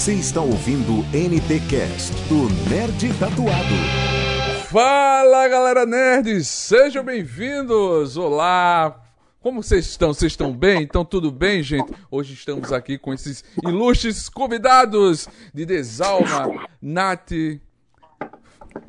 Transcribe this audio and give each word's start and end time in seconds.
Você 0.00 0.14
está 0.14 0.40
ouvindo 0.40 1.04
NT 1.12 1.60
Cast 1.68 2.14
do 2.26 2.48
Nerd 2.70 3.12
Tatuado. 3.18 3.74
Fala 4.70 5.46
galera 5.46 5.84
nerds, 5.84 6.48
sejam 6.48 7.04
bem-vindos. 7.04 8.16
Olá, 8.16 8.98
como 9.42 9.62
vocês 9.62 9.84
estão? 9.84 10.14
Vocês 10.14 10.32
estão 10.32 10.54
bem? 10.54 10.80
Então 10.80 11.04
tudo 11.04 11.30
bem, 11.30 11.62
gente? 11.62 11.92
Hoje 12.10 12.32
estamos 12.32 12.72
aqui 12.72 12.96
com 12.96 13.12
esses 13.12 13.44
ilustres 13.62 14.30
convidados 14.30 15.28
de 15.52 15.66
Desalma, 15.66 16.66
Nath, 16.80 17.32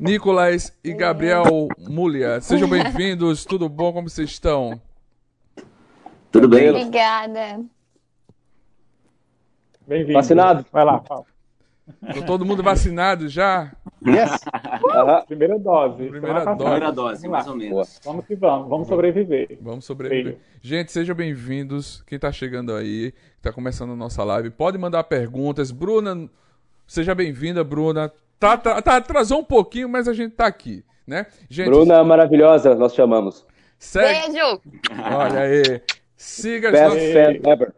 Nicolas 0.00 0.72
e 0.82 0.94
Gabriel 0.94 1.68
Mulia. 1.78 2.40
Sejam 2.40 2.66
bem-vindos, 2.66 3.44
tudo 3.44 3.68
bom? 3.68 3.92
Como 3.92 4.08
vocês 4.08 4.30
estão? 4.30 4.80
Tudo 6.30 6.48
bem? 6.48 6.70
Obrigada. 6.70 7.62
Bem-vindo. 9.92 10.14
Vacinado? 10.14 10.64
Vai 10.72 10.84
lá, 10.86 11.00
fala. 11.00 11.24
Tá 12.00 12.22
todo 12.22 12.46
mundo 12.46 12.62
vacinado 12.62 13.28
já? 13.28 13.72
Yes. 14.06 14.40
Aham. 14.90 15.22
Primeira 15.26 15.58
dose. 15.58 16.08
Primeira 16.08 16.44
dose. 16.44 16.56
Primeira 16.56 16.92
dose, 16.92 17.22
Vamos 17.22 17.30
mais 17.30 17.46
ou 17.46 17.56
menos. 17.56 18.00
Vamos 18.02 18.24
que 18.24 18.34
vamos, 18.34 18.68
vamos 18.70 18.88
sobreviver. 18.88 19.58
Vamos 19.60 19.84
sobreviver. 19.84 20.24
Veio. 20.24 20.38
Gente, 20.62 20.90
sejam 20.90 21.14
bem-vindos. 21.14 22.02
Quem 22.06 22.18
tá 22.18 22.32
chegando 22.32 22.74
aí, 22.74 23.12
tá 23.42 23.52
começando 23.52 23.92
a 23.92 23.96
nossa 23.96 24.24
live, 24.24 24.48
pode 24.48 24.78
mandar 24.78 25.04
perguntas. 25.04 25.70
Bruna, 25.70 26.26
seja 26.86 27.14
bem-vinda, 27.14 27.62
Bruna. 27.62 28.10
Tá, 28.40 28.56
tá, 28.56 28.80
tá, 28.80 28.96
atrasou 28.96 29.40
um 29.40 29.44
pouquinho, 29.44 29.90
mas 29.90 30.08
a 30.08 30.14
gente 30.14 30.34
tá 30.34 30.46
aqui, 30.46 30.82
né? 31.06 31.26
Gente, 31.50 31.68
Bruna 31.68 32.02
maravilhosa, 32.02 32.74
nós 32.74 32.94
chamamos. 32.94 33.44
segue. 33.78 34.32
Beijo! 34.32 34.60
Olha 35.14 35.40
aí. 35.40 35.82
Siga 36.16 36.68
as, 36.68 36.72
Best 36.72 36.84
nossas, 36.88 37.12
fan 37.12 37.50
ever. 37.52 37.74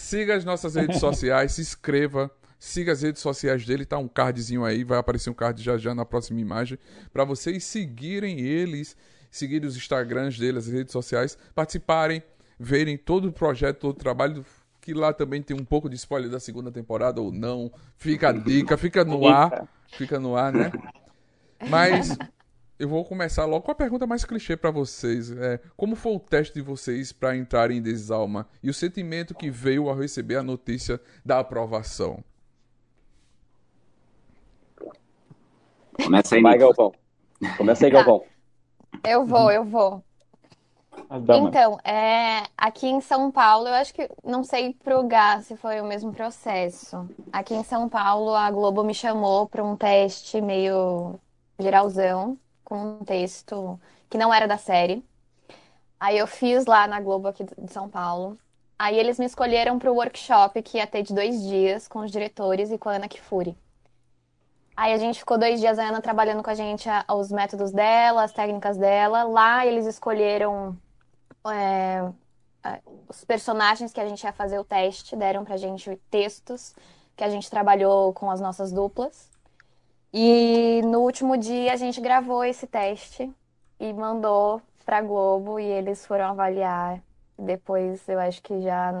Siga 0.00 0.36
as 0.36 0.44
nossas 0.44 0.74
redes 0.74 0.98
sociais, 1.00 1.52
se 1.52 1.60
inscreva. 1.60 2.30
Siga 2.58 2.92
as 2.92 3.00
redes 3.00 3.22
sociais 3.22 3.64
dele, 3.64 3.86
tá 3.86 3.96
um 3.96 4.06
cardzinho 4.06 4.66
aí, 4.66 4.84
vai 4.84 4.98
aparecer 4.98 5.30
um 5.30 5.32
card 5.34 5.62
já 5.62 5.78
já 5.78 5.94
na 5.94 6.04
próxima 6.04 6.38
imagem, 6.42 6.78
para 7.10 7.24
vocês 7.24 7.64
seguirem 7.64 8.38
eles, 8.38 8.94
seguirem 9.30 9.66
os 9.66 9.78
Instagrams 9.78 10.38
deles, 10.38 10.66
as 10.66 10.72
redes 10.74 10.92
sociais, 10.92 11.38
participarem, 11.54 12.22
verem 12.58 12.98
todo 12.98 13.28
o 13.28 13.32
projeto, 13.32 13.78
todo 13.78 13.92
o 13.92 13.98
trabalho, 13.98 14.44
que 14.78 14.92
lá 14.92 15.10
também 15.10 15.40
tem 15.40 15.56
um 15.58 15.64
pouco 15.64 15.88
de 15.88 15.96
spoiler 15.96 16.28
da 16.28 16.38
segunda 16.38 16.70
temporada 16.70 17.18
ou 17.18 17.32
não. 17.32 17.72
Fica 17.96 18.28
a 18.28 18.32
dica, 18.32 18.76
fica 18.76 19.06
no 19.06 19.26
ar, 19.26 19.66
fica 19.92 20.20
no 20.20 20.36
ar, 20.36 20.52
né? 20.52 20.70
Mas 21.66 22.14
eu 22.80 22.88
vou 22.88 23.04
começar 23.04 23.44
logo 23.44 23.62
com 23.62 23.70
a 23.70 23.74
pergunta 23.74 24.06
mais 24.06 24.24
clichê 24.24 24.56
pra 24.56 24.70
vocês. 24.70 25.30
É, 25.30 25.60
como 25.76 25.94
foi 25.94 26.14
o 26.14 26.18
teste 26.18 26.54
de 26.54 26.62
vocês 26.62 27.12
pra 27.12 27.36
entrarem 27.36 27.76
em 27.76 27.82
Desalma 27.82 28.48
e 28.62 28.70
o 28.70 28.74
sentimento 28.74 29.34
que 29.34 29.50
veio 29.50 29.90
ao 29.90 29.94
receber 29.94 30.36
a 30.36 30.42
notícia 30.42 30.98
da 31.22 31.40
aprovação? 31.40 32.24
Começa 35.92 36.36
aí, 36.36 36.42
Vai. 36.42 36.56
Galvão. 36.56 36.92
Começa 37.58 37.84
aí, 37.84 37.92
Tá. 37.92 37.98
Galvão. 37.98 38.24
Eu 39.04 39.26
vou, 39.26 39.52
eu 39.52 39.62
vou. 39.62 40.02
Então, 41.10 41.78
é, 41.84 42.44
aqui 42.56 42.86
em 42.86 43.02
São 43.02 43.30
Paulo, 43.30 43.68
eu 43.68 43.74
acho 43.74 43.92
que, 43.92 44.08
não 44.24 44.42
sei 44.42 44.74
pro 44.82 45.06
Gá 45.06 45.40
se 45.42 45.54
foi 45.54 45.82
o 45.82 45.84
mesmo 45.84 46.14
processo. 46.14 47.06
Aqui 47.30 47.54
em 47.54 47.62
São 47.62 47.90
Paulo, 47.90 48.34
a 48.34 48.50
Globo 48.50 48.82
me 48.82 48.94
chamou 48.94 49.46
para 49.46 49.62
um 49.62 49.76
teste 49.76 50.40
meio 50.40 51.20
geralzão, 51.58 52.38
com 52.70 53.00
um 53.00 53.04
texto 53.04 53.80
que 54.10 54.18
não 54.18 54.34
era 54.34 54.48
da 54.48 54.58
série. 54.58 55.04
Aí 56.00 56.18
eu 56.18 56.26
fiz 56.26 56.66
lá 56.66 56.86
na 56.86 57.00
Globo 57.00 57.28
aqui 57.28 57.44
de 57.44 57.72
São 57.72 57.88
Paulo. 57.88 58.38
Aí 58.78 58.98
eles 58.98 59.18
me 59.18 59.26
escolheram 59.26 59.78
para 59.78 59.92
o 59.92 59.96
workshop 59.96 60.62
que 60.62 60.78
ia 60.78 60.86
ter 60.86 61.02
de 61.02 61.14
dois 61.14 61.42
dias 61.42 61.88
com 61.88 62.00
os 62.00 62.10
diretores 62.10 62.70
e 62.70 62.78
com 62.78 62.88
a 62.88 62.94
Ana 62.94 63.08
Kifuri. 63.08 63.56
Aí 64.76 64.92
a 64.92 64.98
gente 64.98 65.18
ficou 65.18 65.36
dois 65.38 65.60
dias, 65.60 65.78
a 65.78 65.88
Ana 65.88 66.00
trabalhando 66.00 66.42
com 66.42 66.50
a 66.50 66.54
gente 66.54 66.88
a- 66.88 67.04
os 67.14 67.30
métodos 67.30 67.70
dela, 67.72 68.24
as 68.24 68.32
técnicas 68.32 68.76
dela. 68.78 69.24
Lá 69.24 69.66
eles 69.66 69.86
escolheram 69.86 70.76
é, 71.46 72.12
os 73.08 73.24
personagens 73.24 73.92
que 73.92 74.00
a 74.00 74.08
gente 74.08 74.22
ia 74.24 74.32
fazer 74.32 74.58
o 74.58 74.64
teste, 74.64 75.16
deram 75.16 75.44
pra 75.44 75.56
gente 75.56 75.96
textos 76.10 76.74
que 77.16 77.24
a 77.24 77.28
gente 77.30 77.50
trabalhou 77.50 78.12
com 78.14 78.30
as 78.30 78.40
nossas 78.40 78.72
duplas. 78.72 79.30
E 80.12 80.82
no 80.84 81.00
último 81.00 81.36
dia 81.36 81.72
a 81.72 81.76
gente 81.76 82.00
gravou 82.00 82.44
esse 82.44 82.66
teste 82.66 83.32
e 83.78 83.92
mandou 83.92 84.60
pra 84.84 85.00
Globo 85.00 85.58
e 85.60 85.64
eles 85.64 86.04
foram 86.04 86.26
avaliar. 86.26 87.00
Depois 87.38 88.06
eu 88.08 88.18
acho 88.18 88.42
que 88.42 88.60
já 88.60 88.92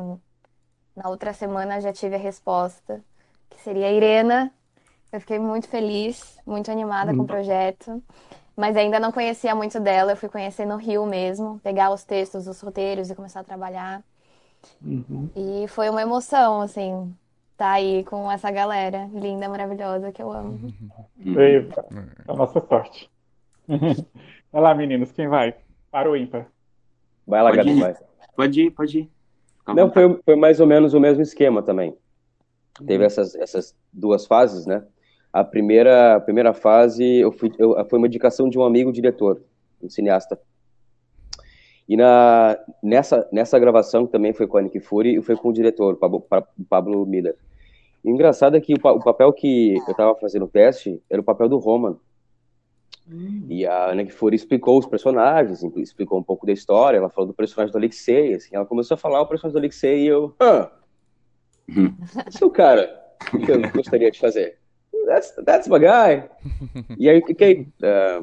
na 0.94 1.08
outra 1.08 1.32
semana 1.32 1.80
já 1.80 1.92
tive 1.92 2.14
a 2.14 2.18
resposta, 2.18 3.02
que 3.48 3.60
seria 3.60 3.86
a 3.86 3.92
Irena. 3.92 4.52
Eu 5.12 5.20
fiquei 5.20 5.38
muito 5.38 5.68
feliz, 5.68 6.38
muito 6.46 6.70
animada 6.70 7.12
com 7.14 7.22
o 7.22 7.26
projeto. 7.26 8.02
Mas 8.56 8.76
ainda 8.76 9.00
não 9.00 9.10
conhecia 9.10 9.54
muito 9.54 9.80
dela, 9.80 10.12
eu 10.12 10.16
fui 10.16 10.28
conhecer 10.28 10.66
no 10.66 10.76
Rio 10.76 11.06
mesmo, 11.06 11.58
pegar 11.60 11.90
os 11.90 12.04
textos, 12.04 12.46
os 12.46 12.60
roteiros 12.60 13.10
e 13.10 13.14
começar 13.14 13.40
a 13.40 13.44
trabalhar. 13.44 14.02
E 15.34 15.66
foi 15.68 15.88
uma 15.88 16.02
emoção, 16.02 16.60
assim, 16.60 17.14
estar 17.60 17.72
aí 17.72 18.02
com 18.04 18.32
essa 18.32 18.50
galera 18.50 19.10
linda, 19.12 19.46
maravilhosa 19.46 20.10
que 20.10 20.22
eu 20.22 20.32
amo. 20.32 20.72
Veio 21.14 21.68
pra- 21.68 21.84
a 22.26 22.34
nossa 22.34 22.58
sorte. 22.66 23.10
Vai 24.50 24.62
lá, 24.62 24.74
meninos, 24.74 25.12
quem 25.12 25.28
vai? 25.28 25.54
Para 25.92 26.10
o 26.10 26.16
ímpar. 26.16 26.50
Vai 27.24 27.40
lá, 27.42 27.52
Gabi, 27.52 27.78
vai. 27.78 27.94
Pode 28.34 28.62
ir, 28.62 28.70
pode 28.72 28.98
ir. 28.98 29.10
À 29.64 29.72
Não, 29.72 29.92
foi, 29.92 30.20
foi 30.24 30.34
mais 30.34 30.58
ou 30.58 30.66
menos 30.66 30.92
o 30.92 30.98
mesmo 30.98 31.22
esquema 31.22 31.62
também. 31.62 31.96
Teve 32.84 33.04
essas, 33.04 33.36
essas 33.36 33.76
duas 33.92 34.26
fases, 34.26 34.66
né? 34.66 34.82
A 35.32 35.44
primeira, 35.44 36.16
a 36.16 36.20
primeira 36.20 36.52
fase 36.52 37.04
eu 37.04 37.30
fui, 37.30 37.52
eu, 37.58 37.76
foi 37.88 37.98
uma 37.98 38.08
indicação 38.08 38.48
de 38.48 38.58
um 38.58 38.64
amigo 38.64 38.92
diretor, 38.92 39.40
um 39.80 39.88
cineasta. 39.88 40.40
E 41.88 41.96
na, 41.96 42.58
nessa, 42.82 43.28
nessa 43.30 43.56
gravação, 43.58 44.06
que 44.06 44.12
também 44.12 44.32
foi 44.32 44.48
com 44.48 44.56
a 44.58 44.62
Nick 44.62 44.80
Fury, 44.80 45.16
e 45.16 45.22
foi 45.22 45.36
com 45.36 45.50
o 45.50 45.52
diretor, 45.52 45.94
o 45.94 45.96
Pablo, 45.96 46.26
Pablo 46.68 47.06
Miller. 47.06 47.36
E 48.04 48.10
o 48.10 48.14
engraçado 48.14 48.56
é 48.56 48.60
que 48.60 48.74
o, 48.74 48.80
pa- 48.80 48.92
o 48.92 49.00
papel 49.02 49.32
que 49.32 49.74
eu 49.86 49.90
estava 49.92 50.14
fazendo 50.16 50.44
o 50.46 50.48
teste 50.48 51.02
era 51.10 51.20
o 51.20 51.24
papel 51.24 51.48
do 51.48 51.58
Roman. 51.58 51.96
E 53.48 53.66
a 53.66 53.92
Nick 53.94 54.12
Fury 54.12 54.36
explicou 54.36 54.78
os 54.78 54.86
personagens, 54.86 55.62
explicou 55.76 56.18
um 56.18 56.22
pouco 56.22 56.46
da 56.46 56.52
história, 56.52 56.96
ela 56.98 57.10
falou 57.10 57.26
do 57.28 57.34
personagem 57.34 57.72
do 57.72 57.76
Alexei, 57.78 58.34
assim, 58.34 58.54
ela 58.54 58.64
começou 58.64 58.94
a 58.94 58.98
falar 58.98 59.20
o 59.20 59.26
personagem 59.26 59.52
do 59.54 59.58
Alexei 59.58 60.04
e 60.04 60.06
eu, 60.06 60.34
ah, 60.40 60.70
Uhum. 61.68 61.94
esse 62.26 62.42
é 62.42 62.46
o 62.46 62.50
cara 62.50 62.88
que 63.44 63.50
eu 63.50 63.60
gostaria 63.72 64.10
de 64.10 64.18
fazer. 64.18 64.58
That's, 65.06 65.30
that's 65.44 65.68
my 65.68 65.78
guy. 65.78 66.28
E 66.98 67.08
aí, 67.08 67.20
fiquei. 67.24 67.68
ah, 67.82 68.22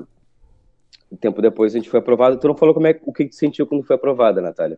um 1.12 1.16
tempo 1.18 1.42
depois 1.42 1.74
a 1.74 1.78
gente 1.78 1.90
foi 1.90 2.00
aprovado. 2.00 2.38
Tu 2.40 2.48
não 2.48 2.56
falou 2.56 2.74
como 2.74 2.88
é, 2.88 3.00
o 3.04 3.14
que 3.14 3.26
tu 3.26 3.36
sentiu 3.36 3.66
quando 3.66 3.84
foi 3.86 3.96
aprovada, 3.96 4.42
Natália? 4.42 4.78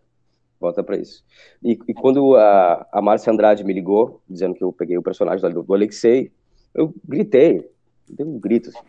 Volta 0.59 0.83
pra 0.83 0.97
isso. 0.97 1.23
E, 1.63 1.79
e 1.87 1.93
quando 1.93 2.35
a, 2.35 2.85
a 2.91 3.01
Márcia 3.01 3.31
Andrade 3.31 3.63
me 3.63 3.73
ligou, 3.73 4.21
dizendo 4.29 4.53
que 4.53 4.63
eu 4.63 4.73
peguei 4.73 4.97
o 4.97 5.03
personagem 5.03 5.49
do, 5.49 5.63
do 5.63 5.73
Alexei, 5.73 6.31
eu 6.73 6.93
gritei. 7.05 7.69
Dei 8.09 8.25
um 8.25 8.39
grito 8.39 8.69
assim. 8.69 8.79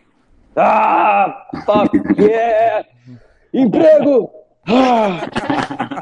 Ah, 0.56 1.48
fuck 1.64 1.97
yeah! 2.20 2.86
Emprego! 3.54 4.30
Ah! 4.66 5.20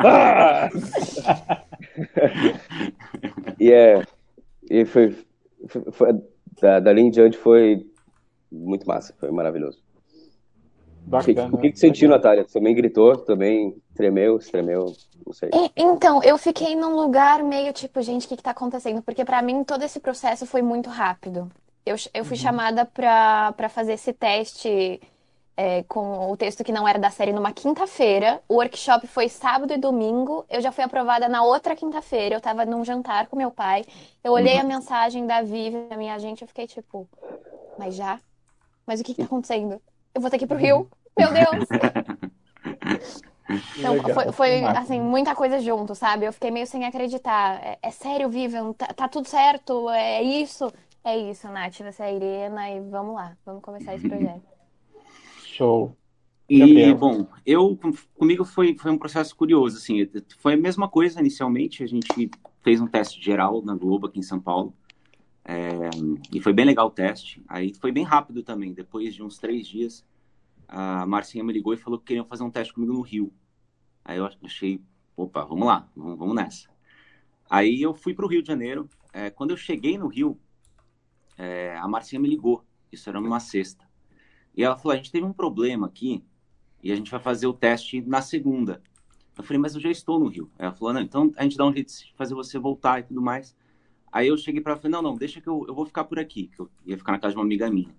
Ah! 0.05 0.69
e 3.61 3.71
é, 3.71 4.03
e 4.71 4.85
foi, 4.85 5.17
foi, 5.69 5.83
foi- 5.93 6.23
da, 6.61 6.81
dali 6.81 7.03
em 7.03 7.11
diante 7.11 7.37
foi 7.37 7.87
muito 8.51 8.87
massa, 8.87 9.15
foi 9.19 9.31
maravilhoso. 9.31 9.79
O 11.11 11.25
que, 11.25 11.33
Bacana. 11.33 11.55
o 11.57 11.59
que, 11.59 11.73
que 11.73 11.79
sentiu, 11.79 12.09
Natália? 12.09 12.45
Tu 12.45 12.53
também 12.53 12.75
gritou, 12.75 13.17
também 13.17 13.75
tremeu, 13.95 14.39
tremeu, 14.39 14.95
não 15.27 15.33
sei. 15.33 15.49
E- 15.55 15.71
então, 15.75 16.23
eu 16.23 16.37
fiquei 16.37 16.77
num 16.77 16.95
lugar 16.95 17.43
meio 17.43 17.73
tipo, 17.73 18.01
gente, 18.03 18.27
o 18.27 18.29
que 18.29 18.37
que 18.37 18.43
tá 18.43 18.51
acontecendo? 18.51 19.03
Porque 19.03 19.25
pra 19.25 19.41
mim 19.41 19.65
todo 19.65 19.83
esse 19.83 19.99
processo 20.01 20.45
foi 20.45 20.61
muito 20.61 20.91
rápido. 20.91 21.51
Eu, 21.87 21.97
eu 22.13 22.25
fui 22.25 22.37
chamada 22.37 22.85
pra 22.85 23.53
para 23.57 23.69
fazer 23.71 23.95
esse 23.95 24.13
teste 24.13 25.01
é, 25.57 25.83
com 25.85 26.31
o 26.31 26.37
texto 26.37 26.63
que 26.63 26.71
não 26.71 26.87
era 26.87 26.99
da 26.99 27.11
série 27.11 27.33
numa 27.33 27.53
quinta-feira. 27.53 28.41
O 28.47 28.57
workshop 28.57 29.07
foi 29.07 29.29
sábado 29.31 29.73
e 29.73 29.79
domingo. 29.79 30.45
Eu 30.51 30.61
já 30.61 30.71
fui 30.71 30.85
aprovada 30.85 31.29
na 31.29 31.43
outra 31.43 31.75
quinta-feira. 31.75 32.35
Eu 32.37 32.41
tava 32.41 32.67
num 32.67 32.85
jantar 32.85 33.27
com 33.29 33.37
meu 33.37 33.51
pai. 33.51 33.85
Eu 34.23 34.33
olhei 34.33 34.59
a 34.59 34.63
mensagem 34.65 35.27
da 35.27 35.41
Vivi, 35.41 35.89
da 35.89 35.97
minha 35.97 36.15
agente, 36.15 36.43
eu 36.43 36.49
fiquei 36.49 36.67
tipo, 36.67 37.09
mas 37.79 37.95
já? 37.95 38.21
Mas 38.87 39.01
o 39.01 39.05
que 39.05 39.15
que 39.15 39.21
tá 39.21 39.25
acontecendo? 39.27 39.81
Eu 40.15 40.21
vou 40.21 40.31
ter 40.31 40.39
que 40.39 40.45
ir 40.45 40.49
pro 40.49 40.57
Rio? 40.57 40.89
Meu 41.19 41.33
Deus! 41.33 41.69
Então, 43.79 43.97
foi, 44.13 44.33
foi, 44.33 44.65
assim, 44.65 45.01
muita 45.01 45.35
coisa 45.35 45.59
junto, 45.61 45.95
sabe? 45.95 46.27
Eu 46.27 46.33
fiquei 46.33 46.51
meio 46.51 46.67
sem 46.67 46.85
acreditar. 46.85 47.59
É, 47.65 47.79
é 47.81 47.91
sério, 47.91 48.29
Vivian? 48.29 48.73
Tá, 48.75 48.89
tá 48.89 49.09
tudo 49.09 49.27
certo? 49.27 49.89
É 49.89 50.23
isso? 50.23 50.71
É 51.03 51.17
isso, 51.17 51.49
Nath. 51.49 51.79
Você 51.79 52.03
é 52.03 52.07
a 52.07 52.13
Irena 52.13 52.71
e 52.71 52.81
vamos 52.81 53.15
lá. 53.15 53.35
Vamos 53.47 53.63
começar 53.63 53.95
esse 53.95 54.07
projeto. 54.07 54.43
Show. 55.47 55.97
E, 56.49 56.59
Gabriel. 56.59 56.97
bom, 56.97 57.27
eu, 57.47 57.77
com- 57.77 57.93
comigo 58.19 58.45
foi, 58.45 58.77
foi 58.77 58.91
um 58.91 58.99
processo 58.99 59.35
curioso, 59.37 59.77
assim, 59.79 60.07
foi 60.39 60.55
a 60.55 60.57
mesma 60.57 60.89
coisa 60.89 61.21
inicialmente, 61.21 61.83
a 61.83 61.87
gente 61.87 62.31
fez 62.63 62.81
um 62.81 62.87
teste 62.87 63.23
geral 63.23 63.63
na 63.63 63.75
Globo 63.75 64.07
aqui 64.07 64.19
em 64.19 64.23
São 64.23 64.41
Paulo, 64.41 64.75
É, 65.45 65.89
e 66.31 66.41
foi 66.43 66.53
bem 66.53 66.67
legal 66.67 66.89
o 66.89 66.91
teste. 66.91 67.43
Aí 67.49 67.73
foi 67.75 67.91
bem 67.91 68.05
rápido 68.05 68.43
também. 68.43 68.75
Depois 68.75 69.15
de 69.15 69.23
uns 69.23 69.39
três 69.39 69.67
dias, 69.67 70.05
a 70.69 71.07
Marcinha 71.07 71.43
me 71.43 71.53
ligou 71.53 71.73
e 71.73 71.79
falou 71.79 71.99
que 71.99 72.05
queriam 72.05 72.27
fazer 72.27 72.45
um 72.45 72.51
teste 72.51 72.75
comigo 72.75 72.93
no 72.93 73.01
Rio. 73.01 73.33
Aí 74.05 74.19
eu 74.19 74.29
achei, 74.45 74.83
opa, 75.17 75.45
vamos 75.45 75.67
lá, 75.67 75.89
vamos, 75.97 76.35
nessa. 76.35 76.69
Aí 77.49 77.81
eu 77.81 77.95
fui 77.95 78.13
para 78.13 78.27
o 78.27 78.29
Rio 78.29 78.43
de 78.43 78.49
Janeiro. 78.49 78.89
É, 79.13 79.31
quando 79.31 79.51
eu 79.51 79.57
cheguei 79.57 79.97
no 79.97 80.07
Rio, 80.07 80.39
é, 81.39 81.75
a 81.79 81.89
Marcinha 81.89 82.21
me 82.21 82.29
ligou. 82.29 82.65
Isso 82.93 83.09
era 83.09 83.21
numa 83.21 83.41
sexta. 83.41 83.89
E 84.55 84.63
ela 84.63 84.77
falou: 84.77 84.93
a 84.93 84.97
gente 84.97 85.11
teve 85.11 85.25
um 85.25 85.33
problema 85.33 85.87
aqui 85.87 86.23
e 86.83 86.93
a 86.93 86.97
gente 86.97 87.11
vai 87.11 87.21
fazer 87.21 87.47
o 87.47 87.53
teste 87.53 88.03
na 88.03 88.21
segunda. 88.21 88.83
Eu 89.37 89.45
falei, 89.45 89.59
mas 89.59 89.75
eu 89.75 89.81
já 89.81 89.91
estou 89.91 90.19
no 90.19 90.27
Rio. 90.27 90.51
Ela 90.59 90.73
falou: 90.73 90.93
não, 90.93 91.01
então 91.01 91.33
a 91.37 91.45
gente 91.45 91.57
dá 91.57 91.65
um 91.65 91.73
jeito 91.73 91.89
de 91.89 92.13
fazer 92.15 92.35
você 92.35 92.59
voltar 92.59 93.01
e 93.01 93.05
tudo 93.05 93.23
mais. 93.23 93.57
Aí 94.13 94.29
eu 94.29 94.37
cheguei 94.37 94.61
para 94.61 94.73
ela 94.73 94.79
e 94.79 94.83
falei: 94.83 94.93
não, 94.93 95.03
não, 95.03 95.17
deixa 95.17 95.41
que 95.41 95.49
eu, 95.49 95.65
eu 95.67 95.75
vou 95.75 95.87
ficar 95.87 96.05
por 96.05 96.19
aqui. 96.19 96.49
Que 96.49 96.61
eu 96.61 96.71
ia 96.85 96.99
ficar 96.99 97.13
na 97.13 97.19
casa 97.19 97.33
de 97.33 97.39
uma 97.39 97.45
amiga 97.45 97.71
minha. 97.71 97.95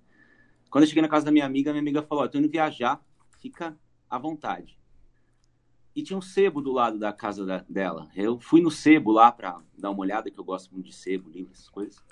Quando 0.69 0.83
eu 0.83 0.88
cheguei 0.88 1.01
na 1.01 1.10
casa 1.10 1.25
da 1.25 1.31
minha 1.31 1.45
amiga, 1.45 1.71
minha 1.71 1.81
amiga 1.81 2.01
falou: 2.01 2.24
oh, 2.24 2.30
tô 2.30 2.38
indo 2.38 2.50
viajar, 2.50 3.04
fica 3.39 3.77
à 4.10 4.18
vontade. 4.18 4.77
E 5.95 6.04
tinha 6.04 6.18
um 6.18 6.21
sebo 6.21 6.62
do 6.62 6.71
lado 6.71 6.98
da 7.00 7.12
casa 7.12 7.45
da, 7.45 7.66
dela. 7.68 8.07
Eu 8.16 8.39
fui 8.39 8.62
no 8.62 8.69
sebo 8.69 9.12
lá 9.12 9.31
para 9.31 9.60
dar 9.77 9.89
uma 9.89 10.00
olhada, 10.00 10.30
que 10.30 10.39
eu 10.39 10.44
gosto 10.44 10.71
muito 10.71 10.86
de 10.86 10.95
sebo, 10.95 11.30
livros, 11.30 11.60
essas 11.60 11.69
coisas. 11.69 12.04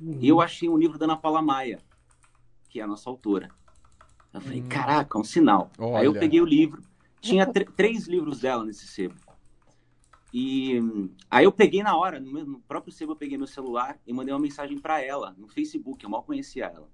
Uhum. 0.00 0.18
E 0.20 0.28
eu 0.28 0.40
achei 0.40 0.68
um 0.68 0.78
livro 0.78 0.98
da 0.98 1.04
Ana 1.04 1.16
Paula 1.16 1.42
Maia, 1.42 1.80
que 2.68 2.80
é 2.80 2.82
a 2.82 2.86
nossa 2.86 3.10
autora. 3.10 3.50
Eu 4.32 4.40
falei, 4.40 4.62
hum. 4.62 4.68
caraca, 4.68 5.18
um 5.18 5.24
sinal. 5.24 5.70
Olha. 5.78 5.98
Aí 5.98 6.06
eu 6.06 6.12
peguei 6.12 6.40
o 6.40 6.44
livro. 6.44 6.82
Tinha 7.20 7.46
três 7.46 8.06
livros 8.06 8.40
dela 8.40 8.64
nesse 8.64 8.86
sebo. 8.86 9.14
E 10.32 10.80
aí 11.30 11.44
eu 11.44 11.52
peguei 11.52 11.82
na 11.82 11.96
hora, 11.96 12.18
no, 12.18 12.32
meu, 12.32 12.44
no, 12.44 12.60
próprio 12.60 12.92
sebo 12.92 13.12
eu 13.12 13.16
peguei 13.16 13.38
meu 13.38 13.46
celular 13.46 14.00
e 14.04 14.12
mandei 14.12 14.34
uma 14.34 14.40
mensagem 14.40 14.76
para 14.78 15.00
ela 15.00 15.32
no 15.38 15.46
Facebook, 15.46 16.02
eu 16.02 16.10
mal 16.10 16.24
conhecia 16.24 16.64
ela. 16.66 16.88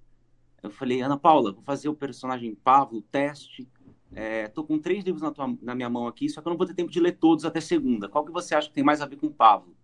Eu 0.61 0.69
falei, 0.69 1.01
Ana 1.01 1.17
Paula, 1.17 1.51
vou 1.51 1.63
fazer 1.63 1.89
o 1.89 1.95
personagem 1.95 2.53
Pablo, 2.55 3.01
teste. 3.01 3.67
É, 4.13 4.47
tô 4.47 4.63
com 4.63 4.77
três 4.77 5.03
livros 5.03 5.21
na, 5.21 5.31
tua, 5.31 5.55
na 5.61 5.73
minha 5.73 5.89
mão 5.89 6.07
aqui, 6.07 6.29
só 6.29 6.41
que 6.41 6.47
eu 6.47 6.51
não 6.51 6.57
vou 6.57 6.67
ter 6.67 6.73
tempo 6.73 6.91
de 6.91 6.99
ler 6.99 7.13
todos 7.13 7.45
até 7.45 7.61
segunda. 7.61 8.09
Qual 8.09 8.25
que 8.25 8.31
você 8.31 8.53
acha 8.53 8.67
que 8.67 8.73
tem 8.73 8.83
mais 8.83 9.01
a 9.01 9.05
ver 9.05 9.15
com 9.15 9.27
o 9.27 9.33
Pablo? 9.33 9.75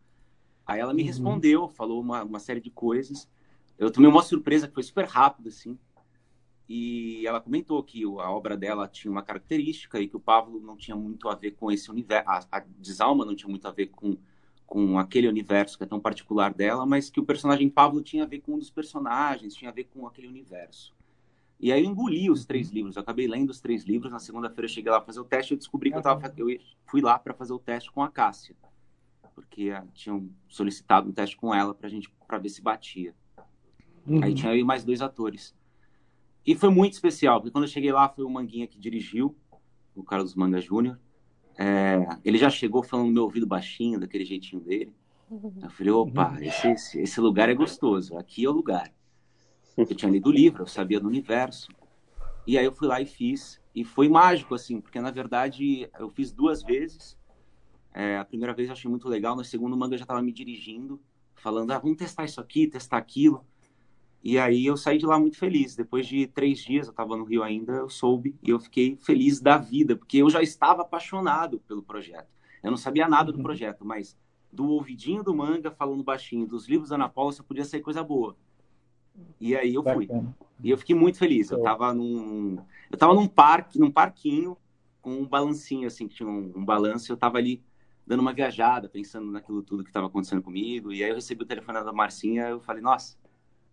Aí 0.66 0.80
ela 0.80 0.94
me 0.94 1.02
uhum. 1.02 1.08
respondeu, 1.08 1.70
falou 1.70 2.02
uma, 2.02 2.24
uma 2.24 2.40
série 2.40 2.60
de 2.60 2.70
coisas. 2.70 3.28
Eu 3.78 3.90
tomei 3.90 4.10
uma 4.10 4.22
surpresa 4.22 4.68
que 4.68 4.74
foi 4.74 4.84
super 4.84 5.06
rápido, 5.06 5.48
assim. 5.48 5.78
E 6.68 7.26
ela 7.26 7.40
comentou 7.40 7.82
que 7.82 8.04
a 8.04 8.30
obra 8.30 8.58
dela 8.58 8.88
tinha 8.88 9.10
uma 9.10 9.24
característica 9.24 10.00
e 10.00 10.08
que 10.08 10.18
o 10.18 10.20
Pablo 10.20 10.60
não 10.60 10.76
tinha 10.76 10.98
muito 10.98 11.30
a 11.30 11.36
ver 11.36 11.52
com 11.52 11.72
esse 11.72 11.90
universo, 11.90 12.28
a, 12.30 12.58
a 12.58 12.60
Desalma 12.60 13.24
não 13.24 13.36
tinha 13.36 13.50
muito 13.50 13.66
a 13.68 13.72
ver 13.72 13.88
com, 13.88 14.18
com 14.68 15.00
aquele 15.00 15.30
universo 15.30 15.78
que 15.78 15.86
é 15.86 15.88
tão 15.88 16.00
particular 16.00 16.54
dela, 16.54 16.86
mas 16.86 17.10
que 17.10 17.22
o 17.22 17.26
personagem 17.26 17.70
Pablo 17.70 18.02
tinha 18.02 18.24
a 18.24 18.28
ver 18.28 18.42
com 18.42 18.56
um 18.56 18.60
dos 18.60 18.70
personagens, 18.70 19.56
tinha 19.56 19.72
a 19.72 19.74
ver 19.74 19.86
com 19.86 20.06
aquele 20.06 20.28
universo. 20.28 20.94
E 21.60 21.72
aí 21.72 21.84
eu 21.84 21.90
engoli 21.90 22.30
os 22.30 22.46
três 22.46 22.70
livros, 22.70 22.98
eu 22.98 23.02
acabei 23.02 23.28
lendo 23.28 23.50
os 23.50 23.62
três 23.62 23.86
livros, 23.86 24.12
na 24.12 24.20
segunda-feira 24.20 24.66
eu 24.66 24.70
cheguei 24.70 24.92
lá 24.92 25.00
para 25.00 25.08
fazer 25.08 25.22
o 25.22 25.24
teste 25.24 25.54
e 25.54 25.56
eu 25.56 25.58
descobri 25.58 25.90
que 25.90 25.98
eu, 25.98 26.02
tava, 26.02 26.32
eu 26.38 26.60
fui 26.86 27.02
lá 27.02 27.18
para 27.18 27.34
fazer 27.34 27.54
o 27.54 27.58
teste 27.58 27.90
com 27.92 28.04
a 28.04 28.12
Cássia, 28.12 28.56
porque 29.34 29.72
uh, 29.72 29.88
tinham 29.94 30.30
solicitado 30.50 31.10
um 31.10 31.14
teste 31.14 31.38
com 31.38 31.56
ela 31.56 31.74
para 31.74 31.88
gente 31.88 32.14
para 32.28 32.38
ver 32.38 32.50
se 32.50 32.62
batia. 32.62 33.16
Uhum. 34.06 34.24
Aí 34.24 34.34
tinha 34.34 34.52
eu 34.52 34.60
e 34.60 34.64
mais 34.64 34.84
dois 34.84 35.02
atores. 35.02 35.56
E 36.46 36.56
foi 36.56 36.70
muito 36.70 36.94
especial, 36.94 37.40
porque 37.40 37.52
quando 37.52 37.64
eu 37.64 37.70
cheguei 37.70 37.92
lá 37.92 38.08
foi 38.10 38.26
o 38.26 38.30
Manguinha 38.30 38.68
que 38.68 38.78
dirigiu, 38.78 39.36
o 39.96 40.04
Carlos 40.04 40.36
Manga 40.36 40.60
Júnior. 40.60 41.00
É, 41.58 42.08
ele 42.24 42.38
já 42.38 42.50
chegou 42.50 42.84
falando 42.84 43.08
no 43.08 43.14
meu 43.14 43.24
ouvido 43.24 43.48
baixinho, 43.48 44.00
daquele 44.00 44.26
jeitinho 44.26 44.62
dele. 44.62 44.94
Eu 45.62 45.70
falei, 45.70 45.92
opa, 45.92 46.38
esse, 46.40 46.68
esse, 46.70 47.00
esse 47.02 47.20
lugar 47.20 47.50
é 47.50 47.54
gostoso, 47.54 48.18
aqui 48.18 48.46
é 48.46 48.50
o 48.50 48.54
lugar. 48.54 48.92
Eu 49.76 49.86
tinha 49.86 50.12
lido 50.12 50.30
o 50.30 50.32
livro, 50.32 50.64
eu 50.64 50.68
sabia 50.68 51.00
do 51.00 51.08
universo. 51.08 51.68
E 52.46 52.58
aí 52.58 52.66
eu 52.66 52.72
fui 52.72 52.88
lá 52.88 53.02
e 53.02 53.06
fiz. 53.06 53.60
E 53.76 53.84
foi 53.84 54.08
mágico, 54.08 54.56
assim, 54.56 54.80
porque 54.80 55.00
na 55.00 55.12
verdade 55.12 55.90
eu 56.00 56.10
fiz 56.10 56.32
duas 56.32 56.64
vezes. 56.64 57.18
É, 57.94 58.18
a 58.18 58.26
primeira 58.26 58.54
vez 58.54 58.70
eu 58.70 58.74
achei 58.74 58.90
muito 58.90 59.10
legal, 59.10 59.36
na 59.36 59.44
segunda 59.44 59.76
o 59.76 59.80
Manga 59.80 59.98
já 59.98 60.04
estava 60.04 60.22
me 60.22 60.32
dirigindo, 60.32 61.02
falando, 61.36 61.72
ah, 61.72 61.80
vamos 61.80 61.98
testar 61.98 62.26
isso 62.26 62.40
aqui, 62.40 62.68
testar 62.68 62.98
aquilo. 62.98 63.46
E 64.24 64.38
aí 64.38 64.66
eu 64.66 64.76
saí 64.76 64.98
de 64.98 65.06
lá 65.06 65.20
muito 65.20 65.38
feliz. 65.38 65.76
Depois 65.76 66.08
de 66.08 66.28
três 66.28 66.60
dias, 66.60 66.88
eu 66.88 66.92
estava 66.92 67.16
no 67.16 67.24
Rio 67.24 67.44
ainda, 67.44 67.74
eu 67.74 67.90
soube 67.90 68.36
e 68.44 68.50
eu 68.50 68.60
fiquei 68.60 68.98
feliz 68.98 69.40
da 69.40 69.58
vida, 69.58 69.96
porque 69.96 70.18
eu 70.18 70.30
já 70.30 70.42
estava 70.42 70.82
apaixonado 70.82 71.60
pelo 71.68 71.82
projeto. 71.82 72.28
Eu 72.64 72.72
não 72.72 72.78
sabia 72.78 73.08
nada 73.08 73.32
do 73.32 73.38
uhum. 73.38 73.44
projeto, 73.44 73.86
mas 73.86 74.18
do 74.52 74.68
ouvidinho 74.70 75.24
do 75.24 75.36
manga, 75.36 75.72
falando 75.72 76.04
baixinho, 76.04 76.48
dos 76.48 76.68
livros 76.68 76.90
da 76.90 76.96
Ana 76.96 77.10
Paula, 77.10 77.32
só 77.32 77.44
podia 77.44 77.64
ser 77.64 77.80
coisa 77.80 78.04
boa. 78.04 78.36
E 79.40 79.56
aí 79.56 79.74
eu 79.74 79.84
fui. 79.84 80.08
Bacana. 80.08 80.36
E 80.64 80.70
eu 80.70 80.78
fiquei 80.78 80.96
muito 80.96 81.18
feliz. 81.18 81.52
Eu 81.52 81.60
estava 81.60 81.94
num, 81.94 82.58
eu 82.92 82.98
tava 82.98 83.14
num 83.14 83.28
parque, 83.28 83.80
num 83.80 83.92
parquinho, 83.92 84.58
com 85.02 85.12
um 85.12 85.28
balancinho, 85.28 85.88
assim, 85.88 86.08
que 86.08 86.16
tinha 86.16 86.28
um, 86.28 86.52
um 86.56 86.66
balanço, 86.66 87.12
eu 87.12 87.16
estava 87.16 87.38
ali 87.38 87.64
dando 88.06 88.22
uma 88.22 88.34
viajada, 88.34 88.90
pensando 88.90 89.30
naquilo 89.32 89.62
tudo 89.62 89.84
que 89.84 89.90
estava 89.90 90.08
acontecendo 90.08 90.42
comigo. 90.42 90.92
E 90.92 91.04
aí 91.04 91.10
eu 91.10 91.16
recebi 91.16 91.44
o 91.44 91.46
telefone 91.46 91.84
da 91.84 91.94
Marcinha, 91.94 92.48
eu 92.48 92.60
falei, 92.60 92.82
nossa, 92.82 93.18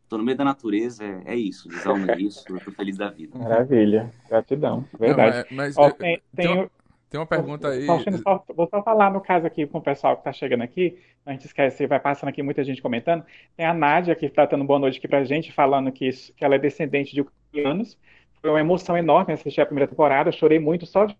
Tô 0.09 0.19
no 0.19 0.25
meio 0.25 0.37
da 0.37 0.45
natureza, 0.45 1.03
é, 1.03 1.35
é 1.35 1.37
isso, 1.37 1.69
desalma 1.69 2.13
é 2.13 2.19
isso, 2.19 2.45
eu 2.49 2.61
tô 2.61 2.71
feliz 2.71 2.97
da 2.97 3.11
vida. 3.11 3.39
Maravilha, 3.39 4.13
gratidão, 4.29 4.85
verdade. 4.99 5.47
Não, 5.51 5.57
mas, 5.57 5.75
mas 5.75 5.79
Ó, 5.79 5.91
tem, 5.91 6.21
tem, 6.35 6.47
tem, 6.47 6.49
uma, 6.49 6.71
tem, 7.11 7.21
uma, 7.21 7.27
pergunta 7.27 7.69
aí. 7.69 7.87
Só, 8.23 8.45
vou 8.55 8.69
só 8.69 8.83
falar 8.83 9.11
no 9.11 9.21
caso 9.21 9.47
aqui 9.47 9.67
com 9.67 9.79
o 9.79 9.83
pessoal 9.83 10.17
que 10.17 10.25
tá 10.25 10.33
chegando 10.33 10.63
aqui, 10.63 10.99
a 11.25 11.33
gente 11.33 11.47
esquece, 11.47 11.87
vai 11.87 11.99
passando 11.99 12.29
aqui 12.29 12.43
muita 12.43 12.63
gente 12.63 12.83
comentando. 12.83 13.25
Tem 13.57 13.65
a 13.65 13.73
Nádia 13.73 14.13
aqui 14.13 14.29
tá 14.29 14.45
dando 14.45 14.65
boa 14.65 14.79
noite 14.79 14.99
aqui 14.99 15.09
pra 15.09 15.25
gente, 15.25 15.53
falando 15.53 15.91
que, 15.91 16.11
que 16.11 16.45
ela 16.45 16.55
é 16.55 16.59
descendente 16.59 17.15
de 17.15 17.23
ucranianos. 17.23 17.99
Foi 18.41 18.51
uma 18.51 18.61
emoção 18.61 18.97
enorme 18.97 19.33
assistir 19.33 19.63
a 19.63 19.67
primeira 19.67 19.89
temporada, 19.89 20.31
chorei 20.31 20.59
muito 20.59 20.85
só 20.85 21.07
de 21.07 21.17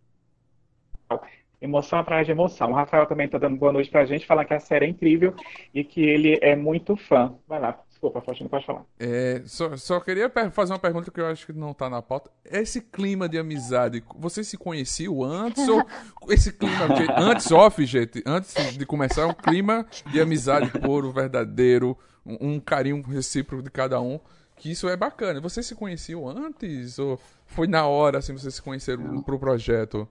emoção 1.65 1.99
atrás 1.99 2.27
de 2.27 2.33
emoção. 2.33 2.71
O 2.71 2.75
Rafael 2.75 3.07
também 3.07 3.27
está 3.27 3.39
dando 3.39 3.57
boa 3.57 3.73
noite 3.73 3.91
para 3.91 4.03
a 4.03 4.07
gente, 4.07 4.27
falando 4.27 4.47
que 4.47 4.55
a 4.55 4.61
série 4.61 4.85
é 4.85 4.89
incrível 4.89 5.35
e 5.73 5.83
que 5.83 6.03
ele 6.03 6.39
é 6.43 6.55
muito 6.55 6.97
fã. 6.97 7.35
Vai 7.49 7.59
lá, 7.61 7.83
Desculpa, 7.95 8.21
Faustino, 8.21 8.51
pode 8.51 8.67
falar. 8.67 8.85
É, 8.99 9.41
só, 9.47 9.77
só 9.77 10.01
queria 10.01 10.29
fazer 10.51 10.73
uma 10.73 10.81
pergunta 10.81 11.13
que 11.13 11.21
eu 11.21 11.27
acho 11.27 11.47
que 11.47 11.53
não 11.53 11.73
tá 11.73 11.89
na 11.89 12.03
pauta. 12.03 12.29
Esse 12.45 12.81
clima 12.81 13.29
de 13.29 13.39
amizade, 13.39 14.03
você 14.19 14.43
se 14.43 14.59
conheciam 14.59 15.23
antes 15.23 15.67
ou 15.69 15.81
esse 16.29 16.53
clima 16.53 16.89
antes 17.17 17.53
off, 17.53 17.85
gente, 17.87 18.21
antes 18.27 18.77
de 18.77 18.85
começar 18.85 19.23
é 19.23 19.27
um 19.27 19.33
clima 19.33 19.87
de 20.11 20.21
amizade 20.21 20.73
puro, 20.81 21.13
verdadeiro, 21.13 21.97
um, 22.27 22.55
um 22.55 22.61
carinho 22.61 23.01
recíproco 23.01 23.63
de 23.63 23.71
cada 23.71 24.01
um, 24.01 24.19
que 24.57 24.73
isso 24.73 24.89
é 24.89 24.97
bacana. 24.97 25.41
Você 25.41 25.63
se 25.63 25.77
conheciam 25.77 26.29
antes 26.29 26.99
ou 26.99 27.17
foi 27.47 27.69
na 27.69 27.87
hora 27.87 28.19
assim 28.19 28.33
vocês 28.33 28.57
se 28.57 28.63
conheceram 28.63 29.23
pro 29.23 29.39
projeto? 29.39 30.09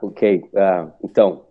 Ok, 0.00 0.50
uh, 0.52 0.92
então 1.00 1.44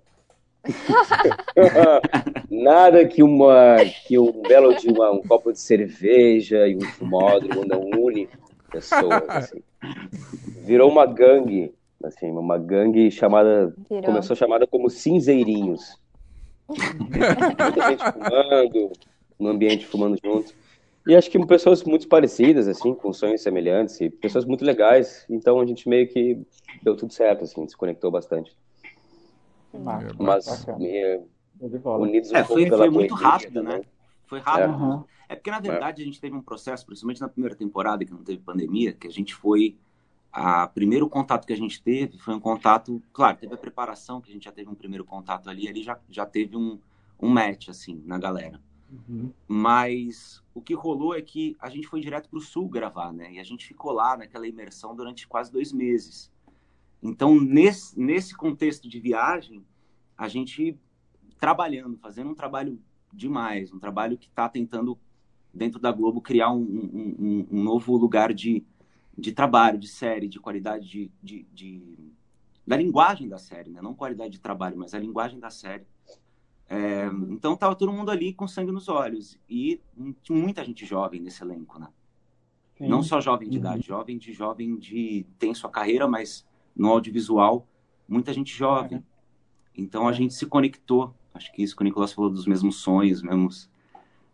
Nada 2.50 3.06
que 3.08 3.24
uma 3.24 3.78
que 4.06 4.18
um 4.20 4.42
belo 4.42 4.76
de 4.76 4.90
uma, 4.90 5.12
um 5.12 5.22
copo 5.24 5.52
de 5.52 5.60
cerveja 5.60 6.68
e 6.68 6.76
um 6.76 6.82
fumódromo 6.82 7.66
não 7.66 7.82
une 7.82 8.30
pessoas. 8.72 9.24
Assim. 9.28 9.62
Virou 10.64 10.90
uma 10.90 11.06
gangue, 11.06 11.74
assim, 12.04 12.32
uma 12.32 12.58
gangue 12.58 13.10
chamada 13.12 13.74
Virou. 13.90 14.04
começou 14.04 14.36
chamada 14.36 14.68
como 14.68 14.90
cinzeirinhos. 14.90 16.00
Muita 16.68 17.90
gente 17.90 18.04
fumando, 18.12 18.92
no 19.40 19.50
ambiente 19.50 19.86
fumando 19.86 20.18
junto. 20.24 20.54
E 21.08 21.16
acho 21.16 21.32
que 21.32 21.44
pessoas 21.48 21.84
muito 21.84 22.08
parecidas, 22.08 22.68
assim, 22.68 22.94
com 22.94 23.12
sonhos 23.12 23.42
semelhantes, 23.42 24.00
e 24.00 24.10
pessoas 24.10 24.46
muito 24.46 24.64
legais. 24.64 25.26
Então 25.30 25.60
a 25.60 25.66
gente 25.66 25.90
meio 25.90 26.08
que 26.08 26.40
deu 26.84 26.96
tudo 26.96 27.12
certo, 27.12 27.44
assim, 27.44 27.68
se 27.68 27.76
conectou 27.76 28.12
bastante. 28.12 28.56
Mas 30.20 30.66
é, 30.68 31.22
unidos 31.86 32.32
é, 32.32 32.44
foi, 32.44 32.70
foi 32.70 32.90
muito 32.90 33.14
rápido, 33.14 33.64
né? 33.64 33.82
Foi 34.26 34.40
rápido. 34.40 35.06
É. 35.28 35.34
é 35.34 35.36
porque, 35.36 35.52
na 35.52 35.60
verdade, 35.60 36.02
a 36.02 36.06
gente 36.06 36.20
teve 36.20 36.36
um 36.36 36.42
processo, 36.42 36.86
principalmente 36.86 37.22
na 37.22 37.28
primeira 37.30 37.56
temporada, 37.56 38.06
que 38.06 38.12
não 38.12 38.24
teve 38.24 38.42
pandemia, 38.42 38.94
que 38.94 39.08
a 39.08 39.12
gente 39.12 39.36
foi. 39.36 39.78
A 40.34 40.66
primeiro 40.66 41.10
contato 41.10 41.46
que 41.46 41.52
a 41.52 41.58
gente 41.58 41.84
teve 41.84 42.18
foi 42.18 42.34
um 42.34 42.40
contato. 42.40 43.02
Claro, 43.12 43.38
teve 43.38 43.54
a 43.54 43.58
preparação, 43.58 44.22
que 44.22 44.30
a 44.30 44.34
gente 44.34 44.46
já 44.46 44.52
teve 44.52 44.70
um 44.70 44.76
primeiro 44.76 45.04
contato 45.04 45.50
ali, 45.50 45.68
ali 45.68 45.84
já, 45.84 46.00
já 46.10 46.26
teve 46.26 46.56
um, 46.56 46.80
um 47.20 47.28
match, 47.28 47.68
assim, 47.68 48.02
na 48.06 48.18
galera. 48.18 48.62
Uhum. 48.90 49.32
Mas 49.46 50.42
o 50.54 50.62
que 50.62 50.74
rolou 50.74 51.14
é 51.16 51.22
que 51.22 51.58
a 51.60 51.70
gente 51.70 51.88
foi 51.88 52.00
direto 52.00 52.30
para 52.30 52.40
o 52.40 52.42
sul 52.42 52.70
gravar, 52.70 53.12
né? 53.12 53.34
E 53.34 53.40
a 53.40 53.44
gente 53.44 53.68
ficou 53.68 53.92
lá 53.92 54.16
naquela 54.16 54.48
imersão 54.48 54.96
durante 54.96 55.28
quase 55.28 55.52
dois 55.52 55.74
meses. 55.74 56.31
Então, 57.02 57.40
nesse, 57.40 58.00
nesse 58.00 58.36
contexto 58.36 58.88
de 58.88 59.00
viagem, 59.00 59.66
a 60.18 60.28
gente 60.28 60.78
trabalhando, 61.40 61.98
fazendo 61.98 62.30
um 62.30 62.36
trabalho 62.36 62.80
demais, 63.12 63.74
um 63.74 63.80
trabalho 63.80 64.18
que 64.18 64.28
está 64.28 64.48
tentando, 64.48 64.98
dentro 65.54 65.80
da 65.80 65.92
Globo, 65.92 66.22
criar 66.22 66.52
um, 66.52 66.62
um, 66.62 67.48
um, 67.52 67.64
novo 67.64 67.98
lugar 67.98 68.34
de, 68.34 68.64
de 69.18 69.32
trabalho, 69.32 69.80
de 69.80 69.88
série, 69.88 70.28
de 70.28 70.40
qualidade 70.40 70.88
de, 70.88 71.12
de, 71.22 71.48
de, 71.52 71.98
da 72.66 72.78
linguagem 72.78 73.28
da 73.28 73.40
série, 73.40 73.72
né? 73.72 73.82
não 73.82 73.96
qualidade 73.96 74.34
de 74.34 74.40
trabalho, 74.40 74.78
mas 74.78 74.94
a 74.94 75.00
linguagem 75.00 75.40
da 75.40 75.50
série. 75.50 75.86
É, 76.70 77.06
então 77.30 77.58
tava 77.58 77.76
todo 77.76 77.92
mundo 77.92 78.12
ali 78.12 78.34
com 78.34 78.48
sangue 78.48 78.72
nos 78.72 78.88
olhos. 78.88 79.38
E 79.50 79.82
muita 80.30 80.64
gente 80.64 80.86
jovem 80.86 81.20
nesse 81.20 81.44
elenco, 81.44 81.78
né? 81.78 81.90
Sim. 82.78 82.88
Não 82.88 83.04
só 83.04 83.20
jovem 83.20 83.50
de 83.50 83.58
uhum. 83.58 83.62
idade, 83.62 83.86
jovem 83.86 84.18
de 84.18 84.32
jovem 84.32 84.78
de 84.78 85.26
tem 85.38 85.54
sua 85.54 85.70
carreira, 85.70 86.08
mas 86.08 86.46
no 86.76 86.90
audiovisual, 86.90 87.68
muita 88.08 88.34
gente 88.34 88.56
jovem. 88.56 88.98
É. 88.98 89.04
Então 89.76 90.08
a 90.08 90.14
gente 90.14 90.34
se 90.34 90.46
conectou. 90.46 91.14
Acho 91.34 91.52
que 91.54 91.64
isso 91.64 91.76
que 91.76 91.82
o 91.82 91.86
Nicolas 91.86 92.14
falou 92.14 92.30
dos 92.30 92.46
mesmos 92.46 92.78
sonhos, 92.78 93.22
mesmos. 93.22 93.70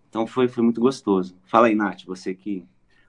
Então 0.09 0.25
foi, 0.25 0.47
foi 0.47 0.63
muito 0.63 0.81
gostoso. 0.81 1.35
Fala 1.45 1.67
aí, 1.67 1.75
Nath, 1.75 2.03
você 2.05 2.33
que 2.33 2.65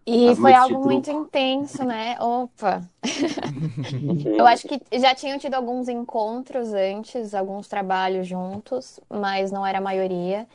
e 0.09 0.37
foi 0.37 0.55
algo 0.55 0.85
muito 0.85 1.11
intenso, 1.11 1.85
né? 1.85 2.17
Opa! 2.19 2.83
eu 4.25 4.47
acho 4.47 4.67
que 4.67 4.81
já 4.99 5.15
tinham 5.15 5.39
tido 5.39 5.55
alguns 5.55 5.89
encontros 5.89 6.73
antes, 6.73 7.35
alguns 7.35 7.69
trabalhos 7.69 8.27
juntos, 8.27 8.99
mas 9.11 9.53
não 9.53 9.67
era 9.67 9.79
a 9.79 9.83
maioria. 9.83 10.47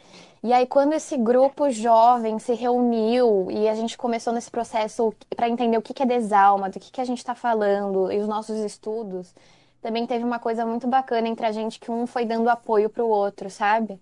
E 0.44 0.52
aí, 0.52 0.66
quando 0.66 0.94
esse 0.94 1.16
grupo 1.18 1.70
jovem 1.70 2.38
se 2.40 2.54
reuniu 2.54 3.48
e 3.50 3.70
a 3.70 3.76
gente 3.76 3.98
começou 3.98 4.34
nesse 4.34 4.52
processo 4.52 5.14
para 5.36 5.48
entender 5.48 5.78
o 5.78 5.82
que 5.82 6.04
é 6.04 6.06
desalma, 6.06 6.70
do 6.70 6.80
que 6.80 7.00
a 7.00 7.06
gente 7.06 7.20
está 7.20 7.34
falando 7.34 8.12
e 8.12 8.20
os 8.20 8.28
nossos 8.28 8.58
estudos, 8.58 9.34
também 9.82 10.06
teve 10.08 10.24
uma 10.26 10.40
coisa 10.40 10.66
muito 10.66 10.88
bacana 10.88 11.28
entre 11.28 11.46
a 11.46 11.52
gente 11.52 11.80
que 11.80 11.92
um 11.92 12.08
foi 12.08 12.26
dando 12.26 12.50
apoio 12.50 12.90
para 12.90 13.04
o 13.04 13.08
outro, 13.08 13.50
sabe? 13.50 14.02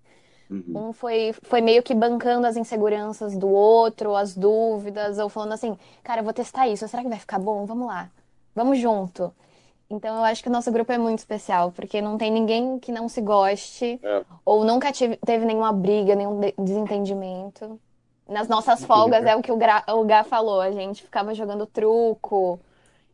Uhum. 0.51 0.89
Um 0.89 0.93
foi, 0.93 1.33
foi 1.43 1.61
meio 1.61 1.81
que 1.81 1.95
bancando 1.95 2.45
as 2.45 2.57
inseguranças 2.57 3.37
do 3.37 3.47
outro, 3.47 4.17
as 4.17 4.35
dúvidas, 4.35 5.17
ou 5.17 5.29
falando 5.29 5.53
assim, 5.53 5.77
cara, 6.03 6.19
eu 6.19 6.25
vou 6.25 6.33
testar 6.33 6.67
isso, 6.67 6.85
será 6.89 7.01
que 7.01 7.07
vai 7.07 7.19
ficar 7.19 7.39
bom? 7.39 7.65
Vamos 7.65 7.87
lá, 7.87 8.09
vamos 8.53 8.77
junto. 8.77 9.33
Então 9.89 10.17
eu 10.17 10.23
acho 10.25 10.43
que 10.43 10.49
o 10.49 10.51
nosso 10.51 10.69
grupo 10.69 10.91
é 10.91 10.97
muito 10.97 11.19
especial, 11.19 11.71
porque 11.71 12.01
não 12.01 12.17
tem 12.17 12.29
ninguém 12.29 12.79
que 12.79 12.91
não 12.91 13.07
se 13.07 13.21
goste, 13.21 13.97
é. 14.03 14.25
ou 14.43 14.65
nunca 14.65 14.91
tive, 14.91 15.15
teve 15.17 15.45
nenhuma 15.45 15.71
briga, 15.71 16.15
nenhum 16.15 16.39
desentendimento. 16.59 17.79
Nas 18.27 18.49
nossas 18.49 18.83
folgas 18.83 19.25
é 19.25 19.35
o 19.35 19.41
que 19.41 19.51
o, 19.51 19.57
Gra, 19.57 19.83
o 19.87 20.03
Gá 20.03 20.23
falou, 20.23 20.59
a 20.59 20.71
gente 20.71 21.03
ficava 21.03 21.33
jogando 21.33 21.65
truco. 21.65 22.59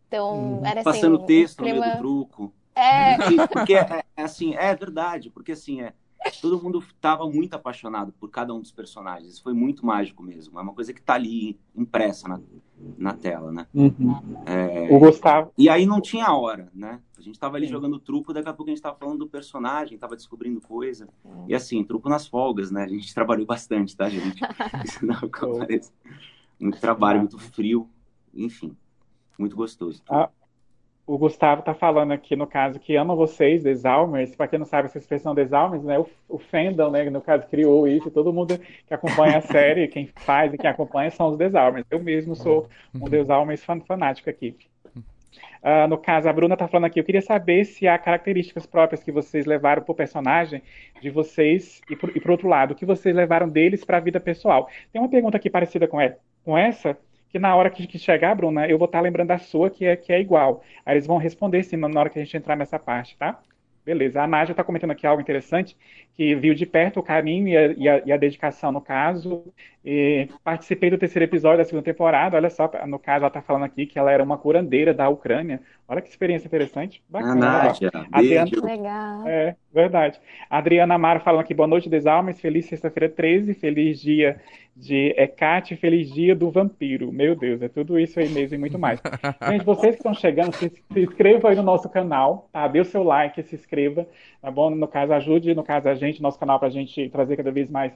Então, 0.08 0.60
hum, 0.60 0.62
era 0.64 0.82
assim. 0.82 0.84
Passando 0.84 1.20
texto 1.20 1.58
clima... 1.58 1.76
no 1.76 1.82
meio 1.82 1.96
do 1.96 2.00
truco. 2.00 2.54
É. 2.76 3.18
Porque, 3.52 3.76
é, 3.76 4.04
é, 4.16 4.24
assim, 4.24 4.56
é 4.56 4.76
verdade, 4.76 5.32
porque 5.32 5.54
assim, 5.54 5.82
é, 5.82 5.94
todo 6.42 6.62
mundo 6.62 6.80
estava 6.80 7.28
muito 7.30 7.54
apaixonado 7.54 8.12
por 8.14 8.30
cada 8.30 8.54
um 8.54 8.62
dos 8.62 8.72
personagens. 8.72 9.34
Isso 9.34 9.44
foi 9.44 9.54
muito 9.54 9.86
mágico 9.86 10.24
mesmo. 10.24 10.60
É 10.60 10.62
uma 10.62 10.74
coisa 10.74 10.94
que 10.94 11.00
está 11.00 11.16
ali 11.16 11.60
impressa 11.76 12.28
na, 12.28 12.40
na 12.98 13.14
tela, 13.14 13.52
né? 13.52 13.68
Uhum. 13.74 14.42
É... 14.46 14.88
O 14.94 15.00
Gustavo. 15.00 15.52
E 15.58 15.70
aí 15.70 15.86
não 15.86 16.02
tinha 16.02 16.34
hora, 16.34 16.70
né? 16.74 17.02
A 17.18 17.22
gente 17.22 17.36
estava 17.36 17.58
ali 17.58 17.66
Sim. 17.66 17.74
jogando 17.74 18.00
truco, 18.00 18.34
daqui 18.34 18.50
a 18.50 18.54
pouco 18.54 18.70
a 18.70 18.72
gente 18.72 18.80
estava 18.80 18.98
falando 18.98 19.20
do 19.20 19.28
personagem, 19.28 19.96
estava 19.96 20.16
descobrindo 20.16 20.62
coisa. 20.62 21.08
E 21.48 21.56
assim, 21.56 21.84
truco 21.84 22.10
nas 22.10 22.28
folgas, 22.28 22.72
né? 22.72 22.84
A 22.84 22.88
gente 22.88 23.14
trabalhou 23.14 23.46
bastante, 23.46 23.96
tá, 23.96 24.10
gente? 24.10 24.40
Isso 24.86 25.06
não 25.06 25.16
aparece. 25.16 25.92
Muito 26.60 26.80
trabalho, 26.80 27.20
muito 27.20 27.38
frio, 27.38 27.88
enfim, 28.34 28.76
muito 29.38 29.56
gostoso. 29.56 30.02
Ah, 30.10 30.30
o 31.08 31.18
Gustavo 31.18 31.62
está 31.62 31.74
falando 31.74 32.12
aqui, 32.12 32.36
no 32.36 32.46
caso, 32.46 32.78
que 32.80 32.98
ama 32.98 33.16
vocês, 33.16 33.64
Desalmers. 33.64 34.36
Para 34.36 34.50
quem 34.50 34.60
não 34.60 34.66
sabe 34.66 34.88
essa 34.88 34.98
expressão 34.98 35.34
Desalmers, 35.34 35.82
né? 35.82 35.98
O, 35.98 36.06
o 36.28 36.42
né? 36.92 37.10
No 37.10 37.22
caso, 37.22 37.48
criou 37.48 37.88
isso. 37.88 38.12
Todo 38.12 38.34
mundo 38.34 38.60
que 38.86 38.94
acompanha 38.94 39.38
a 39.38 39.42
série, 39.42 39.88
quem 39.88 40.06
faz 40.06 40.54
e 40.54 40.58
quem 40.58 40.70
acompanha 40.70 41.10
são 41.10 41.30
os 41.30 41.38
Desalmers. 41.38 41.86
Eu 41.90 42.04
mesmo 42.04 42.36
sou 42.36 42.68
um 42.94 43.10
Desalmers 43.10 43.64
fan, 43.64 43.80
fanático 43.80 44.30
aqui. 44.30 44.54
Uh, 45.64 45.88
no 45.88 45.98
caso, 45.98 46.28
a 46.28 46.34
Bruna 46.34 46.56
está 46.56 46.68
falando 46.68 46.86
aqui, 46.86 47.00
eu 47.00 47.04
queria 47.04 47.22
saber 47.22 47.64
se 47.64 47.88
há 47.88 47.98
características 47.98 48.66
próprias 48.66 49.02
que 49.02 49.12
vocês 49.12 49.46
levaram 49.46 49.82
para 49.82 49.92
o 49.92 49.96
personagem 49.96 50.62
de 51.02 51.10
vocês 51.10 51.82
e, 51.90 51.96
por, 51.96 52.32
outro 52.32 52.50
lado, 52.50 52.72
o 52.72 52.76
que 52.76 52.86
vocês 52.86 53.16
levaram 53.16 53.48
deles 53.48 53.84
para 53.84 53.98
a 53.98 54.02
vida 54.02 54.20
pessoal. 54.20 54.70
Tem 54.92 55.02
uma 55.02 55.10
pergunta 55.10 55.38
aqui 55.38 55.50
parecida 55.50 55.88
com, 55.88 55.98
com 56.44 56.58
essa, 56.58 56.98
na 57.40 57.56
hora 57.56 57.70
que, 57.70 57.98
chegar, 57.98 58.36
Bruna, 58.36 58.68
eu 58.68 58.78
vou 58.78 58.86
estar 58.86 59.00
tá 59.00 59.02
lembrando 59.02 59.30
da 59.30 59.38
sua, 59.38 59.70
que 59.70 59.86
é, 59.86 59.96
que 59.96 60.12
é 60.14 60.20
igual. 60.20 60.64
Aí 60.86 60.96
eles 60.96 61.08
vão 61.08 61.18
responder 61.18 61.64
sim 61.64 61.78
na 61.78 62.00
hora 62.00 62.10
que 62.10 62.20
a 62.20 62.24
gente 62.24 62.38
entrar 62.38 62.56
nessa 62.56 62.80
parte, 62.80 63.18
tá? 63.18 63.40
Beleza. 63.86 64.22
A 64.22 64.28
Nádia 64.28 64.52
está 64.52 64.64
comentando 64.66 64.92
aqui 64.92 65.08
algo 65.08 65.22
interessante, 65.22 65.78
que 66.14 66.36
viu 66.36 66.54
de 66.54 66.66
perto 66.66 67.00
o 67.00 67.04
carinho 67.04 67.48
e 67.48 67.58
a, 67.58 67.68
e 67.68 67.90
a, 67.90 68.02
e 68.08 68.12
a 68.12 68.18
dedicação 68.18 68.72
no 68.72 68.82
caso. 68.82 69.46
E 69.90 70.28
participei 70.44 70.90
do 70.90 70.98
terceiro 70.98 71.24
episódio 71.24 71.60
da 71.60 71.64
segunda 71.64 71.86
temporada. 71.86 72.36
Olha 72.36 72.50
só, 72.50 72.70
no 72.86 73.00
caso, 73.00 73.20
ela 73.20 73.28
está 73.28 73.42
falando 73.42 73.64
aqui 73.64 73.86
que 73.86 73.98
ela 73.98 74.12
era 74.12 74.22
uma 74.22 74.38
curandeira 74.38 74.94
da 74.94 75.08
Ucrânia. 75.08 75.62
Olha 75.88 76.02
que 76.02 76.10
experiência 76.10 76.46
interessante. 76.46 77.02
Bacana. 77.08 77.32
A 77.32 77.64
Nádia, 77.64 77.90
Adriana, 78.12 78.52
Legal. 78.66 79.28
É, 79.30 79.56
verdade. 79.74 80.20
Adriana 80.50 80.96
Amaro 80.96 81.22
falando 81.22 81.40
aqui, 81.40 81.54
boa 81.54 81.68
noite, 81.68 81.88
Desalmas. 81.88 82.38
Feliz 82.42 82.66
sexta-feira 82.66 83.08
13. 83.08 83.54
Feliz 83.54 84.02
dia 84.02 84.42
de 84.76 85.16
Hecate, 85.18 85.78
feliz 85.78 86.14
dia 86.14 86.36
do 86.36 86.52
vampiro. 86.52 87.10
Meu 87.14 87.34
Deus, 87.34 87.62
é 87.62 87.70
tudo 87.70 87.98
isso 87.98 88.20
aí 88.20 88.28
mesmo 88.28 88.56
e 88.56 88.58
muito 88.58 88.78
mais. 88.78 89.02
Gente, 89.50 89.64
vocês 89.64 89.96
que 89.96 90.00
estão 90.02 90.14
chegando, 90.14 90.54
se, 90.54 90.70
se 90.70 91.00
inscrevam 91.00 91.50
aí 91.50 91.56
no 91.56 91.64
nosso 91.64 91.88
canal, 91.88 92.50
tá? 92.52 92.68
Dê 92.68 92.82
o 92.82 92.86
seu 92.86 93.04
like, 93.04 93.42
se 93.42 93.56
inscreva, 93.56 94.06
tá 94.42 94.52
bom? 94.52 94.70
No 94.70 94.86
caso, 94.86 95.14
ajude, 95.14 95.56
no 95.56 95.64
caso, 95.64 95.88
a 95.88 95.96
gente, 95.96 96.22
nosso 96.22 96.38
canal, 96.38 96.60
para 96.60 96.68
a 96.68 96.72
gente 96.72 97.08
trazer 97.08 97.38
cada 97.38 97.52
vez 97.52 97.72
mais 97.72 97.94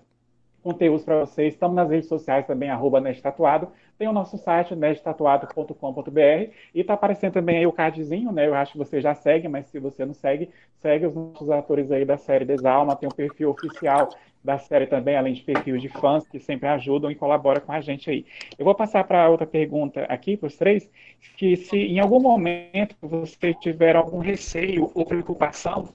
conteúdos 0.61 1.03
para 1.03 1.19
vocês. 1.19 1.53
Estamos 1.53 1.75
nas 1.75 1.89
redes 1.89 2.07
sociais 2.07 2.45
também, 2.45 2.69
arroba 2.69 3.01
Tatuado. 3.21 3.69
Tem 3.97 4.07
o 4.07 4.13
nosso 4.13 4.37
site, 4.37 4.75
nestatuado.com.br. 4.75 6.51
E 6.73 6.81
está 6.81 6.93
aparecendo 6.93 7.33
também 7.33 7.57
aí 7.57 7.67
o 7.67 7.71
cardzinho, 7.71 8.31
né? 8.31 8.47
Eu 8.47 8.55
acho 8.55 8.73
que 8.73 8.77
você 8.77 8.99
já 8.99 9.13
segue, 9.13 9.47
mas 9.47 9.67
se 9.67 9.79
você 9.79 10.05
não 10.05 10.13
segue, 10.13 10.49
segue 10.77 11.05
os 11.05 11.13
nossos 11.13 11.49
atores 11.49 11.91
aí 11.91 12.05
da 12.05 12.17
série 12.17 12.45
Desalma. 12.45 12.95
Tem 12.95 13.07
um 13.07 13.11
perfil 13.11 13.51
oficial 13.51 14.09
da 14.43 14.57
série 14.57 14.87
também, 14.87 15.15
além 15.15 15.33
de 15.33 15.43
perfis 15.43 15.81
de 15.81 15.89
fãs 15.89 16.27
que 16.27 16.39
sempre 16.39 16.67
ajudam 16.69 17.11
e 17.11 17.15
colaboram 17.15 17.61
com 17.61 17.71
a 17.71 17.79
gente 17.79 18.09
aí. 18.09 18.25
Eu 18.57 18.65
vou 18.65 18.73
passar 18.73 19.03
para 19.03 19.29
outra 19.29 19.45
pergunta 19.45 20.03
aqui 20.05 20.35
para 20.35 20.47
os 20.47 20.57
três, 20.57 20.89
que 21.37 21.55
se 21.55 21.77
em 21.77 21.99
algum 21.99 22.19
momento 22.19 22.95
você 23.01 23.53
tiver 23.53 23.95
algum 23.95 24.19
receio 24.19 24.91
ou 24.95 25.05
preocupação 25.05 25.89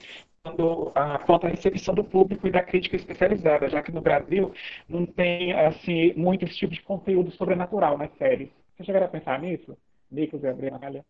a, 0.95 1.19
quanto 1.19 1.47
à 1.47 1.50
recepção 1.50 1.95
do 1.95 2.05
público 2.05 2.47
e 2.47 2.50
da 2.50 2.62
crítica 2.62 2.97
especializada, 2.97 3.69
já 3.69 3.83
que 3.83 3.93
no 3.93 4.00
Brasil 4.00 4.53
não 4.88 5.07
tem 5.07 5.53
assim 5.53 6.12
muito 6.15 6.45
esse 6.45 6.57
tipo 6.57 6.75
de 6.75 6.83
conteúdo 6.83 7.31
sobrenatural 7.33 7.97
nas 7.99 8.11
séries. 8.17 8.50
Você 8.76 8.85
chegaram 8.85 9.07
a 9.07 9.11
pensar 9.11 9.41
nisso, 9.41 9.76
Nicolas 10.11 10.45
e 10.45 10.49
Adriana? 10.49 11.05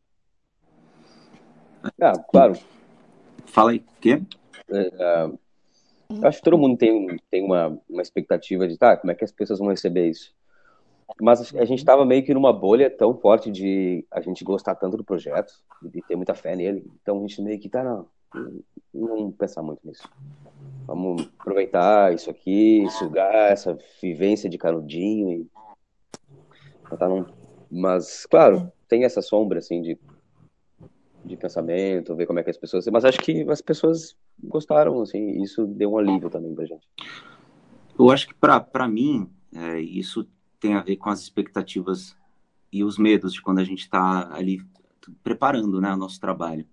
Ah, 2.00 2.19
claro. 2.31 2.55
Fala 3.47 3.71
aí, 3.73 3.78
o 3.78 4.00
quê? 4.00 4.23
É, 4.71 5.26
uh 5.26 5.38
acho 6.23 6.38
que 6.38 6.45
todo 6.45 6.59
mundo 6.59 6.76
tem, 6.76 7.16
tem 7.31 7.45
uma, 7.45 7.81
uma 7.88 8.02
expectativa 8.02 8.66
de, 8.69 8.76
tá, 8.76 8.97
como 8.97 9.11
é 9.11 9.14
que 9.14 9.25
as 9.25 9.33
pessoas 9.33 9.59
vão 9.59 9.69
receber 9.69 10.09
isso? 10.09 10.35
Mas 11.21 11.55
a 11.55 11.64
gente 11.64 11.78
estava 11.78 12.05
meio 12.05 12.25
que 12.25 12.35
numa 12.35 12.52
bolha 12.52 12.90
tão 12.90 13.16
forte 13.16 13.50
de 13.50 14.05
a 14.11 14.21
gente 14.21 14.45
gostar 14.45 14.75
tanto 14.75 14.97
do 14.97 15.05
projeto, 15.05 15.52
de 15.83 16.02
ter 16.02 16.16
muita 16.16 16.35
fé 16.35 16.57
nele. 16.57 16.85
Então 17.00 17.19
a 17.19 17.21
gente 17.21 17.40
meio 17.40 17.59
que 17.61 17.69
tá, 17.69 17.83
não, 17.83 18.09
não 18.93 19.31
pensar 19.33 19.62
muito 19.62 19.81
nisso. 19.85 20.09
Vamos 20.87 21.28
aproveitar 21.38 22.14
isso 22.14 22.31
aqui, 22.31 22.87
sugar 22.90 23.50
essa 23.52 23.76
vivência 24.00 24.49
de 24.49 24.59
canudinho 24.59 25.31
e 25.31 25.49
tá 26.97 27.09
num... 27.09 27.26
Mas, 27.71 28.26
claro, 28.26 28.71
tem 28.88 29.05
essa 29.05 29.21
sombra, 29.21 29.59
assim, 29.59 29.83
de 29.83 29.99
de 31.26 31.37
pensamento, 31.37 32.14
ver 32.14 32.26
como 32.26 32.38
é 32.38 32.43
que 32.43 32.50
as 32.50 32.57
pessoas. 32.57 32.87
Mas 32.87 33.05
acho 33.05 33.19
que 33.19 33.43
as 33.50 33.61
pessoas 33.61 34.16
gostaram, 34.43 35.02
assim, 35.02 35.43
isso 35.43 35.66
deu 35.66 35.93
um 35.93 35.99
alívio 35.99 36.31
também 36.31 36.55
pra 36.55 36.64
gente. 36.64 36.87
Eu 37.99 38.11
acho 38.11 38.28
que 38.28 38.35
para 38.35 38.88
mim, 38.88 39.28
é, 39.52 39.81
isso 39.81 40.26
tem 40.61 40.75
a 40.75 40.83
ver 40.83 40.97
com 40.97 41.11
as 41.11 41.21
expectativas 41.21 42.16
e 42.73 42.85
os 42.85 42.99
medos 42.99 43.33
de 43.33 43.43
quando 43.43 43.59
a 43.59 43.64
gente 43.64 43.81
está 43.81 44.33
ali 44.33 44.61
preparando 45.23 45.81
né, 45.81 45.93
o 45.93 45.97
nosso 45.97 46.21
trabalho. 46.21 46.66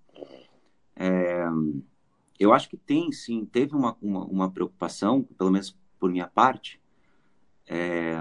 É, 0.96 1.46
eu 2.40 2.54
acho 2.54 2.70
que 2.70 2.78
tem, 2.78 3.12
sim, 3.12 3.46
teve 3.46 3.76
uma, 3.76 3.98
uma, 4.02 4.26
uma, 4.26 4.52
preocupação, 4.52 5.24
pelo 5.38 5.52
menos 5.52 5.78
por 6.00 6.12
minha 6.12 6.28
parte, 6.28 6.80
é, 7.68 8.18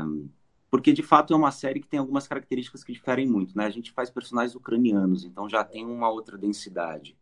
porque 0.71 0.93
de 0.93 1.02
fato 1.02 1.35
é 1.35 1.37
uma 1.37 1.50
série 1.50 1.81
que 1.81 1.88
tem 1.88 2.00
algumas 2.00 2.26
características 2.26 2.85
que 2.85 2.93
diferem 2.93 3.29
muito, 3.29 3.57
né? 3.57 3.67
A 3.67 3.71
gente 3.71 3.93
faz 3.93 4.11
personagens 4.11 4.55
ucranianos, 4.55 5.25
então 5.25 5.49
já 5.49 5.64
tem 5.64 5.85
uma 5.85 6.09
outra 6.09 6.38
densidade, 6.38 7.17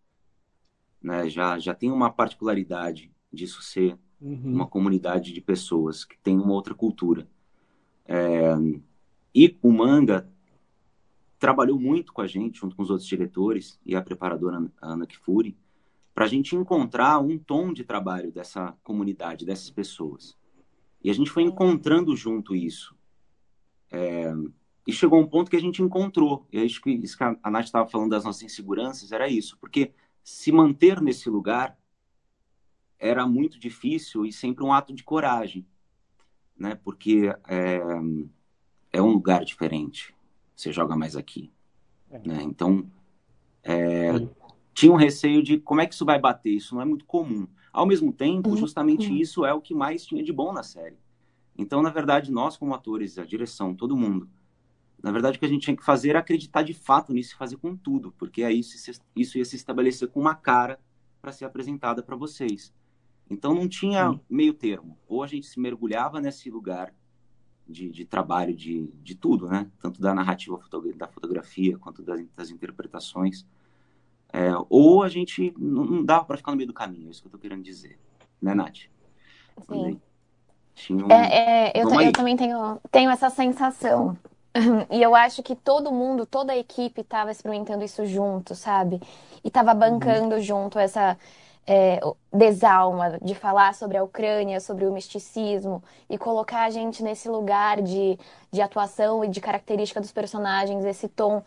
né? 1.03 1.29
Já 1.29 1.59
já 1.59 1.75
tem 1.75 1.91
uma 1.91 2.11
particularidade 2.11 3.11
disso 3.33 3.63
ser 3.63 3.99
uhum. 4.21 4.41
uma 4.45 4.67
comunidade 4.67 5.33
de 5.33 5.41
pessoas 5.41 6.05
que 6.05 6.19
tem 6.19 6.39
uma 6.39 6.53
outra 6.53 6.75
cultura. 6.75 7.27
É... 8.07 8.55
E 9.35 9.57
o 9.63 9.73
manga 9.73 10.29
trabalhou 11.41 11.81
muito 11.81 12.13
com 12.13 12.21
a 12.21 12.27
gente, 12.27 12.61
junto 12.61 12.77
com 12.77 12.83
os 12.83 12.91
outros 12.91 13.09
diretores 13.09 13.81
e 13.85 13.97
a 13.97 14.03
preparadora 14.03 14.71
Ana 14.81 15.07
Kifuri, 15.07 15.57
para 16.15 16.27
a 16.27 16.29
gente 16.29 16.55
encontrar 16.55 17.19
um 17.19 17.39
tom 17.39 17.73
de 17.73 17.83
trabalho 17.83 18.31
dessa 18.31 18.77
comunidade, 18.85 19.47
dessas 19.47 19.71
pessoas. 19.71 20.37
E 21.03 21.09
a 21.11 21.15
gente 21.15 21.31
foi 21.31 21.43
encontrando 21.43 22.15
junto 22.15 22.55
isso. 22.55 22.95
É, 23.91 24.31
e 24.87 24.93
chegou 24.93 25.19
um 25.19 25.27
ponto 25.27 25.51
que 25.51 25.57
a 25.57 25.61
gente 25.61 25.83
encontrou. 25.83 26.47
E 26.53 26.61
acho 26.61 26.79
que 26.83 26.91
isso 26.91 27.17
que 27.17 27.25
a 27.25 27.51
Nath 27.51 27.65
estava 27.65 27.89
falando 27.89 28.11
das 28.11 28.25
nossas 28.25 28.43
inseguranças 28.43 29.11
era 29.11 29.27
isso. 29.27 29.57
Porque 29.59 29.95
se 30.23 30.53
manter 30.53 31.01
nesse 31.01 31.31
lugar 31.31 31.79
era 32.99 33.27
muito 33.27 33.59
difícil 33.59 34.27
e 34.27 34.33
sempre 34.33 34.63
um 34.63 34.75
ato 34.75 34.93
de 34.93 35.03
coragem, 35.03 35.67
né? 36.55 36.75
Porque 36.75 37.35
é, 37.49 37.81
é 38.93 39.01
um 39.01 39.13
lugar 39.13 39.43
diferente. 39.43 40.15
Você 40.61 40.73
joga 40.73 40.95
mais 40.95 41.17
aqui, 41.17 41.51
É. 42.11 42.19
né? 42.19 42.43
Então, 42.43 42.85
é, 43.63 44.11
tinha 44.75 44.93
um 44.93 44.97
receio 44.97 45.43
de 45.43 45.59
como 45.59 45.81
é 45.81 45.87
que 45.87 45.95
isso 45.95 46.05
vai 46.05 46.21
bater. 46.21 46.51
Isso 46.51 46.75
não 46.75 46.83
é 46.83 46.85
muito 46.85 47.07
comum. 47.07 47.49
Ao 47.73 47.87
mesmo 47.87 48.13
tempo, 48.13 48.51
Uhum. 48.51 48.57
justamente 48.59 49.19
isso 49.19 49.43
é 49.47 49.55
o 49.55 49.61
que 49.63 49.75
mais 49.75 50.05
tinha 50.05 50.23
de 50.23 50.31
bom 50.35 50.53
na 50.53 50.63
série. 50.63 50.99
Então, 51.57 51.81
na 51.81 51.89
verdade, 51.89 52.31
nós 52.31 52.59
como 52.59 52.75
atores, 52.75 53.17
a 53.19 53.25
direção, 53.25 53.75
todo 53.75 53.97
mundo, 53.97 54.29
na 55.03 55.11
verdade, 55.11 55.39
o 55.39 55.41
que 55.41 55.47
a 55.47 55.49
gente 55.49 55.63
tinha 55.63 55.77
que 55.77 55.85
fazer 55.85 56.11
era 56.11 56.19
acreditar 56.19 56.63
de 56.63 56.75
fato 56.75 57.11
nisso 57.15 57.33
e 57.35 57.39
fazer 57.39 57.57
com 57.57 57.75
tudo, 57.75 58.13
porque 58.19 58.43
aí 58.43 58.59
isso, 58.59 58.77
se- 58.77 59.01
isso 59.17 59.39
ia 59.39 59.45
se 59.47 59.57
estabelecer 59.57 60.09
com 60.09 60.21
uma 60.21 60.35
cara 60.35 60.79
para 61.23 61.33
ser 61.33 61.47
apresentada 61.47 62.03
para 62.03 62.17
vocês. 62.17 62.71
Então, 63.31 63.55
não 63.55 63.67
tinha 63.67 64.21
meio 64.29 64.53
termo. 64.53 64.99
Ou 65.09 65.23
a 65.23 65.27
gente 65.27 65.47
se 65.47 65.59
mergulhava 65.59 66.21
nesse 66.21 66.51
lugar 66.51 66.95
de, 67.71 67.89
de 67.89 68.05
trabalho 68.05 68.55
de, 68.55 68.89
de 69.03 69.15
tudo, 69.15 69.49
né? 69.49 69.67
Tanto 69.81 70.01
da 70.01 70.15
narrativa 70.15 70.59
da 70.97 71.09
fotografia 71.09 71.79
quanto 71.79 72.03
das, 72.03 72.21
das 72.37 72.51
interpretações. 72.51 73.47
É, 74.33 74.51
ou 74.69 75.03
a 75.03 75.09
gente 75.09 75.53
não, 75.59 75.85
não 75.85 76.05
dava 76.05 76.25
para 76.25 76.37
ficar 76.37 76.53
no 76.53 76.57
meio 76.57 76.69
do 76.69 76.75
caminho, 76.75 77.09
é 77.09 77.11
isso 77.11 77.23
que 77.23 77.29
eu 77.29 77.33
tô 77.33 77.39
querendo 77.39 77.63
dizer. 77.63 77.99
Né, 78.41 78.55
Nath? 78.55 78.89
Sim. 79.67 80.01
Um... 80.91 81.11
É, 81.11 81.71
é, 81.71 81.73
eu, 81.75 81.91
eu 82.01 82.13
também 82.13 82.37
tenho, 82.37 82.81
tenho 82.91 83.11
essa 83.11 83.31
sensação. 83.31 84.17
E 84.91 85.01
eu 85.01 85.15
acho 85.15 85.45
que 85.45 85.55
todo 85.55 85.93
mundo, 85.93 86.27
toda 86.27 86.53
a 86.53 86.59
equipe 86.59 87.03
estava 87.03 87.31
experimentando 87.31 87.85
isso 87.85 88.05
junto, 88.05 88.53
sabe? 88.57 89.01
E 89.45 89.47
estava 89.49 89.73
bancando 89.73 90.41
junto 90.41 90.77
essa 90.77 91.17
é, 91.67 92.01
desalma 92.33 93.19
de 93.23 93.35
falar 93.35 93.75
sobre 93.75 93.97
a 93.97 94.03
Ucrânia, 94.03 94.61
sobre 94.61 94.87
o 94.87 94.93
misticismo 94.93 95.83
e 96.09 96.19
colocar 96.19 96.65
a 96.65 96.71
gente 96.71 97.03
nesse 97.03 97.29
lugar 97.29 97.81
de, 97.81 98.19
de 98.51 98.61
atuação 98.61 99.25
e 99.25 99.29
de 99.29 99.41
característica 99.41 100.01
dos 100.01 100.13
personagens, 100.13 100.85
esse 100.85 101.09
tom 101.09 101.43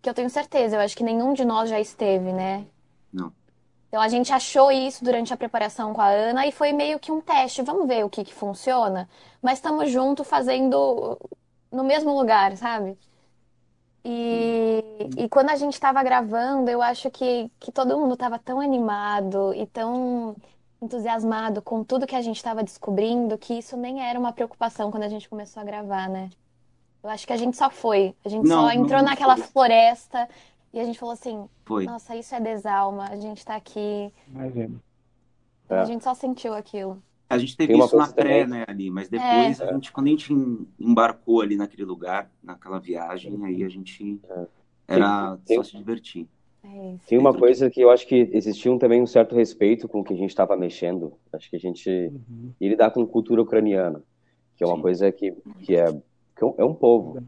que 0.00 0.08
eu 0.08 0.14
tenho 0.14 0.30
certeza, 0.30 0.76
eu 0.76 0.80
acho 0.80 0.96
que 0.96 1.04
nenhum 1.04 1.32
de 1.32 1.44
nós 1.44 1.68
já 1.68 1.80
esteve, 1.80 2.32
né? 2.32 2.64
Não. 3.12 3.32
Então 3.88 4.00
a 4.00 4.08
gente 4.08 4.32
achou 4.32 4.70
isso 4.70 5.02
durante 5.02 5.32
a 5.32 5.36
preparação 5.36 5.94
com 5.94 6.00
a 6.00 6.08
Ana 6.08 6.46
e 6.46 6.52
foi 6.52 6.72
meio 6.72 6.98
que 6.98 7.10
um 7.10 7.20
teste. 7.20 7.62
Vamos 7.62 7.86
ver 7.86 8.04
o 8.04 8.10
que 8.10 8.22
que 8.22 8.34
funciona, 8.34 9.08
mas 9.40 9.58
estamos 9.58 9.90
juntos 9.90 10.28
fazendo 10.28 11.18
no 11.72 11.82
mesmo 11.82 12.16
lugar, 12.16 12.56
sabe? 12.56 12.98
E, 14.10 14.82
e 15.18 15.28
quando 15.28 15.50
a 15.50 15.56
gente 15.56 15.74
estava 15.74 16.02
gravando, 16.02 16.70
eu 16.70 16.80
acho 16.80 17.10
que, 17.10 17.50
que 17.60 17.70
todo 17.70 17.98
mundo 17.98 18.14
estava 18.14 18.38
tão 18.38 18.58
animado 18.58 19.52
e 19.54 19.66
tão 19.66 20.34
entusiasmado 20.80 21.60
com 21.60 21.84
tudo 21.84 22.06
que 22.06 22.16
a 22.16 22.22
gente 22.22 22.36
estava 22.36 22.62
descobrindo 22.62 23.36
que 23.36 23.52
isso 23.58 23.76
nem 23.76 24.00
era 24.02 24.18
uma 24.18 24.32
preocupação 24.32 24.90
quando 24.90 25.02
a 25.02 25.10
gente 25.10 25.28
começou 25.28 25.60
a 25.60 25.64
gravar, 25.64 26.08
né? 26.08 26.30
Eu 27.02 27.10
acho 27.10 27.26
que 27.26 27.34
a 27.34 27.36
gente 27.36 27.54
só 27.54 27.68
foi. 27.68 28.14
A 28.24 28.30
gente 28.30 28.48
Não, 28.48 28.62
só 28.62 28.70
entrou 28.70 29.00
não 29.00 29.10
naquela 29.10 29.36
foi. 29.36 29.46
floresta 29.46 30.26
e 30.72 30.80
a 30.80 30.84
gente 30.84 30.98
falou 30.98 31.12
assim: 31.12 31.46
Foi. 31.66 31.84
nossa, 31.84 32.16
isso 32.16 32.34
é 32.34 32.40
desalma, 32.40 33.08
a 33.10 33.16
gente 33.16 33.44
tá 33.44 33.56
aqui. 33.56 34.10
Imagina. 34.26 34.82
É. 35.68 35.80
A 35.80 35.84
gente 35.84 36.02
só 36.02 36.14
sentiu 36.14 36.54
aquilo. 36.54 37.02
A 37.30 37.36
gente 37.36 37.56
teve 37.56 37.74
Tem 37.74 37.82
isso 37.84 37.96
na 37.96 38.06
pré, 38.08 38.44
também- 38.44 38.58
né, 38.60 38.64
ali, 38.66 38.90
mas 38.90 39.08
depois, 39.08 39.60
É. 39.60 39.68
a 39.68 39.72
gente, 39.74 39.92
quando 39.92 40.06
a 40.06 40.10
gente 40.10 40.32
em- 40.32 40.66
embarcou 40.80 41.42
ali 41.42 41.56
naquele 41.56 41.84
lugar, 41.84 42.30
naquela 42.42 42.78
viagem, 42.78 43.44
aí 43.44 43.62
a 43.62 43.68
gente 43.68 44.18
era 44.86 45.36
Tem- 45.44 45.56
só 45.56 45.62
se 45.62 45.76
divertir. 45.76 46.26
É. 46.64 46.94
Tem 47.06 47.18
uma 47.18 47.32
coisa 47.34 47.70
que 47.70 47.80
eu 47.80 47.90
acho 47.90 48.06
que 48.06 48.30
existia 48.32 48.72
um, 48.72 48.78
também 48.78 49.02
um 49.02 49.06
certo 49.06 49.34
respeito 49.34 49.86
com 49.88 50.00
o 50.00 50.04
que 50.04 50.12
a 50.14 50.16
gente 50.16 50.30
estava 50.30 50.56
mexendo. 50.56 51.12
Acho 51.32 51.48
que 51.50 51.56
a 51.56 51.58
gente 51.60 51.88
Uhum. 51.90 52.50
e 52.60 52.68
lidar 52.68 52.90
com 52.90 53.06
cultura 53.06 53.42
ucraniana, 53.42 54.02
que 54.56 54.64
é 54.64 54.66
uma 54.66 54.76
Sim. 54.76 54.82
coisa 54.82 55.12
que, 55.12 55.32
que 55.60 55.76
é, 55.76 55.84
que 55.92 56.42
é 56.42 56.44
um- 56.46 56.54
é 56.58 56.74
povo. 56.74 57.22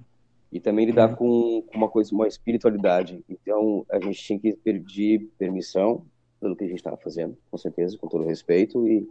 E 0.53 0.59
também 0.59 0.85
lidar 0.87 1.11
É. 1.13 1.15
com, 1.15 1.63
com 1.63 1.77
uma 1.77 1.89
coisa, 1.89 2.13
uma 2.15 2.27
espiritualidade. 2.27 3.23
Então, 3.29 3.85
a 3.89 4.01
gente 4.01 4.21
tinha 4.21 4.39
que 4.39 4.53
pedir 4.55 5.29
permissão 5.39 6.05
pelo 6.41 6.57
que 6.57 6.65
a 6.65 6.67
gente 6.67 6.79
estava 6.79 6.97
fazendo, 6.97 7.37
com 7.51 7.57
certeza, 7.59 7.97
com 7.99 8.09
todo 8.09 8.25
respeito, 8.25 8.89
e 8.89 9.07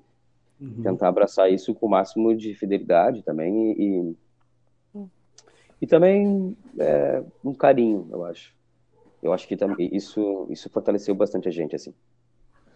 Uhum. 0.60 0.84
tentar 0.84 1.08
abraçar 1.08 1.52
isso 1.52 1.74
com 1.74 1.86
o 1.86 1.90
máximo 1.90 2.36
de 2.36 2.54
fidelidade 2.54 3.24
também, 3.24 3.72
e, 3.78 4.16
e 5.82 5.88
também 5.88 6.56
é, 6.78 7.24
um 7.44 7.54
carinho, 7.54 8.08
eu 8.12 8.26
acho. 8.26 8.54
Eu 9.24 9.34
acho 9.34 9.48
que 9.48 9.56
também 9.56 9.90
isso, 9.94 10.48
isso 10.50 10.70
fortaleceu 10.70 11.14
bastante 11.16 11.48
a 11.48 11.52
gente, 11.52 11.76
assim. 11.76 11.94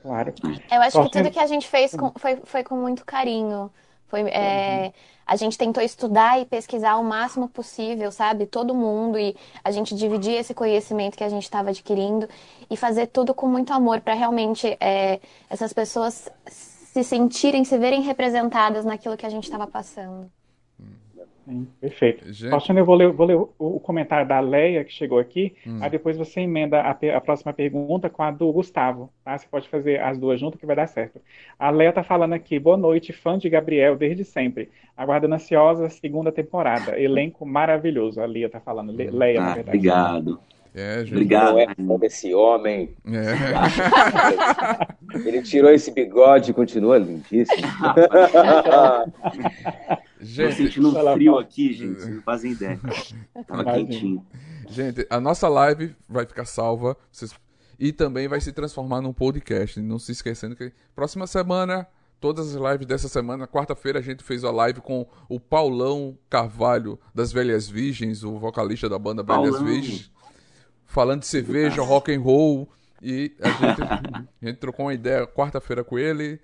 Claro. 0.02 0.34
Eu 0.72 0.82
acho 0.82 0.92
Só 0.92 1.04
que 1.06 1.12
tudo 1.12 1.26
que- 1.26 1.32
que 1.32 1.40
a 1.40 1.48
gente 1.48 1.68
fez 1.68 1.96
com- 1.96 2.12
foi, 2.18 2.38
foi 2.44 2.64
com 2.64 2.76
muito 2.76 3.06
carinho. 3.06 3.72
Foi, 4.08 4.22
é, 4.30 4.94
a 5.26 5.36
gente 5.36 5.58
tentou 5.58 5.82
estudar 5.82 6.40
e 6.40 6.46
pesquisar 6.46 6.98
o 6.98 7.04
máximo 7.04 7.48
possível, 7.50 8.12
sabe? 8.12 8.46
Todo 8.46 8.76
mundo, 8.76 9.18
e 9.18 9.36
a 9.64 9.72
gente 9.72 9.96
dividir 9.96 10.34
esse 10.34 10.54
conhecimento 10.54 11.18
que 11.18 11.24
a 11.24 11.30
gente 11.30 11.44
estava 11.44 11.70
adquirindo 11.70 12.28
e 12.70 12.78
fazer 12.78 13.08
tudo 13.08 13.34
com 13.34 13.48
muito 13.48 13.74
amor 13.74 14.02
para 14.02 14.14
realmente 14.14 14.78
é, 14.80 15.20
essas 15.50 15.74
pessoas 15.74 16.30
se 16.94 17.04
sentirem, 17.04 17.64
se 17.66 17.76
verem 17.76 18.02
representadas 18.04 18.86
naquilo 18.86 19.18
que 19.18 19.26
a 19.26 19.30
gente 19.30 19.46
estava 19.46 19.66
passando. 19.66 20.30
Sim, 21.44 21.68
perfeito. 21.82 22.32
Gente. 22.32 22.52
Faustino, 22.52 22.80
eu 22.80 22.86
vou 22.86 22.96
ler, 22.96 23.12
vou 23.12 23.26
ler 23.26 23.36
o, 23.36 23.50
o 23.58 23.80
comentário 23.80 24.28
da 24.28 24.40
Leia 24.40 24.84
que 24.86 24.94
chegou 24.94 25.18
aqui, 25.18 25.56
Hum. 25.68 25.80
aí 25.82 25.90
depois 25.90 26.16
você 26.16 26.42
emenda 26.42 26.80
a, 26.82 26.92
a 26.92 27.20
próxima 27.20 27.52
pergunta 27.52 28.10
com 28.12 28.22
a 28.22 28.30
do 28.30 28.50
Gustavo, 28.54 29.10
tá? 29.26 29.36
Você 29.38 29.48
pode 29.50 29.68
fazer 29.68 30.00
as 30.02 30.20
duas 30.20 30.40
juntas 30.40 30.60
que 30.60 30.66
vai 30.68 30.76
dar 30.76 30.88
certo. 30.88 31.20
A 31.58 31.72
Leia 31.72 31.92
tá 31.92 32.04
falando 32.04 32.34
aqui, 32.34 32.60
boa 32.60 32.78
noite, 32.78 33.12
fã 33.12 33.40
de 33.40 33.50
Gabriel 33.50 33.98
desde 33.98 34.24
sempre, 34.24 34.70
aguardando 34.96 35.34
ansiosa 35.36 35.88
a 35.88 35.90
segunda 35.90 36.32
temporada, 36.32 36.98
elenco 36.98 37.44
maravilhoso, 37.44 38.22
a 38.22 38.26
Leia 38.26 38.50
tá 38.50 38.60
falando, 38.62 38.92
Le- 38.94 39.10
Leia, 39.10 39.42
na 39.42 39.52
Ah, 39.52 39.56
verdade. 39.56 39.78
obrigado. 39.80 40.40
É, 40.74 41.00
gente. 41.02 41.12
Obrigado. 41.14 41.52
Não 41.52 41.60
é 41.60 41.76
fã 41.76 41.98
desse 42.00 42.34
homem. 42.34 42.96
É. 43.06 43.34
Ele 45.28 45.42
tirou 45.44 45.70
esse 45.72 45.92
bigode 45.92 46.52
e 46.52 46.54
continua 46.54 46.98
lindíssimo. 46.98 47.62
Tô 50.20 50.26
Gente, 50.26 50.56
sentindo 50.56 50.90
um 50.90 51.14
frio 51.14 51.38
aqui, 51.38 51.74
gente, 51.74 52.00
vocês 52.02 52.16
não 52.16 52.22
fazem 52.22 52.54
ideia. 52.54 52.80
Tava 53.46 53.62
Imagina. 53.64 53.88
quentinho. 53.90 54.26
gente, 54.70 55.06
a 55.10 55.20
nossa 55.20 55.50
live 55.50 55.94
vai 56.08 56.26
ficar 56.26 56.46
salva 56.46 56.96
vocês- 57.12 57.36
e 57.78 57.92
também 57.92 58.28
vai 58.30 58.40
se 58.40 58.54
transformar 58.54 59.02
num 59.02 59.12
podcast. 59.14 59.82
Não 59.82 60.00
se 60.00 60.14
esquecendo 60.14 60.56
que 60.56 60.72
próxima 60.96 61.28
semana, 61.28 61.86
todas 62.22 62.56
as 62.56 62.72
lives 62.72 62.88
dessa 62.88 63.10
semana, 63.10 63.46
quarta-feira 63.46 64.00
a 64.00 64.02
gente 64.02 64.24
fez 64.24 64.46
a 64.46 64.52
live 64.52 64.80
com 64.80 65.06
o 65.28 65.40
Paulão 65.42 66.18
Carvalho 66.30 66.98
das 67.14 67.34
Velhas 67.34 67.68
Virgens, 67.68 68.24
o 68.24 68.40
vocalista 68.40 68.88
da 68.88 68.98
banda 68.98 69.24
Velhas 69.24 69.52
Paulão. 69.52 69.66
Virgens, 69.66 70.10
falando 70.94 71.22
de 71.22 71.28
cerveja, 71.28 71.82
rock 71.82 72.14
and 72.14 72.22
roll 72.22 72.70
e 73.02 73.36
a 73.42 73.50
gente, 73.50 73.82
a 73.82 74.46
gente 74.46 74.60
trocou 74.60 74.86
uma 74.86 74.94
ideia 74.94 75.26
quarta-feira 75.26 75.84
com 75.84 75.98
ele 75.98 76.40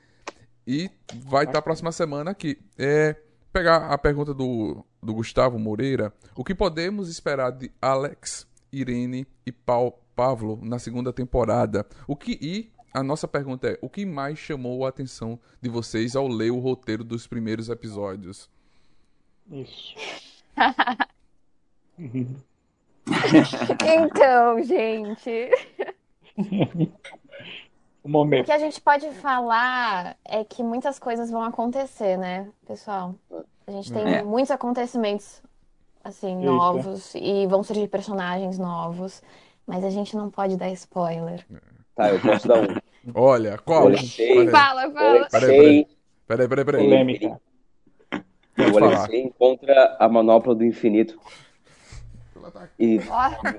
e 0.65 0.89
vai 1.25 1.45
estar 1.45 1.61
próxima 1.61 1.91
semana 1.91 2.31
aqui. 2.31 2.57
É, 2.77 3.15
pegar 3.53 3.93
a 3.93 3.97
pergunta 3.97 4.33
do, 4.33 4.83
do 5.01 5.13
Gustavo 5.13 5.59
Moreira. 5.59 6.11
O 6.35 6.43
que 6.43 6.55
podemos 6.55 7.09
esperar 7.09 7.51
de 7.51 7.71
Alex, 7.79 8.47
Irene 8.73 9.27
e 9.45 9.51
Pau, 9.51 10.03
Pavlo 10.15 10.59
na 10.63 10.79
segunda 10.79 11.13
temporada? 11.13 11.85
O 12.07 12.15
que 12.15 12.37
e 12.41 12.71
a 12.91 13.03
nossa 13.03 13.27
pergunta 13.27 13.69
é: 13.69 13.77
o 13.83 13.89
que 13.89 14.03
mais 14.03 14.39
chamou 14.39 14.83
a 14.83 14.89
atenção 14.89 15.39
de 15.61 15.69
vocês 15.69 16.15
ao 16.15 16.27
ler 16.27 16.49
o 16.49 16.57
roteiro 16.57 17.03
dos 17.03 17.27
primeiros 17.27 17.69
episódios? 17.69 18.49
Isso. 19.51 19.93
Então, 23.85 24.61
gente. 24.63 25.49
O 28.01 28.07
O 28.07 28.09
momento. 28.11 28.45
que 28.45 28.51
a 28.51 28.57
gente 28.57 28.79
pode 28.79 29.09
falar 29.15 30.15
é 30.23 30.43
que 30.45 30.63
muitas 30.63 30.97
coisas 30.97 31.29
vão 31.29 31.43
acontecer, 31.43 32.17
né, 32.17 32.47
pessoal? 32.65 33.13
A 33.67 33.71
gente 33.71 33.91
tem 33.91 34.07
É. 34.15 34.23
muitos 34.23 34.49
acontecimentos 34.51 35.41
assim 36.03 36.37
Eita. 36.37 36.49
novos 36.49 37.13
e 37.13 37.45
vão 37.45 37.61
surgir 37.61 37.87
personagens 37.89 38.57
novos, 38.57 39.21
mas 39.67 39.83
a 39.83 39.89
gente 39.89 40.15
não 40.15 40.29
pode 40.31 40.55
dar 40.55 40.69
spoiler. 40.71 41.45
Tá, 41.93 42.09
eu 42.09 42.19
posso 42.21 42.47
dar 42.47 42.61
um. 42.61 42.67
Olha, 43.13 43.57
qual? 43.57 43.83
Peraí, 43.91 44.49
Fala, 44.49 44.89
fala. 44.91 45.27
Alexei, 45.33 45.87
peraí, 46.25 46.47
peraí. 46.47 46.65
peraí. 46.65 46.83
Polêmica. 46.85 47.41
o. 48.57 48.77
Alexei 48.83 49.23
encontra 49.23 49.97
a 49.99 50.07
manopla 50.07 50.55
do 50.55 50.63
infinito 50.63 51.19
e 52.77 52.99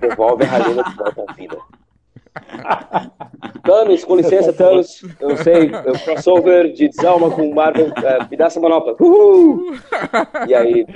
devolve 0.00 0.44
a 0.44 0.46
rainha 0.48 0.82
de 0.84 0.94
volta 0.96 1.24
à 1.28 1.32
vida. 1.32 1.58
Thanos, 3.64 4.04
com 4.04 4.16
licença, 4.16 4.52
Thanos. 4.52 5.02
Eu 5.18 5.36
sei, 5.36 5.70
eu 5.74 5.92
crossover 6.04 6.72
de 6.72 6.88
Desalma 6.88 7.30
com 7.30 7.52
Marvel. 7.52 7.92
eh, 7.96 8.26
me 8.30 8.36
dá 8.36 8.46
essa 8.46 8.60
manopla. 8.60 8.94
Uhul! 9.00 9.74
E 10.46 10.54
aí, 10.54 10.86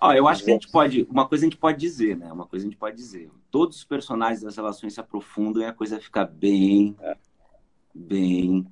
Ó, 0.00 0.12
eu 0.12 0.28
acho 0.28 0.44
que 0.44 0.50
a 0.50 0.52
gente 0.52 0.70
pode. 0.70 1.06
Uma 1.10 1.26
coisa 1.26 1.44
a 1.44 1.48
gente 1.48 1.56
pode 1.56 1.78
dizer, 1.78 2.16
né? 2.16 2.30
Uma 2.32 2.46
coisa 2.46 2.66
a 2.66 2.68
gente 2.68 2.78
pode 2.78 2.96
dizer. 2.96 3.30
Todos 3.50 3.78
os 3.78 3.84
personagens 3.84 4.42
das 4.42 4.56
relações 4.56 4.94
se 4.94 5.00
aprofundam 5.00 5.62
e 5.62 5.66
a 5.66 5.72
coisa 5.72 5.98
fica 6.00 6.24
bem. 6.24 6.94
Bem. 7.94 8.66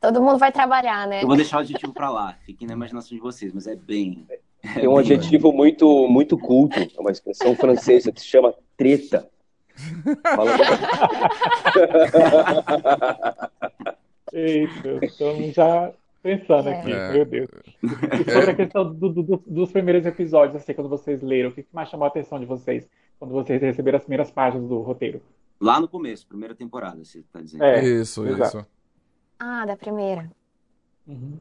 Todo 0.00 0.22
mundo 0.22 0.38
vai 0.38 0.52
trabalhar, 0.52 1.06
né? 1.06 1.22
Eu 1.22 1.26
vou 1.26 1.36
deixar 1.36 1.58
o 1.58 1.60
adjetivo 1.60 1.92
pra 1.92 2.08
lá, 2.08 2.34
fiquem 2.44 2.66
na 2.66 2.72
imaginação 2.74 3.16
de 3.16 3.20
vocês, 3.20 3.52
mas 3.52 3.66
é 3.66 3.76
bem. 3.76 4.26
Tem 4.74 4.86
um 4.88 4.98
adjetivo 4.98 5.52
muito, 5.52 6.06
muito 6.08 6.36
culto, 6.38 6.78
é 6.78 7.00
uma 7.00 7.10
expressão 7.10 7.54
francesa 7.56 8.12
que 8.12 8.20
se 8.20 8.26
chama 8.26 8.54
treta. 8.76 9.28
Fala... 10.22 10.50
Eita, 14.32 15.04
estamos 15.04 15.54
já 15.54 15.92
pensando 16.22 16.68
É. 16.68 16.78
aqui, 16.80 16.92
É. 16.92 17.12
meu 17.12 17.24
Deus. 17.24 17.48
E 17.82 18.30
sobre 18.30 18.50
a 18.50 18.54
questão 18.54 18.94
do- 18.94 19.08
do- 19.08 19.22
do- 19.22 19.42
dos 19.46 19.72
primeiros 19.72 20.06
episódios, 20.06 20.56
assim, 20.56 20.74
quando 20.74 20.88
vocês 20.88 21.20
leram, 21.22 21.50
o 21.50 21.52
que 21.52 21.66
mais 21.72 21.88
chamou 21.88 22.04
a 22.04 22.08
atenção 22.08 22.38
de 22.38 22.46
vocês 22.46 22.88
quando 23.18 23.32
vocês 23.32 23.60
receberam 23.60 23.96
as 23.96 24.04
primeiras 24.04 24.30
páginas 24.30 24.68
do 24.68 24.80
roteiro? 24.82 25.20
Lá 25.60 25.80
no 25.80 25.88
começo, 25.88 26.26
primeira 26.26 26.54
temporada, 26.54 27.02
você 27.04 27.22
tá 27.32 27.40
dizendo. 27.40 27.64
É, 27.64 27.82
Isso, 27.82 28.26
exato. 28.26 28.58
isso. 28.58 28.66
Ah, 29.38 29.66
da 29.66 29.76
primeira. 29.76 30.30
Uhum. 31.06 31.38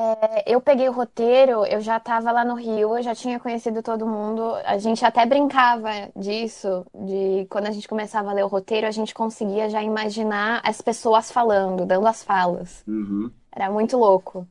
É, 0.00 0.44
Eu 0.46 0.60
peguei 0.60 0.88
o 0.88 0.92
roteiro, 0.92 1.66
eu 1.66 1.80
já 1.80 1.96
estava 1.96 2.30
lá 2.30 2.44
no 2.44 2.54
Rio, 2.54 2.96
eu 2.96 3.02
já 3.02 3.14
tinha 3.14 3.40
conhecido 3.40 3.82
todo 3.82 4.06
mundo. 4.06 4.54
A 4.64 4.78
gente 4.78 5.04
até 5.04 5.26
brincava 5.26 5.90
disso, 6.14 6.86
de 6.94 7.46
quando 7.50 7.66
a 7.66 7.72
gente 7.72 7.88
começava 7.88 8.30
a 8.30 8.32
ler 8.32 8.44
o 8.44 8.48
roteiro, 8.48 8.86
a 8.86 8.92
gente 8.92 9.12
conseguia 9.12 9.68
já 9.68 9.82
imaginar 9.82 10.60
as 10.64 10.80
pessoas 10.80 11.32
falando, 11.32 11.84
dando 11.84 12.06
as 12.06 12.22
falas. 12.22 12.84
Uhum. 12.86 13.28
Era 13.50 13.70
muito 13.70 13.96
louco. 13.96 14.46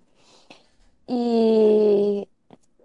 E 1.07 2.27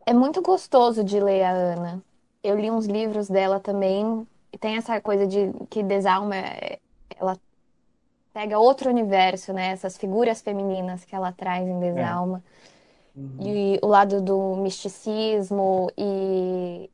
é 0.06 0.12
muito 0.12 0.40
gostoso 0.40 1.02
de 1.02 1.18
ler 1.18 1.42
a 1.42 1.50
Ana. 1.50 2.02
Eu 2.44 2.56
li 2.58 2.70
uns 2.70 2.86
livros 2.86 3.28
dela 3.28 3.58
também, 3.58 4.26
e 4.52 4.58
tem 4.58 4.76
essa 4.76 5.00
coisa 5.00 5.26
de 5.26 5.52
que 5.68 5.82
Desalma, 5.82 6.36
ela 7.18 7.36
pega 8.32 8.58
outro 8.58 8.90
universo, 8.90 9.52
né? 9.52 9.68
Essas 9.72 9.96
figuras 9.98 10.40
femininas 10.42 11.04
que 11.04 11.14
ela 11.14 11.32
traz 11.32 11.66
em 11.68 11.78
Desalma. 11.80 12.42
E 13.38 13.78
o 13.82 13.86
lado 13.88 14.20
do 14.22 14.56
misticismo 14.56 15.90
e 15.98 16.90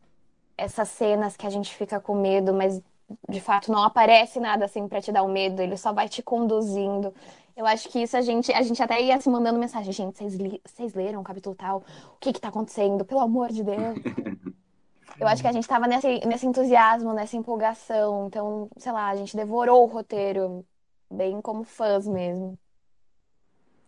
essas 0.57 0.89
cenas 0.89 1.37
que 1.37 1.47
a 1.47 1.51
gente 1.51 1.75
fica 1.75 2.01
com 2.01 2.15
medo, 2.17 2.55
mas 2.55 2.83
de 3.29 3.41
fato 3.41 3.71
não 3.73 3.83
aparece 3.85 4.41
nada 4.41 4.65
assim 4.67 4.89
pra 4.89 5.01
te 5.01 5.13
dar 5.13 5.23
o 5.23 5.29
medo, 5.29 5.63
ele 5.63 5.77
só 5.77 5.93
vai 5.93 6.09
te 6.09 6.23
conduzindo. 6.23 7.15
Eu 7.57 7.67
acho 7.67 7.89
que 7.89 8.01
isso 8.03 8.17
a 8.17 8.21
gente, 8.23 8.53
a 8.53 8.63
gente 8.63 8.83
até 8.83 9.01
ia 9.03 9.21
se 9.21 9.29
mandando 9.31 9.59
mensagem, 9.59 9.93
gente, 9.93 10.17
vocês, 10.19 10.35
li- 10.37 10.63
vocês 10.67 10.95
leram 10.95 11.21
o 11.21 11.25
capítulo 11.25 11.55
tal? 11.57 11.79
O 12.15 12.19
que 12.21 12.33
que 12.33 12.41
tá 12.41 12.49
acontecendo? 12.49 13.05
Pelo 13.05 13.21
amor 13.21 13.51
de 13.53 13.65
Deus. 13.65 13.99
Eu 15.21 15.27
acho 15.27 15.43
que 15.43 15.49
a 15.49 15.53
gente 15.53 15.67
tava 15.67 15.87
nesse, 15.87 16.21
nesse 16.27 16.47
entusiasmo, 16.47 17.13
nessa 17.13 17.37
empolgação. 17.37 18.27
Então, 18.29 18.69
sei 18.77 18.93
lá, 18.93 19.09
a 19.09 19.17
gente 19.17 19.37
devorou 19.37 19.83
o 19.85 19.87
roteiro, 19.87 20.65
bem 21.11 21.41
como 21.41 21.65
fãs 21.65 22.07
mesmo. 22.07 22.59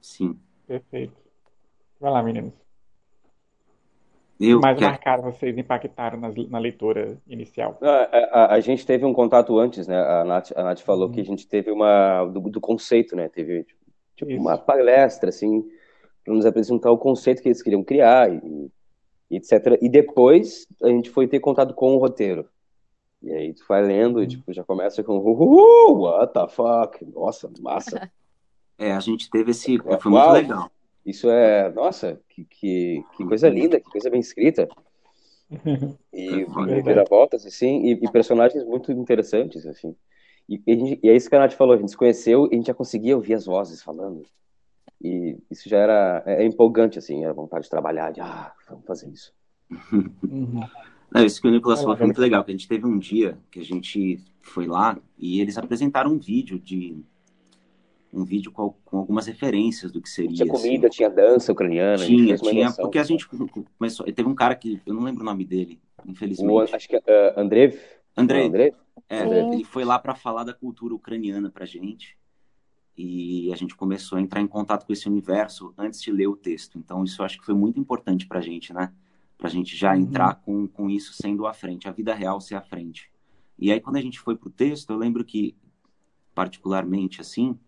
Sim. 0.00 0.38
Perfeito. 0.66 1.14
Vai 1.98 2.10
lá, 2.10 2.22
meninos. 2.22 2.52
Eu 4.38 4.58
mais 4.58 4.78
quero- 4.78 4.90
marcaram 4.90 5.22
vocês, 5.24 5.56
impactaram 5.58 6.18
nas- 6.18 6.34
na 6.48 6.58
leitura 6.58 7.18
inicial? 7.26 7.78
A, 7.82 8.44
a- 8.44 8.54
a 8.54 8.60
gente 8.60 8.86
teve 8.86 9.04
um 9.04 9.12
contato 9.12 9.58
antes, 9.58 9.86
né? 9.86 9.98
A 9.98 10.24
Nath, 10.24 10.52
a 10.56 10.62
Nath 10.62 10.80
falou 10.80 11.10
que 11.10 11.20
a 11.20 11.24
gente 11.24 11.46
teve 11.46 11.70
uma. 11.70 12.24
do, 12.24 12.40
do 12.40 12.60
conceito, 12.60 13.14
né? 13.14 13.28
Teve 13.28 13.66
tipo, 14.16 14.30
Isso. 14.30 14.40
uma 14.40 14.56
palestra, 14.56 15.28
assim, 15.28 15.62
para 16.24 16.32
nos 16.32 16.46
apresentar 16.46 16.90
o 16.90 16.96
conceito 16.96 17.42
que 17.42 17.48
eles 17.48 17.62
queriam 17.62 17.84
criar, 17.84 18.32
e, 18.32 18.70
e 19.30 19.36
etc. 19.36 19.78
E 19.82 19.90
depois 19.90 20.66
a 20.82 20.88
gente 20.88 21.10
foi 21.10 21.28
ter 21.28 21.40
contato 21.40 21.74
com 21.74 21.94
o 21.94 21.98
roteiro. 21.98 22.48
E 23.22 23.32
aí 23.32 23.52
tu 23.54 23.64
vai 23.68 23.82
lendo 23.82 24.22
e 24.22 24.26
tipo, 24.26 24.52
já 24.52 24.64
começa 24.64 25.02
com 25.02 25.18
uh, 25.18 25.92
what 26.02 26.32
the 26.32 26.48
fuck? 26.48 27.04
Nossa, 27.06 27.50
massa. 27.60 28.10
É, 28.82 28.92
a 28.92 29.00
gente 29.00 29.28
teve 29.28 29.50
esse. 29.50 29.74
É, 29.74 29.98
Foi 29.98 30.10
muito 30.10 30.24
uau. 30.24 30.32
legal. 30.32 30.72
Isso 31.04 31.28
é, 31.28 31.70
nossa, 31.70 32.18
que, 32.30 32.46
que, 32.46 33.04
que 33.14 33.24
coisa 33.26 33.46
linda, 33.50 33.78
que 33.78 33.90
coisa 33.90 34.08
bem 34.08 34.20
escrita. 34.20 34.66
E, 36.14 36.44
reviravoltas, 36.66 37.44
assim, 37.44 37.86
e, 37.86 37.92
e 37.92 38.10
personagens 38.10 38.64
muito 38.64 38.90
interessantes, 38.92 39.66
assim. 39.66 39.94
E, 40.48 40.62
e, 40.66 40.76
gente- 40.76 41.00
e 41.02 41.10
é 41.10 41.14
isso 41.14 41.28
que 41.28 41.36
a 41.36 41.40
Nath 41.40 41.52
falou, 41.52 41.74
a 41.74 41.76
gente 41.76 41.90
se 41.90 41.96
conheceu 41.96 42.46
e 42.46 42.54
a 42.54 42.56
gente 42.56 42.66
já 42.68 42.74
conseguia 42.74 43.16
ouvir 43.16 43.34
as 43.34 43.46
vozes 43.46 43.82
falando. 43.82 44.22
E 45.02 45.36
isso 45.50 45.68
já 45.68 45.78
era 45.78 46.22
é, 46.24 46.42
é 46.42 46.46
empolgante, 46.46 46.98
assim, 46.98 47.24
a 47.24 47.32
vontade 47.32 47.64
de 47.64 47.70
trabalhar, 47.70 48.12
de, 48.12 48.20
ah, 48.20 48.52
vamos 48.68 48.86
fazer 48.86 49.08
isso. 49.08 49.32
Não, 51.12 51.24
isso 51.24 51.40
que 51.40 51.48
o 51.48 51.50
Nicolas 51.50 51.80
falou 51.80 51.96
foi 51.96 52.06
muito 52.06 52.20
legal, 52.20 52.44
que 52.44 52.50
a 52.50 52.54
gente 52.54 52.68
teve 52.68 52.86
um 52.86 52.98
dia 52.98 53.36
que 53.50 53.58
a 53.60 53.64
gente 53.64 54.20
foi 54.40 54.66
lá 54.66 54.98
e 55.18 55.40
eles 55.40 55.58
apresentaram 55.58 56.12
um 56.12 56.18
vídeo 56.18 56.58
de 56.58 56.96
um 58.12 58.24
vídeo 58.24 58.50
com, 58.50 58.74
com 58.84 58.98
algumas 58.98 59.26
referências 59.26 59.92
do 59.92 60.00
que 60.00 60.08
seria 60.08 60.34
Tinha 60.34 60.52
assim. 60.52 60.62
comida, 60.62 60.88
tinha 60.88 61.08
dança 61.08 61.52
ucraniana, 61.52 62.04
Tinha, 62.04 62.36
tinha, 62.36 62.72
porque 62.72 62.98
a 62.98 63.04
gente 63.04 63.28
começou, 63.78 64.04
teve 64.06 64.28
um 64.28 64.34
cara 64.34 64.54
que 64.56 64.80
eu 64.84 64.92
não 64.94 65.02
lembro 65.02 65.22
o 65.22 65.24
nome 65.24 65.44
dele, 65.44 65.80
O, 66.04 66.10
infelizmente. 66.10 66.74
acho 66.74 66.88
que 66.88 66.96
é 66.96 66.98
uh, 67.36 67.40
Andrev, 67.40 67.78
Andrei, 68.16 68.40
não, 68.40 68.48
Andrev? 68.48 68.74
é, 69.08 69.24
Sim. 69.24 69.52
ele 69.54 69.64
foi 69.64 69.84
lá 69.84 69.98
para 69.98 70.14
falar 70.14 70.42
da 70.44 70.52
cultura 70.52 70.94
ucraniana 70.94 71.50
pra 71.50 71.64
gente. 71.64 72.18
E 72.96 73.50
a 73.52 73.56
gente 73.56 73.74
começou 73.74 74.18
a 74.18 74.20
entrar 74.20 74.42
em 74.42 74.46
contato 74.46 74.84
com 74.84 74.92
esse 74.92 75.08
universo 75.08 75.72
antes 75.78 76.02
de 76.02 76.12
ler 76.12 76.26
o 76.26 76.36
texto. 76.36 76.76
Então, 76.78 77.02
isso 77.02 77.22
eu 77.22 77.24
acho 77.24 77.38
que 77.38 77.46
foi 77.46 77.54
muito 77.54 77.80
importante 77.80 78.26
pra 78.26 78.40
gente, 78.42 78.74
né? 78.74 78.92
Pra 79.40 79.48
gente 79.48 79.74
já 79.76 79.94
Uhum. 79.94 80.02
entrar 80.02 80.34
com, 80.36 80.68
com 80.68 80.90
isso 80.90 81.14
sendo 81.14 81.46
à 81.46 81.54
frente, 81.54 81.88
a 81.88 81.92
vida 81.92 82.14
real 82.14 82.40
ser 82.40 82.54
à 82.54 82.60
frente. 82.62 83.10
E 83.58 83.72
aí, 83.72 83.80
quando 83.80 83.96
a 83.96 84.00
gente 84.00 84.20
foi 84.20 84.36
pro 84.36 84.50
texto, 84.50 84.90
eu 84.90 84.96
lembro 84.96 85.24
que, 85.24 85.56
particularmente 86.34 87.20
assim, 87.20 87.58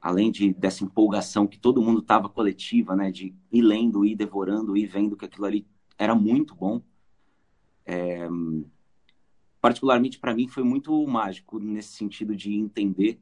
além 0.00 0.30
de 0.30 0.52
dessa 0.54 0.84
empolgação 0.84 1.46
que 1.46 1.58
todo 1.58 1.82
mundo 1.82 2.00
tava 2.00 2.28
coletiva, 2.28 2.96
né? 2.96 3.10
De 3.10 3.34
ir 3.52 3.62
lendo, 3.62 4.04
ir 4.04 4.16
devorando, 4.16 4.76
ir 4.76 4.86
vendo 4.86 5.16
que 5.16 5.24
aquilo 5.24 5.44
ali 5.46 5.66
era 5.98 6.14
muito 6.14 6.54
bom. 6.54 6.80
É, 7.84 8.28
particularmente 9.60 10.18
para 10.18 10.34
mim 10.34 10.48
foi 10.48 10.62
muito 10.62 11.06
mágico 11.06 11.58
nesse 11.58 11.92
sentido 11.94 12.36
de 12.36 12.54
entender 12.54 13.20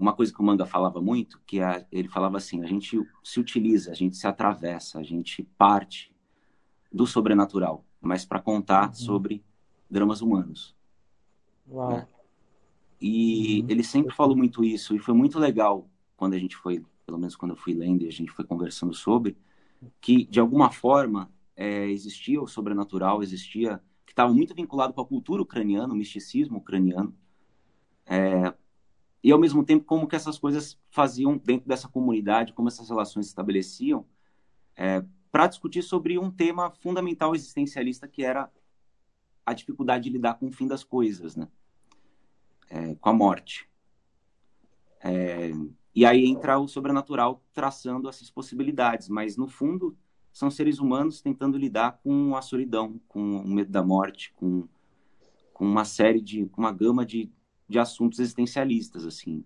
uma 0.00 0.14
coisa 0.14 0.32
que 0.32 0.40
o 0.40 0.44
manga 0.44 0.66
falava 0.66 1.00
muito, 1.00 1.40
que 1.46 1.60
é, 1.60 1.86
ele 1.92 2.08
falava 2.08 2.38
assim, 2.38 2.62
a 2.62 2.66
gente 2.66 2.98
se 3.24 3.40
utiliza, 3.40 3.90
a 3.92 3.94
gente 3.94 4.16
se 4.16 4.26
atravessa, 4.26 4.98
a 4.98 5.02
gente 5.02 5.42
parte 5.58 6.12
do 6.92 7.06
sobrenatural, 7.06 7.84
mas 8.00 8.24
para 8.24 8.40
contar 8.40 8.94
Uhum. 8.98 9.06
sobre 9.06 9.44
dramas 9.90 10.22
humanos. 10.22 10.76
Uau. 11.66 12.08
E 13.00 13.62
Uhum. 13.62 13.66
ele 13.68 13.82
sempre 13.82 14.14
falou 14.14 14.36
muito 14.36 14.64
isso, 14.64 14.94
e 14.94 14.98
foi 14.98 15.14
muito 15.14 15.38
legal 15.38 15.88
quando 16.16 16.34
a 16.34 16.38
gente 16.38 16.56
foi, 16.56 16.84
pelo 17.06 17.18
menos 17.18 17.34
quando 17.36 17.52
eu 17.52 17.56
fui 17.56 17.72
lendo 17.74 18.02
e 18.04 18.08
a 18.08 18.12
gente 18.12 18.30
foi 18.30 18.44
conversando 18.44 18.92
sobre, 18.94 19.36
que 20.00 20.24
de 20.26 20.40
alguma 20.40 20.70
forma 20.70 21.32
é, 21.56 21.86
existia 21.90 22.40
o 22.42 22.48
sobrenatural, 22.48 23.22
existia, 23.22 23.82
que 24.06 24.12
estava 24.12 24.32
muito 24.34 24.54
vinculado 24.54 24.92
com 24.94 25.00
a 25.02 25.06
cultura 25.06 25.42
ucraniana, 25.42 25.92
o 25.94 25.96
misticismo 25.96 26.58
ucraniano, 26.58 27.14
é, 28.06 28.54
e 29.22 29.30
ao 29.32 29.38
mesmo 29.38 29.64
tempo 29.64 29.84
como 29.84 30.06
que 30.06 30.16
essas 30.16 30.38
coisas 30.38 30.78
faziam 30.90 31.36
dentro 31.36 31.68
dessa 31.68 31.88
comunidade, 31.88 32.52
como 32.52 32.68
essas 32.68 32.88
relações 32.88 33.26
se 33.26 33.30
estabeleciam, 33.30 34.06
para 35.30 35.46
discutir 35.46 35.82
sobre 35.82 36.18
um 36.18 36.30
tema 36.30 36.70
fundamental 36.70 37.34
existencialista 37.34 38.08
que 38.08 38.24
era 38.24 38.50
a 39.44 39.52
dificuldade 39.52 40.04
de 40.04 40.10
lidar 40.10 40.34
com 40.34 40.48
o 40.48 40.52
fim 40.52 40.66
das 40.66 40.82
coisas, 40.82 41.36
né? 41.36 41.48
É, 42.68 42.94
com 42.94 43.08
a 43.08 43.12
morte. 43.12 43.68
É, 45.02 45.50
e 45.94 46.04
aí 46.04 46.24
entra 46.26 46.58
o 46.58 46.68
sobrenatural 46.68 47.42
traçando 47.52 48.08
essas 48.08 48.30
possibilidades, 48.30 49.08
mas 49.08 49.36
no 49.36 49.48
fundo 49.48 49.96
são 50.32 50.50
seres 50.50 50.78
humanos 50.78 51.20
tentando 51.20 51.58
lidar 51.58 52.00
com 52.02 52.36
a 52.36 52.42
solidão, 52.42 53.00
com 53.08 53.38
o 53.38 53.48
medo 53.48 53.70
da 53.70 53.82
morte, 53.82 54.32
com, 54.34 54.68
com 55.52 55.64
uma 55.64 55.84
série 55.84 56.20
de, 56.20 56.46
com 56.46 56.60
uma 56.60 56.72
gama 56.72 57.04
de, 57.04 57.30
de 57.70 57.78
assuntos 57.78 58.18
existencialistas, 58.18 59.06
assim. 59.06 59.44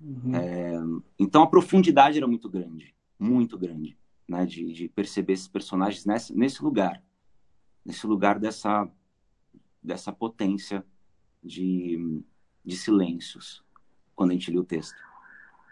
Uhum. 0.00 1.02
Então 1.18 1.42
a 1.42 1.46
profundidade 1.46 2.16
era 2.16 2.26
muito 2.26 2.48
grande, 2.48 2.94
muito 3.18 3.58
grande, 3.58 3.98
né, 4.26 4.46
de, 4.46 4.72
de 4.72 4.88
perceber 4.88 5.34
esses 5.34 5.48
personagens 5.48 6.06
nesse, 6.06 6.34
nesse 6.34 6.62
lugar, 6.62 7.02
nesse 7.84 8.06
lugar 8.06 8.38
dessa, 8.38 8.88
dessa 9.82 10.10
potência 10.10 10.82
de, 11.44 12.22
de 12.64 12.76
silêncios, 12.76 13.62
quando 14.14 14.30
a 14.30 14.32
gente 14.32 14.50
lia 14.50 14.60
o 14.60 14.64
texto. 14.64 14.96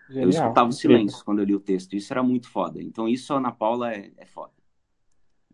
Eu 0.09 0.15
Genial. 0.15 0.31
escutava 0.31 0.69
os 0.69 0.77
Incrível. 0.77 0.99
silêncios 0.99 1.23
quando 1.23 1.39
eu 1.39 1.45
li 1.45 1.55
o 1.55 1.61
texto, 1.61 1.97
isso 1.97 2.13
era 2.13 2.23
muito 2.23 2.49
foda. 2.49 2.83
Então 2.83 3.09
isso, 3.09 3.33
Ana 3.33 3.51
Paula, 3.51 3.93
é, 3.93 4.13
é 4.19 4.27
foda. 4.27 4.53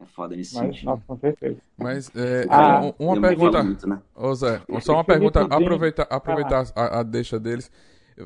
É 0.03 0.07
foda 0.07 0.35
nesse 0.37 0.55
Mas, 0.57 0.65
sentido. 0.67 0.85
nossa, 0.87 1.03
com 1.07 1.17
certeza. 1.19 1.57
Mas 1.79 2.11
é, 2.17 2.47
Ah, 2.49 2.81
um- 2.99 3.07
uma 3.07 3.21
pergunta. 3.21 3.63
muito, 3.63 3.89
né? 3.89 3.99
Ô 4.17 4.35
Zé, 4.35 4.61
só 4.81 4.95
uma 4.95 5.05
pergunta, 5.05 5.43
aproveitar, 5.43 6.07
aproveitar 6.11 6.67
a, 6.75 7.01
a 7.01 7.03
deixa 7.03 7.39
deles. 7.39 7.71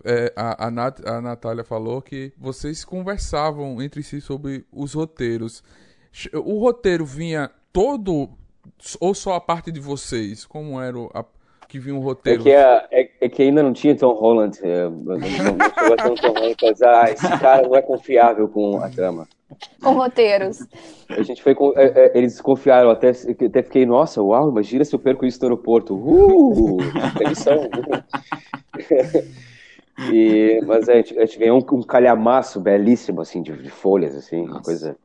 É, 0.05 0.33
a, 0.35 0.67
a, 0.67 0.71
Nat, 0.71 1.01
a 1.07 1.21
Natália 1.21 1.63
falou 1.63 2.03
que 2.03 2.33
vocês 2.37 2.85
conversavam 2.85 3.81
entre 3.81 4.03
si 4.03 4.21
sobre 4.21 4.65
os 4.73 4.95
roteiros. 4.95 5.63
O 6.35 6.59
roteiro 6.59 7.05
vinha 7.05 7.51
todo 7.73 8.31
ou 9.01 9.15
só 9.15 9.35
a 9.35 9.41
parte 9.41 9.71
de 9.71 9.79
vocês? 9.79 10.45
Como 10.45 10.81
era 10.81 10.99
o, 10.99 11.11
a- 11.15 11.25
que 11.69 11.79
vinha 11.79 11.95
um 11.95 12.01
É 12.01 12.05
roteiro. 12.05 12.43
que, 12.43 12.51
é, 12.51 12.87
é, 12.91 13.11
é 13.21 13.29
que 13.29 13.43
ainda 13.43 13.63
não 13.63 13.73
tinha 13.73 13.95
Tom 13.97 14.13
Holland. 14.15 14.59
É, 14.63 14.85
não, 14.89 15.19
não 15.19 15.19
ah, 16.89 17.11
esse 17.11 17.29
cara 17.39 17.63
não 17.67 17.77
é 17.77 17.83
confiável 17.83 18.49
com 18.49 18.81
a 18.83 18.89
trama. 18.89 19.29
Com 19.83 19.93
roteiros. 19.93 20.67
A 21.09 21.23
gente 21.23 21.43
foi 21.43 21.55
com, 21.55 21.73
é, 21.77 21.87
é, 21.87 22.19
eles 22.19 22.41
confiaram, 22.41 22.91
até, 22.91 23.11
até 23.11 23.63
fiquei, 23.63 23.87
nossa, 23.87 24.23
uau, 24.23 24.51
imagina 24.51 24.85
se 24.85 24.95
eu 24.95 24.99
perco 24.99 25.25
isso 25.25 25.39
no 25.41 25.47
aeroporto. 25.47 25.95
Uh, 25.95 26.79
demissão. 27.19 27.69
e, 30.13 30.61
mas 30.67 30.89
a 30.89 30.95
gente, 30.95 31.19
a 31.19 31.25
gente 31.25 31.39
ganhou 31.39 31.59
um, 31.59 31.77
um 31.77 31.83
calhamaço 31.83 32.61
belíssimo, 32.61 33.21
assim, 33.21 33.41
de, 33.41 33.53
de 33.57 33.71
folhas, 33.71 34.17
assim, 34.17 34.45
uma 34.45 34.61
coisa 34.61 34.97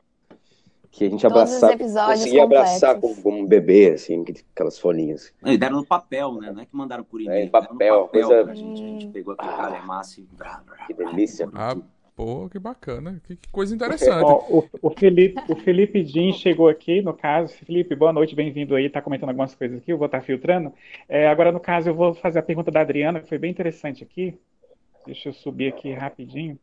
que 0.90 1.06
a 1.06 1.10
gente 1.10 1.26
abraçava, 1.26 1.78
conseguia 1.78 2.44
abraçar 2.44 2.94
completos. 2.96 3.22
como, 3.22 3.36
como 3.36 3.44
um 3.44 3.46
bebê, 3.46 3.92
assim, 3.92 4.22
aquelas 4.54 4.78
folhinhas. 4.78 5.32
E 5.42 5.56
deram 5.56 5.76
no 5.76 5.86
papel, 5.86 6.34
né? 6.34 6.52
Não 6.52 6.60
é 6.60 6.66
que 6.66 6.76
mandaram 6.76 7.02
por 7.02 7.18
e-mail. 7.18 7.38
É, 7.38 7.44
em 7.44 7.50
deram 7.50 7.62
no 7.62 7.68
papel, 7.68 8.04
papel 8.04 8.28
coisa- 8.28 8.54
gente. 8.54 8.82
A 8.82 8.86
gente 8.86 9.06
pegou 9.08 9.32
aquele 9.32 9.52
Ah. 9.52 9.56
calemaço 9.56 10.20
e... 10.20 10.24
brá, 10.36 10.62
brá, 10.66 10.84
Que 10.86 10.92
delícia. 10.92 11.48
Ah, 11.54 11.74
pô, 12.14 12.48
que 12.48 12.58
bacana. 12.58 13.20
Que, 13.24 13.36
que 13.36 13.48
coisa 13.50 13.74
interessante. 13.74 14.24
Ó, 14.24 14.44
o, 14.48 14.68
o 14.82 14.90
Felipe, 14.90 15.40
o 15.48 15.56
Felipe 15.56 16.04
Jean 16.04 16.32
chegou 16.32 16.68
aqui, 16.68 17.02
no 17.02 17.14
caso. 17.14 17.54
Felipe, 17.54 17.94
boa 17.94 18.12
noite, 18.12 18.34
bem-vindo 18.34 18.74
aí. 18.74 18.88
Tá 18.88 19.02
comentando 19.02 19.30
algumas 19.30 19.54
coisas 19.54 19.78
aqui, 19.78 19.92
eu 19.92 19.98
vou 19.98 20.06
estar 20.06 20.20
filtrando. 20.20 20.72
É, 21.08 21.26
agora, 21.26 21.52
no 21.52 21.60
caso, 21.60 21.88
eu 21.90 21.94
vou 21.94 22.14
fazer 22.14 22.38
a 22.38 22.42
pergunta 22.42 22.70
da 22.70 22.80
Adriana, 22.80 23.20
que 23.20 23.28
foi 23.28 23.38
bem 23.38 23.50
interessante 23.50 24.02
aqui. 24.02 24.38
Deixa 25.06 25.28
eu 25.28 25.32
subir 25.32 25.68
aqui 25.68 25.92
rapidinho. 25.92 26.58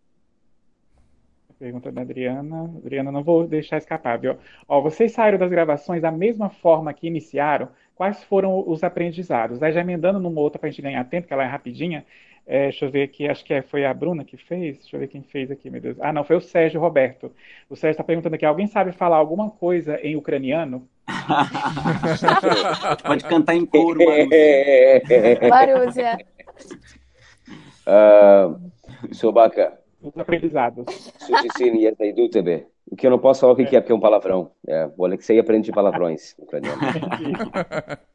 Pergunta 1.59 1.91
da 1.91 2.01
Adriana. 2.01 2.71
Adriana, 2.77 3.11
não 3.11 3.21
vou 3.21 3.45
deixar 3.45 3.77
escapar, 3.77 4.17
viu? 4.17 4.37
Ó, 4.65 4.79
vocês 4.79 5.11
saíram 5.11 5.37
das 5.37 5.49
gravações 5.49 6.01
da 6.01 6.09
mesma 6.09 6.49
forma 6.49 6.93
que 6.93 7.05
iniciaram. 7.05 7.67
Quais 7.95 8.23
foram 8.23 8.63
os 8.65 8.81
aprendizados? 8.81 9.61
Aí 9.61 9.73
já 9.73 9.81
emendando 9.81 10.21
numa 10.21 10.39
outra 10.39 10.57
para 10.57 10.69
a 10.69 10.71
gente 10.71 10.81
ganhar 10.81 11.03
tempo, 11.03 11.27
que 11.27 11.33
ela 11.33 11.43
é 11.43 11.47
rapidinha. 11.47 12.05
É, 12.51 12.63
deixa 12.63 12.85
eu 12.85 12.89
ver 12.89 13.03
aqui, 13.03 13.27
acho 13.29 13.45
que 13.45 13.53
é- 13.53 13.61
foi 13.61 13.85
a 13.85 13.93
Bruna 13.93 14.25
que 14.25 14.35
fez. 14.35 14.79
Deixa 14.79 14.95
eu 14.95 14.99
ver 14.99 15.07
quem 15.07 15.21
fez 15.21 15.51
aqui, 15.51 15.69
meu 15.69 15.79
Deus. 15.79 15.97
Ah, 16.01 16.11
não, 16.11 16.23
foi 16.23 16.35
o 16.35 16.41
Sérgio 16.41 16.81
Roberto. 16.81 17.31
O 17.69 17.75
Sérgio 17.75 17.91
está 17.91 18.03
perguntando 18.03 18.33
aqui: 18.33 18.43
alguém 18.43 18.65
sabe 18.65 18.91
falar 18.91 19.17
alguma 19.17 19.51
coisa 19.51 19.99
em 20.01 20.15
ucraniano? 20.15 20.89
Pode 23.05 23.23
cantar 23.25 23.53
em 23.53 23.67
coro, 23.67 23.99
mano. 24.03 24.29
Marúzia. 25.47 26.17
Ah, 27.85 28.55
Sobaka, 29.11 29.79
Os 30.01 30.17
aprendizados. 30.17 30.85
Suticine 31.19 31.87
Znaidu 31.91 32.29
também. 32.29 32.65
O 32.89 32.95
que 32.95 33.05
eu 33.05 33.11
não 33.11 33.19
posso 33.19 33.41
falar 33.41 33.53
o 33.53 33.55
que 33.55 33.65
que 33.65 33.75
é, 33.75 33.79
porque 33.79 33.91
é 33.91 33.95
um 33.95 33.99
palavrão. 33.99 34.49
É, 34.67 34.89
o 34.97 35.05
Alexei 35.05 35.37
aprende 35.37 35.71
palavrões 35.71 36.33
ucraniano. 36.39 36.79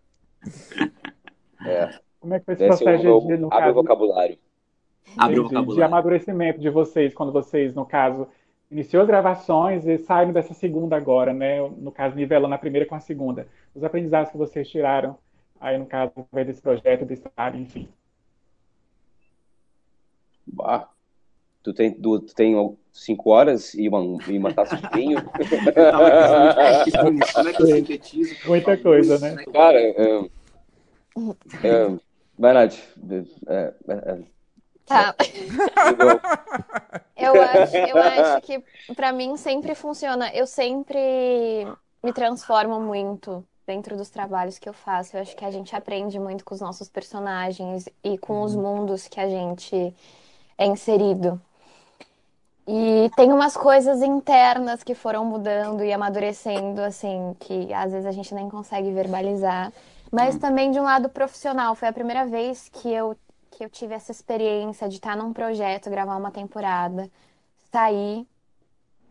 É, 1.66 1.88
Como 2.25 2.33
é 2.33 2.39
que 2.39 2.47
foi 2.47 2.55
esse 2.55 2.65
esse 2.65 2.83
é 2.83 2.87
processo 2.87 3.17
o 3.17 3.21
de, 3.21 3.27
meu, 3.27 3.39
no 3.39 3.47
abre 3.49 3.59
o 3.59 3.61
caso, 3.61 3.75
vocabulário. 3.75 4.39
Abre 5.15 5.41
o 5.41 5.43
de, 5.43 5.49
de 5.51 5.55
vocabulário. 5.55 5.85
amadurecimento 5.85 6.59
de 6.59 6.71
vocês, 6.71 7.13
quando 7.13 7.31
vocês, 7.31 7.75
no 7.75 7.85
caso, 7.85 8.27
iniciou 8.71 9.03
as 9.03 9.07
gravações 9.07 9.87
e 9.87 9.99
saíram 9.99 10.33
dessa 10.33 10.55
segunda 10.55 10.97
agora, 10.97 11.35
né? 11.35 11.61
No 11.77 11.93
caso, 11.93 12.17
nivelando 12.17 12.55
a 12.55 12.59
primeira 12.59 12.87
com 12.87 12.95
a 12.95 13.01
segunda. 13.01 13.47
Os 13.75 13.85
aprendizados 13.85 14.33
que 14.33 14.39
vocês 14.39 14.67
tiraram 14.71 15.19
aí, 15.61 15.77
no 15.77 15.85
caso, 15.85 16.13
através 16.17 16.47
desse 16.47 16.63
projeto, 16.63 17.05
desse 17.05 17.21
trabalho, 17.21 17.61
enfim. 17.61 17.91
Bah, 20.47 20.89
tu 21.63 21.75
tem, 21.75 21.93
tu, 21.93 22.21
tu 22.21 22.35
tem 22.35 22.75
cinco 22.91 23.33
horas 23.33 23.75
e 23.75 23.87
uma, 23.87 24.19
e 24.27 24.39
uma 24.39 24.55
taça 24.55 24.79
de 24.79 24.89
vinho. 24.95 25.19
Como 27.35 27.49
é 27.49 27.53
que 27.53 27.63
eu 27.63 27.67
sintetizo? 27.67 28.35
Muita 28.49 28.79
coisa, 28.79 29.19
né? 29.19 29.45
Cara, 29.53 29.79
é, 29.79 30.31
é, 31.63 31.99
vai, 32.38 32.53
Nath. 32.53 32.79
É, 33.49 33.75
é, 33.88 33.92
é, 33.92 34.18
Tá. 34.87 35.14
Eu 37.16 37.40
acho, 37.42 37.77
eu 37.77 37.97
acho 37.97 38.40
que 38.42 38.62
pra 38.94 39.12
mim 39.12 39.37
sempre 39.37 39.75
funciona. 39.75 40.31
Eu 40.35 40.47
sempre 40.47 41.66
me 42.03 42.12
transformo 42.12 42.79
muito 42.81 43.42
dentro 43.66 43.97
dos 43.97 44.11
trabalhos 44.11 44.59
que 44.59 44.68
eu 44.68 44.75
faço. 44.75 45.16
Eu 45.16 45.23
acho 45.23 45.35
que 45.35 45.44
a 45.44 45.51
gente 45.51 45.75
aprende 45.75 46.18
muito 46.18 46.44
com 46.44 46.55
os 46.55 46.61
nossos 46.61 46.88
personagens 46.88 47.88
e 48.03 48.18
com 48.18 48.42
os 48.42 48.55
mundos 48.55 49.09
que 49.09 49.20
a 49.20 49.29
gente 49.29 49.94
é 50.59 50.66
inserido. 50.66 51.40
E 52.66 53.11
tem 53.16 53.33
umas 53.33 53.57
coisas 53.57 54.03
internas 54.03 54.83
que 54.83 54.94
foram 54.94 55.25
mudando 55.25 55.85
e 55.85 55.92
amadurecendo, 55.92 56.81
assim, 56.81 57.37
que 57.38 57.73
às 57.75 57.92
vezes 57.92 58.07
a 58.07 58.12
gente 58.12 58.35
nem 58.35 58.49
consegue 58.49 58.90
verbalizar. 58.90 59.73
Mas 60.14 60.38
também 60.38 60.70
de 60.70 60.79
um 60.79 60.85
lado 60.85 61.09
profissional. 61.09 61.74
Foi 61.74 61.88
a 61.88 61.92
primeira 61.92 62.24
vez 62.24 62.68
que 62.68 62.88
eu, 62.88 63.16
que 63.50 63.64
eu 63.64 63.68
tive 63.68 63.94
essa 63.94 64.12
experiência 64.12 64.88
de 64.88 64.96
estar 64.96 65.16
num 65.16 65.33
projeto, 65.33 65.90
gravar 65.90 66.16
uma 66.16 66.31
temporada, 66.31 67.11
sair, 67.72 68.27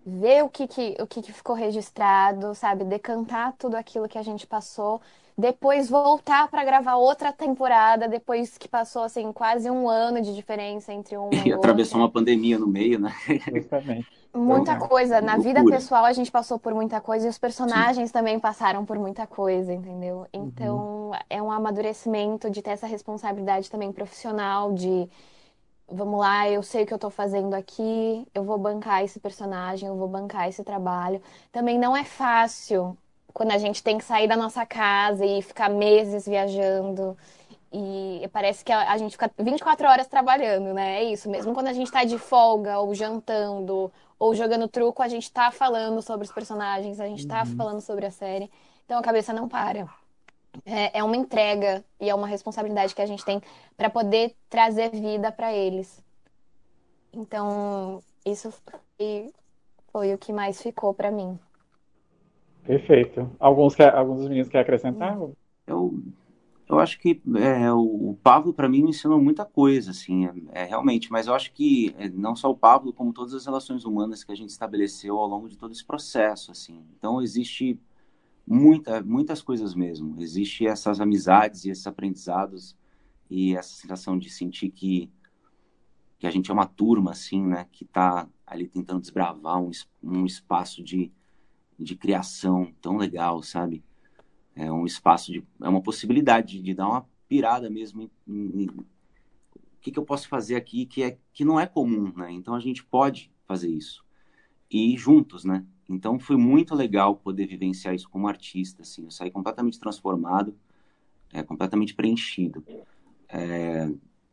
ver 0.05 0.43
o 0.43 0.49
que, 0.49 0.67
que, 0.67 0.95
o 0.99 1.05
que, 1.07 1.21
que 1.21 1.33
ficou 1.33 1.55
registrado, 1.55 2.55
sabe? 2.55 2.85
Decantar 2.85 3.53
tudo 3.57 3.75
aquilo 3.75 4.07
que 4.07 4.17
a 4.17 4.23
gente 4.23 4.47
passou. 4.47 5.01
Depois 5.37 5.89
voltar 5.89 6.47
para 6.47 6.63
gravar 6.63 6.95
outra 6.95 7.33
temporada, 7.33 8.07
depois 8.07 8.57
que 8.57 8.67
passou, 8.67 9.03
assim, 9.03 9.31
quase 9.33 9.69
um 9.69 9.89
ano 9.89 10.21
de 10.21 10.33
diferença 10.33 10.93
entre 10.93 11.17
uma 11.17 11.33
E 11.33 11.49
e 11.49 11.53
atravessou 11.53 11.99
uma 11.99 12.09
pandemia 12.09 12.57
no 12.57 12.67
meio, 12.67 12.99
né? 12.99 13.11
Justamente. 13.53 14.22
Muita 14.35 14.75
Então, 14.75 14.87
coisa. 14.87 15.21
Na 15.21 15.37
vida 15.37 15.63
loucura. 15.63 15.65
pessoal, 15.65 16.05
a 16.05 16.13
gente 16.13 16.31
passou 16.31 16.57
por 16.59 16.73
muita 16.73 16.99
coisa 16.99 17.27
e 17.27 17.29
os 17.29 17.37
personagens 17.37 18.11
também 18.11 18.39
passaram 18.39 18.83
por 18.85 18.97
muita 18.97 19.27
coisa, 19.27 19.71
entendeu? 19.73 20.27
Então, 20.33 21.11
é 21.29 21.41
um 21.41 21.51
amadurecimento 21.51 22.49
de 22.49 22.61
ter 22.61 22.71
essa 22.71 22.87
responsabilidade 22.87 23.69
também 23.69 23.91
profissional, 23.91 24.73
de 24.73 25.07
vamos 25.87 26.19
lá, 26.19 26.49
eu 26.49 26.63
sei 26.63 26.83
o 26.83 26.87
que 26.87 26.93
eu 26.93 26.99
tô 26.99 27.09
fazendo 27.09 27.53
aqui, 27.53 28.27
eu 28.33 28.43
vou 28.43 28.57
bancar 28.57 29.03
esse 29.03 29.19
personagem, 29.19 29.87
eu 29.89 29.95
vou 29.97 30.07
bancar 30.07 30.47
esse 30.49 30.63
trabalho. 30.63 31.21
Também 31.51 31.77
não 31.79 31.95
é 31.95 32.03
fácil 32.03 32.97
quando 33.33 33.51
a 33.51 33.57
gente 33.57 33.83
tem 33.83 33.97
que 33.97 34.03
sair 34.03 34.27
da 34.27 34.37
nossa 34.37 34.65
casa 34.65 35.25
e 35.25 35.41
ficar 35.41 35.69
meses 35.69 36.25
viajando. 36.27 37.17
E 37.73 38.27
parece 38.31 38.63
que 38.63 38.71
a, 38.71 38.91
a 38.91 38.97
gente 38.97 39.13
fica 39.13 39.31
24 39.39 39.87
horas 39.87 40.07
trabalhando, 40.07 40.73
né? 40.73 40.99
É 41.01 41.03
isso. 41.05 41.29
Mesmo 41.29 41.53
quando 41.53 41.67
a 41.67 41.73
gente 41.73 41.91
tá 41.91 42.03
de 42.03 42.17
folga, 42.19 42.79
ou 42.79 42.93
jantando, 42.93 43.91
ou 44.19 44.35
jogando 44.35 44.67
truco, 44.67 45.01
a 45.01 45.07
gente 45.07 45.31
tá 45.31 45.51
falando 45.51 46.01
sobre 46.01 46.25
os 46.25 46.31
personagens, 46.31 46.99
a 46.99 47.07
gente 47.07 47.25
tá 47.27 47.45
falando 47.45 47.81
sobre 47.81 48.05
a 48.05 48.11
série. 48.11 48.51
Então 48.85 48.99
a 48.99 49.03
cabeça 49.03 49.33
não 49.33 49.49
para. 49.49 49.87
É, 50.65 50.99
é 50.99 51.03
uma 51.03 51.17
entrega 51.17 51.83
e 51.99 52.09
é 52.09 52.15
uma 52.15 52.27
responsabilidade 52.27 52.93
que 52.95 53.01
a 53.01 53.05
gente 53.07 53.25
tem 53.25 53.41
para 53.75 53.89
poder 53.89 54.35
trazer 54.49 54.91
vida 54.91 55.31
para 55.31 55.51
eles. 55.53 56.01
Então, 57.11 58.01
isso 58.25 58.51
foi, 58.51 59.33
foi 59.91 60.13
o 60.13 60.17
que 60.17 60.33
mais 60.33 60.61
ficou 60.61 60.93
para 60.93 61.11
mim. 61.11 61.39
Perfeito. 62.63 63.29
Alguns, 63.39 63.75
quer- 63.75 63.93
alguns 63.93 64.19
dos 64.19 64.27
meninos 64.29 64.49
querem 64.49 64.63
acrescentar? 64.63 65.17
Eu, 65.67 65.93
eu 66.73 66.79
acho 66.79 66.99
que 66.99 67.21
é, 67.35 67.71
o 67.71 68.17
Pablo, 68.21 68.53
para 68.53 68.69
mim, 68.69 68.83
me 68.83 68.89
ensinou 68.89 69.21
muita 69.21 69.45
coisa, 69.45 69.91
assim, 69.91 70.25
é, 70.25 70.33
é, 70.51 70.65
realmente. 70.65 71.11
Mas 71.11 71.27
eu 71.27 71.33
acho 71.33 71.53
que 71.53 71.93
é, 71.97 72.09
não 72.09 72.35
só 72.35 72.49
o 72.49 72.57
Pablo, 72.57 72.93
como 72.93 73.13
todas 73.13 73.33
as 73.33 73.45
relações 73.45 73.85
humanas 73.85 74.23
que 74.23 74.31
a 74.31 74.35
gente 74.35 74.49
estabeleceu 74.49 75.17
ao 75.17 75.27
longo 75.27 75.49
de 75.49 75.57
todo 75.57 75.71
esse 75.71 75.85
processo, 75.85 76.51
assim. 76.51 76.83
Então, 76.97 77.21
existe 77.21 77.79
muita, 78.45 79.01
muitas 79.01 79.41
coisas 79.41 79.73
mesmo. 79.73 80.21
Existe 80.21 80.67
essas 80.67 80.99
amizades 80.99 81.65
e 81.65 81.69
esses 81.69 81.87
aprendizados 81.87 82.75
e 83.29 83.55
essa 83.55 83.73
sensação 83.73 84.17
de 84.17 84.29
sentir 84.29 84.69
que, 84.69 85.09
que 86.19 86.27
a 86.27 86.31
gente 86.31 86.51
é 86.51 86.53
uma 86.53 86.65
turma, 86.65 87.11
assim, 87.11 87.41
né? 87.41 87.67
Que 87.71 87.85
tá 87.85 88.27
ali 88.45 88.67
tentando 88.67 89.01
desbravar 89.01 89.61
um, 89.61 89.71
um 90.01 90.25
espaço 90.25 90.83
de, 90.83 91.11
de 91.79 91.95
criação 91.95 92.73
tão 92.81 92.97
legal, 92.97 93.41
sabe? 93.41 93.83
É 94.55 94.71
um 94.71 94.85
espaço 94.85 95.31
de. 95.31 95.43
É 95.61 95.67
uma 95.69 95.81
possibilidade 95.81 96.61
de 96.61 96.73
dar 96.73 96.87
uma 96.87 97.05
pirada 97.27 97.69
mesmo 97.69 98.01
em, 98.03 98.09
em- 98.27 98.63
em- 98.63 98.69
o 98.69 98.85
que, 99.81 99.91
que 99.91 99.99
eu 99.99 100.05
posso 100.05 100.27
fazer 100.29 100.55
aqui 100.55 100.85
que, 100.85 101.03
é, 101.03 101.17
que 101.33 101.43
não 101.43 101.59
é 101.59 101.65
comum, 101.65 102.11
né? 102.15 102.31
Então 102.31 102.53
a 102.55 102.59
gente 102.59 102.83
pode 102.83 103.31
fazer 103.45 103.69
isso. 103.69 104.03
E 104.71 104.93
ir 104.93 104.97
juntos, 104.97 105.43
né? 105.43 105.65
Então 105.89 106.17
foi 106.19 106.37
muito 106.37 106.73
legal 106.73 107.15
poder 107.15 107.45
vivenciar 107.47 107.93
isso 107.93 108.09
como 108.09 108.27
artista, 108.27 108.81
assim. 108.83 109.03
Eu 109.03 109.11
saí 109.11 109.29
completamente 109.29 109.79
transformado, 109.79 110.55
é, 111.33 111.43
completamente 111.43 111.93
preenchido. 111.93 112.63
É, 113.27 113.89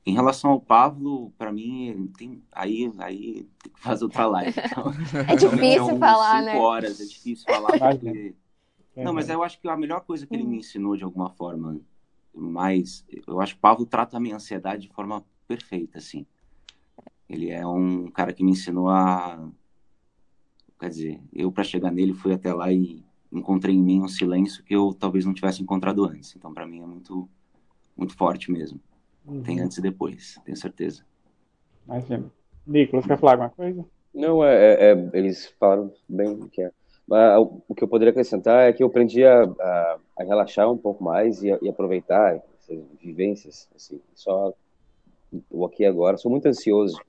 em 0.06 0.14
relação 0.14 0.50
ao 0.50 0.61
Pablo, 0.61 1.33
para 1.37 1.52
mim, 1.52 2.11
tem, 2.16 2.42
aí, 2.52 2.90
aí 2.98 3.46
tem 3.62 3.72
que 3.72 3.80
fazer 3.80 4.04
outra 4.04 4.26
live. 4.26 4.54
Então, 4.64 4.85
É 5.28 5.37
difícil 5.37 5.98
falar, 5.98 6.42
né? 6.42 6.59
horas, 6.59 7.00
é 7.00 7.04
difícil 7.04 7.44
falar 7.46 7.76
Imagina. 7.76 8.35
Porque 8.92 9.05
não, 9.05 9.12
mas 9.12 9.29
eu 9.29 9.42
acho 9.42 9.61
que 9.61 9.68
a 9.68 9.76
melhor 9.76 10.00
coisa 10.03 10.26
que 10.26 10.35
ele 10.35 10.44
me 10.44 10.59
ensinou 10.59 10.96
de 10.96 11.05
alguma 11.05 11.31
forma, 11.31 11.81
mais, 12.35 13.05
eu 13.26 13.40
acho 13.40 13.55
que 13.55 13.59
o 13.59 13.62
Pablo 13.62 13.87
trata 13.87 14.16
a 14.16 14.20
minha 14.20 14.37
ansiedade 14.37 14.88
de 14.88 14.94
forma 14.94 15.24
perfeita, 15.46 15.98
assim. 15.98 16.26
Ele 17.29 17.50
é 17.50 17.66
um 17.66 18.11
cara 18.11 18.33
que 18.33 18.42
me 18.42 18.53
ensinou 18.53 18.88
a, 18.88 19.48
quer 20.79 20.88
dizer, 20.88 21.20
eu 21.33 21.53
para 21.53 21.62
chegar 21.64 21.90
nele 21.90 22.12
fui 22.12 22.33
até 22.33 22.53
lá 22.53 22.72
e 22.72 23.05
encontrei 23.33 23.74
em 23.74 23.83
mim 23.83 24.03
um 24.03 24.09
silêncio 24.09 24.64
que 24.64 24.74
eu 24.74 24.92
talvez 24.92 25.24
não 25.24 25.35
tivesse 25.35 25.62
encontrado 25.62 26.05
antes. 26.05 26.35
Então, 26.35 26.53
para 26.53 26.66
mim 26.66 26.83
é 26.83 26.87
muito, 26.87 27.29
muito 27.96 28.16
forte 28.16 28.50
mesmo. 28.50 28.81
Uhum. 29.24 29.42
Tem 29.42 29.61
antes 29.61 29.79
e 29.79 29.83
depois, 29.83 30.38
tenho 30.44 30.57
certeza. 30.57 31.05
Imagina. 31.87 32.33
Nicolas, 32.66 33.07
quer 33.07 33.18
falar 33.18 33.33
alguma 33.33 33.50
coisa? 33.50 33.85
Não, 34.12 34.44
é, 34.44 34.74
é- 34.74 34.92
é- 34.92 35.11
eles 35.14 35.46
falaram 35.59 35.92
bem 36.09 36.33
o 36.33 36.48
que 36.48 36.62
é. 36.62 36.72
Mas 37.11 37.44
o 37.68 37.75
que 37.75 37.83
eu 37.83 37.88
poderia 37.88 38.12
acrescentar 38.12 38.68
é 38.68 38.73
que 38.73 38.85
eu 38.85 38.87
aprendi 38.87 39.25
a, 39.25 39.42
a- 39.42 39.99
a 40.20 40.23
relaxar 40.23 40.70
um 40.70 40.79
pouco 40.79 41.03
mais 41.03 41.42
e, 41.42 41.51
a- 41.51 41.59
e 41.61 41.68
aproveitar 41.68 42.40
essas 42.61 42.79
vivências, 43.03 43.68
assim, 43.75 44.01
só 44.14 44.55
o 45.51 45.64
aqui 45.64 45.83
e 45.83 45.87
agora. 45.87 46.16
Sou 46.16 46.31
muito 46.31 46.46
ansioso. 46.46 47.01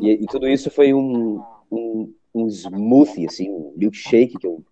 E, 0.00 0.12
e 0.12 0.26
tudo 0.26 0.48
isso 0.48 0.70
foi 0.70 0.94
um, 0.94 1.42
um, 1.70 2.14
um 2.34 2.46
smoothie, 2.48 3.26
assim, 3.26 3.50
um 3.50 3.74
milkshake 3.76 4.38
que 4.38 4.46
eu 4.46 4.64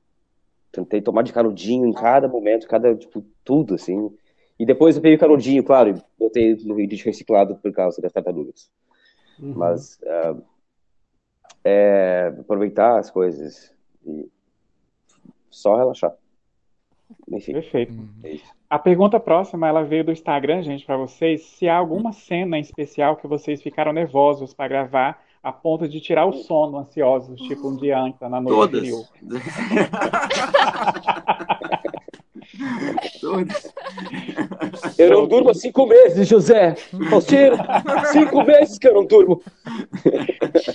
tentei 0.73 1.03
tomar 1.03 1.21
de 1.21 1.35
canudinho 1.35 1.85
em 1.85 1.93
cada 1.93 2.27
momento, 2.27 2.67
cada, 2.67 2.95
tipo, 2.97 3.23
tudo, 3.45 3.75
assim. 3.75 4.11
E 4.59 4.65
depois 4.65 4.97
eu 4.97 5.03
peguei 5.03 5.17
o 5.17 5.21
canudinho, 5.21 5.63
claro, 5.63 5.91
e 5.91 6.03
botei 6.19 6.57
no 6.65 6.81
lixo 6.81 7.05
reciclado 7.05 7.57
por 7.57 7.73
causa 7.73 8.01
das 8.01 8.11
tartarugas. 8.11 8.71
Uhum. 9.39 9.53
Mas 9.55 9.99
ah, 10.07 10.37
é, 11.63 12.35
aproveitar 12.41 12.99
as 12.99 13.11
coisas 13.11 13.71
e 14.07 14.31
só 15.53 15.77
relaxar. 15.77 16.13
Enfim, 17.31 17.53
Perfeito. 17.53 17.93
é. 18.25 18.37
A 18.69 18.79
pergunta 18.79 19.21
próxima, 19.21 19.69
ela 19.69 19.85
veio 19.85 20.03
do 20.03 20.13
Instagram, 20.13 20.63
gente, 20.63 20.87
para 20.87 20.97
vocês. 20.97 21.43
Se 21.43 21.69
há 21.69 21.77
alguma 21.77 22.13
cena 22.13 22.57
em 22.57 22.63
especial 22.63 23.17
que 23.17 23.27
vocês 23.27 23.63
ficaram 23.63 23.93
nervosos 23.93 24.55
para 24.55 24.69
gravar 24.69 25.23
a 25.43 25.53
ponto 25.53 25.87
de 25.87 26.01
tirar 26.01 26.25
o 26.25 26.33
sono, 26.33 26.79
ansiosos, 26.79 27.39
tipo 27.43 27.69
um 27.69 27.77
dia 27.77 27.99
antes, 27.99 28.19
na 28.21 28.41
noite 28.41 28.91
Todas. 28.91 29.13
Todas. 33.23 33.73
Eu 34.99 35.11
não 35.11 35.29
durmo 35.29 35.51
há 35.51 35.55
cinco 35.55 35.87
meses, 35.87 36.27
José. 36.27 36.75
Faustino, 37.09 37.57
cinco 38.13 38.43
meses 38.45 38.77
que 38.79 38.89
eu 38.89 38.95
não 38.95 39.07
durmo. 39.07 39.41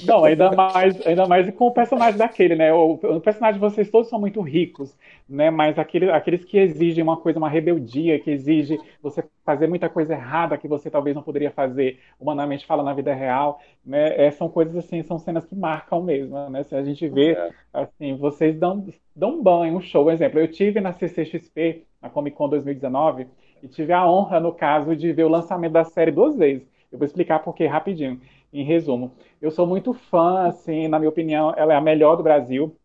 Não, 0.05 0.23
ainda 0.23 0.51
mais, 0.53 1.05
ainda 1.05 1.25
mais 1.27 1.53
com 1.53 1.67
o 1.67 1.71
personagem 1.71 2.17
daquele, 2.17 2.55
né? 2.55 2.73
O, 2.73 2.93
o 2.93 3.19
personagem 3.21 3.59
de 3.59 3.59
vocês 3.59 3.89
todos 3.91 4.09
são 4.09 4.19
muito 4.19 4.39
ricos, 4.41 4.95
né? 5.27 5.49
Mas 5.49 5.77
aquele, 5.77 6.09
aqueles 6.09 6.45
que 6.45 6.57
exigem 6.57 7.03
uma 7.03 7.17
coisa, 7.17 7.37
uma 7.37 7.49
rebeldia, 7.49 8.17
que 8.19 8.31
exige 8.31 8.79
você 9.03 9.23
fazer 9.45 9.67
muita 9.67 9.89
coisa 9.89 10.13
errada 10.13 10.57
que 10.57 10.67
você 10.67 10.89
talvez 10.89 11.15
não 11.15 11.23
poderia 11.23 11.51
fazer 11.51 11.99
humanamente 12.19 12.65
falando 12.65 12.85
na 12.87 12.93
vida 12.93 13.13
real, 13.13 13.59
né? 13.85 14.25
É, 14.25 14.31
são 14.31 14.47
coisas 14.49 14.75
assim, 14.75 15.03
são 15.03 15.19
cenas 15.19 15.45
que 15.45 15.55
marcam 15.55 16.01
mesmo, 16.01 16.49
né? 16.49 16.63
Se 16.63 16.75
a 16.75 16.83
gente 16.83 17.07
vê, 17.09 17.33
É. 17.33 17.49
assim, 17.73 18.15
vocês 18.15 18.57
dão, 18.57 18.85
dão 19.15 19.31
um 19.31 19.43
banho, 19.43 19.75
um 19.75 19.81
show. 19.81 20.05
Por 20.05 20.13
exemplo, 20.13 20.39
eu 20.39 20.47
tive 20.47 20.79
na 20.79 20.93
CCXP, 20.93 21.83
na 22.01 22.09
Comic 22.09 22.35
Con 22.37 22.49
2019, 22.49 23.27
e 23.61 23.67
tive 23.67 23.93
a 23.93 24.05
honra, 24.09 24.39
no 24.39 24.53
caso, 24.53 24.95
de 24.95 25.11
ver 25.13 25.23
o 25.25 25.29
lançamento 25.29 25.73
da 25.73 25.83
série 25.83 26.11
duas 26.11 26.35
vezes. 26.35 26.67
Eu 26.91 26.97
vou 26.97 27.05
explicar 27.05 27.39
por 27.39 27.53
quê 27.55 27.65
rapidinho, 27.65 28.21
em 28.53 28.63
resumo. 28.63 29.11
Eu 29.41 29.51
sou 29.51 29.65
muito 29.67 29.93
fã, 29.93 30.47
assim, 30.47 30.87
na 30.87 30.99
minha 30.99 31.09
opinião, 31.09 31.53
ela 31.57 31.73
é 31.73 31.75
a 31.77 31.81
melhor 31.81 32.15
do 32.15 32.23
Brasil. 32.23 32.75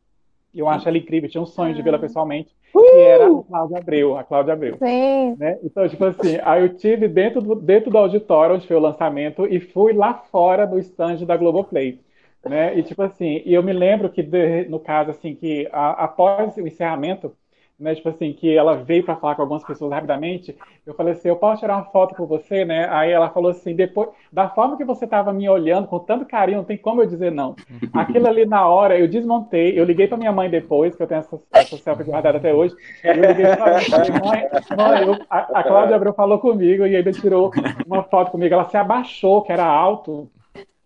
E 0.55 0.59
eu 0.61 0.69
acho 0.69 0.89
ela 0.89 0.99
incrível, 0.99 1.29
tinha 1.31 1.43
um 1.43 1.47
sonho 1.47 1.75
de 1.75 1.83
vê-la 1.83 1.99
pessoalmente, 1.99 2.55
que 2.85 2.99
era 2.99 3.27
a 3.27 3.31
Cláudia 3.49 3.79
Abreu, 3.79 4.17
a 4.19 4.25
Cláudia 4.25 4.53
Abreu 4.53 4.83
Sim. 4.83 5.37
né? 5.37 5.59
Então, 5.63 5.89
tipo 5.89 6.05
assim, 6.05 6.39
aí 6.43 6.63
eu 6.63 6.77
tive 6.77 7.09
dentro 7.09 7.41
do, 7.43 7.55
dentro 7.55 7.91
do 7.91 7.99
auditório 7.99 8.57
onde 8.57 8.67
foi 8.67 8.77
o 8.77 8.81
lançamento 8.81 9.47
e 9.47 9.61
fui 9.61 9.93
lá 9.93 10.15
fora 10.15 10.67
do 10.67 10.79
stand 10.79 11.25
da 11.27 11.37
Globoplay, 11.37 12.01
né? 12.45 12.77
E 12.79 12.83
tipo 12.83 13.03
assim, 13.03 13.43
e 13.45 13.55
eu 13.55 13.63
me 13.63 13.73
lembro 13.73 14.11
que 14.11 14.23
de- 14.23 14.67
no 14.69 14.81
caso 14.81 15.11
assim 15.11 15.35
que 15.35 15.69
a- 15.73 16.05
após 16.05 16.57
o 16.57 16.67
encerramento, 16.67 17.37
né, 17.83 17.95
tipo 17.95 18.09
assim, 18.09 18.33
que 18.33 18.57
ela 18.57 18.77
veio 18.77 19.05
para 19.05 19.17
falar 19.17 19.35
com 19.35 19.43
algumas 19.43 19.65
pessoas 19.65 19.93
rapidamente, 19.93 20.57
eu 20.87 20.95
falei 20.95 21.13
assim, 21.15 21.29
eu 21.29 21.37
posso 21.37 21.61
tirar 21.61 21.77
uma 21.77 21.85
foto 21.87 22.15
com 22.15 22.27
você, 22.27 22.65
né? 22.65 22.89
Aí 22.91 23.11
ela 23.11 23.31
falou 23.31 23.51
assim, 23.51 23.75
depois, 23.75 24.11
da 24.33 24.49
forma 24.49 24.77
que 24.77 24.85
você 24.85 25.05
estava 25.05 25.33
me 25.33 25.49
olhando 25.49 25.89
com 25.89 25.99
tanto 25.99 26.25
carinho, 26.27 26.59
não 26.59 26.65
tem 26.65 26.79
como 26.79 27.03
eu 27.03 27.07
dizer 27.07 27.31
não. 27.33 27.57
Aquilo 27.93 28.27
ali 28.27 28.47
na 28.47 28.67
hora, 28.69 28.99
eu 28.99 29.07
desmontei, 29.09 29.79
eu 29.79 29.85
liguei 29.85 30.07
para 30.09 30.17
minha 30.17 30.33
mãe 30.33 30.49
depois, 30.49 30.97
que 30.97 31.03
eu 31.03 31.07
tenho 31.07 31.19
essa, 31.21 31.39
essa 31.53 31.77
selfie 31.79 32.05
guardada 32.05 32.39
até 32.39 32.55
hoje, 32.55 32.75
eu 33.13 33.25
liguei 33.25 33.49
pra 33.49 33.71
mãe, 34.11 34.49
mãe, 34.71 35.03
eu- 35.03 35.27
a, 35.29 35.61
a 35.61 35.65
Cláudia 35.65 35.97
Abreu 35.97 36.15
falou 36.15 36.39
comigo 36.39 36.87
e 36.87 36.97
ainda 36.97 37.13
tirou 37.13 37.53
uma 37.85 38.03
foto 38.05 38.31
comigo, 38.31 38.55
ela 38.55 38.65
se 38.69 38.77
abaixou, 38.77 39.43
que 39.43 39.53
era 39.53 39.65
alto, 39.67 40.31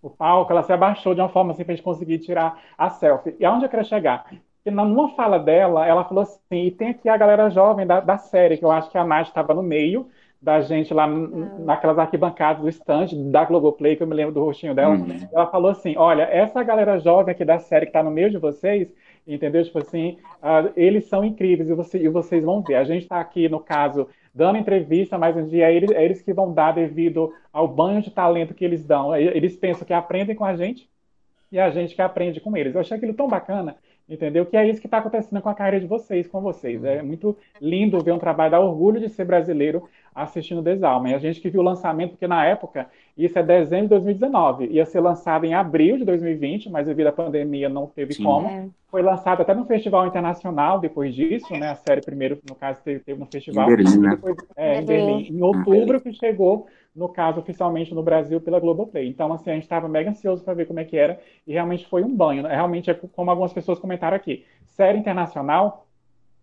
o 0.02 0.10
palco, 0.10 0.52
ela 0.52 0.62
se 0.62 0.72
abaixou 0.72 1.14
de 1.14 1.20
uma 1.20 1.28
forma 1.28 1.52
assim 1.52 1.64
pra 1.64 1.74
gente 1.74 1.84
conseguir 1.84 2.18
tirar 2.20 2.62
a 2.78 2.90
selfie. 2.90 3.36
E 3.40 3.44
aonde 3.44 3.64
eu 3.64 3.68
quero 3.68 3.84
chegar? 3.84 4.26
Na- 4.70 4.84
numa 4.84 5.10
fala 5.14 5.38
dela, 5.38 5.86
ela 5.86 6.04
falou 6.04 6.22
assim, 6.22 6.64
e 6.66 6.70
tem 6.70 6.88
aqui 6.90 7.08
a 7.08 7.16
galera 7.16 7.48
jovem 7.50 7.86
da, 7.86 8.00
da 8.00 8.18
série, 8.18 8.56
que 8.58 8.64
eu 8.64 8.70
acho 8.70 8.90
que 8.90 8.98
a 8.98 9.04
Nath 9.04 9.28
estava 9.28 9.54
no 9.54 9.62
meio 9.62 10.08
da 10.40 10.60
gente 10.60 10.92
lá 10.92 11.06
n- 11.08 11.64
naquelas 11.64 11.98
arquibancadas 11.98 12.62
do 12.62 12.68
stand 12.68 13.06
da 13.30 13.44
Globoplay, 13.44 13.96
que 13.96 14.02
eu 14.02 14.06
me 14.06 14.14
lembro 14.14 14.34
do 14.34 14.44
rostinho 14.44 14.74
dela. 14.74 14.94
Uhum. 14.94 15.28
Ela 15.32 15.46
falou 15.46 15.70
assim, 15.70 15.96
olha, 15.96 16.22
essa 16.24 16.62
galera 16.62 16.98
jovem 16.98 17.32
aqui 17.32 17.44
da 17.44 17.58
série 17.58 17.86
que 17.86 17.90
está 17.90 18.02
no 18.02 18.10
meio 18.10 18.30
de 18.30 18.38
vocês, 18.38 18.88
entendeu? 19.26 19.64
Tipo 19.64 19.78
assim, 19.78 20.18
ah, 20.42 20.70
eles 20.76 21.06
são 21.08 21.24
incríveis 21.24 21.68
e, 21.68 21.74
você- 21.74 21.98
e 21.98 22.08
vocês 22.08 22.44
vão 22.44 22.60
ver. 22.62 22.76
A 22.76 22.84
gente 22.84 23.02
está 23.02 23.18
aqui, 23.18 23.48
no 23.48 23.58
caso, 23.60 24.08
dando 24.34 24.58
entrevista, 24.58 25.16
mas 25.18 25.36
um 25.36 25.46
dia 25.46 25.70
é 25.70 25.74
eles, 25.74 25.90
é 25.90 26.04
eles 26.04 26.22
que 26.22 26.32
vão 26.32 26.52
dar 26.52 26.72
devido 26.72 27.32
ao 27.52 27.66
banho 27.66 28.02
de 28.02 28.10
talento 28.10 28.54
que 28.54 28.64
eles 28.64 28.84
dão. 28.84 29.16
Eles 29.16 29.56
pensam 29.56 29.86
que 29.86 29.92
aprendem 29.94 30.36
com 30.36 30.44
a 30.44 30.54
gente 30.54 30.88
e 31.50 31.58
a 31.58 31.70
gente 31.70 31.94
que 31.94 32.02
aprende 32.02 32.40
com 32.40 32.56
eles. 32.56 32.74
Eu 32.74 32.80
achei 32.80 32.96
aquilo 32.96 33.14
tão 33.14 33.28
bacana, 33.28 33.76
entendeu? 34.08 34.46
Que 34.46 34.56
é 34.56 34.68
isso 34.68 34.80
que 34.80 34.86
está 34.86 34.98
acontecendo 34.98 35.40
com 35.40 35.48
a 35.48 35.54
carreira 35.54 35.80
de 35.80 35.86
vocês, 35.86 36.28
com 36.28 36.40
vocês. 36.40 36.84
É 36.84 37.02
muito 37.02 37.36
lindo 37.60 38.02
ver 38.02 38.12
um 38.12 38.18
trabalho, 38.18 38.52
dá 38.52 38.60
orgulho 38.60 39.00
de 39.00 39.08
ser 39.08 39.24
brasileiro 39.24 39.84
assistindo 40.14 40.62
Desalma. 40.62 41.10
E 41.10 41.14
a 41.14 41.18
gente 41.18 41.40
que 41.40 41.50
viu 41.50 41.60
o 41.60 41.64
lançamento, 41.64 42.12
porque 42.12 42.26
na 42.26 42.44
época, 42.44 42.86
isso 43.18 43.38
é 43.38 43.42
dezembro 43.42 43.84
de 43.84 43.90
2019, 43.90 44.66
ia 44.66 44.86
ser 44.86 45.00
lançado 45.00 45.44
em 45.44 45.52
abril 45.52 45.98
de 45.98 46.04
2020, 46.04 46.70
mas 46.70 46.86
devido 46.86 47.08
à 47.08 47.12
pandemia 47.12 47.68
não 47.68 47.86
teve 47.86 48.14
Sim. 48.14 48.24
como. 48.24 48.48
É. 48.48 48.66
Foi 48.88 49.02
lançado 49.02 49.42
até 49.42 49.52
no 49.52 49.66
Festival 49.66 50.06
Internacional 50.06 50.78
depois 50.78 51.14
disso, 51.14 51.52
né? 51.52 51.70
A 51.70 51.74
série 51.74 52.00
primeiro, 52.00 52.38
no 52.48 52.54
caso, 52.54 52.80
teve, 52.82 53.00
teve 53.00 53.18
no 53.20 53.26
festival. 53.26 53.70
Em 53.70 53.76
Berlim, 53.76 53.98
né? 53.98 54.10
depois, 54.10 54.36
é, 54.56 54.80
em 54.80 54.86
Berlim. 54.86 55.06
Berlim. 55.06 55.36
Em 55.36 55.42
outubro 55.42 56.00
que 56.00 56.12
chegou, 56.12 56.66
no 56.96 57.08
caso, 57.10 57.40
oficialmente 57.40 57.94
no 57.94 58.02
Brasil 58.02 58.40
pela 58.40 58.58
Globoplay. 58.58 59.06
Então, 59.06 59.30
assim, 59.32 59.50
a 59.50 59.54
gente 59.54 59.64
estava 59.64 59.86
mega 59.86 60.10
ansioso 60.10 60.42
para 60.42 60.54
ver 60.54 60.66
como 60.66 60.80
é 60.80 60.84
que 60.84 60.96
era 60.96 61.20
e 61.46 61.52
realmente 61.52 61.86
foi 61.86 62.02
um 62.02 62.14
banho. 62.16 62.42
né? 62.42 62.54
Realmente 62.54 62.90
é 62.90 62.94
como 62.94 63.30
algumas 63.30 63.52
pessoas 63.52 63.78
comentaram 63.78 64.16
aqui. 64.16 64.46
Série 64.64 64.98
internacional, 64.98 65.86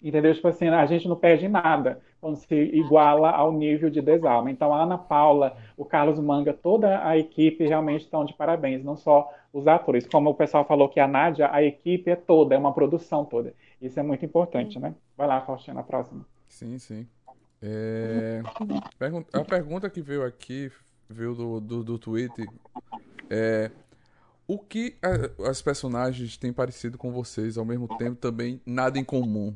entendeu? 0.01 0.33
Tipo 0.33 0.47
assim, 0.49 0.67
a 0.69 0.85
gente 0.85 1.07
não 1.07 1.15
perde 1.15 1.47
nada 1.47 2.01
quando 2.21 2.35
se 2.35 2.55
iguala 2.55 3.31
ao 3.31 3.51
nível 3.51 3.89
de 3.89 4.01
Desalma. 4.01 4.51
Então, 4.51 4.73
a 4.73 4.83
Ana 4.83 4.97
Paula, 4.97 5.57
o 5.75 5.83
Carlos 5.83 6.19
Manga, 6.19 6.53
toda 6.53 7.05
a 7.05 7.17
equipe 7.17 7.65
realmente 7.65 8.03
estão 8.03 8.23
de 8.23 8.33
parabéns, 8.33 8.83
não 8.83 8.95
só 8.95 9.29
os 9.51 9.67
atores. 9.67 10.05
Como 10.05 10.29
o 10.29 10.35
pessoal 10.35 10.65
falou 10.65 10.87
que 10.87 10.99
a 10.99 11.07
Nádia, 11.07 11.49
a 11.51 11.63
equipe 11.63 12.11
é 12.11 12.15
toda, 12.15 12.53
é 12.53 12.57
uma 12.57 12.73
produção 12.73 13.25
toda. 13.25 13.53
Isso 13.81 13.99
é 13.99 14.03
muito 14.03 14.23
importante, 14.23 14.79
né? 14.79 14.93
Vai 15.17 15.27
lá, 15.27 15.41
Faustina, 15.41 15.79
a 15.79 15.83
próxima. 15.83 16.25
Sim, 16.47 16.77
sim. 16.77 17.07
É, 17.65 18.41
A 19.31 19.45
pergunta 19.45 19.89
que 19.89 20.01
veio 20.01 20.25
aqui, 20.25 20.69
veio 21.09 21.33
do, 21.33 21.59
do, 21.61 21.83
do 21.83 21.97
Twitter, 21.99 22.45
é 23.29 23.71
o 24.47 24.59
que 24.59 24.97
a- 25.01 25.49
as 25.49 25.61
personagens 25.61 26.35
têm 26.37 26.51
parecido 26.51 26.97
com 26.97 27.11
vocês, 27.11 27.57
ao 27.57 27.65
mesmo 27.65 27.87
tempo 27.97 28.17
também 28.17 28.61
nada 28.65 28.99
em 28.99 29.03
comum? 29.03 29.55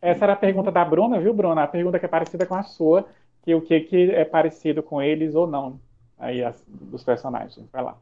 Essa 0.00 0.24
era 0.24 0.32
a 0.34 0.36
pergunta 0.36 0.70
da 0.70 0.84
Bruna, 0.84 1.20
viu, 1.20 1.34
Bruna? 1.34 1.62
A 1.64 1.68
pergunta 1.68 1.98
que 1.98 2.04
é 2.04 2.08
parecida 2.08 2.46
com 2.46 2.54
a 2.54 2.62
sua, 2.62 3.08
que 3.42 3.54
o 3.54 3.60
que, 3.60 3.80
que 3.80 4.10
é 4.12 4.24
parecido 4.24 4.82
com 4.82 5.02
eles 5.02 5.34
ou 5.34 5.46
não, 5.46 5.80
aí 6.18 6.42
as, 6.42 6.62
dos 6.68 7.02
personagens. 7.04 7.68
Vai 7.72 7.82
lá, 7.82 7.96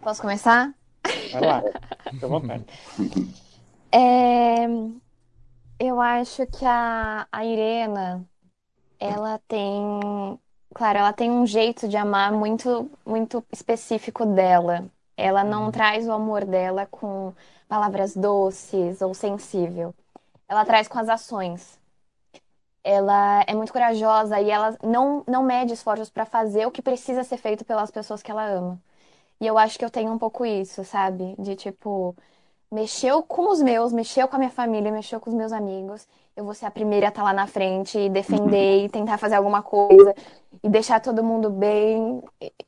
Posso 0.00 0.20
começar? 0.20 0.74
vai 1.32 1.40
lá, 1.42 1.62
fica 2.10 2.26
à 2.26 2.28
vontade. 2.28 2.64
É, 3.94 4.66
eu 5.82 6.00
acho 6.00 6.46
que 6.46 6.64
a, 6.64 7.26
a 7.32 7.44
Irena, 7.44 8.24
ela 9.00 9.38
tem, 9.48 10.38
claro, 10.74 10.98
ela 10.98 11.12
tem 11.12 11.30
um 11.30 11.46
jeito 11.46 11.88
de 11.88 11.96
amar 11.96 12.32
muito, 12.32 12.90
muito 13.06 13.44
específico 13.52 14.26
dela. 14.26 14.90
Ela 15.16 15.44
não 15.44 15.70
traz 15.72 16.06
o 16.08 16.12
amor 16.12 16.44
dela 16.44 16.86
com 16.86 17.34
palavras 17.68 18.16
doces 18.16 19.02
ou 19.02 19.14
sensível. 19.14 19.94
Ela 20.48 20.64
traz 20.64 20.88
com 20.88 20.98
as 20.98 21.08
ações. 21.08 21.80
Ela 22.84 23.44
é 23.46 23.54
muito 23.54 23.72
corajosa 23.72 24.40
e 24.40 24.50
ela 24.50 24.76
não, 24.82 25.24
não 25.26 25.42
mede 25.44 25.72
esforços 25.72 26.10
para 26.10 26.24
fazer 26.24 26.66
o 26.66 26.70
que 26.70 26.82
precisa 26.82 27.22
ser 27.24 27.36
feito 27.36 27.64
pelas 27.64 27.90
pessoas 27.90 28.22
que 28.22 28.30
ela 28.30 28.44
ama. 28.44 28.80
E 29.40 29.46
eu 29.46 29.58
acho 29.58 29.78
que 29.78 29.84
eu 29.84 29.90
tenho 29.90 30.12
um 30.12 30.18
pouco 30.18 30.46
isso, 30.46 30.84
sabe? 30.84 31.34
De 31.38 31.56
tipo, 31.56 32.16
mexeu 32.72 33.22
com 33.22 33.50
os 33.52 33.62
meus, 33.62 33.92
mexeu 33.92 34.28
com 34.28 34.36
a 34.36 34.40
minha 34.40 34.50
família, 34.52 34.92
mexeu 34.92 35.20
com 35.20 35.30
os 35.30 35.36
meus 35.36 35.52
amigos, 35.52 36.08
eu 36.36 36.44
vou 36.44 36.54
ser 36.54 36.66
a 36.66 36.72
primeira 36.72 37.08
a 37.08 37.10
estar 37.10 37.22
lá 37.24 37.32
na 37.34 37.46
frente 37.46 37.98
e 37.98 38.10
defender 38.10 38.84
e 38.86 38.90
tentar 38.90 39.18
fazer 39.18 39.36
alguma 39.36 39.62
coisa 39.62 40.14
e 40.62 40.68
deixar 40.70 41.00
todo 41.00 41.22
mundo 41.24 41.50
bem. 41.50 42.22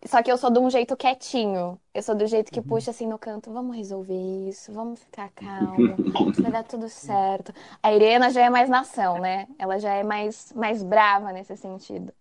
Só 0.07 0.23
que 0.23 0.31
eu 0.31 0.37
sou 0.39 0.51
de 0.51 0.59
um 0.59 0.71
jeito 0.71 0.97
quietinho. 0.97 1.81
Eu 1.95 2.03
sou 2.03 2.15
do 2.15 2.27
jeito 2.27 2.53
que 2.53 2.61
Uhum. 2.61 2.67
puxa 2.69 2.91
assim 2.91 3.07
no 3.07 3.19
canto, 3.19 3.53
vamos 3.53 3.77
resolver 3.77 4.49
isso, 4.49 4.73
vamos 4.73 5.01
ficar 5.01 5.31
calmo, 5.31 6.01
vai 6.43 6.51
dar 6.53 6.65
tudo 6.65 6.89
certo. 6.89 7.53
A 7.83 7.93
Irena 7.93 8.31
já 8.31 8.43
é 8.43 8.51
mais 8.51 8.69
nação, 8.69 9.19
né? 9.21 9.49
Ela 9.59 9.79
já 9.79 9.93
é 9.95 10.03
mais, 10.05 10.53
mais 10.55 10.83
brava 10.83 11.33
nesse 11.33 11.57
sentido. 11.57 12.13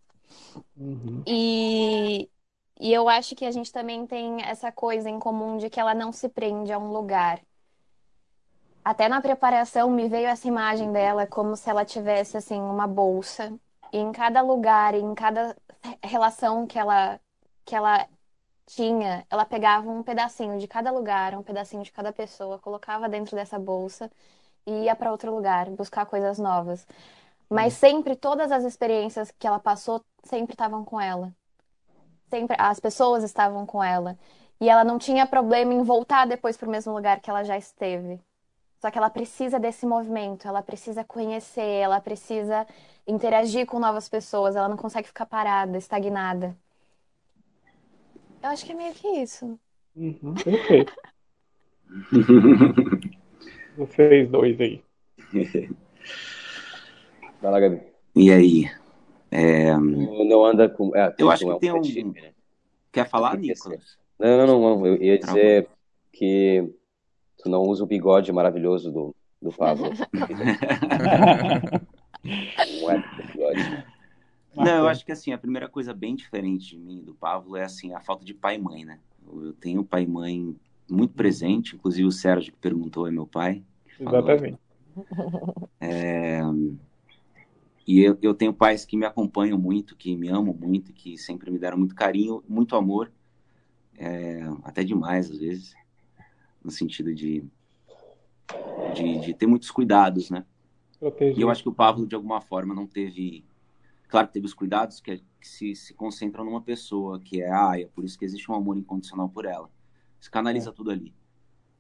Uhum. 0.77 1.25
E, 1.25 2.29
e 2.79 2.93
eu 2.93 3.07
acho 3.09 3.35
que 3.35 3.45
a 3.45 3.51
gente 3.51 3.71
também 3.71 4.05
tem 4.07 4.41
essa 4.43 4.71
coisa 4.71 5.09
em 5.09 5.19
comum 5.19 5.57
de 5.57 5.69
que 5.69 5.79
ela 5.79 5.93
não 5.95 6.11
se 6.11 6.29
prende 6.29 6.71
a 6.73 6.79
um 6.79 6.91
lugar. 6.91 7.41
Até 8.83 9.07
na 9.07 9.21
preparação 9.21 9.89
me 9.89 10.09
veio 10.09 10.27
essa 10.27 10.47
imagem 10.47 10.91
dela 10.91 11.25
como 11.25 11.55
se 11.55 11.69
ela 11.69 11.85
tivesse 11.85 12.35
assim 12.37 12.59
uma 12.59 12.85
bolsa 12.85 13.53
e 13.93 13.97
em 13.97 14.11
cada 14.11 14.41
lugar, 14.41 14.93
em 14.93 15.15
cada 15.15 15.55
relação 16.03 16.67
que 16.67 16.77
ela 16.77 17.19
que 17.65 17.75
ela 17.75 18.07
tinha, 18.65 19.25
ela 19.29 19.45
pegava 19.45 19.89
um 19.89 20.03
pedacinho 20.03 20.59
de 20.59 20.67
cada 20.67 20.91
lugar, 20.91 21.35
um 21.35 21.43
pedacinho 21.43 21.83
de 21.83 21.91
cada 21.91 22.11
pessoa, 22.11 22.59
colocava 22.59 23.07
dentro 23.09 23.35
dessa 23.35 23.57
bolsa 23.59 24.11
e 24.65 24.83
ia 24.85 24.95
para 24.95 25.11
outro 25.11 25.33
lugar, 25.33 25.69
buscar 25.69 26.05
coisas 26.05 26.39
novas. 26.39 26.85
Mas 27.49 27.73
sempre 27.73 28.15
todas 28.15 28.51
as 28.51 28.63
experiências 28.65 29.31
que 29.31 29.47
ela 29.47 29.59
passou 29.59 30.01
sempre 30.23 30.53
estavam 30.53 30.83
com 30.83 30.99
ela. 30.99 31.33
Sempre 32.29 32.55
as 32.59 32.79
pessoas 32.79 33.23
estavam 33.23 33.65
com 33.65 33.83
ela. 33.83 34.17
E 34.59 34.69
ela 34.69 34.83
não 34.83 34.97
tinha 34.97 35.25
problema 35.27 35.73
em 35.73 35.83
voltar 35.83 36.25
depois 36.27 36.57
para 36.57 36.67
o 36.67 36.71
mesmo 36.71 36.93
lugar 36.93 37.19
que 37.21 37.29
ela 37.29 37.43
já 37.43 37.57
esteve. 37.57 38.19
Só 38.83 38.91
que 38.91 38.97
ela 38.97 39.09
precisa 39.09 39.57
desse 39.61 39.85
movimento, 39.85 40.45
ela 40.45 40.61
precisa 40.61 41.05
conhecer, 41.05 41.61
ela 41.61 42.01
precisa 42.01 42.67
interagir 43.07 43.65
com 43.65 43.79
novas 43.79 44.09
pessoas, 44.09 44.57
ela 44.57 44.67
não 44.67 44.75
consegue 44.75 45.07
ficar 45.07 45.25
parada, 45.25 45.77
estagnada. 45.77 46.53
Eu 48.43 48.49
acho 48.49 48.65
que 48.65 48.73
é 48.73 48.75
meio 48.75 48.93
que 48.93 49.07
isso. 49.07 49.57
Uhum. 49.95 50.33
Perfeito. 50.33 50.93
Vocês 53.77 54.29
dois 54.29 54.59
aí. 54.59 54.83
Vai 57.41 57.51
lá, 57.53 57.59
Gabi. 57.61 57.83
E 58.13 58.31
aí? 58.33 58.69
É, 59.31 59.77
Não 59.77 60.43
anda 60.43 60.67
com. 60.67 60.93
É, 60.93 61.15
Eu 61.17 61.31
acho 61.31 61.45
que 61.45 61.51
é 61.51 61.59
tem 61.59 61.71
um- 61.71 61.81
shape, 61.85 62.21
né? 62.21 62.33
Quer 62.91 63.07
falar, 63.07 63.37
Nicolas? 63.37 63.97
Não, 64.19 64.37
não, 64.45 64.45
não, 64.45 64.59
não. 64.79 64.85
Eu 64.87 65.01
ia 65.01 65.17
Travou. 65.21 65.39
dizer 65.41 65.69
que 66.11 66.69
tu 67.43 67.49
não 67.49 67.61
usa 67.61 67.83
o 67.83 67.87
bigode 67.87 68.31
maravilhoso 68.31 68.91
do, 68.91 69.15
do 69.41 69.51
Pablo. 69.51 69.89
Não 72.23 72.89
é 72.89 73.03
bigode. 73.27 73.85
Não, 74.55 74.77
eu 74.77 74.87
acho 74.87 75.05
que 75.05 75.11
assim, 75.11 75.33
a 75.33 75.37
primeira 75.37 75.67
coisa 75.67 75.93
bem 75.93 76.15
diferente 76.15 76.69
de 76.69 76.77
mim 76.77 76.99
e 76.99 77.01
do 77.01 77.13
Pablo 77.13 77.57
é 77.57 77.63
assim, 77.63 77.91
a 77.93 77.99
falta 77.99 78.23
de 78.23 78.33
pai 78.33 78.55
e 78.55 78.59
mãe, 78.59 78.85
né? 78.85 78.99
Eu 79.27 79.51
tenho 79.53 79.83
pai 79.83 80.03
e 80.03 80.07
mãe 80.07 80.55
muito 80.89 81.13
presente, 81.13 81.75
inclusive 81.75 82.07
o 82.07 82.11
Sérgio 82.11 82.53
que 82.53 82.59
perguntou 82.59 83.07
é 83.07 83.11
meu 83.11 83.27
pai. 83.27 83.63
Exatamente. 83.99 84.57
E 87.85 87.99
eu, 87.99 88.17
eu 88.21 88.33
tenho 88.33 88.53
pais 88.53 88.85
que 88.85 88.95
me 88.95 89.05
acompanham 89.05 89.57
muito, 89.57 89.95
que 89.95 90.15
me 90.15 90.29
amam 90.29 90.53
muito, 90.53 90.93
que 90.93 91.17
sempre 91.17 91.51
me 91.51 91.59
deram 91.59 91.77
muito 91.77 91.93
carinho, 91.93 92.41
muito 92.47 92.75
amor, 92.75 93.11
é, 93.97 94.41
até 94.63 94.83
demais 94.83 95.29
às 95.29 95.37
vezes, 95.37 95.75
no 96.63 96.71
sentido 96.71 97.13
de, 97.13 97.43
de, 98.95 99.19
de 99.19 99.33
ter 99.33 99.47
muitos 99.47 99.71
cuidados, 99.71 100.29
né? 100.29 100.45
E 101.37 101.41
eu 101.41 101.49
acho 101.49 101.63
que 101.63 101.69
o 101.69 101.73
Pablo, 101.73 102.07
de 102.07 102.15
alguma 102.15 102.39
forma, 102.41 102.73
não 102.73 102.87
teve. 102.87 103.43
Claro 104.07 104.27
que 104.27 104.33
teve 104.33 104.45
os 104.45 104.53
cuidados 104.53 105.01
que, 105.01 105.17
que 105.17 105.47
se, 105.47 105.75
se 105.75 105.93
concentram 105.93 106.45
numa 106.45 106.61
pessoa, 106.61 107.19
que 107.19 107.41
é 107.41 107.49
a 107.49 107.71
Aya, 107.71 107.89
por 107.93 108.05
isso 108.05 108.17
que 108.17 108.23
existe 108.25 108.49
um 108.51 108.55
amor 108.55 108.77
incondicional 108.77 109.27
por 109.27 109.45
ela. 109.45 109.69
Se 110.19 110.29
canaliza 110.29 110.71
tudo 110.71 110.91
ali. 110.91 111.13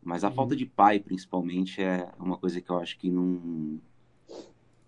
Mas 0.01 0.23
a 0.23 0.29
Uhum. 0.29 0.33
falta 0.33 0.55
de 0.55 0.65
pai, 0.65 0.99
principalmente, 0.99 1.81
é 1.81 2.11
uma 2.19 2.37
coisa 2.37 2.59
que 2.59 2.69
eu 2.69 2.77
acho 2.79 2.97
que 2.97 3.09
não. 3.09 3.79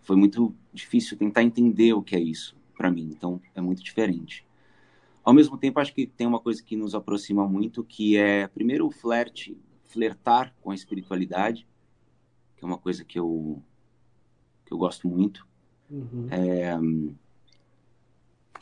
Foi 0.02 0.16
muito 0.16 0.54
difícil 0.74 1.18
tentar 1.18 1.44
entender 1.44 1.94
o 1.94 2.02
que 2.02 2.16
é 2.16 2.20
isso 2.20 2.58
para 2.78 2.92
mim. 2.92 3.10
Então, 3.16 3.40
é 3.54 3.62
muito 3.62 3.82
diferente. 3.82 4.46
Ao 5.24 5.34
mesmo 5.34 5.58
tempo, 5.58 5.80
acho 5.80 5.94
que 5.94 6.06
tem 6.06 6.28
uma 6.28 6.40
coisa 6.40 6.62
que 6.62 6.76
nos 6.76 6.94
aproxima 6.94 7.48
muito, 7.48 7.84
que 7.84 8.18
é, 8.18 8.48
primeiro, 8.48 8.86
o 8.86 8.92
flerte, 8.92 9.58
flertar 9.96 10.54
com 10.62 10.72
a 10.72 10.76
espiritualidade, 10.76 11.66
que 12.58 12.66
é 12.66 12.68
uma 12.68 12.78
coisa 12.78 13.06
que 13.06 13.18
eu, 13.18 13.64
que 14.66 14.74
eu 14.74 14.78
gosto 14.78 15.08
muito. 15.08 15.48
Uhum. 15.90 17.16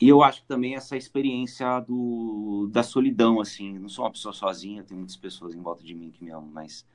E 0.00 0.08
eu 0.08 0.22
acho 0.22 0.42
que 0.42 0.48
também 0.48 0.76
essa 0.76 0.96
experiência 0.96 1.80
do, 1.80 2.68
da 2.70 2.84
solidão, 2.84 3.40
assim, 3.40 3.78
não 3.78 3.88
sou 3.88 4.04
uma 4.04 4.12
pessoa 4.12 4.32
sozinha, 4.32 4.84
tem 4.84 4.96
muitas 4.96 5.16
pessoas 5.16 5.54
em 5.54 5.60
volta 5.60 5.82
de 5.82 5.94
mim 5.94 6.10
que 6.10 6.22
me 6.22 6.30
amam, 6.30 6.50
mas 6.52 6.86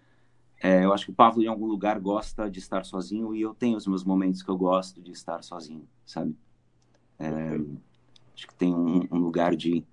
é, 0.61 0.85
eu 0.85 0.93
acho 0.93 1.05
que 1.05 1.11
o 1.11 1.15
Pablo 1.15 1.43
em 1.43 1.47
algum 1.47 1.65
lugar 1.65 1.99
gosta 1.99 2.49
de 2.49 2.59
estar 2.59 2.85
sozinho 2.85 3.35
e 3.35 3.41
eu 3.41 3.53
tenho 3.53 3.77
os 3.77 3.87
meus 3.87 4.03
momentos 4.03 4.41
que 4.41 4.49
eu 4.49 4.57
gosto 4.57 5.01
de 5.01 5.11
estar 5.11 5.43
sozinho, 5.43 5.87
sabe? 6.05 6.35
É, 7.17 7.59
acho 8.33 8.47
que 8.47 8.55
tem 8.55 8.73
um, 8.73 9.05
um 9.11 9.17
lugar 9.17 9.55
de, 9.55 9.83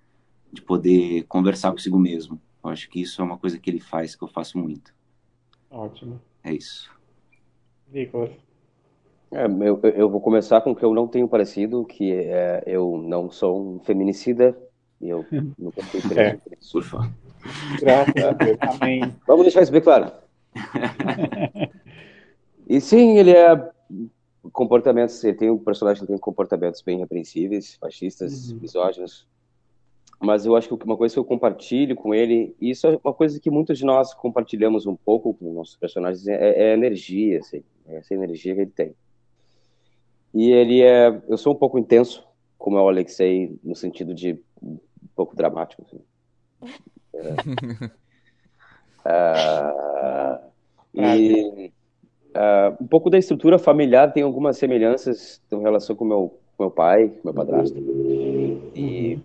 de 0.53 0.63
poder 0.63 1.25
conversar 1.25 1.73
consigo 1.73 1.99
mesmo. 1.99 2.41
Eu 2.67 2.73
acho 2.73 2.89
que 2.91 3.01
isso 3.01 3.21
é 3.23 3.25
uma 3.25 3.39
coisa 3.39 3.59
que 3.59 3.71
ele 3.71 3.79
faz 3.81 4.17
que 4.17 4.25
eu 4.25 4.29
faço 4.29 4.59
muito. 4.59 4.93
Ótimo. 5.71 6.21
É 6.43 6.53
isso. 6.53 6.91
Nicolas. 7.93 8.31
É, 9.31 9.45
eu, 9.47 9.81
eu 9.95 10.11
vou 10.11 10.21
começar 10.21 10.61
com 10.61 10.73
o 10.73 10.77
que 10.77 10.85
eu 10.85 10.93
não 10.95 11.07
tenho 11.07 11.29
parecido, 11.29 11.85
que 11.85 12.13
é 12.13 12.63
eu 12.67 12.99
não 12.99 13.31
sou 13.31 13.61
um 13.77 13.79
feminicida 13.81 14.57
e 15.01 15.09
eu 15.09 15.25
nunca 15.59 15.83
fui 15.85 16.01
preso 16.01 16.21
É. 16.79 16.83
favor. 16.83 17.11
Graças 17.81 18.25
a 18.25 18.33
Deus. 18.33 18.59
Amém. 18.81 19.15
Vamos 19.27 19.45
deixar 19.45 19.63
isso 19.63 19.73
bem 19.73 19.81
claro. 19.83 20.11
E 22.69 22.81
sim, 22.81 23.17
ele 23.17 23.31
é 23.31 23.71
comportamentos, 24.53 25.23
ele 25.23 25.37
tem 25.37 25.49
um 25.49 25.57
personagem 25.59 26.01
que 26.01 26.09
tem 26.09 26.19
comportamentos 26.19 26.83
bem 26.83 26.99
repreensíveis, 26.99 27.77
fascistas, 27.77 28.51
Uhum. 28.51 28.59
misóginos. 28.61 29.25
Mas 30.19 30.47
eu 30.47 30.57
acho 30.57 30.69
que 30.69 30.85
uma 30.85 30.97
coisa 30.97 31.15
que 31.15 31.19
eu 31.19 31.25
compartilho 31.25 31.95
com 31.95 32.15
ele, 32.15 32.55
e 32.61 32.71
isso 32.71 32.87
é 32.87 32.99
uma 33.05 33.13
coisa 33.13 33.39
que 33.39 33.51
muitos 33.51 33.79
de 33.79 33.85
nós 33.85 34.15
compartilhamos 34.15 34.87
um 34.87 34.97
pouco 34.97 35.35
com 35.35 35.53
nossos 35.53 35.77
personagens, 35.77 36.27
é, 36.27 36.69
é 36.69 36.71
a 36.71 36.75
energia, 36.75 37.39
assim, 37.39 37.63
é 37.87 37.97
essa 37.97 38.15
energia 38.15 38.55
que 38.55 38.61
ele 38.63 38.71
tem. 38.71 38.95
E 40.35 40.51
ele 40.51 40.83
é, 40.83 41.23
eu 41.29 41.37
sou 41.37 41.53
um 41.53 41.57
pouco 41.57 41.79
intenso, 41.79 42.27
como 42.59 42.79
é 42.79 42.83
o 42.83 42.89
Alexei, 42.89 43.59
no 43.63 43.77
sentido 43.77 44.15
de 44.15 44.41
um 44.63 44.79
pouco 45.15 45.37
dramático. 45.37 45.83
Assim. 45.83 46.01
É. 47.15 47.91
Ah, 49.09 50.41
e 50.93 51.71
ah, 52.35 52.77
um 52.81 52.87
pouco 52.89 53.09
da 53.09 53.17
estrutura 53.17 53.57
familiar 53.57 54.13
tem 54.13 54.25
algumas 54.25 54.59
semelhanças 54.59 55.41
em 55.53 55.61
relação 55.61 55.95
com 55.95 56.05
meu 56.05 56.41
com 56.57 56.65
meu 56.65 56.71
pai, 56.71 57.09
com 57.09 57.29
meu 57.29 57.35
padrasto. 57.35 57.79
E 58.75 59.21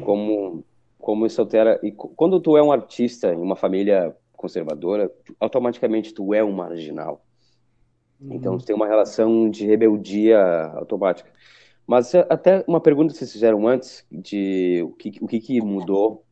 como 0.00 0.64
como 0.98 1.26
isso 1.26 1.40
altera 1.40 1.78
e 1.82 1.92
quando 1.92 2.40
tu 2.40 2.56
é 2.56 2.62
um 2.62 2.72
artista 2.72 3.32
em 3.32 3.36
uma 3.36 3.56
família 3.56 4.16
conservadora, 4.32 5.08
tu- 5.24 5.36
automaticamente 5.38 6.14
tu 6.14 6.32
é 6.32 6.42
um 6.42 6.52
marginal. 6.52 7.22
Então 8.20 8.56
tu 8.56 8.64
tem 8.64 8.74
uma 8.74 8.86
relação 8.86 9.50
de 9.50 9.66
rebeldia 9.66 10.40
automática. 10.76 11.30
Mas 11.86 12.14
eh, 12.14 12.26
até 12.30 12.64
uma 12.66 12.80
pergunta 12.80 13.12
que 13.12 13.18
vocês 13.18 13.32
fizeram 13.32 13.66
antes 13.68 14.06
de 14.10 14.82
o 14.82 14.92
que 14.92 15.18
o 15.20 15.26
que, 15.26 15.40
que 15.40 15.60
mudou 15.60 16.24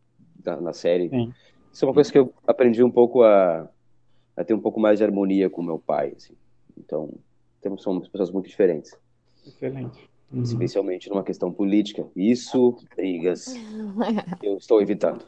na, 0.45 0.61
na 0.61 0.73
série. 0.73 1.11
Sim. 1.11 1.33
Isso 1.73 1.85
é 1.85 1.89
uma 1.89 1.95
coisa 1.95 2.11
que 2.11 2.19
eu 2.19 2.33
aprendi 2.47 2.83
um 2.83 2.91
pouco 2.91 3.23
a, 3.23 3.69
a 4.37 4.45
ter 4.45 4.55
um 4.55 4.61
pouco 4.61 4.81
mais 4.81 4.99
de 4.99 5.05
harmonia 5.05 5.51
com 5.51 5.63
meu 5.63 5.79
pai. 5.79 6.13
Assim. 6.17 6.35
Então 6.79 7.11
temos 7.61 7.83
somos 7.83 8.09
pessoas 8.09 8.31
muito 8.31 8.49
diferentes, 8.49 8.97
Excelente. 9.47 10.12
Uhum. 10.33 10.43
especialmente 10.43 11.09
numa 11.11 11.23
questão 11.23 11.53
política. 11.53 12.07
Isso, 12.17 12.77
brigas, 12.97 13.55
eu 14.43 14.57
estou 14.57 14.81
evitando. 14.81 15.25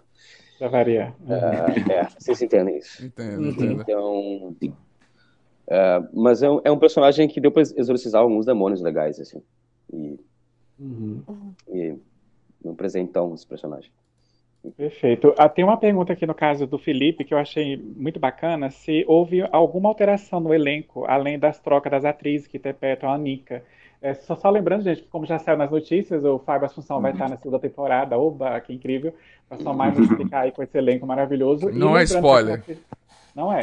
Pra 0.58 0.68
variar. 0.68 1.14
Ah, 1.28 1.92
é, 1.92 2.04
vocês 2.18 2.40
entendem 2.40 2.78
isso. 2.78 3.04
Entendo, 3.04 3.40
Uhum. 3.42 3.50
entendo. 3.50 3.82
Então, 3.82 4.56
ah, 5.70 6.08
mas 6.12 6.42
é 6.42 6.50
um, 6.50 6.60
é 6.64 6.70
um 6.70 6.78
personagem 6.78 7.26
que 7.28 7.40
deu 7.40 7.50
para 7.52 7.62
exorcizar 7.62 8.22
alguns 8.22 8.46
demônios 8.46 8.80
legais, 8.80 9.18
assim. 9.20 9.42
E, 9.92 10.18
Uhum. 10.78 11.22
e 11.68 11.94
um 12.64 12.74
presentão 12.74 13.34
esse 13.34 13.46
personagem. 13.46 13.90
Perfeito. 14.76 15.34
Ah, 15.36 15.48
tem 15.48 15.62
uma 15.62 15.76
pergunta 15.76 16.14
aqui 16.14 16.24
no 16.26 16.34
caso 16.34 16.66
do 16.66 16.78
Felipe 16.78 17.22
que 17.24 17.34
eu 17.34 17.38
achei 17.38 17.76
muito 17.76 18.18
bacana, 18.18 18.70
se 18.70 19.04
houve 19.06 19.42
alguma 19.52 19.90
alteração 19.90 20.40
no 20.40 20.54
elenco, 20.54 21.04
além 21.04 21.38
das 21.38 21.60
trocas 21.60 21.90
das 21.90 22.04
atrizes 22.04 22.46
que 22.46 22.56
interpretam 22.56 23.10
a 23.12 23.18
Nika. 23.18 23.62
É, 24.04 24.12
só, 24.12 24.36
só 24.36 24.50
lembrando, 24.50 24.82
gente, 24.82 25.00
que 25.00 25.08
como 25.08 25.24
já 25.24 25.38
saiu 25.38 25.56
nas 25.56 25.70
notícias, 25.70 26.22
o 26.24 26.38
Fábio 26.38 26.66
Assunção 26.66 27.00
vai 27.00 27.12
estar 27.12 27.26
na 27.26 27.38
segunda 27.38 27.58
temporada. 27.58 28.18
Oba, 28.18 28.60
que 28.60 28.70
incrível. 28.74 29.14
Pra 29.48 29.56
só 29.58 29.72
mais 29.72 29.96
multiplicar 29.98 30.42
aí 30.42 30.52
com 30.52 30.62
esse 30.62 30.76
elenco 30.76 31.06
maravilhoso. 31.06 31.70
E 31.70 31.72
Não 31.72 31.96
é 31.96 32.00
lembrando 32.00 32.16
spoiler. 32.16 32.62
que- 32.62 32.76
Não 33.34 33.50
é. 33.50 33.62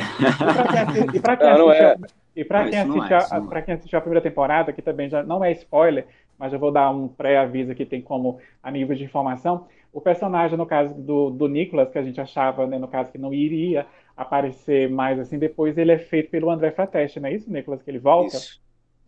E 1.13 1.19
para 1.19 1.37
quem, 1.37 1.47
Não, 1.47 1.57
não 1.59 1.71
é. 1.71 1.95
e 2.35 2.43
pra 2.43 2.67
quem, 2.67 2.79
assistiu, 2.79 3.03
é, 3.03 3.23
a- 3.23 3.39
não 3.39 3.45
é. 3.45 3.49
pra 3.49 3.61
quem 3.61 3.73
assistiu 3.75 3.99
a 3.99 4.01
primeira 4.01 4.21
temporada, 4.21 4.73
que 4.73 4.81
também 4.81 5.09
já 5.11 5.21
não 5.21 5.45
é 5.45 5.51
spoiler, 5.51 6.07
mas 6.39 6.51
eu 6.51 6.57
vou 6.59 6.71
dar 6.71 6.89
um 6.89 7.07
pré-aviso 7.07 7.71
aqui, 7.71 7.85
tem 7.85 8.01
como 8.01 8.39
a 8.63 8.71
nível 8.71 8.95
de 8.95 9.03
informação. 9.03 9.67
O 9.93 10.01
personagem, 10.01 10.57
no 10.57 10.65
caso 10.65 10.95
do, 10.95 11.29
do 11.29 11.47
Nicholas, 11.47 11.91
que 11.91 11.99
a 11.99 12.03
gente 12.03 12.19
achava, 12.19 12.65
né, 12.65 12.79
no 12.79 12.87
caso, 12.87 13.11
que 13.11 13.17
não 13.19 13.31
iria 13.31 13.85
aparecer 14.17 14.89
mais 14.89 15.19
assim, 15.19 15.37
depois 15.37 15.77
ele 15.77 15.91
é 15.91 15.99
feito 15.99 16.31
pelo 16.31 16.49
André 16.49 16.71
Frateste, 16.71 17.19
não 17.19 17.29
é 17.29 17.33
isso, 17.33 17.51
Nicholas, 17.51 17.83
que 17.83 17.91
ele 17.91 17.99
volta? 17.99 18.37
Isso. 18.37 18.59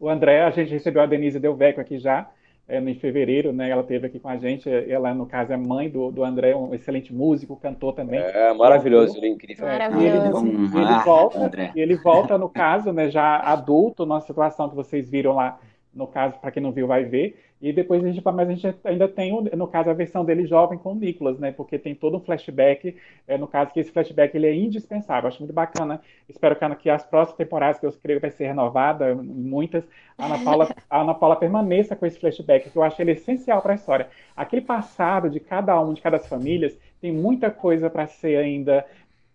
O 0.04 0.10
André, 0.10 0.42
a 0.42 0.50
gente 0.50 0.70
recebeu 0.70 1.02
a 1.02 1.06
Denise 1.06 1.40
Delveco 1.40 1.80
aqui 1.80 1.98
já, 1.98 2.28
é, 2.68 2.78
em 2.78 2.96
fevereiro, 2.96 3.54
né? 3.54 3.70
Ela 3.70 3.84
esteve 3.84 4.08
aqui 4.08 4.20
com 4.20 4.28
a 4.28 4.36
gente. 4.36 4.70
Ela, 4.70 5.14
no 5.14 5.26
caso, 5.26 5.54
é 5.54 5.56
mãe 5.56 5.90
do, 5.90 6.12
do 6.12 6.26
André, 6.26 6.54
um 6.54 6.74
excelente 6.74 7.14
músico, 7.14 7.56
cantor 7.56 7.94
também. 7.94 8.20
É 8.20 8.54
maravilhoso, 8.54 9.18
ele 9.18 9.28
é 9.28 9.30
incrível. 9.30 9.66
Maravilhoso. 9.66 10.46
e 10.46 10.50
ele, 10.50 10.78
ele 10.78 10.94
ah, 10.94 11.04
volta, 11.06 11.40
André. 11.40 11.72
e 11.74 11.80
ele 11.80 11.96
volta, 11.96 12.38
no 12.38 12.50
caso, 12.50 12.92
né, 12.92 13.10
já 13.10 13.38
adulto, 13.38 14.06
numa 14.06 14.20
situação 14.20 14.68
que 14.68 14.76
vocês 14.76 15.10
viram 15.10 15.36
lá, 15.36 15.58
no 15.94 16.08
caso, 16.08 16.40
para 16.40 16.52
quem 16.52 16.64
não 16.64 16.72
viu, 16.72 16.88
vai 16.88 17.04
ver. 17.04 17.40
E 17.62 17.72
depois 17.72 18.04
a 18.04 18.08
gente, 18.08 18.22
mas 18.26 18.50
a 18.50 18.54
gente 18.54 18.76
ainda 18.84 19.08
tem, 19.08 19.32
no 19.56 19.68
caso, 19.68 19.90
a 19.90 19.94
versão 19.94 20.26
dele 20.26 20.46
jovem 20.46 20.78
com 20.78 20.92
o 20.92 20.96
Nicholas, 20.96 21.40
né? 21.40 21.52
Porque 21.52 21.80
tem 21.80 21.96
todo 21.96 22.18
um 22.18 22.20
flashback, 22.20 22.96
é, 23.28 23.38
no 23.38 23.48
caso 23.48 23.72
que 23.72 23.80
esse 23.80 23.92
flashback 23.92 24.36
ele 24.36 24.48
é 24.48 24.56
indispensável. 24.56 25.28
Acho 25.28 25.40
muito 25.40 25.54
bacana. 25.54 26.02
Espero 26.28 26.56
que, 26.56 26.76
que 26.76 26.90
as 26.90 27.06
próximas 27.06 27.38
temporadas, 27.38 27.80
que 27.80 27.86
eu 27.86 27.94
creio 27.94 28.20
que 28.20 28.28
vai 28.28 28.32
ser 28.32 28.48
renovada, 28.48 29.16
muitas, 29.16 29.84
a 30.18 30.26
Ana 30.26 30.44
Paula, 30.44 30.76
a 30.90 31.02
Ana 31.02 31.14
Paula 31.14 31.36
permaneça 31.36 31.96
com 31.96 32.06
esse 32.06 32.20
flashback, 32.20 32.70
que 32.70 32.76
eu 32.76 32.84
acho 32.84 33.02
ele 33.02 33.12
essencial 33.12 33.62
para 33.62 33.74
a 33.74 33.76
história. 33.76 34.10
Aquele 34.36 34.62
passado 34.62 35.30
de 35.30 35.40
cada 35.40 35.80
um, 35.80 35.94
de 35.94 36.02
cada 36.02 36.14
das 36.14 36.28
famílias, 36.28 36.78
tem 37.02 37.12
muita 37.12 37.52
coisa 37.52 37.90
para 37.90 38.08
ser 38.08 38.38
ainda, 38.38 38.86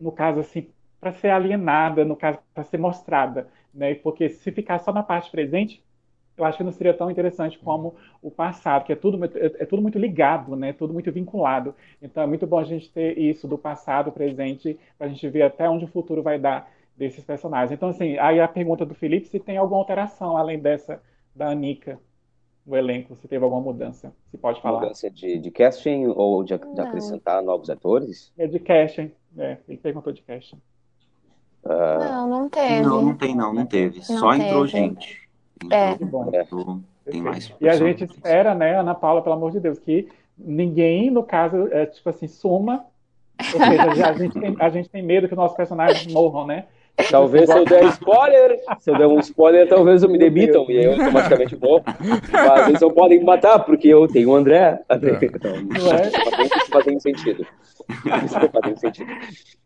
no 0.00 0.10
caso 0.10 0.40
assim, 0.40 0.68
para 1.00 1.12
ser 1.12 1.28
alienada, 1.28 2.04
no 2.04 2.16
caso, 2.16 2.38
para 2.54 2.64
ser 2.64 2.78
mostrada, 2.78 3.48
né? 3.72 3.94
Porque 3.94 4.28
se 4.28 4.50
ficar 4.50 4.78
só 4.78 4.92
na 4.92 5.02
parte 5.02 5.30
presente, 5.30 5.82
eu 6.38 6.44
acho 6.44 6.56
que 6.58 6.64
não 6.64 6.72
seria 6.72 6.94
tão 6.94 7.10
interessante 7.10 7.58
como 7.58 7.96
o 8.22 8.30
passado, 8.30 8.84
que 8.84 8.92
é 8.92 8.96
tudo, 8.96 9.18
muito- 9.18 9.36
é, 9.36 9.46
é 9.46 9.66
tudo 9.66 9.82
muito 9.82 9.98
ligado, 9.98 10.56
né? 10.56 10.72
Tudo 10.72 10.92
muito 10.92 11.10
vinculado. 11.12 11.74
Então 12.00 12.22
é 12.22 12.26
muito 12.26 12.46
bom 12.46 12.58
a 12.58 12.64
gente 12.64 12.90
ter 12.92 13.18
isso 13.18 13.48
do 13.48 13.58
passado, 13.58 14.12
presente, 14.12 14.78
para 14.96 15.06
a 15.06 15.10
gente 15.10 15.28
ver 15.28 15.42
até 15.42 15.68
onde 15.68 15.84
o 15.84 15.88
futuro 15.88 16.22
vai 16.22 16.38
dar 16.38 16.70
desses 16.96 17.24
personagens. 17.24 17.72
Então, 17.72 17.88
assim, 17.90 18.18
aí 18.18 18.40
a 18.40 18.48
pergunta 18.48 18.84
do 18.86 18.94
Felipe 18.94 19.28
se 19.28 19.38
tem 19.38 19.56
alguma 19.56 19.80
alteração 19.80 20.36
além 20.36 20.58
dessa 20.58 21.00
da 21.34 21.50
Anica 21.50 22.00
no 22.66 22.76
elenco, 22.76 23.16
se 23.16 23.26
teve 23.26 23.44
alguma 23.44 23.62
mudança, 23.62 24.12
se 24.30 24.36
pode 24.36 24.60
falar. 24.60 24.80
Mudança 24.80 25.10
de, 25.10 25.38
de 25.38 25.50
casting 25.50 26.06
ou 26.06 26.44
de, 26.44 26.56
de 26.56 26.64
Não. 26.76 26.84
acrescentar 26.84 27.42
novos 27.42 27.70
atores? 27.70 28.32
É 28.36 28.46
de 28.46 28.58
casting, 28.58 29.10
é, 29.38 29.58
ele 29.68 29.78
perguntou 29.78 30.12
de 30.12 30.22
casting. 30.22 30.60
Não, 31.64 32.28
não 32.28 32.48
teve. 32.48 32.82
Não, 32.82 33.02
não 33.02 33.16
tem 33.16 33.34
não, 33.36 33.52
não 33.54 33.66
teve. 33.66 34.02
Só 34.02 34.14
Não 34.30 34.34
entrou 34.34 34.66
teve. 34.66 35.27
É. 35.70 35.92
Entrou, 35.92 36.24
Bom. 36.24 36.30
entrou, 36.34 36.80
tem 37.04 37.22
mais 37.22 37.52
E 37.60 37.68
a 37.68 37.76
gente 37.76 38.04
espera, 38.04 38.54
né, 38.54 38.78
Ana 38.78 38.94
Paula, 38.94 39.22
pelo 39.22 39.34
amor 39.34 39.50
de 39.50 39.60
Deus, 39.60 39.78
que 39.78 40.08
ninguém, 40.36 41.10
no 41.10 41.22
caso, 41.22 41.68
é, 41.72 41.86
tipo 41.86 42.08
assim, 42.08 42.26
suma. 42.26 42.84
Ou 43.40 43.60
seja, 43.60 44.08
a 44.08 44.12
gente 44.12 44.38
tem, 44.38 44.56
a 44.58 44.68
gente 44.68 44.88
tem 44.88 45.02
medo 45.02 45.28
que 45.28 45.34
os 45.34 45.38
nossos 45.38 45.56
personagens 45.56 46.12
morram, 46.12 46.46
né? 46.46 46.66
Talvez 47.10 47.48
se 47.48 47.56
eu 47.56 47.64
der 47.64 47.84
spoiler, 47.90 48.58
se 48.80 48.90
eu 48.90 48.98
der 48.98 49.06
um 49.06 49.18
spoiler, 49.20 49.68
talvez 49.68 50.02
eu 50.02 50.08
me 50.08 50.18
demitam 50.18 50.66
e 50.68 50.78
aí 50.78 50.84
eu 50.84 50.92
automaticamente 50.92 51.56
morro. 51.56 51.82
Mas 52.32 52.68
eles 52.68 52.80
não 52.80 52.90
podem 52.90 53.18
me 53.20 53.24
matar, 53.24 53.60
porque 53.60 53.88
eu 53.88 54.06
tenho 54.08 54.30
o 54.30 54.34
André. 54.34 54.80
Então, 54.90 55.52
Não 55.62 55.92
é? 55.92 56.02
isso 56.08 56.70
faz 56.70 56.86
nenhum 56.86 57.00
sentido. 57.00 57.46
Isso 58.24 58.38
não 58.38 58.48
faz 58.48 58.64
nenhum 58.64 58.76
sentido. 58.76 59.10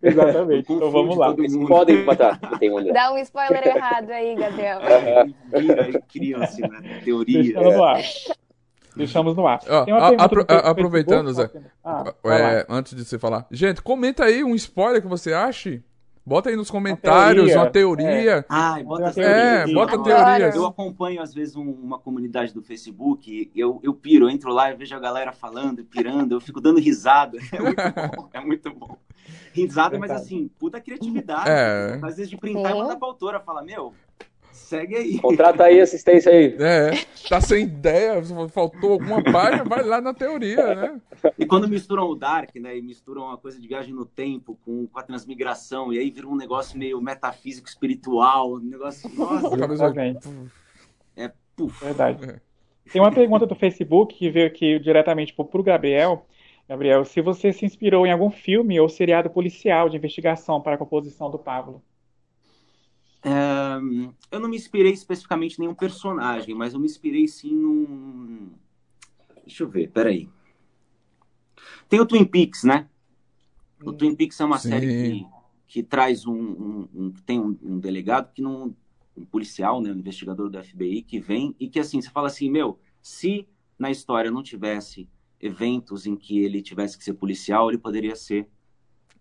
Exatamente. 0.03 0.73
Então 0.73 0.91
vamos 0.91 1.17
lá. 1.17 1.35
Eles 1.37 1.57
podem 1.67 1.97
me 1.99 2.05
matar, 2.05 2.39
eu 2.51 2.59
tenho 2.59 2.75
o 2.75 2.79
André. 2.79 2.93
Dá 2.93 3.13
um 3.13 3.19
spoiler 3.19 3.67
errado 3.67 4.11
aí, 4.11 4.35
Gabriel. 4.37 4.79
É, 4.81 5.25
vira 5.61 5.89
e 5.91 6.03
criam 6.03 6.43
assim, 6.43 6.63
né? 6.63 7.01
Teoria. 7.05 7.43
Deixamos 7.43 7.75
no 7.75 7.85
ar. 7.85 8.01
Deixamos 8.95 9.37
no 9.37 9.47
ar. 9.47 9.61
Ó, 9.69 9.85
Tem 9.85 9.95
uma 9.95 10.03
a- 10.03 10.09
apro- 10.09 10.45
Facebook, 10.47 10.69
aproveitando, 10.69 11.33
Zé. 11.33 11.51
Ah, 11.83 12.13
lá. 12.23 12.53
É, 12.53 12.67
antes 12.69 12.95
de 12.95 13.05
você 13.05 13.19
falar. 13.19 13.47
Gente, 13.51 13.81
comenta 13.81 14.25
aí 14.25 14.45
um 14.45 14.55
spoiler 14.55 15.01
que 15.01 15.09
você 15.09 15.33
ache. 15.33 15.83
Bota 16.25 16.51
aí 16.51 16.57
nos 16.57 16.71
comentários 16.71 17.47
teoria, 17.47 17.59
uma 17.59 17.71
teoria. 17.71 18.47
Ai, 18.49 18.85
bota 18.85 19.07
as 19.09 19.19
É, 19.19 19.23
teorias. 19.65 19.75
bota 19.75 19.95
Eu- 19.95 20.03
teorias. 20.05 20.55
Eu 20.55 20.67
acompanho, 20.67 21.21
às 21.21 21.35
vezes, 21.35 21.57
um- 21.57 21.71
uma 21.73 21.99
comunidade 21.99 22.55
do 22.55 22.63
Facebook, 22.63 23.51
e 23.53 23.61
eu, 23.61 23.81
eu 23.83 23.93
piro, 23.93 24.27
eu 24.27 24.31
entro 24.31 24.53
lá 24.53 24.71
e 24.71 24.77
vejo 24.77 24.95
a 24.95 25.01
galera 25.01 25.33
falando, 25.33 25.85
pirando, 25.85 26.33
eu 26.33 26.41
fico 26.41 26.61
dando 26.61 26.79
risada. 26.79 27.39
É 27.53 27.61
muito 27.61 28.17
bom, 28.17 28.29
é 28.33 28.41
muito 28.41 28.71
bom. 28.75 28.97
Risada, 29.53 29.99
mas 29.99 30.11
assim, 30.11 30.49
puta 30.59 30.81
criatividade. 30.81 31.49
É. 31.51 31.99
Às 32.03 32.17
vezes 32.17 32.31
de 32.31 32.37
printar 32.37 32.71
e 32.73 32.75
mandar 32.79 32.97
pra 32.97 33.09
autora, 33.09 33.41
fala, 33.41 33.63
meu, 33.63 33.93
segue 34.53 34.97
aí. 34.97 35.19
Contrata 35.19 35.65
aí 35.65 35.81
assistência 35.81 36.31
aí. 36.33 36.57
É, 36.59 36.91
tá 37.29 37.41
sem 37.41 37.65
ideia, 37.65 38.23
faltou 38.49 38.93
alguma 38.93 39.23
página, 39.23 39.65
vai 39.65 39.83
lá 39.83 40.01
na 40.01 40.15
teoria, 40.15 40.75
né? 40.75 41.01
E 41.39 41.47
quando 41.47 41.69
misturam 41.69 42.05
o 42.09 42.15
Dark, 42.15 42.55
né, 42.57 42.77
e 42.77 42.83
misturam 42.83 43.23
uma 43.23 43.37
coisa 43.37 43.61
de 43.61 43.67
viagem 43.67 43.95
no 43.95 44.05
tempo 44.05 44.59
com, 44.65 44.87
com 44.87 44.99
a 44.99 45.03
transmigração, 45.03 45.93
e 45.93 45.99
aí 45.99 46.11
vira 46.11 46.27
um 46.27 46.37
negócio 46.37 46.79
meio 46.79 47.01
metafísico, 47.01 47.69
espiritual, 47.69 48.55
um 48.55 48.59
negócio, 48.61 49.11
nossa, 49.15 49.47
A 49.47 49.59
cabeça- 49.59 49.85
Exatamente. 49.85 50.29
puf. 51.57 51.85
Verdade. 51.85 52.41
Tem 52.93 53.01
uma 53.01 53.13
pergunta 53.13 53.47
do 53.47 53.55
Facebook 53.55 54.15
que 54.17 54.31
veio 54.31 54.47
aqui 54.47 54.79
diretamente 54.79 55.33
pro 55.33 55.45
pro 55.45 55.63
Gabriel. 55.63 56.27
Gabriel, 56.69 57.05
se 57.05 57.21
você 57.21 57.53
se 57.53 57.65
inspirou 57.65 58.07
em 58.07 58.13
algum 58.13 58.31
filme 58.31 58.79
ou 58.81 58.89
seriado 58.89 59.29
policial 59.31 59.89
de 59.89 59.97
investigação 59.97 60.61
para 60.61 60.75
a 60.75 60.79
composição 60.79 61.31
do 61.31 61.39
Pablo. 61.39 61.83
É, 63.25 63.79
eu 64.31 64.41
não 64.41 64.49
me 64.49 64.57
inspirei 64.57 64.93
especificamente 64.93 65.57
em 65.57 65.61
nenhum 65.63 65.75
personagem, 65.75 66.55
mas 66.55 66.75
eu 66.75 66.81
me 66.81 66.87
inspirei 66.87 67.29
sim 67.29 67.55
num. 67.55 68.51
Deixa 69.45 69.63
eu 69.63 69.69
ver, 69.69 69.91
peraí. 69.91 70.29
Tem 71.89 72.01
o 72.01 72.07
Twin 72.07 72.25
Peaks, 72.25 72.65
né? 72.65 72.89
O 73.85 73.93
Twin 73.93 74.15
Peaks 74.15 74.41
é 74.41 74.45
uma 74.45 74.59
Sim. 74.59 74.71
série 74.71 74.87
que, 74.87 75.27
que 75.67 75.83
traz 75.83 76.27
um, 76.27 76.35
um- 76.35 76.89
um- 76.95 77.11
tem 77.27 77.39
um, 77.41 77.57
um 77.63 77.79
delegado 77.79 78.33
que 78.33 78.43
não. 78.43 78.75
Um 79.15 79.27
policial, 79.27 79.81
né? 79.83 79.93
Um 79.93 79.99
investigador 79.99 80.49
do 80.49 80.59
FBI 80.59 81.03
que 81.03 81.21
vem 81.21 81.55
e 81.61 81.69
que 81.69 81.79
assim, 81.79 82.01
você 82.01 82.09
fala 82.09 82.29
assim, 82.29 82.51
meu, 82.51 82.79
se 83.03 83.47
na 83.79 83.91
história 83.91 84.31
não 84.31 84.43
tivesse 84.43 85.07
eventos 85.39 86.07
em 86.07 86.17
que 86.17 86.39
ele 86.39 86.63
tivesse 86.63 86.97
que 86.97 87.05
ser 87.05 87.13
policial, 87.13 87.69
ele 87.69 87.77
poderia 87.77 88.17
ser 88.17 88.49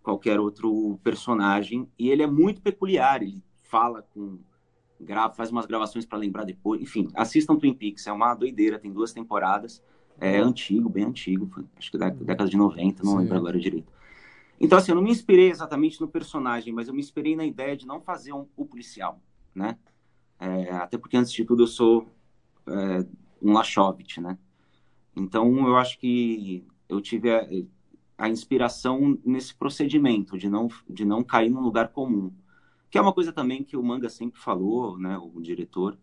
qualquer 0.02 0.40
outro 0.40 0.98
personagem. 1.04 1.86
E 1.98 2.08
ele 2.08 2.22
é 2.22 2.26
muito 2.26 2.62
peculiar, 2.62 3.22
ele 3.22 3.42
fala 3.72 4.02
com. 4.12 4.38
Grava, 5.00 5.34
faz 5.34 5.50
umas 5.50 5.66
gravações 5.66 6.04
para 6.04 6.18
lembrar 6.18 6.44
depois. 6.44 6.80
Enfim, 6.80 7.08
assistam 7.14 7.56
Twin 7.56 7.74
Peaks, 7.74 8.06
é 8.06 8.12
uma 8.12 8.34
doideira, 8.34 8.78
tem 8.78 8.92
duas 8.92 9.12
temporadas. 9.12 9.82
É 10.20 10.38
antigo, 10.38 10.88
bem 10.88 11.04
antigo, 11.04 11.50
acho 11.76 11.90
que 11.90 11.98
da 11.98 12.10
década 12.10 12.48
de 12.48 12.56
90, 12.56 13.02
não 13.02 13.12
Sim. 13.12 13.18
lembro 13.18 13.36
agora 13.36 13.58
direito. 13.58 13.90
Então, 14.60 14.78
assim, 14.78 14.92
eu 14.92 14.94
não 14.94 15.02
me 15.02 15.10
inspirei 15.10 15.50
exatamente 15.50 16.00
no 16.00 16.06
personagem, 16.06 16.72
mas 16.72 16.86
eu 16.86 16.94
me 16.94 17.00
inspirei 17.00 17.34
na 17.34 17.44
ideia 17.44 17.76
de 17.76 17.84
não 17.84 18.00
fazer 18.00 18.32
um, 18.32 18.46
o 18.56 18.64
policial, 18.64 19.20
né? 19.52 19.76
É, 20.38 20.70
até 20.74 20.96
porque, 20.96 21.16
antes 21.16 21.32
de 21.32 21.44
tudo, 21.44 21.64
eu 21.64 21.66
sou 21.66 22.06
é, 22.68 23.04
um 23.42 23.52
Lachovit, 23.52 24.20
né? 24.20 24.38
Então, 25.16 25.66
eu 25.66 25.76
acho 25.76 25.98
que 25.98 26.64
eu 26.88 27.00
tive 27.00 27.34
a, 27.34 27.48
a 28.16 28.28
inspiração 28.28 29.18
nesse 29.24 29.52
procedimento, 29.52 30.38
de 30.38 30.48
não, 30.48 30.68
de 30.88 31.04
não 31.04 31.24
cair 31.24 31.50
num 31.50 31.60
lugar 31.60 31.88
comum. 31.88 32.30
Que 32.92 32.98
é 32.98 33.00
uma 33.00 33.14
coisa 33.14 33.32
também 33.32 33.64
que 33.64 33.74
o 33.74 33.82
manga 33.82 34.10
sempre 34.10 34.38
falou, 34.38 34.98
né? 34.98 35.16
O 35.16 35.40
diretor. 35.40 35.98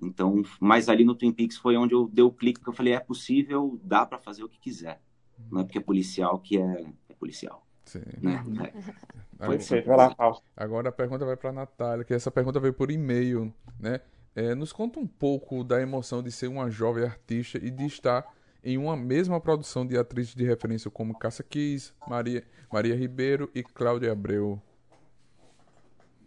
Então, 0.00 0.40
mas 0.60 0.88
ali 0.88 1.04
no 1.04 1.16
Twin 1.16 1.32
Peaks 1.32 1.56
foi 1.56 1.76
onde 1.76 1.94
eu 1.94 2.08
dei 2.08 2.22
o 2.22 2.30
clique 2.30 2.62
que 2.62 2.68
eu 2.68 2.72
falei, 2.72 2.92
é 2.92 3.00
possível, 3.00 3.76
dá 3.82 4.06
para 4.06 4.18
fazer 4.18 4.44
o 4.44 4.48
que 4.48 4.56
quiser. 4.60 5.02
Não 5.50 5.62
é 5.62 5.64
porque 5.64 5.78
é 5.78 5.80
policial 5.80 6.38
que 6.38 6.56
é, 6.56 6.86
é 7.08 7.14
policial, 7.14 7.66
Sim. 7.84 8.02
né? 8.22 8.40
É. 8.64 9.08
Agora, 9.36 9.58
Perfeito. 9.58 9.86
Vai 9.88 9.96
lá, 9.96 10.14
Fausto. 10.14 10.44
agora 10.56 10.88
a 10.90 10.92
pergunta 10.92 11.24
vai 11.24 11.36
pra 11.36 11.50
Natália, 11.50 12.04
que 12.04 12.14
essa 12.14 12.30
pergunta 12.30 12.60
veio 12.60 12.72
por 12.72 12.88
e-mail, 12.88 13.52
né? 13.78 14.00
É, 14.32 14.54
nos 14.54 14.72
conta 14.72 15.00
um 15.00 15.08
pouco 15.08 15.64
da 15.64 15.82
emoção 15.82 16.22
de 16.22 16.30
ser 16.30 16.46
uma 16.46 16.70
jovem 16.70 17.02
artista 17.02 17.58
e 17.58 17.68
de 17.68 17.84
estar 17.84 18.24
em 18.62 18.78
uma 18.78 18.96
mesma 18.96 19.40
produção 19.40 19.84
de 19.84 19.98
atrizes 19.98 20.36
de 20.36 20.44
referência 20.44 20.88
como 20.88 21.18
Cássia 21.18 21.44
Kiss, 21.44 21.92
Maria, 22.06 22.44
Maria 22.72 22.94
Ribeiro 22.94 23.50
e 23.52 23.64
Cláudia 23.64 24.12
Abreu. 24.12 24.62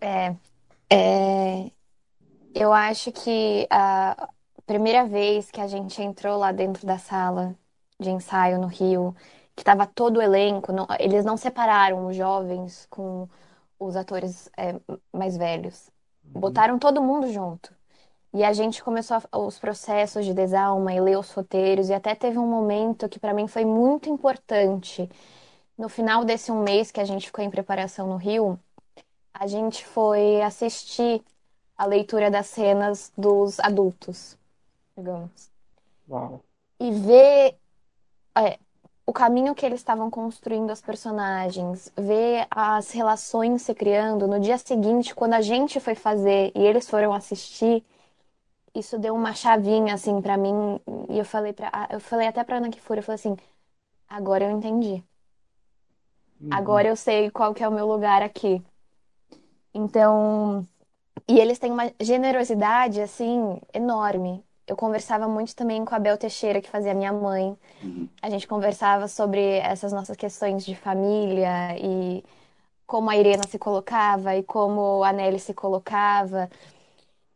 É, 0.02 0.36
é, 0.92 1.72
eu 2.56 2.74
acho 2.74 3.12
que 3.12 3.68
a 3.72 4.30
primeira 4.66 5.06
vez 5.08 5.52
que 5.52 5.62
a 5.62 5.68
gente 5.68 6.02
entrou 6.02 6.38
lá 6.40 6.52
dentro 6.52 6.86
da 6.88 6.98
sala 7.00 7.58
de 8.00 8.10
ensaio 8.12 8.60
no 8.60 8.68
Rio, 8.68 9.16
que 9.56 9.62
estava 9.64 9.88
todo 9.88 10.18
o 10.18 10.22
elenco, 10.22 10.72
não- 10.74 10.88
eles 11.00 11.26
não 11.26 11.38
separaram 11.38 12.08
os 12.08 12.16
jovens 12.16 12.88
com 12.90 13.30
os 13.80 13.96
atores 13.96 14.50
é, 14.58 14.76
mais 15.14 15.38
velhos. 15.38 15.92
Botaram 16.34 16.80
todo 16.80 17.02
mundo 17.04 17.28
junto. 17.32 17.76
E 18.34 18.44
a 18.44 18.54
gente 18.54 18.84
começou 18.84 19.18
a- 19.32 19.40
os 19.40 19.60
processos 19.60 20.26
de 20.26 20.34
desalma 20.34 20.94
e 20.94 21.02
ler 21.02 21.18
os 21.20 21.32
roteiros, 21.34 21.90
e 21.90 21.94
até 21.96 22.16
teve 22.16 22.38
um 22.40 22.48
momento 22.48 23.10
que 23.10 23.20
para 23.20 23.34
mim 23.34 23.48
foi 23.48 23.66
muito 23.66 24.10
importante. 24.10 25.10
No 25.78 25.90
final 25.90 26.24
desse 26.26 26.52
um 26.52 26.62
mês 26.64 26.92
que 26.92 27.00
a 27.00 27.06
gente 27.06 27.28
ficou 27.28 27.44
em 27.44 27.50
preparação 27.50 28.08
no 28.08 28.18
Rio, 28.18 28.60
a 29.34 29.48
gente 29.48 29.86
foi 29.86 30.42
assistir 30.42 31.24
a 31.78 31.86
leitura 31.86 32.30
das 32.30 32.48
cenas 32.48 33.12
dos 33.18 33.60
adultos, 33.60 34.38
digamos. 34.96 35.50
Uau. 36.10 36.42
E 36.80 36.92
ver 36.92 37.58
é, 38.38 38.60
o 39.06 39.14
caminho 39.14 39.56
que 39.56 39.66
eles 39.66 39.80
estavam 39.80 40.10
construindo 40.10 40.72
os 40.72 40.82
personagens, 40.82 41.92
ver 41.98 42.48
as 42.50 42.92
relações 42.92 43.62
se 43.64 43.74
criando. 43.74 44.28
No 44.28 44.40
dia 44.40 44.58
seguinte, 44.58 45.14
quando 45.16 45.34
a 45.34 45.42
gente 45.42 45.80
foi 45.80 45.96
fazer 45.96 46.52
e 46.56 46.62
eles 46.66 46.90
foram 46.90 47.14
assistir, 47.14 47.84
isso 48.74 48.98
deu 48.98 49.14
uma 49.14 49.34
chavinha 49.34 49.94
assim 49.94 50.22
para 50.22 50.38
mim 50.38 50.80
e 51.10 51.18
eu 51.18 51.26
falei 51.26 51.52
para 51.52 51.90
eu 51.92 52.00
falei 52.00 52.28
até 52.28 52.44
para 52.44 52.58
Ana 52.58 52.70
Kifura, 52.70 53.00
eu 53.00 53.04
falei 53.04 53.16
assim, 53.16 53.36
agora 54.08 54.46
eu 54.46 54.52
entendi. 54.52 55.04
Uhum. 56.40 56.50
Agora 56.52 56.88
eu 56.88 56.96
sei 56.96 57.30
qual 57.30 57.54
que 57.54 57.64
é 57.64 57.68
o 57.68 57.72
meu 57.72 57.88
lugar 57.88 58.22
aqui. 58.22 58.64
Então, 59.74 60.68
e 61.28 61.40
eles 61.40 61.60
têm 61.60 61.72
uma 61.72 61.92
generosidade 62.00 63.02
assim 63.02 63.60
enorme. 63.74 64.44
Eu 64.68 64.76
conversava 64.76 65.28
muito 65.28 65.56
também 65.56 65.84
com 65.84 65.96
a 65.96 66.00
Bel 66.00 66.18
Teixeira, 66.18 66.62
que 66.62 66.70
fazia 66.70 66.94
minha 66.94 67.12
mãe. 67.12 67.58
Uhum. 67.84 68.08
A 68.22 68.30
gente 68.30 68.48
conversava 68.48 69.08
sobre 69.08 69.58
essas 69.58 69.92
nossas 69.92 70.16
questões 70.16 70.66
de 70.66 70.76
família 70.76 71.78
e 71.78 72.24
como 72.86 73.10
a 73.10 73.16
Irena 73.16 73.44
se 73.48 73.58
colocava 73.58 74.36
e 74.36 74.44
como 74.44 75.04
a 75.04 75.14
Nelly 75.14 75.40
se 75.40 75.54
colocava. 75.54 76.50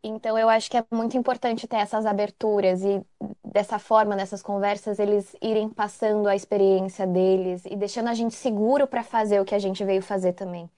Então, 0.02 0.38
eu 0.38 0.48
acho 0.48 0.70
que 0.70 0.76
é 0.76 0.84
muito 0.90 1.16
importante 1.16 1.66
ter 1.66 1.76
essas 1.76 2.06
aberturas 2.06 2.82
e 2.84 3.02
dessa 3.44 3.78
forma, 3.78 4.14
nessas 4.14 4.42
conversas, 4.42 4.98
eles 4.98 5.34
irem 5.42 5.68
passando 5.68 6.28
a 6.28 6.36
experiência 6.36 7.06
deles 7.06 7.64
e 7.64 7.74
deixando 7.74 8.08
a 8.08 8.14
gente 8.14 8.34
seguro 8.34 8.86
para 8.86 9.02
fazer 9.02 9.40
o 9.40 9.44
que 9.44 9.54
a 9.54 9.58
gente 9.58 9.84
veio 9.84 10.02
fazer 10.02 10.34
também. 10.34 10.70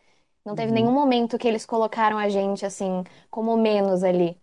Não 0.49 0.55
teve 0.55 0.73
nenhum 0.73 0.93
momento 0.93 1.37
que 1.37 1.47
eles 1.47 1.67
colocaram 1.67 2.17
a 2.17 2.31
gente 2.31 2.65
assim 2.65 3.05
como 3.31 3.55
menos 3.55 4.03
ali. 4.03 4.35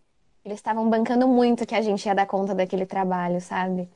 Eles 0.45 0.60
estavam 0.60 0.88
bancando 0.88 1.28
muito 1.28 1.66
que 1.66 1.74
a 1.74 1.82
gente 1.82 2.06
ia 2.06 2.14
dar 2.14 2.28
conta 2.28 2.53
daquele 2.53 2.86
trabalho, 2.86 3.41
sabe? 3.41 3.89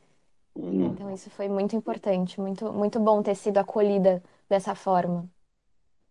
Uhum. 0.55 0.87
Então 0.87 1.13
isso 1.13 1.29
foi 1.29 1.47
muito 1.47 1.75
importante, 1.75 2.41
muito 2.41 2.73
muito 2.73 2.99
bom 2.99 3.21
ter 3.21 3.35
sido 3.35 3.59
acolhida 3.59 4.23
dessa 4.49 4.73
forma. 4.73 5.29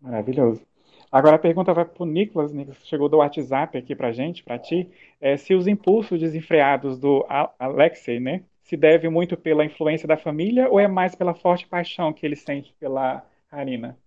Maravilhoso. 0.01 0.63
Agora 1.11 1.35
a 1.35 1.39
pergunta 1.41 1.75
vai 1.75 1.85
para 1.85 2.01
o 2.01 2.07
Nicolas. 2.07 2.53
Nicolas 2.53 2.79
chegou 2.87 3.09
do 3.09 3.17
WhatsApp 3.17 3.77
aqui 3.77 3.97
para 3.97 4.13
gente, 4.13 4.45
para 4.45 4.57
ti. 4.57 4.89
É, 5.21 5.37
se 5.37 5.53
os 5.53 5.67
impulsos 5.67 6.21
desenfreados 6.21 6.97
do 6.97 7.27
Alexei, 7.59 8.21
né, 8.21 8.45
se 8.63 8.77
deve 8.77 9.09
muito 9.09 9.37
pela 9.37 9.65
influência 9.65 10.07
da 10.07 10.17
família 10.17 10.69
ou 10.71 10.79
é 10.79 10.87
mais 10.87 11.17
pela 11.17 11.35
forte 11.35 11.67
paixão 11.67 12.13
que 12.13 12.25
ele 12.25 12.37
sente 12.37 12.73
pela 12.79 13.27
Karina? 13.51 13.99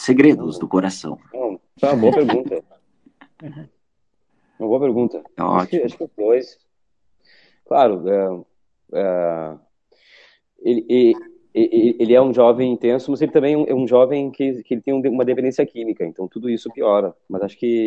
Segredos 0.00 0.58
do 0.58 0.66
coração. 0.66 1.18
Não, 1.30 1.60
tá 1.78 1.92
uma 1.92 1.96
boa 2.00 2.12
pergunta. 2.14 2.64
Uma 4.58 4.68
boa 4.68 4.80
pergunta. 4.80 5.18
É 5.36 5.42
Acho 5.42 5.68
que, 5.68 5.76
ótimo. 5.76 5.84
acho 5.84 5.98
que 5.98 6.04
os 6.04 6.10
dois. 6.16 6.58
Claro, 7.66 8.08
é, 8.08 8.40
é, 8.94 9.56
ele, 10.62 10.86
e- 10.88 11.12
e- 11.54 11.96
ele 12.00 12.14
é 12.14 12.22
um 12.22 12.32
jovem 12.32 12.72
intenso, 12.72 13.10
mas 13.10 13.20
ele 13.20 13.30
também 13.30 13.52
é 13.68 13.74
um, 13.74 13.84
é 13.84 13.86
jovem 13.86 14.30
que, 14.30 14.62
que 14.62 14.72
ele 14.72 14.80
tem 14.80 14.94
um- 14.94 15.02
uma 15.12 15.24
dependência 15.24 15.66
química, 15.66 16.02
então 16.02 16.26
tudo 16.26 16.48
isso 16.48 16.70
piora. 16.72 17.14
Mas 17.28 17.42
acho 17.42 17.58
que 17.58 17.84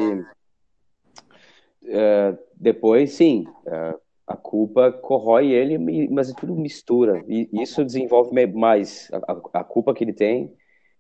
é, 1.88 2.38
depois, 2.56 3.14
sim, 3.14 3.48
é, 3.66 3.96
a 4.28 4.38
culpa 4.38 4.92
corrói 4.92 5.52
ele, 5.52 5.80
mas 6.10 6.30
é 6.30 6.34
tudo 6.36 6.56
mistura. 6.56 7.24
E 7.28 7.50
isso 7.54 7.84
desenvolve 7.84 8.32
mais 8.54 9.10
a- 9.12 9.60
a 9.62 9.64
culpa 9.64 9.96
que 9.96 10.04
ele 10.04 10.14
tem 10.14 10.54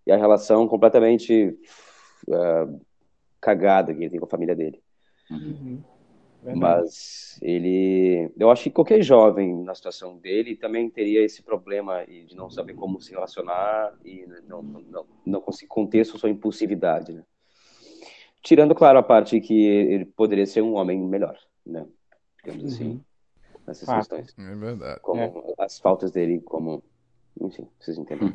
e 0.05 0.11
a 0.11 0.17
relação 0.17 0.67
completamente 0.67 1.57
é, 2.29 2.67
cagada 3.39 3.93
que 3.93 4.01
ele 4.01 4.09
tem 4.09 4.19
com 4.19 4.25
a 4.25 4.29
família 4.29 4.55
dele. 4.55 4.81
Uhum. 5.29 5.81
Mas 6.55 7.39
ele, 7.41 8.29
eu 8.37 8.51
acho 8.51 8.63
que 8.63 8.69
qualquer 8.69 9.01
jovem 9.01 9.63
na 9.63 9.73
situação 9.73 10.17
dele 10.17 10.57
também 10.57 10.89
teria 10.89 11.23
esse 11.23 11.41
problema 11.41 12.03
e 12.03 12.25
de 12.25 12.35
não 12.35 12.49
saber 12.49 12.73
como 12.73 12.99
se 12.99 13.11
relacionar 13.11 13.93
e 14.03 14.25
não, 14.45 14.61
não, 14.61 14.81
não, 14.81 15.05
não 15.25 15.41
conseguir 15.41 15.67
conter 15.67 16.05
sua 16.05 16.29
impulsividade, 16.29 17.13
né? 17.13 17.23
Tirando, 18.41 18.75
claro, 18.75 18.99
a 18.99 19.03
parte 19.03 19.39
que 19.39 19.65
ele 19.65 20.05
poderia 20.05 20.45
ser 20.45 20.61
um 20.61 20.73
homem 20.73 20.99
melhor, 20.99 21.37
né? 21.65 21.87
Digamos 22.43 22.73
assim, 22.73 23.01
nessas 23.65 23.85
Fato. 23.85 23.99
questões. 23.99 24.35
É 24.37 24.55
verdade. 24.55 24.99
Como 24.99 25.55
as 25.57 25.79
faltas 25.79 26.11
dele, 26.11 26.41
como... 26.41 26.83
Enfim, 27.41 27.67
vocês 27.79 27.97
entendem. 27.97 28.29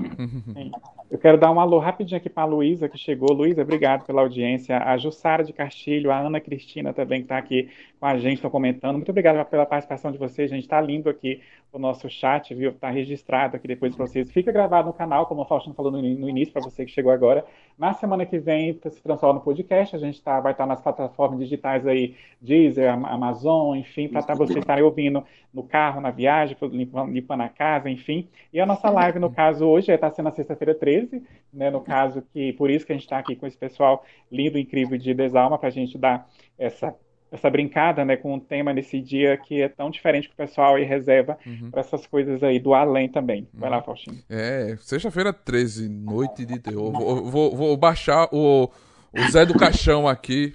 Sim. 0.55 0.71
Eu 1.11 1.19
quero 1.19 1.39
dar 1.39 1.51
um 1.51 1.59
alô 1.59 1.79
rapidinho 1.79 2.19
aqui 2.19 2.29
para 2.29 2.43
a 2.43 2.47
Luísa, 2.47 2.87
que 2.87 2.99
chegou. 2.99 3.33
Luísa, 3.33 3.63
obrigado 3.63 4.05
pela 4.05 4.21
audiência. 4.21 4.77
A 4.77 4.99
Jussara 4.99 5.43
de 5.43 5.55
Castilho, 5.55 6.11
a 6.11 6.19
Ana 6.19 6.39
Cristina 6.39 6.93
também, 6.93 7.21
que 7.21 7.25
está 7.25 7.39
aqui 7.39 7.71
com 7.99 8.05
a 8.05 8.19
gente, 8.19 8.35
estão 8.35 8.51
comentando. 8.51 8.97
Muito 8.97 9.09
obrigado 9.09 9.43
pela 9.49 9.65
participação 9.65 10.13
de 10.13 10.19
vocês, 10.19 10.51
gente. 10.51 10.65
Está 10.65 10.79
lindo 10.81 11.09
aqui 11.09 11.41
o 11.73 11.79
nosso 11.79 12.09
chat, 12.09 12.55
viu? 12.55 12.71
Está 12.71 12.91
registrado 12.91 13.57
aqui 13.57 13.69
depois 13.69 13.95
para 13.95 14.07
vocês. 14.07 14.31
Fica 14.31 14.51
gravado 14.51 14.89
no 14.89 14.93
canal, 14.93 15.27
como 15.27 15.43
o 15.43 15.45
Faustino 15.45 15.75
falou 15.75 15.93
no, 15.93 16.01
no 16.01 16.29
início, 16.29 16.53
para 16.53 16.63
você 16.63 16.85
que 16.85 16.91
chegou 16.91 17.13
agora. 17.13 17.45
Na 17.79 17.93
semana 17.93 18.25
que 18.25 18.39
vem 18.39 18.73
se 18.73 19.03
transforma 19.03 19.35
no 19.35 19.41
podcast. 19.41 19.95
A 19.95 19.99
gente 19.99 20.23
tá, 20.23 20.41
vai 20.41 20.53
estar 20.53 20.67
nas 20.67 20.81
plataformas 20.81 21.39
digitais 21.41 21.87
aí, 21.87 22.17
Deezer, 22.41 22.93
Am- 22.93 23.07
Amazon, 23.07 23.77
enfim, 23.77 24.09
para 24.09 24.35
vocês 24.35 24.59
estarem 24.59 24.83
ouvindo 24.83 25.23
no 25.53 25.63
carro, 25.63 26.01
na 26.01 26.11
viagem, 26.11 26.57
limpando, 26.73 27.13
limpando 27.13 27.43
a 27.43 27.49
casa, 27.49 27.91
enfim. 27.91 28.29
E 28.53 28.61
a 28.61 28.67
nossa 28.67 28.89
live, 28.91 29.19
no 29.19 29.31
caso, 29.31 29.67
hoje 29.67 29.93
está 29.93 30.11
sendo 30.11 30.27
na 30.27 30.33
sexta-feira 30.33 30.75
13, 30.75 31.23
né? 31.53 31.71
No 31.71 31.81
caso, 31.81 32.23
que 32.33 32.53
por 32.55 32.71
isso 32.71 32.87
que 32.87 32.93
a 32.93 32.95
gente 32.95 33.05
está 33.05 33.19
aqui 33.19 33.37
com 33.37 33.47
esse 33.47 33.57
pessoal 33.59 34.05
lindo, 34.31 34.59
incrível 34.59 34.97
de 34.99 35.13
Desalma, 35.15 35.59
para 35.59 35.69
a 35.69 35.73
gente 35.73 35.99
dar 35.99 36.27
essa, 36.59 36.95
essa 37.31 37.51
brincada, 37.51 38.05
né, 38.05 38.17
com 38.17 38.35
o 38.35 38.41
tema 38.41 38.73
nesse 38.73 39.01
dia 39.01 39.37
que 39.37 39.61
é 39.63 39.69
tão 39.69 39.91
diferente 39.91 40.29
que 40.29 40.35
o 40.35 40.37
pessoal 40.37 40.77
aí 40.77 40.85
reserva 40.85 41.37
Uhum. 41.47 41.71
para 41.71 41.81
essas 41.81 42.07
coisas 42.07 42.43
aí 42.43 42.59
do 42.59 42.75
além 42.75 43.09
também. 43.09 43.47
Vai 43.55 43.69
lá, 43.71 43.83
Faustinho. 43.83 44.19
É, 44.31 44.77
sexta-feira 44.81 45.33
13, 45.33 45.89
noite 45.89 46.45
de 46.47 46.59
terror. 46.59 46.91
Vou, 46.93 47.25
vou, 47.31 47.57
vou 47.57 47.77
baixar 47.77 48.29
o, 48.33 48.65
o 49.13 49.31
Zé 49.31 49.45
do 49.47 49.55
Caixão 49.59 50.07
aqui. 50.09 50.55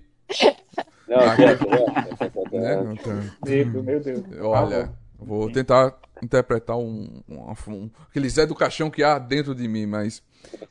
Não, 1.07 1.35
certo, 1.35 1.69
né? 1.69 1.77
Né? 2.51 2.93
Então, 2.93 3.19
Medo, 3.45 3.83
meu 3.83 3.99
Deus. 3.99 4.23
olha, 4.41 4.91
vou 5.17 5.51
tentar 5.51 5.95
interpretar 6.21 6.77
um, 6.77 7.21
um, 7.27 7.51
um- 7.67 7.89
aquele 8.09 8.29
Zé 8.29 8.45
do 8.45 8.55
Caixão 8.55 8.89
que 8.89 9.03
há 9.03 9.19
dentro 9.19 9.53
de 9.53 9.67
mim, 9.67 9.85
mas 9.85 10.23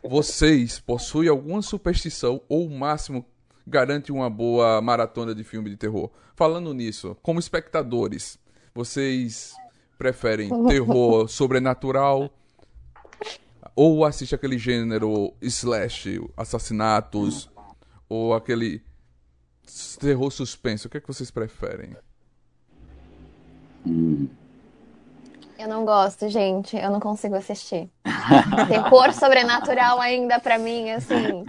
vocês 0.03 0.79
possuem 0.81 1.29
alguma 1.29 1.63
superstição 1.63 2.41
ou 2.49 2.67
o 2.67 2.71
máximo 2.71 3.25
garante 3.67 4.13
uma 4.13 4.29
boa 4.29 4.81
maratona 4.81 5.35
de 5.35 5.45
filme 5.45 5.71
de 5.71 5.77
terror? 5.77 6.11
Falando 6.35 6.73
nisso, 6.73 7.17
como 7.23 7.39
espectadores, 7.39 8.39
vocês 8.75 9.55
preferem 9.99 10.49
terror 10.69 11.29
sobrenatural 11.29 12.31
ou 13.75 14.05
assiste 14.05 14.35
aquele 14.35 14.59
gênero 14.59 15.33
slash, 15.41 16.21
assassinatos 16.37 17.49
ou 18.09 18.35
aquele 18.35 18.83
terror 19.99 20.31
suspense? 20.31 20.87
O 20.87 20.91
que 20.91 20.99
é 20.99 21.01
que 21.01 21.09
vocês 21.09 21.31
preferem? 21.31 21.97
Hum. 23.87 24.29
Eu 25.59 25.69
não 25.69 25.85
gosto, 25.85 26.29
gente. 26.29 26.77
Eu 26.77 26.91
não 26.91 27.01
consigo 27.01 27.35
assistir. 27.35 27.89
Terror 28.69 29.13
sobrenatural 29.13 30.01
ainda 30.01 30.41
pra 30.41 30.59
mim, 30.59 30.91
assim. 30.91 31.45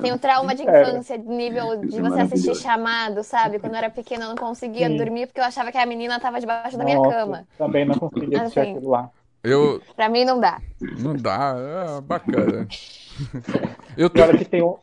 Tenho 0.00 0.18
trauma 0.18 0.54
de 0.54 0.64
Sério? 0.64 0.90
infância, 0.90 1.16
nível 1.16 1.76
de 1.84 1.98
é 1.98 2.02
você 2.02 2.20
assistir 2.20 2.54
chamado, 2.54 3.22
sabe? 3.22 3.58
Quando 3.58 3.72
eu 3.74 3.78
era 3.78 3.90
pequena, 3.90 4.24
eu 4.24 4.28
não 4.30 4.36
conseguia 4.36 4.88
Sim. 4.88 4.96
dormir 4.96 5.26
porque 5.26 5.40
eu 5.40 5.44
achava 5.44 5.72
que 5.72 5.78
a 5.78 5.86
menina 5.86 6.20
tava 6.20 6.40
debaixo 6.40 6.76
da 6.76 6.84
minha 6.84 6.98
Nossa, 6.98 7.16
cama. 7.16 7.48
Também 7.56 7.84
não 7.84 7.94
consegui 7.94 8.36
assistir 8.36 8.60
Assim. 8.60 8.70
aquilo 8.72 8.90
lá. 8.90 9.10
Eu. 9.42 9.80
Pra 9.94 10.08
mim 10.08 10.24
não 10.24 10.40
dá. 10.40 10.60
Não 10.80 11.14
dá, 11.16 11.54
é 11.56 12.00
bacana. 12.00 12.66
Eu 13.96 14.10
tô. 14.10 14.22
olha 14.22 14.36
que 14.36 14.44
tem 14.44 14.62
o, 14.62 14.78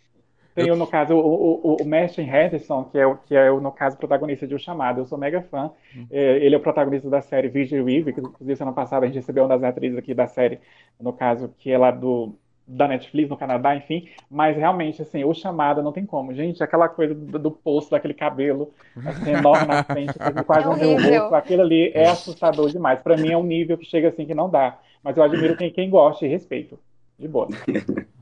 tem 0.55 0.71
o, 0.71 0.75
no 0.75 0.87
caso, 0.87 1.13
o, 1.15 1.73
o, 1.73 1.81
o 1.81 1.85
Mestre 1.85 2.23
Henderson, 2.23 2.85
que 2.85 2.97
é, 2.97 3.05
o, 3.05 3.17
que 3.17 3.35
é, 3.35 3.51
o, 3.51 3.59
no 3.61 3.71
caso, 3.71 3.97
protagonista 3.97 4.47
de 4.47 4.55
O 4.55 4.59
Chamado. 4.59 5.01
Eu 5.01 5.05
sou 5.05 5.17
mega 5.17 5.41
fã. 5.41 5.69
É, 6.09 6.37
ele 6.37 6.55
é 6.55 6.57
o 6.57 6.61
protagonista 6.61 7.09
da 7.09 7.21
série 7.21 7.49
Vigil 7.49 7.83
Weave, 7.83 8.13
que 8.13 8.21
inclusive 8.21 8.55
semana 8.55 8.75
passada 8.75 9.05
a 9.05 9.07
gente 9.07 9.17
recebeu 9.17 9.43
uma 9.43 9.49
das 9.49 9.63
atrizes 9.63 9.97
aqui 9.97 10.13
da 10.13 10.27
série, 10.27 10.59
no 10.99 11.11
caso, 11.13 11.53
que 11.59 11.71
é 11.71 11.77
lá 11.77 11.91
do, 11.91 12.33
da 12.67 12.87
Netflix, 12.87 13.29
no 13.29 13.37
Canadá, 13.37 13.75
enfim. 13.75 14.07
Mas 14.29 14.55
realmente, 14.57 15.01
assim, 15.01 15.23
O 15.23 15.33
Chamado 15.33 15.83
não 15.83 15.91
tem 15.91 16.05
como. 16.05 16.33
Gente, 16.33 16.63
aquela 16.63 16.87
coisa 16.89 17.13
do, 17.13 17.37
do 17.37 17.51
poço, 17.51 17.91
daquele 17.91 18.13
cabelo 18.13 18.73
assim, 19.05 19.31
enorme 19.31 19.67
na 19.67 19.83
frente, 19.83 20.17
que 20.19 20.31
quase 20.43 20.67
É 20.67 20.69
não 20.69 20.73
horrível. 20.73 21.29
rosto. 21.29 21.33
Aquilo 21.33 21.61
ali 21.63 21.91
é 21.93 22.07
assustador 22.07 22.69
demais. 22.71 23.01
Pra 23.01 23.17
mim 23.17 23.31
é 23.31 23.37
um 23.37 23.43
nível 23.43 23.77
que 23.77 23.85
chega 23.85 24.07
assim 24.09 24.25
que 24.25 24.33
não 24.33 24.49
dá. 24.49 24.79
Mas 25.03 25.17
eu 25.17 25.23
admiro 25.23 25.55
quem, 25.57 25.71
quem 25.71 25.89
gosta 25.89 26.25
e 26.25 26.29
respeito. 26.29 26.79
De 27.19 27.27
boa. 27.27 27.47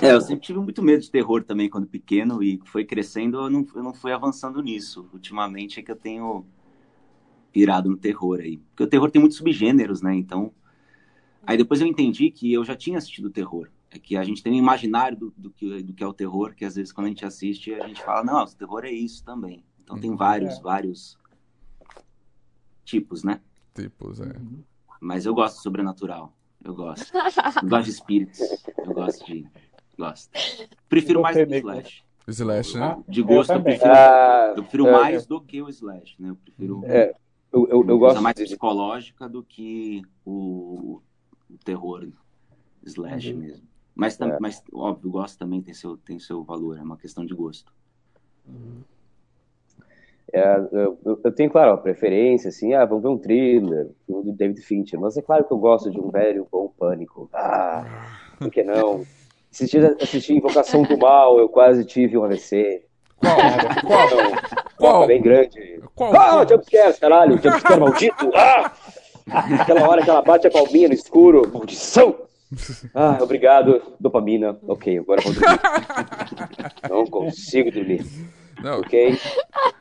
É, 0.00 0.12
eu 0.12 0.20
sempre 0.20 0.44
tive 0.44 0.58
muito 0.58 0.82
medo 0.82 1.02
de 1.02 1.10
terror 1.10 1.44
também 1.44 1.68
quando 1.68 1.86
pequeno 1.86 2.42
e 2.42 2.60
foi 2.66 2.84
crescendo, 2.84 3.38
eu 3.38 3.50
não, 3.50 3.66
eu 3.74 3.82
não 3.82 3.94
fui 3.94 4.12
avançando 4.12 4.62
nisso. 4.62 5.08
Ultimamente 5.12 5.78
é 5.78 5.82
que 5.82 5.90
eu 5.90 5.96
tenho 5.96 6.44
pirado 7.52 7.88
no 7.88 7.96
terror 7.96 8.40
aí. 8.40 8.58
Porque 8.58 8.82
o 8.84 8.86
terror 8.86 9.10
tem 9.10 9.20
muitos 9.20 9.38
subgêneros, 9.38 10.02
né? 10.02 10.14
Então. 10.14 10.52
Aí 11.46 11.56
depois 11.56 11.80
eu 11.80 11.86
entendi 11.86 12.30
que 12.30 12.52
eu 12.52 12.64
já 12.64 12.74
tinha 12.76 12.98
assistido 12.98 13.28
terror. 13.30 13.68
é 13.90 13.98
que 13.98 14.16
a 14.16 14.24
gente 14.24 14.42
tem 14.42 14.52
um 14.52 14.56
imaginário 14.56 15.16
do, 15.18 15.34
do, 15.36 15.50
que, 15.50 15.82
do 15.82 15.92
que 15.92 16.02
é 16.02 16.06
o 16.06 16.14
terror, 16.14 16.54
que 16.54 16.64
às 16.64 16.76
vezes 16.76 16.92
quando 16.92 17.06
a 17.06 17.10
gente 17.10 17.24
assiste, 17.26 17.74
a 17.74 17.86
gente 17.86 18.02
fala, 18.02 18.24
não, 18.24 18.42
o 18.42 18.54
terror 18.54 18.84
é 18.84 18.90
isso 18.90 19.24
também. 19.24 19.64
Então 19.82 19.98
tem 19.98 20.14
vários, 20.16 20.58
É. 20.58 20.62
vários 20.62 21.18
tipos, 22.84 23.22
né? 23.22 23.40
Tipos, 23.74 24.20
é. 24.20 24.32
Mas 25.00 25.26
eu 25.26 25.34
gosto 25.34 25.56
do 25.56 25.62
sobrenatural. 25.62 26.32
Eu 26.64 26.74
gosto. 26.74 27.12
Eu 27.16 27.22
gosto 27.68 27.84
de 27.84 27.90
espíritos. 27.90 28.40
Eu 28.78 28.92
gosto 28.94 29.24
de. 29.26 29.46
Gosto. 29.98 30.30
Prefiro 30.88 31.20
mais 31.22 31.36
do 31.36 31.46
que 31.46 31.52
o 31.52 31.54
Nicolas? 31.54 31.78
Slash. 31.78 32.02
Slash, 32.28 32.78
né? 32.78 33.02
De 33.08 33.22
gosto, 33.22 33.50
eu, 33.52 33.56
também. 33.58 33.74
prefiro, 33.78 33.92
Ah, 33.94 34.54
eu 34.56 34.62
prefiro 34.62 34.86
é, 34.86 34.92
mais 34.92 35.26
do 35.26 35.40
que 35.40 35.62
o 35.62 35.68
Slash, 35.68 36.14
né? 36.20 36.30
Eu 36.30 36.36
prefiro 36.36 36.80
É, 36.86 37.14
eu, 37.52 37.60
eu, 37.62 37.68
eu 37.68 37.82
coisa 37.84 37.98
gosto 37.98 38.22
mais 38.22 38.36
de, 38.36 38.44
psicológica 38.44 39.28
do 39.28 39.42
que 39.42 40.02
o, 40.24 41.00
o 41.50 41.58
terror 41.64 42.08
Slash 42.84 43.32
Uhum. 43.32 43.38
mesmo. 43.40 43.66
Mas, 43.94 44.16
tam- 44.16 44.30
É. 44.30 44.38
mas, 44.40 44.62
óbvio, 44.72 45.08
o 45.10 45.12
gosto 45.12 45.36
também 45.38 45.60
tem 45.60 45.74
seu, 45.74 45.96
tem 45.98 46.18
seu 46.18 46.42
valor, 46.42 46.78
é 46.78 46.82
uma 46.82 46.96
questão 46.96 47.26
de 47.26 47.34
gosto. 47.34 47.70
É, 50.32 50.56
eu, 50.72 50.98
eu- 51.04 51.32
tenho, 51.32 51.50
claro, 51.50 51.72
uma 51.72 51.78
preferência, 51.78 52.48
assim, 52.48 52.72
ah, 52.74 52.84
vamos 52.84 53.02
ver 53.02 53.08
um 53.10 53.18
thriller, 53.18 53.88
filme 54.06 54.24
do 54.24 54.32
David 54.32 54.60
Fincher, 54.62 54.98
mas 55.00 55.16
é 55.16 55.22
claro 55.22 55.44
que 55.44 55.52
eu 55.52 55.58
gosto 55.58 55.90
de 55.90 56.00
um 56.00 56.10
velho 56.10 56.46
bom 56.50 56.68
pânico. 56.78 57.28
Ah, 57.32 57.84
por 58.38 58.50
que 58.50 58.62
não? 58.62 59.04
Esses 59.52 59.70
dias 59.70 59.94
assisti 60.00 60.34
Invocação 60.34 60.82
do 60.82 60.96
Mal, 60.96 61.38
eu 61.38 61.48
quase 61.48 61.84
tive 61.84 62.16
um 62.16 62.24
AVC. 62.24 62.82
Qual? 63.18 63.36
Então, 63.38 63.88
Qual? 64.78 64.92
Copa 64.94 65.06
bem 65.06 65.20
grande. 65.22 65.80
Qual? 65.94 66.14
Ah, 66.16 66.44
jumpscare, 66.48 66.98
caralho, 66.98 67.36
jumpscare 67.42 67.80
maldito! 67.80 68.30
Ah! 68.34 68.72
Aquela 69.60 69.88
hora 69.88 70.02
que 70.02 70.10
ela 70.10 70.22
bate 70.22 70.46
a 70.46 70.50
palminha 70.50 70.88
no 70.88 70.94
escuro, 70.94 71.48
maldição! 71.52 72.16
Ah, 72.94 73.18
obrigado, 73.20 73.80
dopamina. 74.00 74.58
Ok, 74.66 74.98
agora 74.98 75.20
vou 75.22 75.32
dormir. 75.32 75.60
Não 76.90 77.06
consigo 77.06 77.70
dormir, 77.70 78.04
Não, 78.62 78.80
ok? 78.80 79.18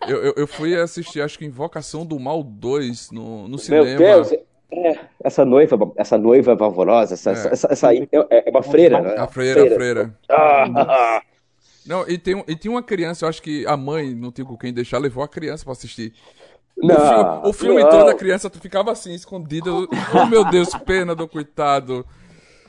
eu, 0.07 0.23
eu, 0.23 0.33
eu 0.37 0.47
fui 0.47 0.75
assistir, 0.75 1.21
acho 1.21 1.37
que 1.37 1.45
Invocação 1.45 2.05
do 2.05 2.19
Mal 2.19 2.43
2 2.43 3.11
no, 3.11 3.43
no 3.43 3.49
Meu 3.49 3.57
cinema. 3.57 3.97
Deus, 3.97 4.31
é, 4.71 4.99
essa 5.23 5.43
noiva, 5.43 5.91
essa 5.97 6.17
noiva 6.17 6.55
pavorosa, 6.55 7.13
essa, 7.13 7.31
essa, 7.31 7.49
essa, 7.49 7.67
essa 7.71 7.87
aí 7.89 8.07
é, 8.11 8.47
é 8.47 8.49
uma 8.49 8.63
freira, 8.63 9.01
né? 9.01 9.15
A 9.17 9.27
freira, 9.27 9.63
a 9.63 9.75
freira. 9.75 10.17
Ah. 10.29 11.21
Não, 11.85 12.07
e 12.07 12.17
tem, 12.17 12.43
e 12.47 12.55
tinha 12.55 12.71
uma 12.71 12.83
criança, 12.83 13.25
eu 13.25 13.29
acho 13.29 13.41
que 13.41 13.65
a 13.65 13.75
mãe 13.75 14.13
não 14.13 14.31
tinha 14.31 14.45
com 14.45 14.57
quem 14.57 14.73
deixar, 14.73 14.97
levou 14.99 15.23
a 15.23 15.27
criança 15.27 15.63
pra 15.63 15.73
assistir. 15.73 16.13
O 16.77 16.87
Não, 16.87 16.95
filme, 16.95 17.49
o 17.49 17.53
filme 17.53 17.89
todo 17.89 18.09
a 18.09 18.15
criança 18.15 18.49
tu 18.49 18.59
ficava 18.59 18.91
assim, 18.91 19.13
escondida. 19.13 19.69
Oh 19.71 20.25
meu 20.27 20.45
Deus, 20.45 20.69
pena 20.85 21.13
do 21.13 21.27
coitado. 21.27 22.05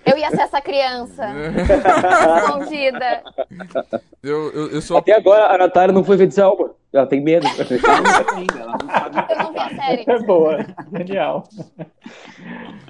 Eu 0.05 0.19
ia 0.19 0.31
ser 0.31 0.43
essa 0.43 0.61
criança. 0.61 1.27
Escondida. 2.39 3.23
Eu, 4.23 4.53
eu, 4.53 4.71
eu 4.73 4.83
sou. 4.83 4.97
Até 4.97 5.15
agora 5.15 5.55
a 5.55 5.59
Natália 5.59 5.93
não 5.93 6.05
foi 6.05 6.17
ver 6.17 6.27
Desalma. 6.27 6.75
Ela 6.93 7.07
tem 7.07 7.21
medo. 7.21 7.47
Ela 7.47 8.01
não 8.01 8.89
sabe 8.91 9.31
Eu 9.31 9.39
não 9.39 9.53
vi 9.53 9.59
a 9.59 9.69
série. 9.71 10.05
É 10.07 10.19
boa, 10.21 10.59
genial. 10.97 11.49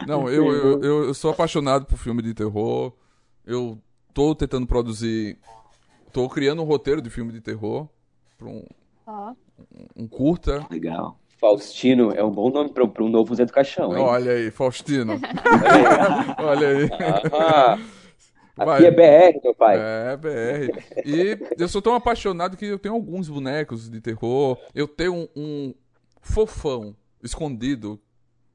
Não, 0.06 0.28
eu, 0.28 0.52
eu, 0.52 0.82
eu, 0.82 1.04
eu 1.04 1.14
sou 1.14 1.30
apaixonado 1.30 1.86
por 1.86 1.96
filme 1.96 2.22
de 2.22 2.34
terror. 2.34 2.92
Eu 3.46 3.78
tô 4.12 4.34
tentando 4.34 4.66
produzir. 4.66 5.38
Tô 6.12 6.28
criando 6.28 6.62
um 6.62 6.66
roteiro 6.66 7.00
de 7.00 7.10
filme 7.10 7.32
de 7.32 7.40
terror. 7.40 7.88
Pra 8.36 8.48
um, 8.48 8.64
Ó. 9.06 9.32
um 9.96 10.08
curta. 10.08 10.66
legal. 10.70 11.16
Faustino 11.42 12.12
é 12.12 12.22
um 12.22 12.30
bom 12.30 12.50
nome 12.50 12.70
para 12.70 13.02
um 13.02 13.08
novo 13.08 13.34
Zé 13.34 13.44
do 13.44 13.52
Caixão, 13.52 13.96
hein? 13.96 14.04
Olha 14.04 14.30
aí, 14.30 14.48
Faustino. 14.52 15.14
Olha 16.38 16.68
aí. 16.68 16.88
Ah, 17.32 18.64
Vai. 18.64 18.76
aqui 18.76 18.86
é 18.86 18.90
BR, 18.92 19.40
meu 19.42 19.52
pai. 19.52 19.76
É, 19.76 20.16
BR. 20.16 20.80
E 21.04 21.36
eu 21.58 21.66
sou 21.66 21.82
tão 21.82 21.96
apaixonado 21.96 22.56
que 22.56 22.64
eu 22.64 22.78
tenho 22.78 22.94
alguns 22.94 23.28
bonecos 23.28 23.90
de 23.90 24.00
terror. 24.00 24.56
Eu 24.72 24.86
tenho 24.86 25.14
um, 25.14 25.28
um 25.34 25.74
fofão 26.20 26.94
escondido. 27.20 28.00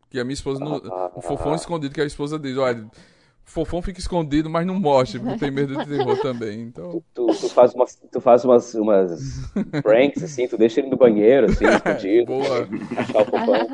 Que 0.10 0.22
a 0.22 0.24
minha 0.24 0.34
esposa. 0.34 0.64
Não, 0.64 0.82
um 1.14 1.22
fofão 1.22 1.56
escondido 1.56 1.94
que 1.94 2.00
a 2.00 2.06
esposa 2.06 2.40
diz: 2.40 2.56
olha, 2.56 2.90
fofão 3.48 3.82
fica 3.82 4.00
escondido, 4.00 4.50
mas 4.50 4.68
não 4.68 4.76
mostre, 4.76 5.20
porque 5.20 5.40
tem 5.40 5.50
medo 5.52 5.78
de 5.78 5.86
terror 5.88 6.20
também. 6.22 6.62
Então. 6.62 7.02
Tu, 7.14 7.26
tu 7.28 7.50
faz 7.50 7.74
umas, 7.74 7.96
tu 7.96 8.22
faz 8.22 8.46
umas, 8.46 8.76
umas 8.76 9.50
pranks, 9.82 10.22
assim, 10.22 10.48
tu 10.48 10.58
deixa 10.58 10.82
ele 10.82 10.90
no 10.90 10.98
banheiro, 10.98 11.48
assim, 11.48 11.66
escondido. 11.74 12.28
Boa. 12.28 12.68
Achar 12.98 13.22
o 13.22 13.26
fofão. 13.26 13.68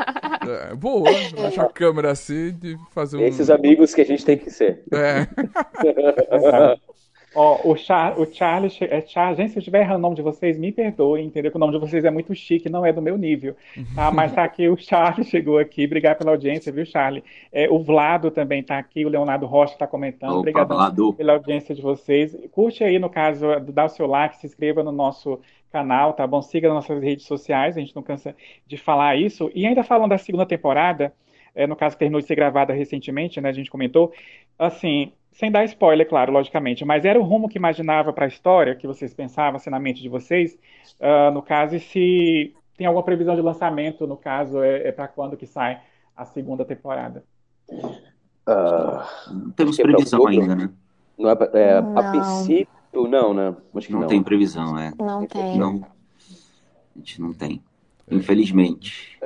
É, 0.49 0.75
boa. 0.75 1.11
Deixa 1.11 1.63
a 1.63 1.69
câmera 1.69 2.11
assim 2.11 2.51
de 2.53 2.77
fazer 2.91 3.17
um. 3.17 3.21
Esses 3.21 3.49
amigos 3.49 3.93
que 3.93 4.01
a 4.01 4.05
gente 4.05 4.23
tem 4.23 4.37
que 4.37 4.51
ser. 4.51 4.83
É. 4.91 5.27
Ó, 7.35 7.71
o, 7.71 7.75
Char, 7.75 8.19
o 8.19 8.31
Charlie, 8.31 8.71
é 8.81 9.01
Char, 9.01 9.35
gente, 9.35 9.51
se 9.51 9.57
eu 9.57 9.59
estiver 9.59 9.81
errando 9.81 9.99
o 9.99 10.01
nome 10.01 10.15
de 10.15 10.21
vocês, 10.21 10.57
me 10.57 10.71
perdoem, 10.71 11.25
entendeu? 11.25 11.49
Que 11.49 11.57
o 11.57 11.59
nome 11.59 11.73
de 11.73 11.79
vocês 11.79 12.05
é 12.05 12.11
muito 12.11 12.33
chique, 12.35 12.69
não 12.69 12.85
é 12.85 12.93
do 12.93 13.01
meu 13.01 13.17
nível, 13.17 13.55
tá? 13.95 14.11
Mas 14.11 14.33
tá 14.33 14.43
aqui, 14.43 14.69
o 14.69 14.77
Charlie 14.77 15.25
chegou 15.29 15.57
aqui, 15.57 15.85
obrigado 15.85 16.19
pela 16.19 16.31
audiência, 16.31 16.71
viu, 16.71 16.85
Charlie? 16.85 17.23
É, 17.51 17.67
o 17.69 17.79
Vlado 17.79 18.29
também 18.29 18.61
tá 18.61 18.77
aqui, 18.77 19.03
o 19.03 19.09
Leonardo 19.09 19.47
Rocha 19.47 19.75
tá 19.77 19.87
comentando, 19.87 20.31
Opa, 20.31 20.39
obrigado 20.39 20.67
Vlado. 20.67 21.13
pela 21.13 21.33
audiência 21.33 21.73
de 21.73 21.81
vocês. 21.81 22.37
Curte 22.51 22.83
aí, 22.83 22.99
no 22.99 23.09
caso, 23.09 23.47
dá 23.71 23.85
o 23.85 23.89
seu 23.89 24.05
like, 24.05 24.37
se 24.37 24.45
inscreva 24.45 24.83
no 24.83 24.91
nosso 24.91 25.39
canal, 25.71 26.13
tá 26.13 26.27
bom? 26.27 26.39
Siga 26.41 26.67
nas 26.67 26.87
nossas 26.87 27.03
redes 27.03 27.25
sociais, 27.25 27.75
a 27.75 27.79
gente 27.79 27.95
não 27.95 28.03
cansa 28.03 28.35
de 28.67 28.77
falar 28.77 29.15
isso. 29.15 29.49
E 29.55 29.65
ainda 29.65 29.83
falando 29.83 30.11
da 30.11 30.19
segunda 30.19 30.45
temporada, 30.45 31.11
é, 31.55 31.65
no 31.65 31.75
caso 31.75 31.95
que 31.95 31.99
terminou 31.99 32.21
de 32.21 32.27
ser 32.27 32.35
gravada 32.35 32.73
recentemente, 32.73 33.41
né, 33.41 33.49
a 33.49 33.53
gente 33.53 33.71
comentou, 33.71 34.11
assim, 34.57 35.11
sem 35.33 35.51
dar 35.51 35.63
spoiler, 35.65 36.07
claro, 36.07 36.31
logicamente, 36.31 36.85
mas 36.85 37.05
era 37.05 37.19
o 37.19 37.23
rumo 37.23 37.49
que 37.49 37.57
imaginava 37.57 38.13
para 38.13 38.25
a 38.25 38.27
história, 38.27 38.75
que 38.75 38.87
vocês 38.87 39.13
pensavam 39.13 39.57
assim, 39.57 39.69
na 39.69 39.79
mente 39.79 40.01
de 40.01 40.09
vocês, 40.09 40.57
ah, 40.99 41.31
no 41.31 41.41
caso, 41.41 41.75
e 41.75 41.79
se 41.79 42.55
tem 42.77 42.87
alguma 42.87 43.03
previsão 43.03 43.35
de 43.35 43.41
lançamento, 43.41 44.07
no 44.07 44.17
caso, 44.17 44.61
é, 44.61 44.87
é 44.87 44.91
para 44.91 45.07
quando 45.07 45.37
que 45.37 45.45
sai 45.45 45.79
a 46.15 46.25
segunda 46.25 46.63
temporada? 46.63 47.23
Ah, 48.45 49.07
Não 49.31 49.51
temos 49.51 49.79
é 49.79 49.83
previsão 49.83 50.27
ainda, 50.27 50.55
né? 50.55 50.69
não 51.17 51.29
é, 51.29 51.37
é, 51.53 51.77
a 51.77 51.81
Não. 51.81 52.11
princípio, 52.11 53.07
não, 53.07 53.33
né? 53.33 53.55
Acho 53.75 53.87
que 53.87 53.93
Não 53.93 54.01
não. 54.01 54.07
tem 54.07 54.21
previsão, 54.23 54.77
é. 54.77 54.91
Não 54.99 55.25
tem. 55.25 55.57
Não. 55.57 55.85
A 56.95 56.99
gente 56.99 57.21
não 57.21 57.33
tem. 57.33 57.63
Infelizmente. 58.11 59.17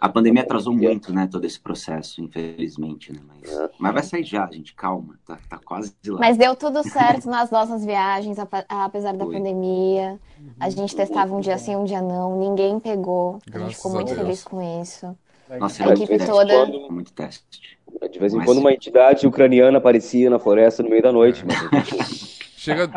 A 0.00 0.08
pandemia 0.08 0.42
atrasou 0.42 0.72
muito, 0.72 1.12
né, 1.12 1.28
todo 1.30 1.44
esse 1.44 1.58
processo, 1.58 2.20
infelizmente, 2.22 3.12
né? 3.12 3.20
Mas, 3.26 3.70
mas 3.78 3.94
vai 3.94 4.02
sair 4.02 4.24
já, 4.24 4.46
gente. 4.50 4.74
Calma. 4.74 5.18
Tá, 5.26 5.38
tá 5.48 5.58
quase 5.64 5.94
lá. 6.06 6.18
Mas 6.20 6.36
deu 6.36 6.54
tudo 6.54 6.82
certo 6.88 7.28
nas 7.28 7.50
nossas 7.50 7.84
viagens, 7.84 8.36
apesar 8.68 9.12
da 9.14 9.24
Foi. 9.24 9.34
pandemia. 9.36 10.18
A 10.60 10.68
gente 10.70 10.94
testava 10.94 11.34
um 11.34 11.40
dia 11.40 11.58
sim, 11.58 11.74
um 11.76 11.84
dia 11.84 12.02
não. 12.02 12.38
Ninguém 12.38 12.78
pegou. 12.78 13.38
A 13.46 13.50
Graças 13.50 13.68
gente 13.68 13.76
ficou 13.76 13.90
a 13.92 13.94
muito 13.94 14.08
Deus. 14.08 14.18
feliz 14.20 14.44
com 14.44 14.82
isso. 14.82 15.16
Nossa, 15.58 15.84
A 15.84 15.90
é 15.90 15.92
equipe 15.94 16.08
teste. 16.18 16.26
toda. 16.30 16.66
Muito 16.90 17.12
teste. 17.12 17.78
De 18.10 18.18
vez 18.18 18.34
em 18.34 18.38
Mas- 18.38 18.46
quando 18.46 18.58
uma 18.58 18.72
entidade 18.72 19.26
ucraniana 19.26 19.78
aparecia 19.78 20.28
na 20.28 20.38
floresta 20.38 20.82
no 20.82 20.90
meio 20.90 21.02
da 21.02 21.12
noite, 21.12 21.44
mas 21.46 21.56
Chega, 22.56 22.88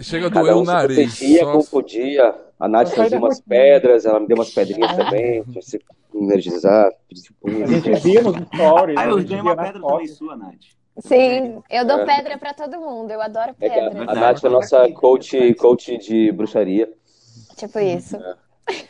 chega 0.00 0.26
a 0.26 0.30
doer 0.30 0.54
um 0.56 0.60
o 0.60 0.64
nariz. 0.64 0.96
protegia 0.96 1.40
Só- 1.40 1.52
como 1.52 1.66
podia. 1.66 2.34
A 2.58 2.68
Nath 2.68 2.90
trazia 2.94 3.10
da 3.18 3.24
umas 3.24 3.38
rotina. 3.38 3.48
pedras, 3.56 4.06
ela 4.06 4.18
me 4.20 4.26
deu 4.26 4.36
umas 4.36 4.50
pedrinhas 4.50 4.96
também, 4.96 5.44
pra 5.44 5.60
se 5.62 5.78
energizar. 6.14 6.86
A 6.88 7.66
gente 7.66 7.92
via 8.00 8.22
nos 8.22 8.36
stories, 8.36 8.96
Ah, 8.96 9.02
a 9.02 9.08
eu 9.08 9.18
via 9.18 9.42
uma 9.42 9.56
pedra 9.56 9.80
também 9.80 10.06
sua, 10.08 10.36
Nath. 10.36 10.54
Sim, 11.00 11.62
eu 11.70 11.84
dou 11.86 11.98
É. 12.00 12.06
pedra 12.06 12.38
pra 12.38 12.54
todo 12.54 12.78
mundo. 12.80 13.10
Eu 13.10 13.20
adoro 13.20 13.54
É 13.60 13.68
que 13.68 13.78
a, 13.78 13.90
pedra. 13.90 14.10
a 14.10 14.14
Nath 14.14 14.42
é 14.42 14.46
a 14.46 14.50
nossa 14.50 14.90
coach, 14.92 15.54
coach 15.54 15.98
de 15.98 16.32
bruxaria. 16.32 16.90
Tipo 17.56 17.78
isso. 17.78 18.16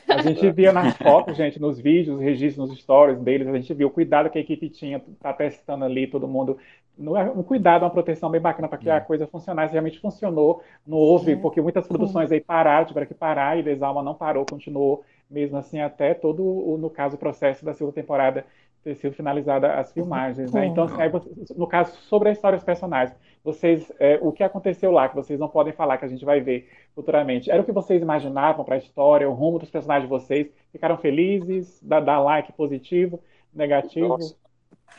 A 0.08 0.22
gente 0.22 0.50
via 0.50 0.72
nas 0.72 0.96
fotos, 0.98 1.36
gente, 1.36 1.60
nos 1.60 1.78
vídeos, 1.78 2.20
registros, 2.20 2.68
nos 2.68 2.78
stories 2.78 3.18
deles, 3.20 3.46
a 3.48 3.52
gente 3.52 3.72
viu 3.74 3.88
o 3.88 3.90
cuidado 3.90 4.30
que 4.30 4.38
a 4.38 4.40
equipe 4.40 4.68
tinha, 4.68 5.02
tá 5.20 5.32
testando 5.32 5.84
ali, 5.84 6.06
todo 6.06 6.26
mundo. 6.26 6.58
Não 6.96 7.16
é 7.16 7.24
um 7.24 7.42
cuidado, 7.42 7.82
uma 7.82 7.90
proteção 7.90 8.30
bem 8.30 8.40
bacana 8.40 8.68
para 8.68 8.78
que 8.78 8.88
a 8.88 9.00
coisa 9.00 9.26
funcionasse. 9.26 9.72
Realmente 9.72 10.00
funcionou. 10.00 10.62
Não 10.86 10.96
houve, 10.96 11.36
porque 11.36 11.60
muitas 11.60 11.86
produções 11.86 12.32
aí 12.32 12.40
pararam, 12.40 12.86
tiveram 12.86 13.06
que 13.06 13.14
parar, 13.14 13.58
e 13.58 13.62
Desalma 13.62 14.02
não 14.02 14.14
parou, 14.14 14.46
continuou 14.46 15.04
mesmo 15.28 15.56
assim 15.58 15.80
até 15.80 16.14
todo, 16.14 16.42
o, 16.42 16.78
no 16.78 16.88
caso, 16.88 17.16
o 17.16 17.18
processo 17.18 17.64
da 17.64 17.74
segunda 17.74 17.94
temporada 17.94 18.46
ter 18.86 18.94
sido 18.94 19.14
finalizada 19.14 19.74
as 19.74 19.92
filmagens, 19.92 20.52
né? 20.52 20.66
Então, 20.66 20.84
assim, 20.84 21.08
você- 21.10 21.54
no 21.56 21.66
caso, 21.66 21.96
sobre 22.02 22.28
a 22.28 22.32
história 22.32 22.56
dos 22.56 22.64
personagens, 22.64 23.18
vocês, 23.42 23.90
é, 23.98 24.16
o 24.22 24.30
que 24.30 24.44
aconteceu 24.44 24.92
lá, 24.92 25.08
que 25.08 25.16
vocês 25.16 25.40
não 25.40 25.48
podem 25.48 25.72
falar, 25.72 25.98
que 25.98 26.04
a 26.04 26.08
gente 26.08 26.24
vai 26.24 26.40
ver 26.40 26.68
futuramente, 26.94 27.50
era 27.50 27.60
o 27.60 27.64
que 27.64 27.72
vocês 27.72 28.00
imaginavam 28.00 28.64
para 28.64 28.76
a 28.76 28.78
história, 28.78 29.28
o 29.28 29.32
rumo 29.34 29.58
dos 29.58 29.68
personagens 29.70 30.08
de 30.08 30.08
vocês? 30.08 30.48
Ficaram 30.70 30.96
felizes? 30.98 31.80
Dá, 31.82 31.98
dá 31.98 32.20
like 32.20 32.52
positivo, 32.52 33.18
negativo? 33.52 34.06
Nossa. 34.06 34.36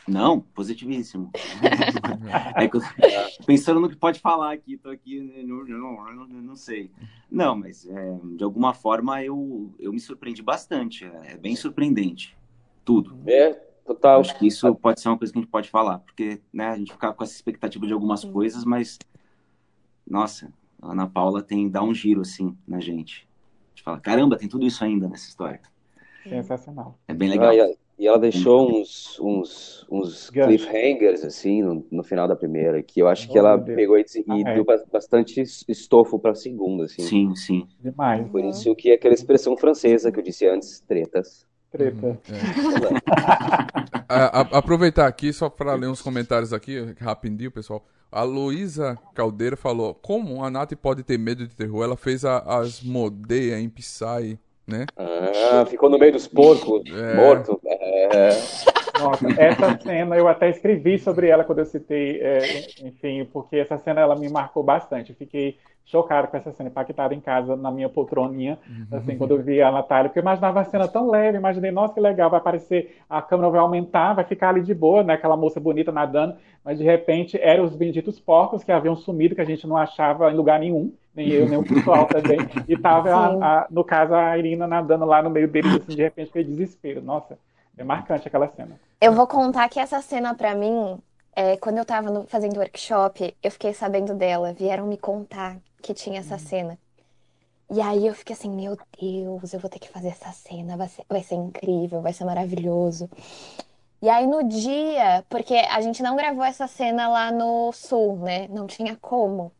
Não, 0.06 0.38
positivíssimo. 0.38 1.30
É 2.56 2.68
que 2.68 2.76
eu, 2.76 2.80
pensando 3.46 3.80
no 3.80 3.88
que 3.88 3.96
pode 3.96 4.20
falar 4.20 4.52
aqui, 4.52 4.76
tô 4.76 4.90
aqui, 4.90 5.20
né, 5.20 5.42
não, 5.44 5.64
não, 5.64 6.14
não, 6.14 6.26
não 6.26 6.56
sei. 6.56 6.90
Não, 7.30 7.56
mas 7.56 7.88
é, 7.88 8.18
de 8.36 8.44
alguma 8.44 8.74
forma 8.74 9.22
eu, 9.22 9.70
eu 9.78 9.92
me 9.92 10.00
surpreendi 10.00 10.42
bastante. 10.42 11.04
É, 11.04 11.32
é 11.32 11.36
bem 11.36 11.56
surpreendente. 11.56 12.36
Tudo. 12.84 13.18
É, 13.26 13.67
Total. 13.88 14.20
Acho 14.20 14.38
que 14.38 14.46
isso 14.46 14.74
pode 14.74 15.00
ser 15.00 15.08
uma 15.08 15.16
coisa 15.16 15.32
que 15.32 15.38
a 15.38 15.42
gente 15.42 15.50
pode 15.50 15.70
falar, 15.70 16.00
porque 16.00 16.40
né, 16.52 16.68
a 16.68 16.76
gente 16.76 16.92
fica 16.92 17.10
com 17.10 17.24
essa 17.24 17.32
expectativa 17.32 17.86
de 17.86 17.92
algumas 17.94 18.20
Sim. 18.20 18.30
coisas, 18.32 18.62
mas 18.64 18.98
nossa, 20.06 20.52
a 20.82 20.92
Ana 20.92 21.06
Paula 21.06 21.42
tem 21.42 21.70
dá 21.70 21.82
um 21.82 21.94
giro 21.94 22.20
assim 22.20 22.54
na 22.66 22.80
gente. 22.80 23.26
A 23.28 23.70
gente 23.70 23.82
fala, 23.82 23.98
caramba, 23.98 24.36
tem 24.36 24.46
tudo 24.46 24.66
isso 24.66 24.84
ainda 24.84 25.08
nessa 25.08 25.26
história. 25.26 25.60
Sensacional. 26.28 26.98
É 27.08 27.14
bem 27.14 27.30
legal. 27.30 27.48
Ah, 27.48 27.54
e 27.54 27.58
ela- 27.60 27.74
e 27.98 28.06
ela 28.06 28.18
deixou 28.18 28.70
uns, 28.80 29.18
uns, 29.18 29.86
uns 29.90 30.30
cliffhangers, 30.30 31.24
assim, 31.24 31.62
no, 31.62 31.84
no 31.90 32.04
final 32.04 32.28
da 32.28 32.36
primeira, 32.36 32.80
que 32.80 33.00
eu 33.00 33.08
acho 33.08 33.26
que 33.26 33.34
Oh, 33.36 33.40
ela 33.40 33.56
meu 33.56 33.64
Deus. 33.64 33.76
pegou 33.76 33.98
e, 33.98 34.02
e 34.02 34.24
Ah, 34.44 34.50
é. 34.50 34.54
deu 34.54 34.64
ba- 34.64 34.84
bastante 34.92 35.42
estofo 35.66 36.16
pra 36.18 36.32
segunda, 36.34 36.84
assim. 36.84 37.02
Sim, 37.02 37.34
sim. 37.34 37.66
Demais. 37.80 38.28
Por 38.30 38.44
isso 38.44 38.72
que 38.76 38.90
é 38.90 38.94
aquela 38.94 39.14
expressão 39.14 39.56
francesa 39.56 40.12
que 40.12 40.18
eu 40.20 40.22
disse 40.22 40.46
antes, 40.46 40.78
tretas. 40.80 41.47
Treta. 41.70 42.18
A- 44.08 44.40
a- 44.40 44.58
aproveitar 44.58 45.06
aqui, 45.06 45.32
só 45.32 45.48
para 45.50 45.74
ler 45.74 45.88
uns 45.88 46.00
comentários 46.02 46.52
aqui, 46.52 46.94
rapidinho, 47.00 47.50
pessoal. 47.50 47.84
A 48.10 48.22
Luísa 48.22 48.98
Caldeira 49.14 49.56
falou: 49.56 49.94
Como 49.94 50.42
a 50.42 50.50
Nath 50.50 50.72
pode 50.80 51.02
ter 51.02 51.18
medo 51.18 51.46
de 51.46 51.54
terror? 51.54 51.84
Ela 51.84 51.96
fez 51.96 52.24
a, 52.24 52.38
as 52.38 52.82
Modeia 52.82 53.60
em 53.60 53.68
Psy, 53.68 54.38
né? 54.66 54.86
Ah, 54.96 55.66
ficou 55.66 55.90
no 55.90 55.98
meio 55.98 56.12
dos 56.12 56.26
porcos, 56.26 56.82
É. 56.90 57.14
morto. 57.14 57.60
É. 57.66 58.30
Nossa, 58.98 59.32
essa 59.36 59.70
cena 59.70 60.16
eu 60.16 60.26
até 60.26 60.50
escrevi 60.50 60.98
sobre 60.98 61.28
ela 61.28 61.44
quando 61.44 61.60
eu 61.60 61.64
citei, 61.66 62.20
é, 62.20 62.72
enfim, 62.80 63.24
porque 63.32 63.56
essa 63.56 63.78
cena 63.78 64.00
ela 64.00 64.16
me 64.16 64.28
marcou 64.28 64.62
bastante. 64.62 65.10
Eu 65.10 65.16
fiquei 65.16 65.56
chocado 65.84 66.26
com 66.28 66.36
essa 66.36 66.52
cena, 66.52 66.68
impactado 66.68 67.14
em 67.14 67.20
casa 67.20 67.56
na 67.56 67.70
minha 67.70 67.88
poltroninha, 67.88 68.58
assim, 68.90 69.16
quando 69.16 69.30
eu 69.36 69.42
vi 69.42 69.62
a 69.62 69.70
Natália, 69.70 70.08
porque 70.10 70.18
eu 70.18 70.22
imaginava 70.22 70.60
a 70.60 70.64
cena 70.64 70.88
tão 70.88 71.08
leve, 71.10 71.38
imaginei, 71.38 71.70
nossa, 71.70 71.94
que 71.94 72.00
legal, 72.00 72.28
vai 72.28 72.40
aparecer, 72.40 72.98
a 73.08 73.22
câmera 73.22 73.50
vai 73.50 73.60
aumentar, 73.60 74.14
vai 74.14 74.24
ficar 74.24 74.50
ali 74.50 74.62
de 74.62 74.74
boa, 74.74 75.02
né, 75.02 75.14
aquela 75.14 75.36
moça 75.36 75.60
bonita 75.60 75.90
nadando, 75.92 76.36
mas 76.64 76.76
de 76.78 76.84
repente 76.84 77.38
eram 77.40 77.64
os 77.64 77.74
benditos 77.76 78.18
porcos 78.20 78.62
que 78.64 78.72
haviam 78.72 78.96
sumido, 78.96 79.34
que 79.34 79.40
a 79.40 79.44
gente 79.46 79.66
não 79.66 79.76
achava 79.78 80.30
em 80.30 80.36
lugar 80.36 80.58
nenhum, 80.60 80.92
nem 81.14 81.30
eu, 81.30 81.46
nem 81.46 81.58
o 81.58 81.64
pessoal 81.64 82.06
também, 82.12 82.46
e 82.66 82.76
tava, 82.76 83.10
a- 83.14 83.60
a- 83.62 83.66
no 83.70 83.82
caso, 83.84 84.14
a 84.14 84.36
Irina 84.36 84.66
nadando 84.66 85.04
lá 85.06 85.22
no 85.22 85.30
meio 85.30 85.48
deles, 85.48 85.72
assim, 85.72 85.94
de 85.94 86.02
repente, 86.02 86.30
foi 86.32 86.44
desespero. 86.44 87.00
Nossa, 87.00 87.38
é 87.80 87.84
marcante 87.84 88.26
aquela 88.28 88.48
cena. 88.48 88.78
Eu 89.00 89.12
vou 89.12 89.26
contar 89.26 89.68
que 89.68 89.78
essa 89.80 90.00
cena 90.02 90.34
pra 90.34 90.54
mim, 90.54 90.98
é, 91.34 91.56
quando 91.56 91.78
eu 91.78 91.84
tava 91.84 92.10
no- 92.10 92.26
fazendo 92.26 92.58
workshop, 92.58 93.36
eu 93.42 93.50
fiquei 93.50 93.72
sabendo 93.72 94.14
dela, 94.14 94.52
vieram 94.52 94.86
me 94.86 94.96
contar 94.96 95.56
que 95.82 95.94
tinha 95.94 96.20
essa 96.20 96.38
cena. 96.38 96.78
E 97.70 97.80
aí 97.80 98.06
eu 98.06 98.14
fiquei 98.14 98.34
assim, 98.34 98.50
meu 98.50 98.76
Deus, 99.00 99.52
eu 99.52 99.60
vou 99.60 99.68
ter 99.70 99.78
que 99.78 99.90
fazer 99.90 100.08
essa 100.08 100.32
cena, 100.32 100.76
vai 100.76 100.88
ser, 100.88 101.04
vai 101.08 101.22
ser 101.22 101.34
incrível, 101.34 102.00
vai 102.00 102.12
ser 102.12 102.24
maravilhoso. 102.24 103.08
E 104.00 104.08
aí 104.08 104.26
no 104.26 104.42
dia, 104.44 105.24
porque 105.28 105.54
a 105.54 105.80
gente 105.80 106.02
não 106.02 106.16
gravou 106.16 106.44
essa 106.44 106.66
cena 106.66 107.08
lá 107.08 107.30
no 107.30 107.72
sul, 107.72 108.16
né? 108.18 108.46
Não 108.48 108.66
tinha 108.66 108.96
como. 109.00 109.52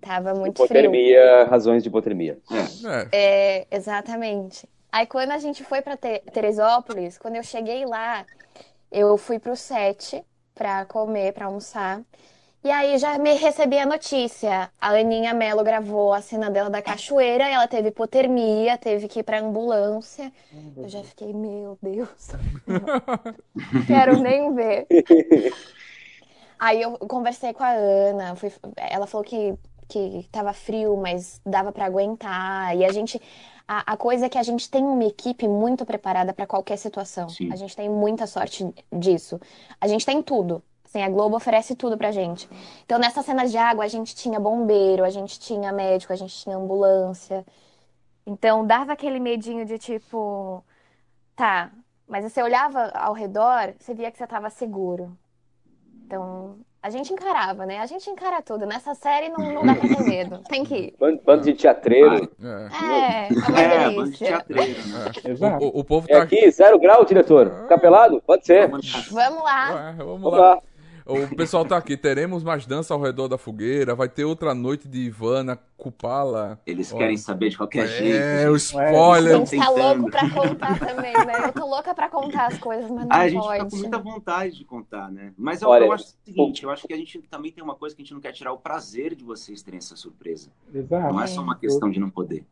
Tava 0.00 0.34
muito 0.34 0.56
frio. 0.66 0.80
Hipotermia, 0.80 1.44
razões 1.44 1.82
de 1.82 1.88
hipotermia. 1.88 2.38
É. 2.50 3.08
É, 3.12 3.66
exatamente. 3.70 4.68
Aí 4.94 5.06
quando 5.06 5.32
a 5.32 5.38
gente 5.38 5.64
foi 5.64 5.82
Te- 5.82 6.20
Teresópolis, 6.32 7.18
quando 7.18 7.34
eu 7.34 7.42
cheguei 7.42 7.84
lá, 7.84 8.24
eu 8.92 9.18
fui 9.18 9.40
pro 9.40 9.56
set 9.56 10.24
pra 10.54 10.84
comer, 10.84 11.32
pra 11.32 11.46
almoçar. 11.46 12.00
E 12.62 12.70
aí 12.70 12.96
já 12.96 13.18
me 13.18 13.32
recebi 13.34 13.76
a 13.76 13.84
notícia. 13.86 14.70
A 14.80 14.90
Aninha 14.90 15.34
Mello 15.34 15.64
gravou 15.64 16.12
a 16.12 16.22
cena 16.22 16.48
dela 16.48 16.70
da 16.70 16.80
cachoeira, 16.80 17.42
ela 17.48 17.66
teve 17.66 17.88
hipotermia, 17.88 18.78
teve 18.78 19.08
que 19.08 19.18
ir 19.18 19.24
pra 19.24 19.40
ambulância. 19.40 20.32
Eu 20.76 20.88
já 20.88 21.02
fiquei, 21.02 21.32
meu 21.32 21.76
Deus. 21.82 22.28
Quero 23.88 24.16
nem 24.20 24.54
ver. 24.54 24.86
Aí 26.58 26.80
eu 26.82 26.92
conversei 26.98 27.52
com 27.52 27.64
a 27.64 27.72
Ana, 27.72 28.36
fui- 28.36 28.52
ela 28.76 29.06
falou 29.08 29.24
que, 29.24 29.54
que 29.88 30.28
tava 30.30 30.52
frio, 30.52 30.96
mas 30.96 31.40
dava 31.44 31.72
pra 31.72 31.86
aguentar. 31.86 32.76
E 32.76 32.84
a 32.84 32.92
gente. 32.92 33.20
A, 33.66 33.92
a 33.92 33.96
coisa 33.96 34.26
é 34.26 34.28
que 34.28 34.38
a 34.38 34.42
gente 34.42 34.70
tem 34.70 34.84
uma 34.84 35.04
equipe 35.04 35.48
muito 35.48 35.86
preparada 35.86 36.32
pra 36.34 36.46
qualquer 36.46 36.76
situação. 36.76 37.28
Sim. 37.28 37.50
A 37.52 37.56
gente 37.56 37.74
tem 37.74 37.88
muita 37.88 38.26
sorte 38.26 38.72
disso. 38.92 39.40
A 39.80 39.88
gente 39.88 40.04
tem 40.04 40.22
tudo. 40.22 40.62
Assim, 40.84 41.02
a 41.02 41.08
Globo 41.08 41.36
oferece 41.36 41.74
tudo 41.74 41.96
pra 41.96 42.12
gente. 42.12 42.48
Então, 42.84 42.98
nessas 42.98 43.24
cenas 43.24 43.50
de 43.50 43.56
água, 43.56 43.84
a 43.84 43.88
gente 43.88 44.14
tinha 44.14 44.38
bombeiro, 44.38 45.04
a 45.04 45.10
gente 45.10 45.40
tinha 45.40 45.72
médico, 45.72 46.12
a 46.12 46.16
gente 46.16 46.36
tinha 46.36 46.56
ambulância. 46.56 47.44
Então, 48.26 48.66
dava 48.66 48.92
aquele 48.92 49.18
medinho 49.18 49.64
de 49.64 49.78
tipo, 49.78 50.62
tá, 51.34 51.72
mas 52.06 52.24
você 52.24 52.42
olhava 52.42 52.90
ao 52.90 53.12
redor, 53.12 53.74
você 53.78 53.94
via 53.94 54.10
que 54.10 54.18
você 54.18 54.26
tava 54.26 54.50
seguro. 54.50 55.16
Então, 56.04 56.58
a 56.84 56.90
gente 56.90 57.14
encarava, 57.14 57.64
né? 57.64 57.78
A 57.78 57.86
gente 57.86 58.10
encara 58.10 58.42
tudo. 58.42 58.66
Nessa 58.66 58.94
série 58.94 59.30
não, 59.30 59.38
não 59.54 59.64
dá 59.64 59.74
pra 59.74 59.88
ter 59.88 60.02
medo. 60.04 60.38
Tem 60.50 60.62
que 60.64 60.74
ir. 60.74 60.94
Bando, 61.00 61.18
bando 61.24 61.42
de 61.42 61.54
teatreiro. 61.54 62.30
É. 62.42 62.46
É, 62.46 63.28
é 63.32 63.48
uma 63.48 63.60
É, 63.60 63.84
bando 63.90 64.10
de 64.10 64.18
delícia. 64.18 64.26
teatreiro, 64.26 64.88
né? 64.88 65.12
Exato. 65.24 65.64
O, 65.64 65.80
o 65.80 65.84
povo 65.84 66.06
É 66.10 66.16
tá. 66.18 66.22
aqui, 66.22 66.50
zero 66.50 66.78
grau, 66.78 67.02
diretor. 67.06 67.50
Ficar 67.62 67.78
pelado? 67.78 68.22
Pode 68.26 68.44
ser. 68.44 68.68
Vamos 68.68 69.42
lá. 69.42 69.70
É, 69.88 69.92
vamos 69.96 70.20
Vamos 70.20 70.32
lá. 70.38 70.38
lá. 70.56 70.58
O 71.06 71.36
pessoal 71.36 71.66
tá 71.66 71.76
aqui. 71.76 71.96
Teremos 71.98 72.42
mais 72.42 72.64
dança 72.64 72.94
ao 72.94 73.00
redor 73.00 73.28
da 73.28 73.36
fogueira. 73.36 73.94
Vai 73.94 74.08
ter 74.08 74.24
outra 74.24 74.54
noite 74.54 74.88
de 74.88 75.00
Ivana 75.00 75.54
Kupala. 75.76 76.58
Eles 76.66 76.92
Ó. 76.92 76.96
querem 76.96 77.16
saber 77.18 77.50
de 77.50 77.58
qualquer 77.58 77.86
jeito. 77.86 78.16
É, 78.16 78.48
o 78.50 78.56
spoiler. 78.56 79.34
A 79.34 79.44
gente 79.44 79.56
tá 79.58 79.68
louco 79.68 80.10
pra 80.10 80.30
contar 80.30 80.78
também, 80.78 81.12
né? 81.12 81.48
Eu 81.48 81.52
tô 81.52 81.66
louca 81.66 81.94
pra 81.94 82.08
contar 82.08 82.46
as 82.46 82.58
coisas, 82.58 82.90
mas 82.90 83.06
não 83.06 83.08
Ah, 83.14 83.20
a 83.20 83.28
gente 83.28 83.42
pode. 83.42 83.58
fica 83.58 83.70
com 83.70 83.76
muita 83.76 83.98
vontade 83.98 84.56
de 84.56 84.64
contar, 84.64 85.10
né? 85.10 85.34
Mas 85.36 85.60
eu, 85.60 85.68
Olha, 85.68 85.84
eu 85.84 85.92
acho 85.92 86.04
o 86.04 86.14
seguinte, 86.24 86.64
eu 86.64 86.70
acho 86.70 86.86
que 86.86 86.94
a 86.94 86.96
gente 86.96 87.18
também 87.30 87.52
tem 87.52 87.62
uma 87.62 87.74
coisa 87.74 87.94
que 87.94 88.00
a 88.00 88.04
gente 88.04 88.14
não 88.14 88.20
quer 88.20 88.32
tirar 88.32 88.52
o 88.52 88.58
prazer 88.58 89.14
de 89.14 89.24
vocês 89.24 89.62
terem 89.62 89.78
essa 89.78 89.96
surpresa. 89.96 90.48
Exato. 90.72 91.12
Não 91.12 91.20
é 91.20 91.26
só 91.26 91.42
uma 91.42 91.58
questão 91.58 91.90
de 91.90 92.00
não 92.00 92.08
poder. 92.08 92.46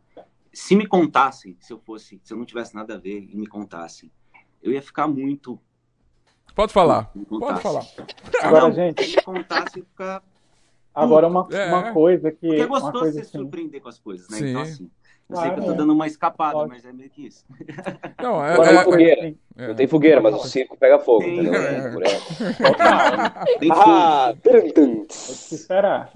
Se 0.52 0.76
me 0.76 0.86
contassem, 0.86 1.56
se 1.58 1.72
eu 1.72 1.78
fosse, 1.78 2.20
se 2.22 2.34
eu 2.34 2.36
não 2.36 2.44
tivesse 2.44 2.74
nada 2.74 2.96
a 2.96 2.98
ver 2.98 3.26
e 3.30 3.34
me 3.34 3.46
contassem, 3.46 4.10
eu 4.62 4.72
ia 4.72 4.82
ficar 4.82 5.08
muito. 5.08 5.58
Pode 6.54 6.72
falar. 6.72 7.10
Pode 7.28 7.60
falar. 7.60 7.84
Agora, 8.42 8.64
não, 8.68 8.72
gente, 8.72 9.04
se 9.04 9.22
contasse, 9.22 9.80
ficar. 9.80 10.22
agora 10.94 11.26
uma, 11.26 11.48
É. 11.52 11.66
uma 11.68 11.92
coisa 11.92 12.30
que. 12.30 12.46
Porque 12.46 12.60
é 12.60 12.66
uma 12.66 12.80
gostoso 12.80 12.92
coisa 13.04 13.12
se 13.14 13.20
assim, 13.20 13.38
surpreender 13.38 13.80
com 13.80 13.88
as 13.88 13.98
coisas, 13.98 14.28
né? 14.28 14.36
Sim. 14.38 14.50
Então, 14.50 14.62
assim, 14.62 14.90
eu 15.30 15.36
sei 15.36 15.44
que 15.44 15.50
eu 15.50 15.62
Claro. 15.62 15.72
tô 15.72 15.78
dando 15.78 15.92
uma 15.94 16.06
escapada, 16.06 16.54
Lógico. 16.58 16.74
mas 16.74 16.84
é 16.84 16.92
meio 16.92 17.08
que 17.08 17.26
isso. 17.26 17.44
Não, 18.22 18.44
é. 18.44 18.52
Agora 18.52 18.68
é- 18.68 18.72
uma 18.74 18.84
fogueira. 18.84 19.34
é- 19.56 19.68
Não 19.68 19.74
tem 19.74 19.86
fogueira, 19.86 20.20
mas 20.20 20.34
o 20.34 20.38
circo 20.46 20.76
pega 20.76 20.98
fogo, 20.98 21.24
Tem. 21.24 21.38
entendeu? 21.38 21.54
É. 21.62 21.90
Por 21.90 22.02
ela. 22.02 23.46
Tem 23.58 23.68
fogo. 23.68 23.80
Ah, 23.90 24.34
tum, 24.42 24.50
tum. 24.72 24.94
Tem 24.96 25.04
que 25.06 25.14
se 25.14 25.54
esperar. 25.54 26.12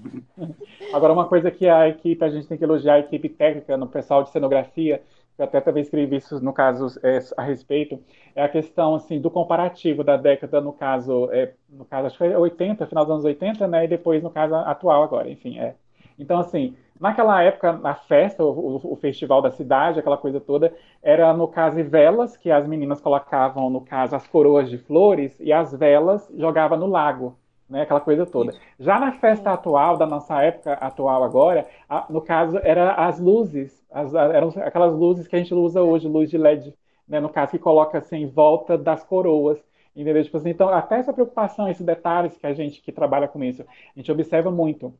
Agora, 0.92 1.12
uma 1.14 1.26
coisa 1.26 1.50
que 1.50 1.66
a 1.68 1.88
equipe, 1.88 2.22
a 2.22 2.28
gente 2.28 2.46
tem 2.46 2.58
que 2.58 2.64
elogiar 2.64 2.94
a 2.94 2.98
equipe 3.00 3.28
técnica, 3.30 3.76
no 3.76 3.86
pessoal 3.86 4.22
de 4.22 4.30
cenografia, 4.30 5.02
eu 5.38 5.44
até 5.44 5.60
também 5.60 5.82
escrevi 5.82 6.16
isso 6.16 6.40
no 6.42 6.52
caso 6.52 6.86
é, 7.02 7.18
a 7.36 7.42
respeito, 7.42 8.02
é 8.34 8.42
a 8.42 8.48
questão 8.48 8.94
assim 8.94 9.20
do 9.20 9.30
comparativo 9.30 10.02
da 10.04 10.16
década, 10.16 10.60
no 10.60 10.72
caso, 10.72 11.30
é, 11.32 11.54
no 11.68 11.84
caso 11.84 12.06
acho 12.06 12.14
que 12.18 12.24
foi 12.24 12.34
80, 12.36 12.86
final 12.86 13.04
dos 13.04 13.12
anos 13.12 13.24
80, 13.24 13.66
né, 13.68 13.84
e 13.84 13.88
depois 13.88 14.22
no 14.22 14.30
caso 14.30 14.54
atual 14.54 15.02
agora, 15.02 15.28
enfim, 15.30 15.58
é. 15.58 15.74
Então, 16.18 16.38
assim, 16.38 16.74
naquela 17.00 17.42
época, 17.42 17.78
a 17.84 17.94
festa, 17.94 18.42
o, 18.44 18.76
o- 18.76 18.92
o 18.92 18.96
festival 18.96 19.42
da 19.42 19.50
cidade, 19.50 19.98
aquela 19.98 20.16
coisa 20.16 20.40
toda, 20.40 20.74
era, 21.02 21.32
no 21.34 21.46
caso, 21.48 21.76
velas 21.84 22.36
que 22.36 22.50
as 22.50 22.66
meninas 22.66 23.00
colocavam, 23.00 23.68
no 23.70 23.80
caso, 23.82 24.16
as 24.16 24.26
coroas 24.26 24.68
de 24.70 24.78
flores, 24.78 25.38
e 25.40 25.52
as 25.52 25.72
velas 25.72 26.30
jogavam 26.36 26.78
no 26.78 26.86
lago, 26.86 27.36
né, 27.68 27.82
aquela 27.82 28.00
coisa 28.00 28.24
toda. 28.26 28.54
Já 28.78 28.98
na 28.98 29.12
festa 29.12 29.52
atual, 29.52 29.96
da 29.96 30.06
nossa 30.06 30.40
época 30.42 30.74
atual 30.74 31.24
agora, 31.24 31.68
a- 31.88 32.06
no 32.10 32.20
caso, 32.22 32.58
era 32.62 32.94
as 32.94 33.18
luzes, 33.18 33.84
as- 33.90 34.14
a- 34.14 34.24
eram 34.32 34.48
aquelas 34.64 34.94
luzes 34.94 35.26
que 35.28 35.36
a 35.36 35.38
gente 35.38 35.54
usa 35.54 35.82
hoje, 35.82 36.08
luz 36.08 36.30
de 36.30 36.36
LED, 36.36 36.74
né, 37.08 37.20
no 37.20 37.28
caso, 37.28 37.50
que 37.52 37.58
coloca 37.58 37.98
assim, 37.98 38.18
em 38.18 38.26
volta 38.26 38.76
das 38.78 39.02
coroas. 39.04 39.58
Entendeu? 39.94 40.22
Tipo 40.22 40.36
assim, 40.36 40.50
então, 40.50 40.68
até 40.68 40.98
essa 40.98 41.12
preocupação, 41.12 41.68
esses 41.68 41.84
detalhes 41.84 42.36
que 42.36 42.46
a 42.46 42.52
gente 42.52 42.82
que 42.82 42.92
trabalha 42.92 43.26
com 43.28 43.42
isso, 43.42 43.62
a 43.62 43.98
gente 43.98 44.12
observa 44.12 44.50
muito. 44.50 44.92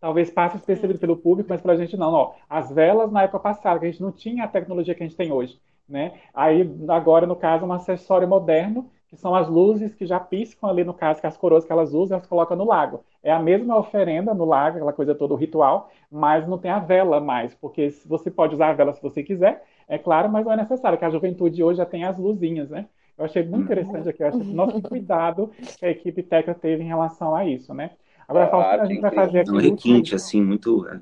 Talvez 0.00 0.30
passe 0.30 0.56
despercebido 0.56 0.98
pelo 0.98 1.16
público, 1.16 1.48
mas 1.50 1.60
pra 1.60 1.76
gente 1.76 1.96
não. 1.96 2.12
Ó, 2.12 2.34
as 2.48 2.70
velas 2.72 3.12
na 3.12 3.22
época 3.24 3.38
passada, 3.40 3.78
que 3.78 3.86
a 3.86 3.90
gente 3.90 4.00
não 4.02 4.12
tinha 4.12 4.44
a 4.44 4.48
tecnologia 4.48 4.94
que 4.94 5.02
a 5.02 5.06
gente 5.06 5.16
tem 5.16 5.30
hoje, 5.30 5.60
né? 5.88 6.18
Aí, 6.32 6.62
agora, 6.88 7.26
no 7.26 7.36
caso, 7.36 7.66
um 7.66 7.72
acessório 7.72 8.26
moderno, 8.26 8.90
que 9.10 9.16
são 9.16 9.34
as 9.34 9.48
luzes 9.48 9.94
que 9.94 10.06
já 10.06 10.20
piscam 10.20 10.68
ali, 10.70 10.84
no 10.84 10.94
caso, 10.94 11.20
que 11.20 11.26
as 11.26 11.36
coroas 11.36 11.64
que 11.64 11.72
elas 11.72 11.92
usam, 11.92 12.16
elas 12.16 12.28
colocam 12.28 12.56
no 12.56 12.64
lago. 12.64 13.04
É 13.22 13.32
a 13.32 13.40
mesma 13.40 13.76
oferenda 13.76 14.32
no 14.32 14.44
lago, 14.44 14.76
aquela 14.76 14.92
coisa 14.92 15.14
toda, 15.14 15.34
o 15.34 15.36
ritual, 15.36 15.90
mas 16.10 16.46
não 16.48 16.56
tem 16.58 16.70
a 16.70 16.78
vela 16.78 17.20
mais, 17.20 17.54
porque 17.54 17.88
você 18.06 18.30
pode 18.30 18.54
usar 18.54 18.70
a 18.70 18.72
vela 18.72 18.92
se 18.94 19.02
você 19.02 19.22
quiser, 19.22 19.64
é 19.88 19.98
claro, 19.98 20.30
mas 20.30 20.44
não 20.46 20.52
é 20.52 20.56
necessário, 20.56 20.96
que 20.98 21.04
a 21.04 21.10
juventude 21.10 21.62
hoje 21.62 21.78
já 21.78 21.86
tem 21.86 22.04
as 22.04 22.16
luzinhas, 22.16 22.70
né? 22.70 22.86
Eu 23.18 23.24
achei 23.24 23.42
muito 23.44 23.64
interessante 23.64 24.08
aqui, 24.08 24.22
eu 24.22 24.28
achei, 24.28 24.54
nossa, 24.54 24.80
que 24.80 24.88
cuidado 24.88 25.50
que 25.78 25.84
a 25.84 25.90
equipe 25.90 26.22
técnica 26.22 26.58
teve 26.58 26.82
em 26.82 26.86
relação 26.86 27.34
a 27.34 27.44
isso, 27.44 27.74
né? 27.74 27.90
Agora, 28.26 28.46
Ah, 28.46 28.50
Faustino, 28.50 28.82
a 28.82 28.86
que 28.86 28.92
gente 28.94 29.00
vai 29.02 29.10
fazer 29.10 29.38
É 29.38 29.40
aqui 29.42 29.50
um 29.50 29.54
o 29.54 29.56
último- 29.56 29.70
requinte, 29.94 30.14
assim, 30.14 30.40
muito. 30.42 30.86
é, 30.86 31.00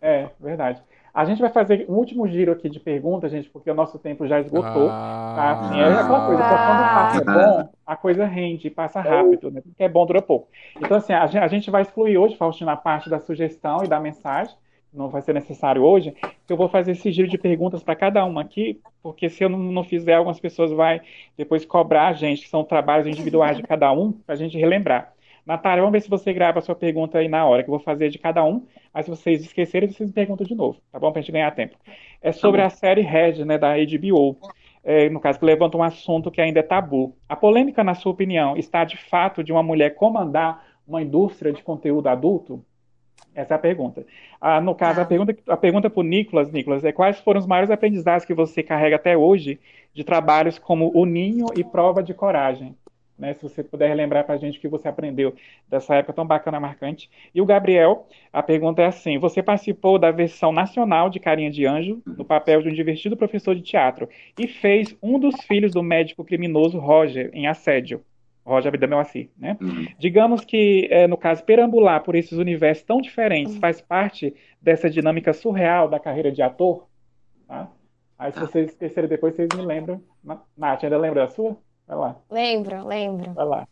é, 0.00 0.22
é, 0.24 0.30
verdade. 0.40 0.82
A 1.14 1.26
gente 1.26 1.42
vai 1.42 1.50
fazer 1.50 1.84
um 1.90 1.94
último 1.94 2.26
giro 2.26 2.52
aqui 2.52 2.70
de 2.70 2.80
perguntas, 2.80 3.30
gente, 3.30 3.50
porque 3.50 3.70
o 3.70 3.74
nosso 3.74 3.98
tempo 3.98 4.26
já 4.26 4.40
esgotou. 4.40 4.88
Ah. 4.90 5.34
Tá? 5.36 5.50
Assim, 5.52 5.80
é 5.80 5.84
aquela 5.84 6.26
coisa, 6.26 6.42
quando 6.42 6.80
o 6.80 6.94
papo 6.94 7.16
é 7.16 7.34
bom, 7.34 7.68
a 7.86 7.96
coisa 7.96 8.24
rende, 8.24 8.70
passa 8.70 9.00
rápido, 9.00 9.50
né? 9.50 9.60
Porque 9.60 9.82
é 9.82 9.88
bom, 9.88 10.06
dura 10.06 10.22
pouco. 10.22 10.48
Então, 10.80 10.96
assim, 10.96 11.12
a 11.12 11.26
gente, 11.26 11.38
a 11.38 11.48
gente 11.48 11.70
vai 11.70 11.82
excluir 11.82 12.16
hoje, 12.16 12.36
Faustino, 12.36 12.70
a 12.70 12.76
parte 12.76 13.10
da 13.10 13.20
sugestão 13.20 13.84
e 13.84 13.88
da 13.88 14.00
mensagem. 14.00 14.54
Não 14.92 15.08
vai 15.08 15.22
ser 15.22 15.32
necessário 15.32 15.82
hoje. 15.82 16.14
Eu 16.48 16.56
vou 16.56 16.68
fazer 16.68 16.92
esse 16.92 17.10
giro 17.10 17.28
de 17.28 17.38
perguntas 17.38 17.82
para 17.82 17.96
cada 17.96 18.24
uma 18.24 18.42
aqui, 18.42 18.78
porque 19.02 19.28
se 19.30 19.42
eu 19.42 19.48
não, 19.48 19.58
não 19.58 19.84
fizer, 19.84 20.14
algumas 20.14 20.38
pessoas 20.38 20.70
vão 20.70 21.00
depois 21.36 21.64
cobrar 21.64 22.08
a 22.08 22.12
gente, 22.12 22.42
que 22.42 22.48
são 22.48 22.62
trabalhos 22.62 23.06
individuais 23.06 23.56
de 23.56 23.62
cada 23.62 23.90
um, 23.92 24.12
para 24.12 24.34
a 24.34 24.38
gente 24.38 24.58
relembrar. 24.58 25.11
Natália, 25.44 25.82
vamos 25.82 25.92
ver 25.92 26.00
se 26.02 26.08
você 26.10 26.32
grava 26.32 26.60
a 26.60 26.62
sua 26.62 26.74
pergunta 26.74 27.18
aí 27.18 27.28
na 27.28 27.44
hora, 27.44 27.62
que 27.62 27.68
eu 27.68 27.72
vou 27.74 27.80
fazer 27.80 28.10
de 28.10 28.18
cada 28.18 28.44
um. 28.44 28.64
Mas 28.94 29.06
se 29.06 29.10
vocês 29.10 29.42
esquecerem, 29.42 29.88
vocês 29.90 30.08
me 30.08 30.14
perguntam 30.14 30.46
de 30.46 30.54
novo, 30.54 30.78
tá 30.90 30.98
bom? 31.00 31.10
Pra 31.12 31.20
gente 31.20 31.32
ganhar 31.32 31.50
tempo. 31.52 31.76
É 32.20 32.30
sobre 32.30 32.60
Tá 32.60 32.66
a 32.66 32.70
série 32.70 33.00
Red, 33.00 33.44
né, 33.44 33.58
da 33.58 33.74
HBO. 33.76 34.36
É, 34.84 35.08
no 35.08 35.20
caso, 35.20 35.38
que 35.38 35.44
levanta 35.44 35.76
um 35.76 35.82
assunto 35.82 36.30
que 36.30 36.40
ainda 36.40 36.60
é 36.60 36.62
tabu. 36.62 37.16
A 37.28 37.34
polêmica, 37.36 37.82
na 37.84 37.94
sua 37.94 38.12
opinião, 38.12 38.56
está 38.56 38.84
de 38.84 38.96
fato 38.96 39.42
de 39.42 39.52
uma 39.52 39.62
mulher 39.62 39.94
comandar 39.94 40.64
uma 40.86 41.02
indústria 41.02 41.52
de 41.52 41.62
conteúdo 41.62 42.08
adulto? 42.08 42.64
Essa 43.34 43.54
é 43.54 43.56
a 43.56 43.60
pergunta. 43.60 44.04
Ah, 44.40 44.60
no 44.60 44.74
caso, 44.74 45.00
a 45.00 45.04
Tá. 45.04 45.08
pergunta, 45.08 45.34
a 45.48 45.56
pergunta 45.56 45.88
para 45.88 46.00
o 46.00 46.02
Nicolas, 46.02 46.52
Nicolas, 46.52 46.84
é 46.84 46.92
quais 46.92 47.18
foram 47.20 47.40
os 47.40 47.46
maiores 47.46 47.70
aprendizados 47.70 48.24
que 48.26 48.34
você 48.34 48.62
carrega 48.62 48.96
até 48.96 49.16
hoje 49.16 49.58
de 49.94 50.04
trabalhos 50.04 50.58
como 50.58 50.90
O 50.94 51.06
Ninho 51.06 51.46
e 51.56 51.64
Prova 51.64 52.02
de 52.02 52.12
Coragem? 52.12 52.76
Né? 53.18 53.34
Se 53.34 53.42
você 53.42 53.62
puder 53.62 53.88
relembrar 53.88 54.24
para 54.24 54.34
a 54.34 54.38
gente 54.38 54.58
o 54.58 54.60
que 54.60 54.68
você 54.68 54.88
aprendeu 54.88 55.34
dessa 55.68 55.94
época 55.94 56.12
tão 56.14 56.26
bacana, 56.26 56.58
marcante. 56.58 57.10
E 57.34 57.40
o 57.40 57.46
Gabriel, 57.46 58.06
a 58.32 58.42
pergunta 58.42 58.82
é 58.82 58.86
assim: 58.86 59.18
você 59.18 59.42
participou 59.42 59.98
da 59.98 60.10
versão 60.10 60.50
nacional 60.52 61.08
de 61.10 61.20
Carinha 61.20 61.50
de 61.50 61.66
Anjo, 61.66 62.02
no 62.06 62.24
papel 62.24 62.62
de 62.62 62.68
um 62.68 62.72
divertido 62.74 63.16
professor 63.16 63.54
de 63.54 63.62
teatro, 63.62 64.08
e 64.38 64.46
fez 64.48 64.96
um 65.02 65.18
dos 65.18 65.40
filhos 65.42 65.72
do 65.72 65.82
médico 65.82 66.24
criminoso 66.24 66.78
Roger 66.78 67.30
em 67.32 67.46
assédio. 67.46 68.02
Roger 68.44 68.74
Abdelmaci, 68.74 69.30
né? 69.38 69.56
Uhum. 69.60 69.86
Digamos 69.96 70.44
que, 70.44 70.88
é, 70.90 71.06
no 71.06 71.16
caso, 71.16 71.44
perambular 71.44 72.02
por 72.02 72.16
esses 72.16 72.36
universos 72.36 72.82
tão 72.84 73.00
diferentes 73.00 73.56
faz 73.58 73.80
parte 73.80 74.34
dessa 74.60 74.90
dinâmica 74.90 75.32
surreal 75.32 75.88
da 75.88 76.00
carreira 76.00 76.32
de 76.32 76.42
ator, 76.42 76.88
tá? 77.46 77.70
Aí, 78.18 78.32
se 78.32 78.40
Tá. 78.40 78.46
vocês 78.46 78.70
esquecerem 78.70 79.08
depois, 79.08 79.36
vocês 79.36 79.48
me 79.56 79.62
lembram. 79.64 80.02
Na- 80.24 80.42
Nath, 80.56 80.82
ainda 80.82 80.98
lembra 80.98 81.20
da 81.20 81.28
sua? 81.28 81.56
Vai 81.86 81.96
lá, 81.96 82.20
Lembro, 82.30 82.84
lembro. 82.84 83.30
vai 83.34 83.46
lá. 83.46 83.68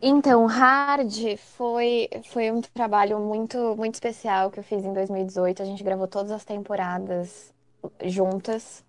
Então, 0.00 0.46
Hard 0.46 1.36
foi, 1.38 2.08
foi 2.26 2.50
um 2.52 2.60
trabalho 2.60 3.18
muito, 3.18 3.74
muito 3.76 3.94
especial 3.94 4.50
que 4.50 4.58
eu 4.60 4.62
fiz 4.64 4.84
em 4.84 4.92
2018. 4.92 5.62
A 5.62 5.64
gente 5.64 5.82
gravou 5.82 6.06
todas 6.06 6.30
as 6.30 6.44
temporadas 6.44 7.52
juntas. 8.04 8.84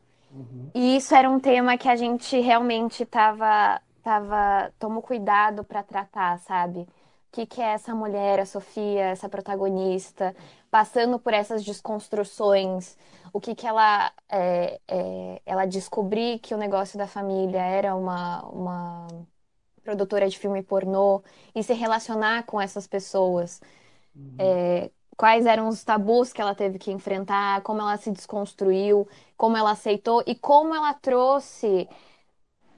E 0.74 0.98
isso 0.98 1.16
era 1.16 1.30
um 1.30 1.40
tema 1.40 1.78
que 1.78 1.90
a 1.90 1.96
gente 1.96 2.40
realmente 2.40 3.06
tava, 3.06 3.82
tava, 4.04 4.72
tomou 4.80 5.02
cuidado 5.02 5.64
para 5.64 5.84
tratar, 5.84 6.40
sabe? 6.40 6.88
O 7.30 7.32
que 7.32 7.46
que 7.46 7.62
é 7.62 7.74
essa 7.74 7.94
mulher, 7.94 8.40
a 8.40 8.46
Sofia, 8.46 9.06
essa 9.06 9.30
protagonista, 9.30 10.36
passando 10.72 11.20
por 11.20 11.32
essas 11.34 11.64
desconstruções, 11.64 12.98
o 13.32 13.40
que 13.40 13.54
que 13.54 13.68
ela, 13.68 14.12
é, 14.28 14.80
é, 14.88 15.42
ela 15.46 15.66
descobrir 15.68 16.40
que 16.40 16.56
o 16.56 16.58
negócio 16.58 16.98
da 16.98 17.06
família 17.08 17.62
era 17.62 17.96
uma, 17.96 18.44
uma 18.48 19.08
produtora 19.84 20.28
de 20.30 20.40
filme 20.40 20.64
pornô 20.64 21.24
e 21.56 21.64
se 21.64 21.74
relacionar 21.74 22.44
com 22.46 22.60
essas 22.60 22.88
pessoas. 22.88 23.62
É, 24.38 24.92
quais 25.18 25.46
eram 25.46 25.68
os 25.68 25.84
tabus 25.84 26.34
que 26.34 26.42
ela 26.42 26.56
teve 26.56 26.80
que 26.80 26.92
enfrentar, 26.92 27.62
como 27.62 27.82
ela 27.82 27.98
se 27.98 28.12
desconstruiu, 28.12 29.08
como 29.38 29.58
ela 29.58 29.72
aceitou 29.72 30.24
e 30.26 30.36
como 30.36 30.74
ela 30.76 30.94
trouxe 30.94 31.88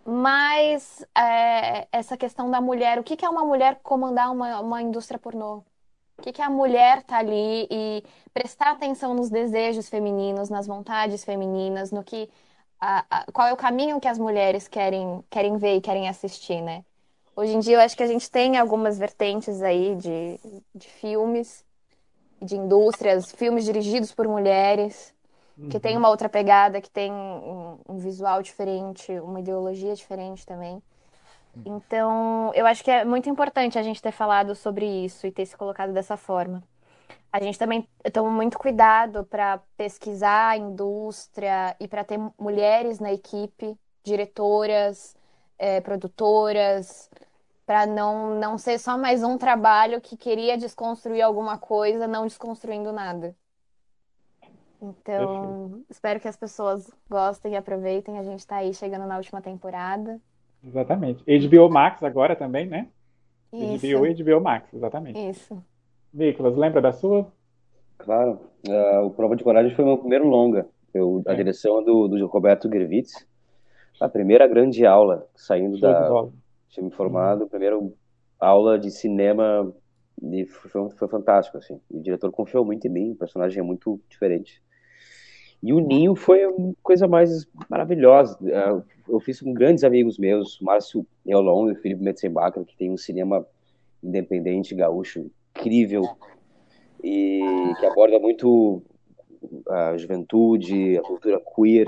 mais 0.05 1.05
é, 1.15 1.87
essa 1.91 2.17
questão 2.17 2.49
da 2.51 2.61
mulher. 2.61 2.99
O 2.99 3.03
que 3.03 3.15
que 3.17 3.25
é 3.25 3.29
uma 3.29 3.45
mulher 3.45 3.79
comandar 3.83 4.31
uma, 4.31 4.59
uma 4.61 4.81
indústria 4.81 5.19
pornô? 5.19 5.63
O 6.17 6.21
que 6.21 6.31
que 6.33 6.41
é 6.41 6.45
a 6.45 6.49
mulher 6.49 7.03
tá 7.03 7.17
ali 7.17 7.67
e 7.71 8.03
prestar 8.33 8.71
atenção 8.71 9.13
nos 9.13 9.29
desejos 9.29 9.89
femininos, 9.89 10.49
nas 10.49 10.67
vontades 10.67 11.23
femininas, 11.25 11.91
no 11.91 12.03
que 12.03 12.29
a- 12.79 13.05
a- 13.09 13.25
qual 13.33 13.47
é 13.47 13.53
o 13.53 13.57
caminho 13.57 13.99
que 13.99 14.07
as 14.07 14.19
mulheres 14.19 14.67
querem 14.67 15.23
querem 15.29 15.57
ver 15.57 15.77
e 15.77 15.81
querem 15.81 16.09
assistir, 16.09 16.61
né? 16.61 16.83
Hoje 17.35 17.53
em 17.55 17.59
dia 17.59 17.77
eu 17.77 17.81
acho 17.81 17.97
que 17.97 18.03
a 18.03 18.07
gente 18.07 18.29
tem 18.29 18.57
algumas 18.57 18.97
vertentes 18.99 19.61
aí 19.61 19.95
de, 19.95 20.39
de 20.75 20.87
filmes, 20.89 21.65
de 22.41 22.55
indústrias, 22.57 23.31
filmes 23.31 23.65
dirigidos 23.65 24.13
por 24.13 24.27
mulheres, 24.27 25.13
que 25.69 25.79
tem 25.79 25.97
uma 25.97 26.09
outra 26.09 26.29
pegada, 26.29 26.81
que 26.81 26.89
tem 26.89 27.11
um, 27.11 27.79
um 27.87 27.97
visual 27.97 28.41
diferente, 28.41 29.11
uma 29.19 29.39
ideologia 29.39 29.93
diferente 29.95 30.45
também. 30.45 30.81
Então, 31.65 32.51
eu 32.53 32.65
acho 32.65 32.83
que 32.83 32.89
é 32.91 33.03
muito 33.05 33.29
importante 33.29 33.77
a 33.77 33.83
gente 33.83 34.01
ter 34.01 34.11
falado 34.11 34.55
sobre 34.55 34.85
isso 34.85 35.27
e 35.27 35.31
ter 35.31 35.45
se 35.45 35.55
colocado 35.57 35.93
dessa 35.93 36.17
forma. 36.17 36.63
A 37.31 37.41
gente 37.41 37.57
também 37.57 37.87
toma 38.13 38.29
muito 38.29 38.59
cuidado 38.59 39.23
para 39.25 39.59
pesquisar 39.77 40.49
a 40.49 40.57
indústria 40.57 41.75
e 41.79 41.87
para 41.87 42.03
ter 42.03 42.19
mulheres 42.39 42.99
na 42.99 43.13
equipe, 43.13 43.77
diretoras, 44.03 45.15
eh, 45.57 45.81
produtoras, 45.81 47.09
para 47.65 47.85
não, 47.85 48.35
não 48.39 48.57
ser 48.57 48.79
só 48.79 48.97
mais 48.97 49.23
um 49.23 49.37
trabalho 49.37 50.01
que 50.01 50.17
queria 50.17 50.57
desconstruir 50.57 51.21
alguma 51.21 51.57
coisa, 51.57 52.07
não 52.07 52.27
desconstruindo 52.27 52.91
nada. 52.91 53.35
Então, 54.81 55.83
espero 55.89 56.19
que 56.19 56.27
as 56.27 56.35
pessoas 56.35 56.89
gostem 57.09 57.53
e 57.53 57.55
aproveitem. 57.55 58.17
A 58.17 58.23
gente 58.23 58.45
tá 58.47 58.57
aí 58.57 58.73
chegando 58.73 59.05
na 59.05 59.17
última 59.17 59.41
temporada. 59.41 60.19
Exatamente. 60.63 61.23
HBO 61.23 61.69
Max 61.69 62.03
agora 62.03 62.35
também, 62.35 62.65
né? 62.67 62.87
Isso, 63.53 63.85
HBO 63.97 64.05
e 64.05 64.13
HBO 64.23 64.41
Max, 64.41 64.73
exatamente. 64.73 65.19
isso. 65.29 65.61
Nicolas, 66.13 66.55
lembra 66.55 66.81
da 66.81 66.91
sua? 66.91 67.31
Claro. 67.97 68.39
Ah, 68.69 69.01
o 69.03 69.11
Prova 69.11 69.35
de 69.35 69.43
Coragem 69.43 69.75
foi 69.75 69.85
meu 69.85 69.97
primeiro 69.97 70.27
longa. 70.27 70.67
Eu, 70.93 71.21
a 71.27 71.33
É. 71.33 71.35
direção 71.35 71.79
é 71.81 71.83
do, 71.83 72.07
do 72.07 72.25
Roberto 72.27 72.69
Gervitz. 72.69 73.25
A 73.99 74.09
primeira 74.09 74.47
grande 74.47 74.85
aula, 74.85 75.27
saindo 75.35 75.77
Show 75.77 75.87
da 75.91 76.09
bola. 76.09 76.31
time 76.69 76.89
formado, 76.91 77.43
a 77.43 77.47
primeira 77.47 77.79
aula 78.39 78.79
de 78.79 78.89
cinema 78.89 79.71
e 80.23 80.45
foi, 80.45 80.89
foi 80.91 81.07
fantástico, 81.07 81.57
assim. 81.57 81.79
O 81.89 81.99
diretor 82.01 82.31
confiou 82.31 82.65
muito 82.65 82.85
em 82.87 82.89
mim, 82.89 83.11
o 83.11 83.15
personagem 83.15 83.59
é 83.59 83.63
muito 83.63 83.99
diferente. 84.09 84.61
E 85.63 85.73
o 85.73 85.79
Ninho 85.79 86.15
foi 86.15 86.43
a 86.43 86.51
coisa 86.81 87.07
mais 87.07 87.47
maravilhosa. 87.69 88.37
Ah, 88.53 88.81
Eu 89.07 89.19
fiz 89.19 89.39
com 89.41 89.53
grandes 89.53 89.83
amigos 89.83 90.17
meus, 90.17 90.59
Márcio 90.59 91.05
Eolon 91.25 91.69
e 91.69 91.73
o 91.73 91.75
Felipe 91.75 92.01
Metzenbacher, 92.03 92.65
que 92.65 92.75
tem 92.75 92.89
um 92.91 92.97
cinema 92.97 93.45
independente 94.03 94.73
gaúcho 94.73 95.29
incrível 95.55 96.03
e 97.03 97.73
que 97.79 97.85
aborda 97.85 98.17
muito 98.19 98.81
a 99.69 99.97
juventude, 99.97 100.97
a 100.97 101.01
cultura 101.01 101.39
queer. 101.55 101.87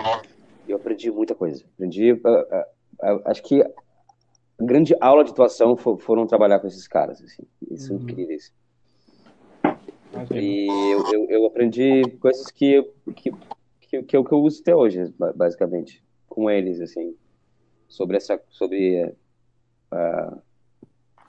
Eu 0.68 0.78
aprendi 0.78 1.10
muita 1.12 1.34
coisa. 1.34 1.64
Aprendi, 1.76 2.20
acho 3.26 3.42
que 3.44 3.62
a 3.62 3.70
grande 4.60 4.96
aula 5.02 5.24
de 5.24 5.32
atuação 5.32 5.76
fo- 5.76 5.98
foram 5.98 6.28
trabalhar 6.28 6.60
com 6.60 6.68
esses 6.68 6.88
caras, 6.88 7.22
assim. 7.24 7.44
Eles 7.68 7.84
são 7.84 7.98
incríveis. 7.98 8.54
Imagina. 10.14 10.40
E 10.42 10.68
eu, 10.92 11.04
eu, 11.12 11.30
eu 11.30 11.46
aprendi 11.48 12.04
coisas 12.20 12.50
que, 12.52 12.74
eu- 12.74 12.94
que, 13.94 14.00
que, 14.00 14.04
que, 14.04 14.18
eu, 14.18 14.24
que 14.24 14.32
eu 14.32 14.40
uso 14.42 14.62
até 14.62 14.76
hoje, 14.76 15.14
ba- 15.20 15.34
basicamente, 15.34 16.04
com 16.28 16.50
eles, 16.50 16.82
assim, 16.82 17.16
sobre 17.88 18.18
essa, 18.18 18.42
sobre, 18.50 19.14
ah, 19.92 20.38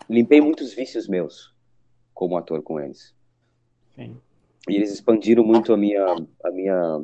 limpei 0.08 0.40
muitos 0.40 0.72
vícios 0.72 1.06
meus 1.06 1.54
como 2.14 2.36
ator 2.36 2.62
com 2.62 2.80
eles. 2.80 3.14
Sim. 3.94 4.16
E 4.68 4.76
eles 4.76 4.92
expandiram 4.92 5.44
muito 5.44 5.72
a 5.74 5.76
minha, 5.76 6.04
a 6.42 6.50
minha, 6.50 6.98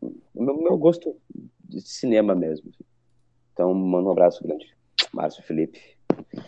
o 0.00 0.42
meu, 0.42 0.56
meu 0.60 0.76
gosto 0.76 1.16
de 1.64 1.80
cinema 1.80 2.34
mesmo. 2.34 2.68
assim. 2.70 2.84
Então, 3.52 3.72
mando 3.72 4.08
um 4.08 4.12
abraço 4.12 4.42
grande. 4.42 4.74
Márcio 5.12 5.42
Felipe. 5.44 5.80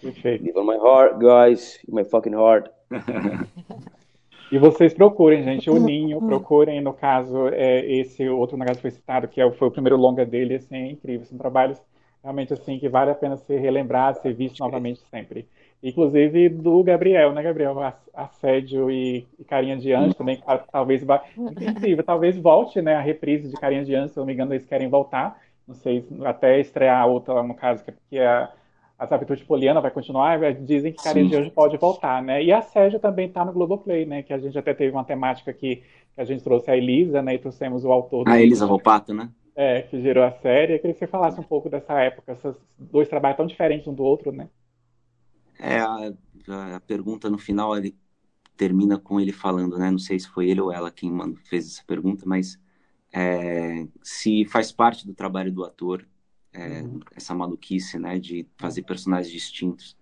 Perfeito. 0.01 0.45
Live 0.45 0.59
on 0.59 0.65
my 0.67 0.77
heart, 0.77 1.19
guys. 1.19 1.79
My 1.89 2.05
fucking 2.05 2.35
heart. 2.35 2.71
E 4.55 4.59
vocês 4.59 4.95
procurem, 4.95 5.43
gente, 5.43 5.69
o 5.69 5.77
Ninho, 5.79 6.23
procurem, 6.23 6.81
no 6.81 6.93
caso, 6.95 7.49
é, 7.49 7.85
esse 7.85 8.29
outro 8.29 8.57
negócio 8.57 8.77
que 8.77 8.83
foi 8.83 8.91
citado, 8.93 9.27
que 9.29 9.41
é, 9.41 9.47
o- 9.47 9.53
foi 9.53 9.67
o 9.69 9.71
primeiro 9.71 9.97
longa 9.97 10.25
dele, 10.25 10.55
assim, 10.55 10.77
é 10.77 10.87
incrível. 10.93 11.27
São 11.27 11.37
trabalhos 11.37 11.81
realmente, 12.23 12.53
assim, 12.53 12.79
que 12.79 12.89
vale 12.89 13.11
a 13.11 13.15
pena 13.17 13.37
ser 13.37 13.59
relembrado, 13.59 14.21
ser 14.21 14.33
visto 14.33 14.61
novamente 14.61 15.01
sempre. 15.11 15.49
Inclusive 15.83 16.49
do 16.49 16.83
Gabriel, 16.85 17.33
né, 17.33 17.43
Gabriel? 17.43 17.79
Ass- 17.83 18.11
Assédio 18.15 18.91
e, 18.91 19.27
e 19.39 19.45
Carinha 19.45 19.77
de 19.77 19.93
Anjo 19.93 20.15
também, 20.15 20.37
que 20.37 20.45
talvez, 20.71 21.03
incrível, 21.61 22.05
talvez 22.05 22.37
volte, 22.39 22.81
né, 22.81 22.95
a 22.95 23.01
reprise 23.01 23.49
de 23.51 23.57
Carinha 23.57 23.85
de 23.85 23.95
Anjo, 23.95 24.13
se 24.15 24.19
não 24.19 24.25
me 24.27 24.33
engano, 24.35 24.55
eles 24.55 24.67
querem 24.67 24.89
voltar, 24.89 25.41
não 25.67 25.75
sei, 25.75 26.07
até 26.25 26.61
estrear 26.61 27.01
a 27.03 27.07
outra, 27.07 27.43
no 27.43 27.55
caso, 27.55 27.85
que 27.85 27.91
é- 27.91 27.95
que 28.11 28.19
é 28.19 28.27
a, 28.27 28.53
a 28.99 29.07
Sabitu 29.07 29.35
de 29.35 29.45
Poliana 29.45 29.81
vai 29.81 29.91
continuar, 29.91 30.39
dizem 30.55 30.93
que 30.93 31.03
Carinha 31.03 31.29
de 31.29 31.37
Anjo 31.37 31.51
pode 31.51 31.77
voltar, 31.77 32.23
né? 32.23 32.43
E 32.43 32.53
a 32.53 32.63
Sérgio 32.63 33.01
também 33.01 33.27
está 33.27 33.45
no 33.45 33.53
Globoplay, 33.53 34.07
né? 34.07 34.23
Que 34.23 34.33
a 34.33 34.39
gente 34.39 34.57
até 34.57 34.73
teve 34.73 34.93
uma 34.93 35.05
temática 35.05 35.51
aqui, 35.51 35.83
que 36.15 36.21
a 36.21 36.25
gente 36.25 36.45
trouxe 36.45 36.71
a 36.71 36.77
Elisa, 36.77 37.21
né? 37.21 37.35
E 37.35 37.39
trouxemos 37.39 37.85
o 37.85 37.91
autor. 37.91 38.29
A 38.29 38.41
Elisa 38.41 38.67
Volpato, 38.67 39.13
né? 39.13 39.31
É, 39.57 39.83
que 39.83 40.01
gerou 40.01 40.25
a 40.25 40.31
série. 40.31 40.75
Eu 40.75 40.79
queria 40.79 40.95
que 40.95 40.99
você 40.99 41.07
falasse 41.07 41.39
um 41.41 41.45
pouco 41.45 41.69
dessa 41.69 42.01
época, 42.01 42.33
esses 42.33 42.57
dois 42.79 43.09
trabalhos 43.09 43.37
tão 43.37 43.47
diferentes 43.47 43.87
um 43.89 43.95
do 43.95 44.05
outro, 44.05 44.31
né? 44.31 44.49
É, 45.59 45.79
a, 45.79 46.77
a 46.77 46.81
pergunta 46.81 47.29
no 47.29 47.39
final 47.39 47.77
ele 47.77 47.97
termina 48.57 48.99
com 48.99 49.21
ele 49.21 49.33
falando, 49.33 49.77
né? 49.77 49.91
Não 49.91 49.99
sei 49.99 50.19
se 50.19 50.29
foi 50.29 50.49
ele 50.49 50.61
ou 50.61 50.73
ela 50.73 50.91
quem 50.91 51.13
fez 51.45 51.67
essa 51.67 51.83
pergunta, 51.85 52.25
mas 52.27 52.59
é, 53.13 53.87
se 54.03 54.45
faz 54.47 54.71
parte 54.71 55.07
do 55.07 55.15
trabalho 55.15 55.53
do 55.53 55.65
ator 55.65 56.07
é, 56.55 56.83
uhum. 56.83 57.01
essa 57.15 57.35
maluquice, 57.35 57.99
né, 57.99 58.19
de 58.19 58.47
fazer 58.57 58.85
personagens 58.85 59.31
distintos. 59.31 59.97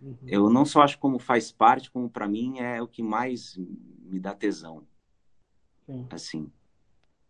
Uhum. 0.00 0.16
Eu 0.26 0.50
não 0.50 0.64
só 0.64 0.80
acho 0.80 0.98
como 0.98 1.18
faz 1.18 1.52
parte, 1.52 1.90
como 1.90 2.08
para 2.08 2.26
mim 2.26 2.58
é 2.58 2.80
o 2.80 2.88
que 2.88 3.02
mais 3.02 3.56
me 4.02 4.18
dá 4.18 4.34
tesão. 4.34 4.86
Sim. 5.84 6.06
Assim, 6.10 6.52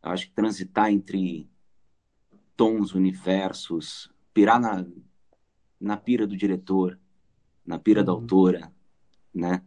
eu 0.03 0.11
acho 0.11 0.29
que 0.29 0.35
transitar 0.35 0.91
entre 0.91 1.51
tons, 2.57 2.95
universos, 2.95 4.11
pirar 4.33 4.61
na, 4.61 4.87
na 5.81 5.97
pira 5.97 6.27
do 6.27 6.37
diretor, 6.37 6.99
na 7.67 7.79
pira 7.79 8.01
uhum. 8.01 8.07
da 8.07 8.13
autora, 8.13 8.73
né? 9.35 9.63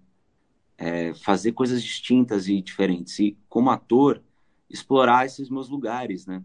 É, 0.75 1.13
fazer 1.13 1.51
coisas 1.51 1.83
distintas 1.83 2.47
e 2.47 2.61
diferentes. 2.61 3.19
E, 3.19 3.37
como 3.47 3.69
ator, 3.69 4.23
explorar 4.69 5.25
esses 5.25 5.49
meus 5.49 5.69
lugares, 5.69 6.25
né? 6.25 6.43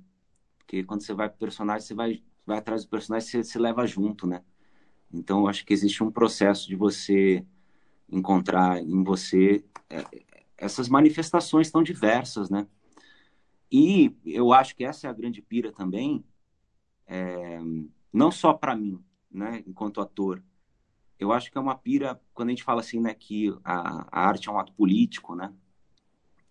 Porque 0.58 0.84
quando 0.84 1.02
você 1.02 1.14
vai 1.14 1.28
pro 1.28 1.38
personagem, 1.38 1.86
você 1.86 1.94
vai 1.94 2.22
vai 2.48 2.58
atrás 2.58 2.84
do 2.84 2.88
personagem, 2.88 3.28
você 3.28 3.44
se 3.44 3.58
leva 3.58 3.86
junto, 3.86 4.26
né? 4.26 4.42
Então, 5.12 5.40
eu 5.40 5.48
acho 5.48 5.64
que 5.64 5.72
existe 5.72 6.02
um 6.02 6.10
processo 6.10 6.66
de 6.66 6.74
você 6.74 7.44
encontrar 8.10 8.82
em 8.82 9.04
você 9.04 9.64
é, 9.88 10.04
essas 10.56 10.88
manifestações 10.88 11.70
tão 11.70 11.82
diversas, 11.82 12.50
né? 12.50 12.66
E 13.70 14.16
eu 14.24 14.52
acho 14.52 14.74
que 14.74 14.82
essa 14.82 15.06
é 15.06 15.10
a 15.10 15.12
grande 15.12 15.42
pira 15.42 15.70
também, 15.70 16.24
é, 17.06 17.60
não 18.10 18.30
só 18.30 18.54
para 18.54 18.74
mim, 18.74 18.98
né, 19.30 19.62
enquanto 19.66 20.00
ator. 20.00 20.42
Eu 21.18 21.32
acho 21.32 21.50
que 21.50 21.58
é 21.58 21.60
uma 21.60 21.76
pira 21.76 22.18
quando 22.32 22.48
a 22.48 22.52
gente 22.52 22.64
fala 22.64 22.80
assim, 22.80 22.98
né, 22.98 23.12
que 23.12 23.54
a, 23.62 24.08
a 24.10 24.26
arte 24.26 24.48
é 24.48 24.52
um 24.52 24.58
ato 24.58 24.72
político, 24.72 25.34
né? 25.34 25.52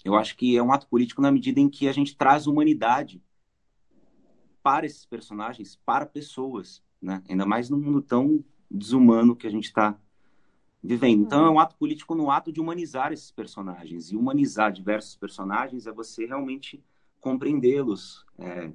Eu 0.06 0.16
acho 0.16 0.38
que 0.38 0.56
é 0.56 0.62
um 0.62 0.72
ato 0.72 0.88
político 0.88 1.22
na 1.22 1.32
medida 1.32 1.60
em 1.60 1.70
que 1.70 1.88
a 1.88 1.92
gente 1.92 2.16
traz 2.16 2.46
humanidade 2.46 3.22
para 4.68 4.86
esses 4.86 5.06
personagens, 5.06 5.80
para 5.86 6.06
pessoas, 6.06 6.84
né? 7.02 7.24
Ainda 7.30 7.46
mais 7.46 7.70
num 7.70 7.80
mundo 7.80 8.02
tão 8.02 8.44
desumano 8.70 9.34
que 9.34 9.48
a 9.48 9.50
gente 9.50 9.64
está 9.64 9.98
vivendo. 10.84 11.22
Então 11.22 11.46
é 11.46 11.50
um 11.50 11.58
ato 11.58 11.78
político 11.78 12.14
no 12.14 12.30
ato 12.30 12.52
de 12.52 12.60
humanizar 12.60 13.14
esses 13.14 13.32
personagens. 13.32 14.12
E 14.12 14.18
humanizar 14.18 14.74
diversos 14.74 15.16
personagens 15.16 15.88
é 15.88 15.92
você 15.94 16.26
realmente 16.26 16.84
compreendê-los, 17.22 18.26
é, 18.38 18.70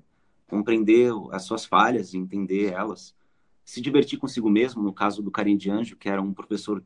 compreender 0.49 1.13
as 1.31 1.43
suas 1.43 1.67
falhas, 1.67 2.15
entender 2.15 2.73
elas, 2.73 3.15
se 3.63 3.83
divertir 3.83 4.19
consigo 4.19 4.49
mesmo. 4.49 4.83
No 4.83 4.95
caso 4.95 5.23
do 5.23 5.31
Carinho 5.31 5.59
de 5.59 5.71
Anjo, 5.71 5.97
que 5.97 6.09
era 6.09 6.23
um 6.23 6.33
professor 6.33 6.83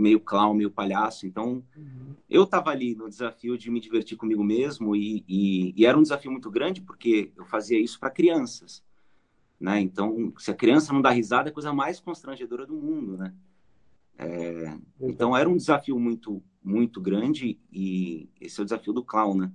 meio 0.00 0.18
clown, 0.18 0.54
meio 0.54 0.70
palhaço. 0.70 1.26
Então, 1.26 1.62
uhum. 1.76 2.14
eu 2.28 2.44
estava 2.44 2.70
ali 2.70 2.94
no 2.94 3.08
desafio 3.08 3.56
de 3.56 3.70
me 3.70 3.78
divertir 3.78 4.16
comigo 4.16 4.42
mesmo 4.42 4.96
e, 4.96 5.24
e, 5.28 5.74
e, 5.76 5.86
era 5.86 5.98
um 5.98 6.02
desafio 6.02 6.30
muito 6.30 6.50
grande 6.50 6.80
porque 6.80 7.30
eu 7.36 7.44
fazia 7.44 7.78
isso 7.78 8.00
para 8.00 8.10
crianças, 8.10 8.82
né? 9.60 9.80
Então, 9.80 10.32
se 10.38 10.50
a 10.50 10.54
criança 10.54 10.92
não 10.92 11.02
dá 11.02 11.10
risada, 11.10 11.48
é 11.48 11.50
a 11.50 11.54
coisa 11.54 11.72
mais 11.72 12.00
constrangedora 12.00 12.66
do 12.66 12.74
mundo, 12.74 13.18
né? 13.18 13.34
É, 14.16 14.76
então, 15.00 15.36
era 15.36 15.48
um 15.48 15.56
desafio 15.56 15.98
muito, 15.98 16.42
muito 16.62 17.00
grande 17.00 17.58
e 17.72 18.28
esse 18.40 18.58
é 18.58 18.62
o 18.62 18.66
desafio 18.66 18.92
do 18.92 19.04
clown, 19.04 19.36
né? 19.36 19.52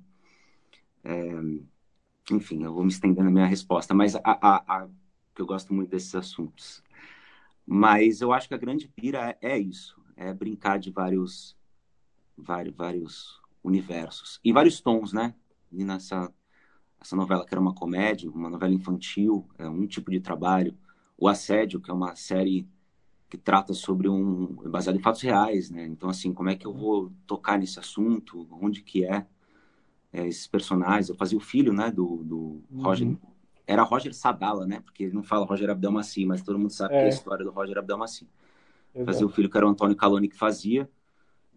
É, 1.03 2.33
enfim, 2.33 2.63
eu 2.63 2.73
vou 2.73 2.83
me 2.83 2.89
estendendo 2.89 3.25
na 3.25 3.31
minha 3.31 3.45
resposta, 3.45 3.93
mas 3.93 4.15
a, 4.15 4.21
a, 4.23 4.63
a, 4.67 4.87
eu 5.37 5.45
gosto 5.45 5.73
muito 5.73 5.89
desses 5.89 6.15
assuntos. 6.15 6.83
Mas 7.67 8.21
eu 8.21 8.31
acho 8.31 8.47
que 8.47 8.53
a 8.53 8.59
grande 8.59 8.87
pira 8.87 9.37
é, 9.41 9.53
é 9.53 9.59
isso 9.59 10.04
é 10.15 10.33
brincar 10.33 10.79
de 10.79 10.91
vários, 10.91 11.55
vários, 12.37 12.75
vários 12.75 13.41
universos 13.63 14.39
e 14.43 14.53
vários 14.53 14.79
tons, 14.79 15.11
né? 15.11 15.33
E 15.71 15.83
nessa 15.83 16.31
essa 17.01 17.15
novela 17.15 17.45
que 17.45 17.53
era 17.53 17.61
uma 17.61 17.73
comédia, 17.73 18.31
uma 18.31 18.49
novela 18.49 18.73
infantil, 18.73 19.47
é 19.59 19.67
um 19.67 19.85
tipo 19.85 20.09
de 20.09 20.19
trabalho. 20.19 20.75
O 21.17 21.27
Assédio, 21.27 21.79
que 21.79 21.91
é 21.91 21.93
uma 21.93 22.15
série 22.15 22.67
que 23.29 23.37
trata 23.37 23.73
sobre 23.73 24.09
um 24.09 24.55
baseado 24.69 24.95
em 24.95 25.01
fatos 25.01 25.21
reais, 25.21 25.69
né? 25.69 25.85
Então 25.85 26.09
assim, 26.09 26.33
como 26.33 26.49
é 26.49 26.55
que 26.55 26.65
eu 26.65 26.73
vou 26.73 27.11
tocar 27.27 27.59
nesse 27.59 27.79
assunto? 27.79 28.47
Onde 28.51 28.81
que 28.81 29.05
é, 29.05 29.25
é 30.11 30.27
esses 30.27 30.47
personagens? 30.47 31.09
Eu 31.09 31.15
fazia 31.15 31.37
o 31.37 31.41
filho, 31.41 31.73
né, 31.73 31.91
do, 31.91 32.23
do 32.23 32.63
uhum. 32.71 32.83
Roger. 32.83 33.17
Era 33.67 33.83
Roger 33.83 34.13
Sadala, 34.13 34.65
né? 34.65 34.79
Porque 34.79 35.03
ele 35.03 35.13
não 35.13 35.23
fala 35.23 35.45
Roger 35.45 35.69
Abdelmaci, 35.69 36.25
mas 36.25 36.41
todo 36.41 36.57
mundo 36.57 36.71
sabe 36.71 36.93
é. 36.93 36.97
que 36.97 37.03
é 37.03 37.05
a 37.05 37.09
história 37.09 37.43
do 37.43 37.51
Roger 37.51 37.77
Abdelmaci. 37.77 38.27
Exato. 38.95 39.05
Fazia 39.05 39.25
o 39.25 39.29
filho 39.29 39.49
que 39.49 39.57
era 39.57 39.67
o 39.67 39.69
Antônio 39.69 39.95
Caloni 39.95 40.29
que 40.29 40.37
fazia. 40.37 40.89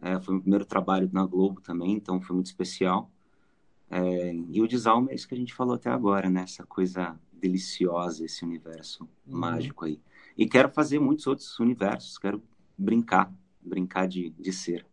É, 0.03 0.19
foi 0.21 0.37
o 0.37 0.41
primeiro 0.41 0.65
trabalho 0.65 1.09
na 1.13 1.25
Globo 1.25 1.61
também, 1.61 1.93
então 1.93 2.21
foi 2.21 2.35
muito 2.35 2.47
especial. 2.47 3.11
É, 3.91 4.35
e 4.51 4.61
o 4.61 4.69
Desalma 4.69 5.11
é 5.11 5.15
isso 5.15 5.27
que 5.27 5.35
a 5.35 5.39
gente 5.39 5.55
falou 5.55 5.75
até 5.75 5.89
agora, 5.89 6.29
né? 6.29 6.43
Essa 6.43 6.65
coisa 6.65 7.17
deliciosa, 7.33 8.25
esse 8.25 8.45
universo 8.45 9.05
uhum. 9.27 9.39
mágico 9.39 9.85
aí. 9.85 10.01
E 10.37 10.47
quero 10.47 10.69
fazer 10.69 10.99
muitos 10.99 11.27
outros 11.27 11.59
universos, 11.59 12.19
quero 12.19 12.43
brincar, 12.77 13.33
brincar 13.61 14.07
de, 14.07 14.31
de 14.31 14.53
ser. 14.53 14.85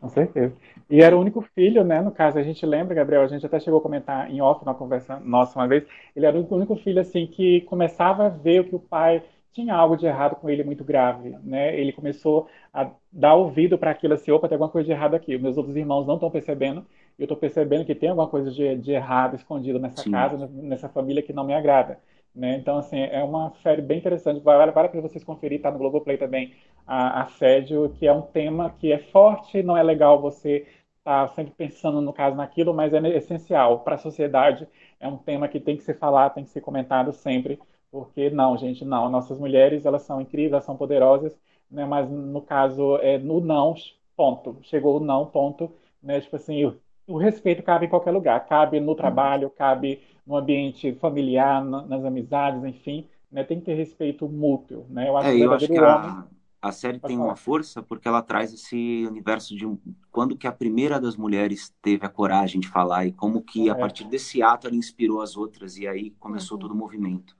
Com 0.00 0.08
certeza. 0.08 0.54
E 0.88 1.02
era 1.02 1.16
o 1.16 1.20
único 1.20 1.42
filho, 1.54 1.82
né? 1.84 2.00
No 2.00 2.12
caso, 2.12 2.38
a 2.38 2.42
gente 2.42 2.64
lembra, 2.64 2.94
Gabriel, 2.94 3.22
a 3.22 3.26
gente 3.26 3.44
até 3.44 3.58
chegou 3.58 3.80
a 3.80 3.82
comentar 3.82 4.30
em 4.30 4.40
off 4.40 4.64
na 4.64 4.72
conversa 4.72 5.18
nossa 5.20 5.58
uma 5.58 5.66
vez, 5.66 5.84
ele 6.14 6.24
era 6.24 6.38
o 6.38 6.54
único 6.54 6.76
filho, 6.76 7.00
assim, 7.00 7.26
que 7.26 7.62
começava 7.62 8.26
a 8.26 8.28
ver 8.28 8.60
o 8.60 8.64
que 8.64 8.76
o 8.76 8.80
pai 8.80 9.22
tinha 9.52 9.74
algo 9.74 9.96
de 9.96 10.06
errado 10.06 10.36
com 10.36 10.48
ele 10.48 10.62
muito 10.62 10.84
grave, 10.84 11.36
né? 11.42 11.78
Ele 11.78 11.92
começou 11.92 12.48
a 12.72 12.90
dar 13.10 13.34
ouvido 13.34 13.78
para 13.78 13.90
aquilo 13.90 14.14
assim, 14.14 14.30
opa, 14.30 14.48
tem 14.48 14.56
alguma 14.56 14.70
coisa 14.70 14.86
de 14.86 14.92
errado 14.92 15.14
aqui. 15.14 15.36
Meus 15.38 15.56
outros 15.56 15.76
irmãos 15.76 16.06
não 16.06 16.14
estão 16.14 16.30
percebendo, 16.30 16.86
eu 17.18 17.24
estou 17.24 17.36
percebendo 17.36 17.84
que 17.84 17.94
tem 17.94 18.10
alguma 18.10 18.28
coisa 18.28 18.50
de, 18.50 18.76
de 18.76 18.92
errado 18.92 19.34
escondido 19.34 19.78
nessa 19.78 20.02
Sim. 20.02 20.10
casa, 20.10 20.48
nessa 20.54 20.88
família 20.88 21.22
que 21.22 21.32
não 21.32 21.44
me 21.44 21.54
agrada. 21.54 21.98
Né? 22.34 22.56
Então, 22.56 22.78
assim, 22.78 23.00
é 23.00 23.22
uma 23.24 23.50
série 23.62 23.82
bem 23.82 23.98
interessante. 23.98 24.40
Vale, 24.40 24.70
vale 24.70 24.88
para 24.88 25.00
vocês 25.00 25.24
conferir, 25.24 25.60
tá 25.60 25.70
no 25.70 25.78
Globoplay 25.78 26.16
também, 26.16 26.54
a 26.86 27.22
Assédio, 27.22 27.92
que 27.98 28.06
é 28.06 28.12
um 28.12 28.22
tema 28.22 28.70
que 28.78 28.92
é 28.92 28.98
forte, 28.98 29.62
não 29.62 29.76
é 29.76 29.82
legal 29.82 30.20
você 30.20 30.66
estar 30.98 31.26
tá 31.26 31.34
sempre 31.34 31.52
pensando, 31.56 32.00
no 32.00 32.12
caso, 32.12 32.36
naquilo, 32.36 32.72
mas 32.72 32.92
é 32.92 32.98
essencial 33.16 33.80
para 33.80 33.96
a 33.96 33.98
sociedade. 33.98 34.68
É 35.00 35.08
um 35.08 35.16
tema 35.16 35.48
que 35.48 35.58
tem 35.58 35.76
que 35.76 35.82
ser 35.82 35.98
falado, 35.98 36.34
tem 36.34 36.44
que 36.44 36.50
ser 36.50 36.60
comentado 36.60 37.12
sempre, 37.12 37.58
porque 37.90 38.30
não, 38.30 38.56
gente, 38.56 38.84
não. 38.84 39.08
Nossas 39.08 39.38
mulheres, 39.38 39.84
elas 39.86 40.02
são 40.02 40.20
incríveis, 40.20 40.52
elas 40.52 40.64
são 40.64 40.76
poderosas, 40.76 41.38
né? 41.70 41.84
Mas 41.84 42.08
no 42.10 42.42
caso, 42.42 42.96
é 42.98 43.18
no 43.18 43.40
não, 43.40 43.74
ponto. 44.16 44.58
Chegou 44.62 44.98
o 44.98 45.04
não, 45.04 45.26
ponto. 45.26 45.70
Né? 46.02 46.20
Tipo 46.20 46.36
assim, 46.36 46.64
o, 46.64 46.76
o 47.06 47.16
respeito 47.16 47.62
cabe 47.62 47.86
em 47.86 47.88
qualquer 47.88 48.10
lugar. 48.10 48.46
Cabe 48.46 48.80
no 48.80 48.94
trabalho, 48.94 49.50
cabe 49.50 50.02
no 50.26 50.36
ambiente 50.36 50.92
familiar, 50.94 51.64
na, 51.64 51.82
nas 51.82 52.04
amizades, 52.04 52.62
enfim. 52.64 53.08
Né? 53.30 53.44
Tem 53.44 53.58
que 53.58 53.66
ter 53.66 53.74
respeito 53.74 54.28
mútuo, 54.28 54.86
né? 54.88 55.08
Eu 55.08 55.16
acho, 55.16 55.28
é, 55.28 55.38
eu 55.38 55.52
acho 55.52 55.66
que 55.66 55.78
a, 55.78 56.24
a 56.60 56.72
série 56.72 56.98
tem 56.98 57.16
uma 57.16 57.36
força 57.36 57.82
porque 57.82 58.08
ela 58.08 58.22
traz 58.22 58.52
esse 58.52 59.06
universo 59.06 59.54
de 59.54 59.64
quando 60.10 60.36
que 60.36 60.46
a 60.46 60.52
primeira 60.52 61.00
das 61.00 61.16
mulheres 61.16 61.72
teve 61.80 62.04
a 62.04 62.08
coragem 62.08 62.60
de 62.60 62.68
falar 62.68 63.06
e 63.06 63.12
como 63.12 63.42
que 63.42 63.68
é. 63.68 63.72
a 63.72 63.74
partir 63.74 64.04
desse 64.04 64.42
ato 64.42 64.66
ela 64.66 64.76
inspirou 64.76 65.20
as 65.20 65.36
outras 65.36 65.76
e 65.76 65.86
aí 65.86 66.10
começou 66.18 66.56
uhum. 66.56 66.62
todo 66.62 66.72
o 66.72 66.76
movimento. 66.76 67.36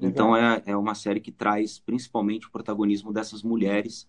Então 0.00 0.36
é, 0.36 0.62
é 0.66 0.76
uma 0.76 0.94
série 0.94 1.20
que 1.20 1.32
traz 1.32 1.78
principalmente 1.78 2.46
o 2.46 2.50
protagonismo 2.50 3.12
dessas 3.12 3.42
mulheres 3.42 4.08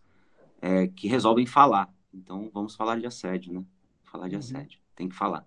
é, 0.62 0.88
que 0.88 1.08
resolvem 1.08 1.46
falar. 1.46 1.92
Então 2.14 2.50
vamos 2.54 2.76
falar 2.76 3.00
de 3.00 3.08
assédio, 3.08 3.54
né? 3.54 3.64
Falar 4.04 4.28
de 4.28 4.36
uhum. 4.36 4.40
assédio. 4.40 4.80
Tem 4.96 5.10
que 5.10 5.16
falar. 5.16 5.46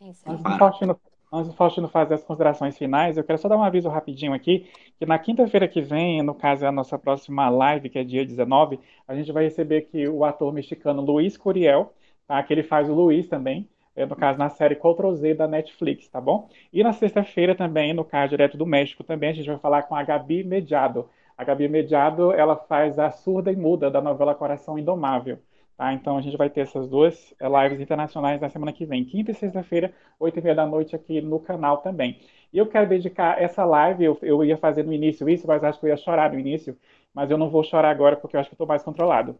Antes 0.00 0.22
do, 0.42 0.58
Faustino, 0.58 1.00
antes 1.32 1.48
do 1.48 1.56
Faustino 1.56 1.88
fazer 1.88 2.14
as 2.14 2.24
considerações 2.24 2.78
finais, 2.78 3.16
eu 3.16 3.24
quero 3.24 3.38
só 3.38 3.48
dar 3.48 3.56
um 3.56 3.62
aviso 3.62 3.88
rapidinho 3.88 4.32
aqui, 4.32 4.66
que 4.98 5.04
na 5.04 5.18
quinta-feira 5.18 5.68
que 5.68 5.82
vem, 5.82 6.22
no 6.22 6.34
caso 6.34 6.64
é 6.64 6.68
a 6.68 6.72
nossa 6.72 6.98
próxima 6.98 7.48
live, 7.50 7.90
que 7.90 7.98
é 7.98 8.04
dia 8.04 8.24
19, 8.24 8.80
a 9.06 9.14
gente 9.14 9.30
vai 9.30 9.44
receber 9.44 9.78
aqui 9.78 10.08
o 10.08 10.24
ator 10.24 10.52
mexicano 10.52 11.02
Luiz 11.02 11.36
Curiel, 11.36 11.92
tá? 12.26 12.42
que 12.42 12.52
ele 12.52 12.62
faz 12.62 12.88
o 12.88 12.94
Luiz 12.94 13.28
também, 13.28 13.68
é, 14.00 14.06
no 14.06 14.16
caso, 14.16 14.38
na 14.38 14.48
série 14.48 14.74
Ctrl 14.76 15.12
Z 15.14 15.34
da 15.34 15.46
Netflix, 15.46 16.08
tá 16.08 16.20
bom? 16.20 16.48
E 16.72 16.82
na 16.82 16.92
sexta-feira 16.92 17.54
também, 17.54 17.92
no 17.92 18.04
caso 18.04 18.30
direto 18.30 18.56
do 18.56 18.66
México, 18.66 19.04
também 19.04 19.30
a 19.30 19.32
gente 19.32 19.46
vai 19.46 19.58
falar 19.58 19.82
com 19.84 19.94
a 19.94 20.02
Gabi 20.02 20.42
Mediado. 20.42 21.08
A 21.36 21.44
Gabi 21.44 21.68
Mediado, 21.68 22.32
ela 22.32 22.56
faz 22.56 22.98
a 22.98 23.10
surda 23.10 23.52
e 23.52 23.56
muda 23.56 23.90
da 23.90 24.00
novela 24.00 24.34
Coração 24.34 24.78
Indomável. 24.78 25.38
Tá? 25.76 25.92
Então 25.94 26.18
a 26.18 26.20
gente 26.20 26.36
vai 26.36 26.50
ter 26.50 26.60
essas 26.60 26.88
duas 26.88 27.34
lives 27.40 27.80
internacionais 27.80 28.40
na 28.40 28.50
semana 28.50 28.72
que 28.72 28.84
vem, 28.84 29.04
quinta 29.04 29.30
e 29.30 29.34
sexta-feira, 29.34 29.92
oito 30.18 30.38
e 30.38 30.42
meia 30.42 30.54
da 30.54 30.66
noite 30.66 30.94
aqui 30.94 31.20
no 31.20 31.40
canal 31.40 31.78
também. 31.78 32.18
E 32.52 32.58
eu 32.58 32.66
quero 32.66 32.88
dedicar 32.88 33.40
essa 33.40 33.64
live, 33.64 34.04
eu, 34.04 34.18
eu 34.22 34.44
ia 34.44 34.56
fazer 34.58 34.82
no 34.84 34.92
início 34.92 35.28
isso, 35.28 35.46
mas 35.46 35.64
acho 35.64 35.80
que 35.80 35.86
eu 35.86 35.90
ia 35.90 35.96
chorar 35.96 36.32
no 36.32 36.38
início, 36.38 36.76
mas 37.14 37.30
eu 37.30 37.38
não 37.38 37.48
vou 37.50 37.64
chorar 37.64 37.90
agora 37.90 38.16
porque 38.16 38.36
eu 38.36 38.40
acho 38.40 38.50
que 38.50 38.54
estou 38.54 38.66
mais 38.66 38.82
controlado. 38.82 39.38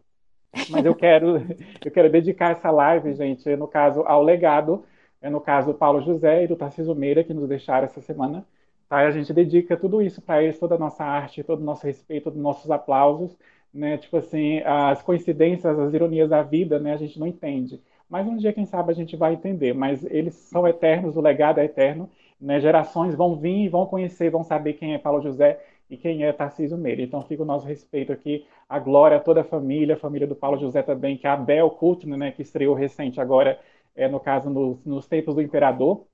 Mas 0.69 0.85
eu 0.85 0.95
quero, 0.95 1.37
eu 1.83 1.91
quero 1.91 2.09
dedicar 2.09 2.51
essa 2.51 2.69
live, 2.71 3.13
gente, 3.13 3.55
no 3.55 3.67
caso, 3.67 4.01
ao 4.01 4.23
legado, 4.23 4.83
é 5.21 5.29
no 5.29 5.41
caso 5.41 5.71
do 5.71 5.77
Paulo 5.77 6.01
José 6.01 6.43
e 6.43 6.47
do 6.47 6.55
Tarcísio 6.55 6.95
Meira, 6.95 7.23
que 7.23 7.33
nos 7.33 7.47
deixaram 7.47 7.85
essa 7.85 8.01
semana. 8.01 8.45
Tá? 8.89 8.97
A 8.97 9.11
gente 9.11 9.33
dedica 9.33 9.77
tudo 9.77 10.01
isso 10.01 10.21
para 10.21 10.43
eles, 10.43 10.59
toda 10.59 10.75
a 10.75 10.79
nossa 10.79 11.03
arte, 11.03 11.43
todo 11.43 11.61
o 11.61 11.65
nosso 11.65 11.85
respeito, 11.85 12.25
todos 12.25 12.37
os 12.37 12.43
nossos 12.43 12.69
aplausos 12.71 13.37
né? 13.73 13.97
Tipo 13.97 14.17
assim, 14.17 14.59
as 14.65 15.01
coincidências, 15.01 15.77
as 15.79 15.93
ironias 15.93 16.29
da 16.29 16.41
vida, 16.43 16.79
né? 16.79 16.93
A 16.93 16.97
gente 16.97 17.19
não 17.19 17.27
entende. 17.27 17.81
Mas 18.09 18.27
um 18.27 18.35
dia, 18.37 18.53
quem 18.53 18.65
sabe, 18.65 18.91
a 18.91 18.95
gente 18.95 19.15
vai 19.15 19.33
entender. 19.33 19.73
Mas 19.73 20.03
eles 20.05 20.33
são 20.35 20.67
eternos, 20.67 21.15
o 21.15 21.21
legado 21.21 21.59
é 21.59 21.65
eterno. 21.65 22.09
Né? 22.39 22.59
Gerações 22.59 23.15
vão 23.15 23.37
vir 23.37 23.65
e 23.65 23.69
vão 23.69 23.85
conhecer, 23.85 24.29
vão 24.29 24.43
saber 24.43 24.73
quem 24.73 24.93
é 24.93 24.97
Paulo 24.97 25.21
José 25.21 25.59
e 25.91 25.97
quem 25.97 26.23
é 26.23 26.33
Tarcísio 26.33 26.77
Meira. 26.77 27.01
Então 27.01 27.21
fica 27.23 27.43
o 27.43 27.45
nosso 27.45 27.67
respeito 27.67 28.11
aqui, 28.11 28.45
a 28.67 28.79
glória 28.79 29.17
a 29.17 29.19
toda 29.19 29.41
a 29.41 29.43
família, 29.43 29.95
a 29.95 29.99
família 29.99 30.27
do 30.27 30.35
Paulo 30.35 30.57
José 30.57 30.81
também, 30.81 31.17
que 31.17 31.27
é 31.27 31.29
a 31.29 31.37
Bel 31.37 31.69
Kultner, 31.69 32.17
né, 32.17 32.31
que 32.31 32.41
estreou 32.41 32.73
recente 32.73 33.21
agora, 33.21 33.59
é, 33.95 34.07
no 34.07 34.19
caso, 34.19 34.49
no, 34.49 34.79
nos 34.85 35.07
Tempos 35.07 35.35
do 35.35 35.41
Imperador. 35.41 36.05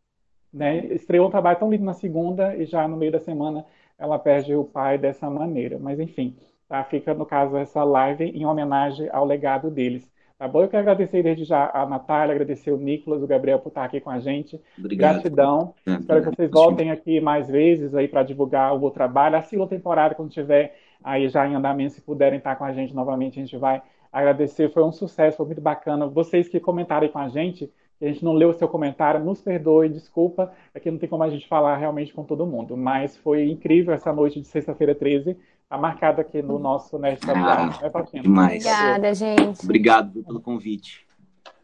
Né? 0.52 0.88
Estreou 0.88 1.28
um 1.28 1.32
trabalho 1.32 1.60
tão 1.60 1.70
lindo 1.70 1.86
na 1.86 1.94
segunda 1.94 2.56
e 2.56 2.66
já 2.66 2.88
no 2.88 2.98
meio 2.98 3.12
da 3.12 3.20
semana 3.20 3.66
ela 3.98 4.18
perde 4.20 4.56
o 4.56 4.64
pai 4.64 4.98
dessa 4.98 5.30
maneira. 5.30 5.78
Mas 5.80 6.00
enfim, 6.00 6.36
Tá? 6.68 6.84
Fica, 6.84 7.14
no 7.14 7.26
caso, 7.26 7.56
essa 7.58 7.84
live 7.84 8.26
em 8.26 8.46
homenagem 8.46 9.10
ao 9.12 9.26
legado 9.26 9.72
deles. 9.72 10.12
Tá 10.38 10.48
bom? 10.48 10.62
Eu 10.62 10.68
quero 10.68 10.82
agradecer 10.82 11.24
desde 11.24 11.44
já 11.46 11.72
a 11.74 11.84
Natália, 11.88 12.34
agradecer 12.34 12.72
o 12.72 12.78
Nicolas, 12.78 13.24
o 13.24 13.28
Gabriel 13.28 13.58
por 13.58 13.70
estar 13.70 13.84
aqui 13.84 14.00
com 14.00 14.12
a 14.12 14.20
gente. 14.20 14.62
Obrigado. 14.78 15.14
Gratidão. 15.16 15.74
É, 15.84 15.94
Espero 15.94 16.22
que 16.22 16.36
vocês 16.36 16.52
voltem 16.52 16.92
aqui 16.92 17.20
mais 17.20 17.50
vezes 17.50 17.96
aí 17.96 18.08
para 18.08 18.22
divulgar 18.22 18.76
o 18.76 18.80
meu 18.80 18.92
trabalho. 18.92 19.36
A 19.36 19.42
segunda 19.42 19.70
temporada, 19.70 20.14
quando 20.14 20.30
tiver 20.30 20.78
aí 21.04 21.28
já 21.28 21.48
em 21.48 21.56
andamento, 21.56 21.96
se 21.96 22.02
puderem 22.02 22.38
estar 22.38 22.56
com 22.56 22.66
a 22.66 22.72
gente 22.72 22.94
novamente, 22.94 23.40
a 23.40 23.44
gente 23.44 23.58
vai 23.58 23.82
agradecer. 24.14 24.72
Foi 24.72 24.84
um 24.84 24.92
sucesso, 24.92 25.38
foi 25.38 25.48
muito 25.48 25.62
bacana. 25.62 26.06
Vocês 26.06 26.48
que 26.48 26.60
comentaram 26.60 27.08
com 27.08 27.18
a 27.18 27.30
gente, 27.30 27.72
que 27.98 28.06
a 28.06 28.08
gente 28.08 28.24
não 28.24 28.34
leu 28.34 28.50
o 28.50 28.54
seu 28.54 28.68
comentário, 28.68 29.20
nos 29.20 29.42
perdoe, 29.42 29.90
desculpa, 29.90 30.54
é 30.72 30.80
que 30.80 30.92
não 30.92 31.00
tem 31.00 31.10
como 31.10 31.24
a 31.24 31.30
gente 31.32 31.48
falar 31.48 31.78
realmente 31.78 32.14
com 32.14 32.24
todo 32.24 32.46
mundo. 32.46 32.78
Mas 32.78 33.18
foi 33.18 33.50
incrível 33.50 33.92
essa 33.92 34.14
noite 34.14 34.40
de 34.40 34.46
sexta-feira 34.46 34.94
13 34.94 35.36
Tá 35.70 35.78
marcado 35.78 36.22
aqui 36.22 36.42
no 36.42 36.58
nosso 36.58 36.98
Nerd 36.98 37.20
ah, 37.28 37.80
é, 37.82 38.22
Demais. 38.22 38.66
Obrigada, 38.66 39.14
gente. 39.14 39.64
Obrigado 39.64 40.24
pelo 40.24 40.40
convite. 40.40 41.06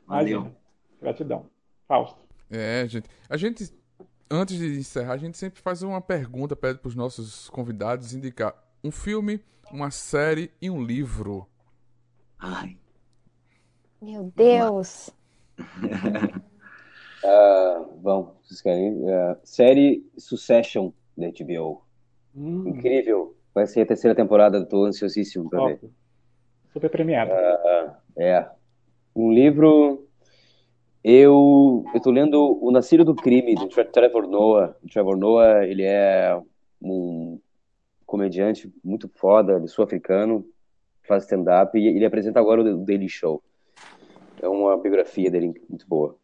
Valeu. 0.05 0.41
Imagina. 0.41 0.57
Gratidão. 1.01 1.45
Fausto. 1.88 2.19
É, 2.51 2.85
gente. 2.85 3.09
A 3.30 3.38
gente, 3.38 3.73
antes 4.30 4.57
de 4.57 4.77
encerrar, 4.77 5.13
a 5.13 5.17
gente 5.17 5.38
sempre 5.38 5.61
faz 5.61 5.84
uma 5.84 6.01
pergunta, 6.01 6.53
pede 6.53 6.80
para 6.80 6.89
os 6.89 6.95
nossos 6.95 7.49
convidados 7.49 8.13
indicar 8.13 8.53
um 8.84 8.91
filme, 8.91 9.39
uma 9.71 9.89
série 9.89 10.51
e 10.61 10.69
um 10.69 10.84
livro. 10.84 11.47
Ai. 12.38 12.77
Meu 14.01 14.34
Deus. 14.35 15.11
uh, 17.23 17.95
bom, 18.03 18.35
vocês 18.43 18.59
querem? 18.59 18.91
Uh, 18.95 19.38
série 19.45 20.05
Succession 20.17 20.91
da 21.17 21.27
HBO. 21.27 21.85
Hum. 22.35 22.67
Incrível. 22.67 23.34
Vai 23.53 23.67
ser 23.67 23.81
a 23.81 23.85
terceira 23.85 24.15
temporada, 24.15 24.57
estou 24.57 24.85
ansiosíssimo 24.85 25.49
para 25.49 25.65
ver. 25.67 25.80
Super 26.71 26.89
premiado. 26.89 27.31
Uh, 27.31 27.93
é. 28.17 28.49
Um 29.15 29.31
livro. 29.31 30.07
Eu 31.03 31.84
estou 31.93 32.11
lendo 32.11 32.57
O 32.61 32.71
Nascido 32.71 33.03
do 33.03 33.13
Crime, 33.13 33.55
do 33.55 33.67
Trevor 33.67 34.25
Noah. 34.27 34.75
O 34.81 34.88
Trevor 34.88 35.17
Noah, 35.17 35.67
ele 35.67 35.84
é 35.84 36.39
um 36.81 37.39
comediante 38.05 38.71
muito 38.84 39.09
foda, 39.09 39.53
ele 39.53 39.67
sul-africano, 39.67 40.45
faz 41.01 41.23
stand-up 41.23 41.77
e 41.77 41.88
ele 41.88 42.05
apresenta 42.05 42.39
agora 42.39 42.61
o 42.61 42.77
Daily 42.77 43.09
Show. 43.09 43.43
É 44.41 44.47
uma 44.47 44.77
biografia 44.77 45.30
dele 45.30 45.53
muito 45.69 45.88
boa. 45.88 46.17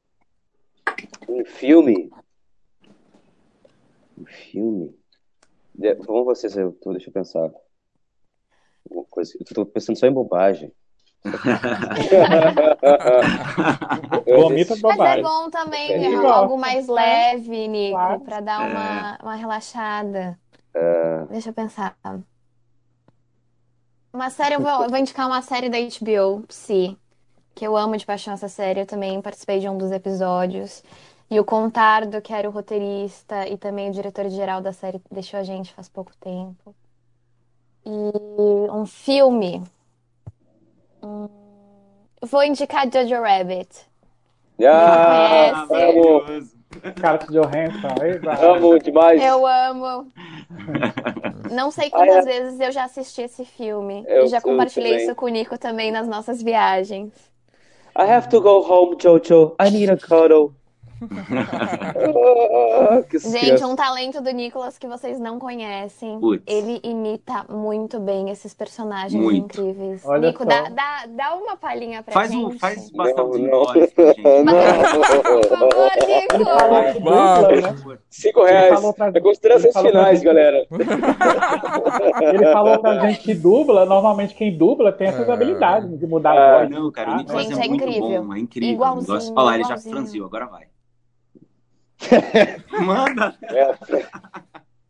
Um 1.28 1.46
filme. 1.46 2.12
Um 4.18 4.26
filme. 4.26 4.99
Vamos 6.06 6.26
vocês, 6.26 6.58
eu 6.58 6.74
tô, 6.74 6.92
deixa 6.92 7.10
eu 7.10 7.14
pensar. 7.14 7.50
Uma 8.90 9.06
coisa, 9.06 9.32
eu 9.40 9.46
tô 9.46 9.66
pensando 9.66 9.98
só 9.98 10.08
em 10.08 10.12
bobagem. 10.12 10.74
Vomita 14.26 14.76
bobagem. 14.78 14.98
Mas 14.98 15.18
é 15.18 15.22
bom 15.22 15.50
também 15.50 15.92
é, 15.92 16.16
algo 16.16 16.58
mais 16.58 16.88
leve, 16.88 17.68
Nico, 17.68 17.96
claro. 17.96 18.22
para 18.22 18.40
dar 18.40 18.70
uma, 18.70 19.20
uma 19.22 19.36
relaxada. 19.36 20.40
É... 20.74 21.26
Deixa 21.30 21.50
eu 21.50 21.54
pensar. 21.54 21.98
Uma 24.14 24.30
série, 24.30 24.56
eu 24.56 24.62
vou, 24.62 24.84
eu 24.84 24.90
vou 24.90 24.98
indicar 24.98 25.28
uma 25.28 25.42
série 25.42 25.70
da 25.70 25.78
HBO, 25.78 26.48
Psi, 26.48 26.98
que 27.54 27.66
eu 27.66 27.78
amo 27.78 27.98
de 27.98 28.06
paixão 28.06 28.34
essa 28.34 28.48
série. 28.48 28.80
Eu 28.82 28.86
também 28.86 29.22
participei 29.22 29.60
de 29.60 29.68
um 29.70 29.78
dos 29.78 29.92
episódios. 29.92 30.84
E 31.32 31.40
o 31.40 31.46
Contardo, 31.46 32.22
que 32.22 32.34
era 32.34 32.50
o 32.50 32.52
roteirista 32.52 33.48
e 33.48 33.58
também 33.58 33.90
o 33.90 33.94
diretor-geral 33.94 34.62
da 34.62 34.74
série, 34.74 35.00
deixou 35.12 35.40
a 35.40 35.44
gente 35.44 35.74
faz 35.74 35.88
pouco 35.88 36.12
tempo. 36.20 36.76
E 37.86 38.72
um 38.72 38.86
filme. 38.86 39.64
Hum, 41.04 41.30
vou 42.22 42.44
indicar 42.44 42.92
Jojo 42.92 43.22
Rabbit. 43.22 43.88
Ah, 44.62 45.68
amo! 45.70 46.50
Scarlett 46.98 47.28
Johansson. 47.32 47.88
Amo 48.42 48.80
demais. 48.80 49.22
Eu 49.22 49.46
amo. 49.46 50.08
Não 51.52 51.72
sei 51.72 51.90
quantas 51.90 52.28
ah, 52.28 52.32
é. 52.32 52.42
vezes 52.42 52.60
eu 52.60 52.72
já 52.72 52.84
assisti 52.86 53.22
esse 53.22 53.46
filme. 53.46 54.04
Eu, 54.08 54.26
e 54.26 54.28
já 54.28 54.42
compartilhei 54.42 54.98
isso 54.98 55.16
com 55.16 55.26
o 55.26 55.30
Nico 55.30 55.58
também 55.58 55.92
nas 55.92 56.08
nossas 56.08 56.42
viagens. 56.42 57.14
I 57.98 58.04
have 58.04 58.30
to 58.30 58.40
go 58.40 58.62
home, 58.62 58.98
Jojo. 59.00 59.56
I 59.60 59.70
need 59.72 59.92
a 59.92 59.98
cuddle. 59.98 60.54
Gente, 63.32 63.64
um 63.64 63.76
talento 63.76 64.22
do 64.22 64.30
Nicolas 64.32 64.78
que 64.78 64.88
vocês 64.88 65.20
não 65.20 65.40
conhecem. 65.40 66.20
Putz. 66.20 66.44
Ele 66.46 66.80
imita 66.84 67.46
muito 67.50 68.00
bem 68.00 68.30
esses 68.30 68.54
personagens 68.54 69.20
muito. 69.22 69.62
incríveis. 69.62 70.06
Olha 70.06 70.28
Nico, 70.28 70.46
dá, 70.46 70.70
dá, 70.70 71.06
dá 71.08 71.36
uma 71.36 71.58
palhinha 71.58 72.04
pra 72.04 72.14
faz 72.14 72.32
gente. 72.32 72.56
Um, 72.56 72.60
faz 72.60 72.92
bastante 72.92 73.40
não, 73.40 73.64
não. 73.64 73.74
gente. 73.74 73.94
Por 73.96 75.48
favor, 75.48 75.90
Nico. 76.08 76.38
Cinco 78.10 78.44
reais. 78.44 78.80
É 79.14 79.22
considerações 79.22 79.78
finais, 79.78 80.22
galera. 80.22 80.66
Ele 82.22 82.52
falou 82.52 82.80
pra 82.80 83.00
gente 83.08 83.22
que 83.22 83.34
dubla. 83.34 83.86
Normalmente 83.86 84.36
quem 84.36 84.58
dubla 84.58 84.92
tem 84.92 85.08
essas 85.08 85.28
é. 85.28 85.32
habilidades 85.32 85.98
de 85.98 86.08
mudar 86.08 86.32
a 86.32 86.60
voz. 86.60 86.70
Não, 86.70 86.92
cara, 86.92 87.12
o 87.12 87.18
Nicolas 87.18 87.44
gente, 87.44 87.60
é, 87.60 87.66
é 87.66 87.70
muito 87.70 87.84
incrível. 87.84 88.24
bom. 88.24 88.34
É 88.34 88.40
incrível. 88.40 88.74
Igualzinho, 88.74 89.34
Olha 89.36 89.46
lá, 89.46 89.56
ele 89.56 89.64
já 89.64 89.78
franziu, 89.78 90.26
agora 90.26 90.48
vai. 90.48 90.68
Manda. 92.72 93.38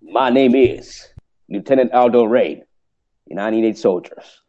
My 0.01 0.29
name 0.29 0.55
is 0.55 1.07
Lieutenant 1.49 1.93
Aldo 1.93 2.25
Rain, 2.25 2.63
need 3.51 3.65
eight 3.65 3.77
soldiers. 3.77 4.41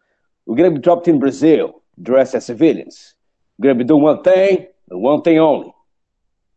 We're 0.46 0.56
going 0.56 0.72
to 0.72 0.78
be 0.78 0.82
dropped 0.82 1.08
in 1.08 1.18
Brazil, 1.18 1.82
dressed 2.02 2.34
as 2.34 2.46
civilians. 2.46 3.14
We're 3.58 3.64
going 3.64 3.78
to 3.78 3.84
be 3.84 3.88
doing 3.88 4.02
one 4.02 4.22
thing 4.22 4.66
and 4.90 5.00
one 5.00 5.22
thing 5.22 5.38
only 5.38 5.72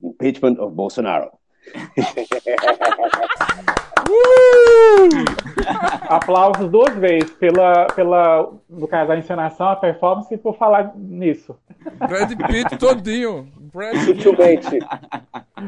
impeachment 0.02 0.60
of 0.60 0.74
Bolsonaro. 0.74 1.38
Aplausos 6.08 6.70
duas 6.70 6.96
vezes 6.96 7.32
pela, 7.32 7.88
pela, 7.88 8.52
no 8.70 8.88
caso, 8.88 9.12
a 9.12 9.18
encenação, 9.18 9.70
a 9.70 9.76
performance 9.76 10.34
e 10.34 10.38
por 10.38 10.58
falar 10.58 10.94
nisso. 10.96 11.56
Brad 11.98 12.32
Pitt 12.48 12.78
todinho. 12.78 13.48
Brad 13.74 13.96
Sutilmente. 13.98 14.80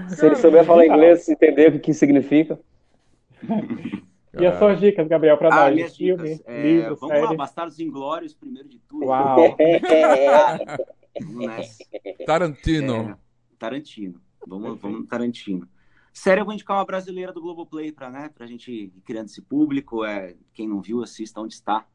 Se 0.09 0.25
ele 0.25 0.35
souber 0.35 0.65
falar 0.65 0.85
inglês, 0.85 1.27
entender 1.29 1.75
o 1.75 1.79
que 1.79 1.93
significa. 1.93 2.59
E 4.39 4.45
as 4.45 4.57
suas 4.59 4.79
dicas, 4.79 5.07
Gabriel, 5.07 5.37
para 5.37 5.49
ah, 5.49 5.65
nós? 5.65 5.75
Minhas 5.75 5.95
Filme. 5.95 6.41
É, 6.45 6.61
livro, 6.61 6.95
vamos 6.97 7.15
série. 7.15 7.25
lá, 7.25 7.33
Bastardos 7.33 7.79
Inglórios, 7.79 8.33
primeiro 8.33 8.67
de 8.67 8.79
tudo. 8.79 9.05
Uau! 9.05 9.55
vamos 11.21 11.47
nessa. 11.47 11.83
Tarantino. 12.25 13.11
É, 13.11 13.15
Tarantino. 13.57 14.21
Vamos, 14.45 14.79
vamos 14.79 14.99
no 14.99 15.07
Tarantino. 15.07 15.67
Série, 16.17 16.39
eu 16.39 16.45
vou 16.45 16.53
indicar 16.53 16.77
uma 16.77 16.85
brasileira 16.85 17.33
do 17.33 17.41
Globoplay 17.41 17.91
para 17.91 18.09
né, 18.09 18.31
a 18.39 18.45
gente 18.45 18.71
ir 18.71 18.93
criando 19.03 19.25
esse 19.25 19.41
público. 19.41 20.05
É, 20.05 20.33
quem 20.53 20.65
não 20.65 20.81
viu, 20.81 21.03
assista 21.03 21.41
Onde 21.41 21.53
Está 21.53 21.85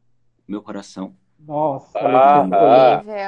Meu 0.46 0.60
Coração. 0.62 1.16
Nossa, 1.38 1.98
ah, 1.98 2.42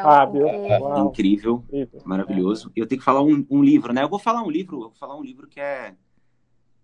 ah, 0.05 0.27
incrível, 0.27 1.07
incrível, 1.07 1.65
incrível, 1.65 2.03
maravilhoso. 2.05 2.71
E 2.77 2.81
eu 2.81 2.87
tenho 2.87 2.99
que 2.99 3.05
falar 3.05 3.23
um, 3.23 3.45
um, 3.51 3.63
livro, 3.65 3.91
né? 3.95 4.03
Eu 4.03 4.09
vou 4.09 4.19
falar 4.19 4.43
um 4.43 4.51
livro, 4.51 4.81
vou 4.81 4.93
falar 4.93 5.17
um 5.17 5.23
livro 5.23 5.49
que 5.49 5.59
é 5.59 5.95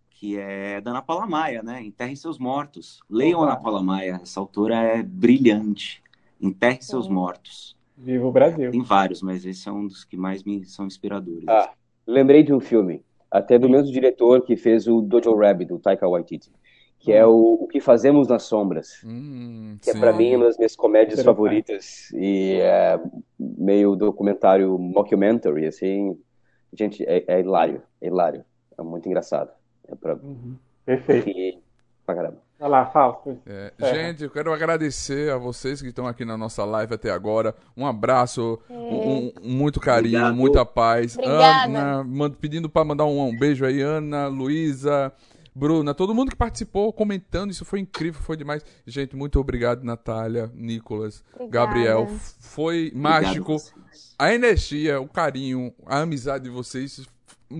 que 0.08 0.38
é 0.38 0.80
da 0.80 0.90
Ana 0.90 1.02
Paula 1.02 1.26
Maia, 1.26 1.62
né? 1.62 1.82
Enterre 1.82 2.16
seus 2.16 2.38
mortos. 2.38 3.00
Leiam 3.10 3.42
Opa. 3.42 3.52
Ana 3.52 3.60
Paula 3.60 3.82
Maia. 3.82 4.20
Essa 4.22 4.40
autora 4.40 4.76
é 4.76 5.02
brilhante. 5.02 6.02
Enterre 6.40 6.80
seus 6.80 7.08
mortos. 7.08 7.76
Viva 7.94 8.26
o 8.26 8.32
Brasil. 8.32 8.70
Tem 8.70 8.82
vários, 8.82 9.20
mas 9.20 9.44
esse 9.44 9.68
é 9.68 9.72
um 9.72 9.86
dos 9.86 10.02
que 10.02 10.16
mais 10.16 10.42
me 10.42 10.64
são 10.64 10.86
inspiradores. 10.86 11.46
Ah, 11.46 11.72
lembrei 12.06 12.42
de 12.42 12.54
um 12.54 12.58
filme, 12.58 13.04
até 13.30 13.58
do 13.58 13.68
mesmo 13.68 13.92
diretor 13.92 14.42
que 14.42 14.56
fez 14.56 14.86
o 14.86 15.00
Dojo 15.00 15.34
Rabbit, 15.36 15.68
do 15.68 15.78
Taika 15.78 16.08
Waititi, 16.08 16.50
que 16.98 17.12
é 17.12 17.24
o, 17.26 17.58
o 17.60 17.68
que 17.68 17.80
Fazemos 17.80 18.26
nas 18.28 18.42
Sombras, 18.44 19.00
Hum, 19.04 19.76
que 19.82 19.90
é 19.90 19.92
sim. 19.92 20.00
pra 20.00 20.12
mim 20.12 20.34
uma 20.36 20.46
das 20.46 20.56
minhas 20.56 20.74
comédias 20.74 21.22
favoritas 21.22 22.10
e 22.12 22.54
é 22.60 22.98
meio 23.38 23.94
documentário 23.94 24.76
mockumentary, 24.78 25.66
assim, 25.66 26.18
gente, 26.72 27.04
é, 27.04 27.24
é 27.28 27.40
hilário, 27.40 27.82
é 28.00 28.06
hilário, 28.08 28.44
é 28.76 28.82
muito 28.82 29.06
engraçado, 29.06 29.50
é 29.86 29.94
pra 29.94 30.14
Uhum. 30.16 30.56
Perfeito. 30.84 31.26
rir 31.26 31.58
pra 32.04 32.14
caramba. 32.14 32.47
Vai 32.58 32.68
lá, 32.68 32.86
Fausto. 32.86 33.38
É, 33.46 33.72
É. 33.78 33.94
Gente, 33.94 34.24
eu 34.24 34.30
quero 34.30 34.52
agradecer 34.52 35.30
a 35.32 35.36
vocês 35.38 35.80
que 35.80 35.88
estão 35.88 36.06
aqui 36.08 36.24
na 36.24 36.36
nossa 36.36 36.64
live 36.64 36.92
até 36.94 37.10
agora. 37.10 37.54
Um 37.76 37.86
abraço, 37.86 38.58
um, 38.68 38.74
um- 39.28 39.32
muito 39.42 39.78
carinho, 39.78 40.18
Obrigado. 40.18 40.34
muita 40.36 40.64
paz. 40.66 41.16
Obrigada. 41.16 41.78
Ana, 41.78 42.30
pedindo 42.30 42.68
para 42.68 42.84
mandar 42.84 43.04
um, 43.04 43.28
um 43.28 43.38
beijo 43.38 43.64
aí, 43.64 43.80
Ana, 43.80 44.26
Luísa, 44.26 45.12
Bruna, 45.54 45.94
todo 45.94 46.14
mundo 46.14 46.30
que 46.30 46.36
participou, 46.36 46.92
comentando, 46.92 47.50
isso 47.50 47.64
foi 47.64 47.80
incrível, 47.80 48.20
foi 48.20 48.36
demais. 48.36 48.64
Gente, 48.86 49.14
muito 49.16 49.38
obrigado, 49.38 49.84
Natália, 49.84 50.50
Nicolas, 50.54 51.22
Obrigada. 51.34 51.66
Gabriel. 51.66 52.08
Foi 52.40 52.90
mágico. 52.94 53.52
Obrigado. 53.54 53.78
A 54.18 54.34
energia, 54.34 55.00
o 55.00 55.08
carinho, 55.08 55.72
a 55.86 56.00
amizade 56.00 56.44
de 56.44 56.50
vocês 56.50 57.06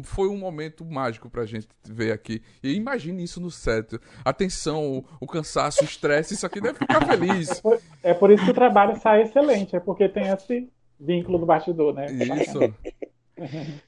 foi 0.02 0.28
um 0.28 0.36
momento 0.36 0.84
mágico 0.84 1.30
pra 1.30 1.44
gente 1.46 1.66
ver 1.84 2.12
aqui. 2.12 2.42
E 2.62 2.72
imagine 2.74 3.22
isso 3.22 3.40
no 3.40 3.50
set. 3.50 3.98
A 4.24 4.32
tensão, 4.32 4.98
o, 4.98 5.04
o 5.20 5.26
cansaço, 5.26 5.82
o 5.82 5.84
estresse, 5.84 6.34
isso 6.34 6.44
aqui 6.46 6.60
deve 6.60 6.78
ficar 6.78 7.04
feliz. 7.06 7.60
Por- 7.60 7.80
É 8.02 8.12
por 8.14 8.30
isso 8.30 8.44
que 8.44 8.50
o 8.50 8.54
trabalho 8.54 8.96
sai 9.00 9.22
excelente, 9.22 9.74
é 9.76 9.80
porque 9.80 10.08
tem 10.08 10.28
esse 10.28 10.68
vínculo 11.00 11.38
do 11.38 11.46
bastidor, 11.46 11.94
né? 11.94 12.06
Isso. 12.12 12.58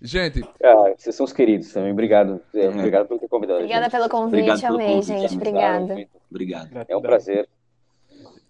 Gente, 0.01 0.43
Ah, 0.63 0.93
vocês 0.97 1.15
são 1.15 1.25
os 1.25 1.33
queridos 1.33 1.73
também, 1.73 1.91
obrigado, 1.91 2.41
é, 2.55 2.69
obrigado 2.69 3.09
por 3.09 3.19
ter 3.19 3.27
convidado 3.29 3.59
Obrigada 3.59 3.83
gente. 3.85 3.93
pelo 3.93 4.09
convite, 4.09 4.29
Obrigado 4.43 4.61
pelo 4.61 4.75
amei, 4.77 4.87
convite, 4.89 5.07
gente. 5.09 5.21
gente. 5.23 5.35
Obrigada. 5.37 6.09
Obrigado. 6.31 6.85
É 6.89 6.97
um 6.97 7.03
prazer. 7.03 7.49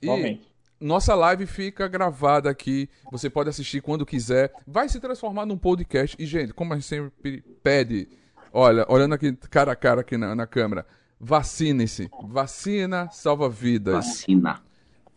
e 0.03 0.07
Realmente. 0.07 0.50
Nossa 0.81 1.15
live 1.15 1.47
fica 1.47 1.86
gravada 1.86 2.48
aqui. 2.48 2.89
Você 3.12 3.28
pode 3.28 3.51
assistir 3.51 3.82
quando 3.82 4.07
quiser. 4.07 4.52
Vai 4.66 4.89
se 4.89 4.98
transformar 4.98 5.44
num 5.44 5.59
podcast. 5.59 6.16
E, 6.19 6.24
gente, 6.24 6.55
como 6.55 6.73
a 6.73 6.77
gente 6.77 6.86
sempre 6.86 7.43
pede, 7.62 8.09
olha, 8.52 8.86
olhando 8.89 9.15
aqui 9.15 9.32
cara 9.51 9.73
a 9.73 9.77
cara 9.77 10.01
aqui 10.01 10.16
na, 10.16 10.35
na 10.35 10.47
câmera, 10.47 10.86
vacine-se. 11.20 12.11
Vacina 12.24 13.09
salva 13.11 13.48
vidas. 13.48 14.07
Vacina. 14.07 14.62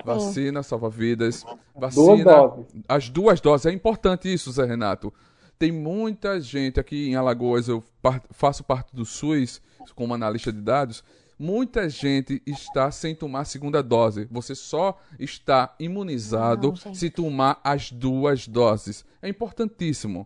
Vacina 0.04 0.64
salva 0.64 0.90
vidas. 0.90 1.44
Duas 1.44 1.96
Vacina. 1.96 2.24
doses. 2.24 2.66
As 2.88 3.10
duas 3.10 3.40
doses. 3.40 3.66
É 3.68 3.72
importante 3.72 4.32
isso, 4.32 4.52
Zé 4.52 4.66
Renato. 4.66 5.14
Tem 5.58 5.72
muita 5.72 6.42
gente 6.42 6.80
aqui 6.80 7.08
em 7.08 7.16
Alagoas, 7.16 7.70
eu 7.70 7.82
faço 8.32 8.64
parte 8.66 8.94
do 8.94 9.06
SUS 9.06 9.62
como 9.96 10.14
analista 10.14 10.52
de 10.52 10.60
dados. 10.60 11.04
Muita 11.44 11.90
gente 11.90 12.42
está 12.48 12.90
sem 12.90 13.14
tomar 13.14 13.42
a 13.42 13.46
segunda 13.46 13.84
dose. 13.84 14.30
Você 14.32 14.56
só 14.56 14.98
está 15.20 15.76
imunizado 15.78 16.74
Não, 16.86 16.96
se 16.96 17.10
tomar 17.10 17.60
as 17.62 17.92
duas 17.92 18.48
doses. 18.48 19.04
É 19.22 19.28
importantíssimo. 19.28 20.26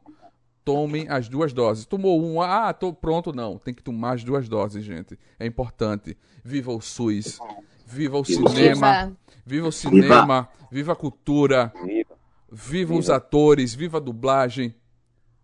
Tomem 0.63 1.09
as 1.09 1.27
duas 1.27 1.53
doses. 1.53 1.85
Tomou 1.85 2.23
uma, 2.23 2.67
ah, 2.67 2.71
tô 2.71 2.93
pronto, 2.93 3.33
não. 3.33 3.57
Tem 3.57 3.73
que 3.73 3.81
tomar 3.81 4.13
as 4.13 4.23
duas 4.23 4.47
doses, 4.47 4.85
gente. 4.85 5.17
É 5.39 5.45
importante. 5.47 6.15
Viva 6.43 6.71
o 6.71 6.79
SUS. 6.79 7.39
Viva 7.83 8.19
o 8.19 8.23
Viva 8.23 8.49
cinema. 8.49 9.17
Viva. 9.43 9.67
O 9.69 9.71
cinema. 9.71 10.47
Viva 10.69 10.93
a 10.93 10.95
cultura. 10.95 11.73
Viva. 11.83 12.15
Viva 12.51 12.93
os 12.93 13.09
atores, 13.09 13.73
viva 13.73 13.97
a 13.97 13.99
dublagem, 13.99 14.73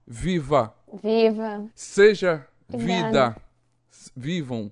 viva, 0.07 0.73
Viva. 1.01 1.65
seja 1.75 2.47
vida, 2.69 3.35
vivam, 4.15 4.71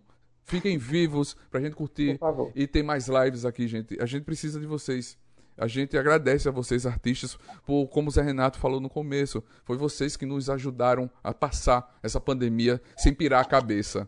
fiquem 0.52 0.78
vivos 0.78 1.36
pra 1.50 1.60
gente 1.60 1.76
curtir 1.76 2.20
e 2.56 2.68
ter 2.68 2.84
mais 2.84 3.08
lives 3.08 3.46
aqui, 3.46 3.68
gente. 3.68 3.98
A 4.02 4.06
gente 4.06 4.24
precisa 4.24 4.60
de 4.60 4.68
vocês. 4.68 5.18
A 5.58 5.68
gente 5.68 5.98
agradece 5.98 6.48
a 6.48 6.52
vocês, 6.52 6.86
artistas, 6.86 7.38
por, 7.66 7.88
como 7.88 8.08
o 8.08 8.12
Zé 8.12 8.22
Renato 8.22 8.58
falou 8.58 8.80
no 8.80 8.90
começo, 8.90 9.44
foi 9.66 9.78
vocês 9.78 10.16
que 10.16 10.26
nos 10.26 10.50
ajudaram 10.50 11.10
a 11.24 11.34
passar 11.34 11.98
essa 12.02 12.20
pandemia 12.20 12.82
sem 12.98 13.14
pirar 13.14 13.42
a 13.42 13.46
cabeça. 13.46 14.08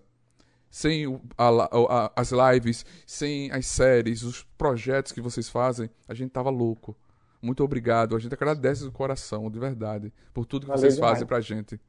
Sem 0.70 1.06
o- 1.06 1.22
a 1.38 1.50
a- 1.50 2.12
as 2.16 2.32
lives, 2.32 2.86
sem 3.06 3.52
as 3.52 3.68
séries, 3.68 4.24
os 4.24 4.44
projetos 4.58 5.12
que 5.12 5.22
vocês 5.22 5.48
fazem, 5.48 5.90
a 6.08 6.14
gente 6.14 6.32
tava 6.32 6.50
louco. 6.50 6.96
Muito 7.42 7.64
obrigado. 7.64 8.16
A 8.16 8.20
gente 8.20 8.34
agradece 8.34 8.84
do 8.84 8.92
coração, 8.92 9.52
de 9.52 9.60
verdade, 9.60 10.12
por 10.34 10.46
tudo 10.46 10.62
que 10.62 10.68
Valeu 10.70 10.82
vocês 10.82 10.96
demais. 10.96 11.12
fazem 11.14 11.28
pra 11.28 11.42
gente. 11.42 11.80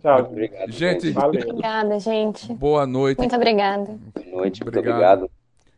Tchau. 0.00 0.20
Obrigado, 0.20 0.70
Gente, 0.72 1.10
Valeu. 1.10 1.40
Obrigada, 1.42 1.98
gente. 2.00 2.52
Boa 2.54 2.86
noite. 2.86 3.18
Muito 3.18 3.36
obrigada. 3.36 3.84
Boa 4.14 4.26
noite, 4.36 4.62
muito 4.62 4.78
Obrigado. 4.78 5.24
obrigado. 5.24 5.30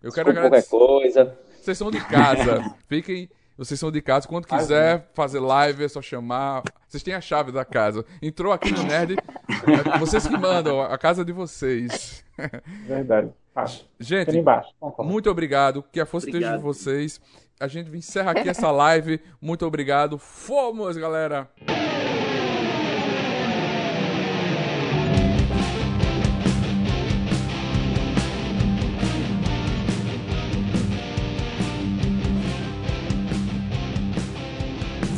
Eu 0.02 0.12
quero 0.12 0.32
Desculpa 0.32 0.32
qualquer 0.32 0.46
agradecer. 0.46 0.70
coisa. 0.70 1.38
Vocês 1.60 1.78
são 1.78 1.90
de 1.90 2.00
casa. 2.04 2.74
Fiquem. 2.88 3.28
Vocês 3.56 3.78
são 3.78 3.90
de 3.90 4.02
casa. 4.02 4.26
Quando 4.26 4.46
quiser 4.46 5.08
fazer 5.14 5.38
live, 5.38 5.84
é 5.84 5.88
só 5.88 6.02
chamar. 6.02 6.62
Vocês 6.88 7.02
têm 7.02 7.14
a 7.14 7.20
chave 7.20 7.52
da 7.52 7.64
casa. 7.64 8.04
Entrou 8.20 8.52
aqui 8.52 8.72
no 8.72 8.82
Nerd. 8.82 9.16
Vocês 10.00 10.26
que 10.26 10.36
mandam, 10.36 10.80
a 10.82 10.98
casa 10.98 11.24
de 11.24 11.32
vocês. 11.32 12.24
Verdade. 12.86 13.30
Ali 13.54 13.70
Gente, 14.00 14.44
muito 14.98 15.30
obrigado. 15.30 15.84
Que 15.92 16.00
a 16.00 16.06
força 16.06 16.26
esteja 16.26 16.48
de 16.48 16.54
Obrigado. 16.54 16.74
vocês. 16.74 17.20
A 17.60 17.68
gente 17.68 17.96
encerra 17.96 18.32
aqui 18.32 18.48
essa 18.48 18.70
live. 18.72 19.20
Muito 19.40 19.64
obrigado. 19.64 20.18
Fomos, 20.18 20.96
galera! 20.96 21.48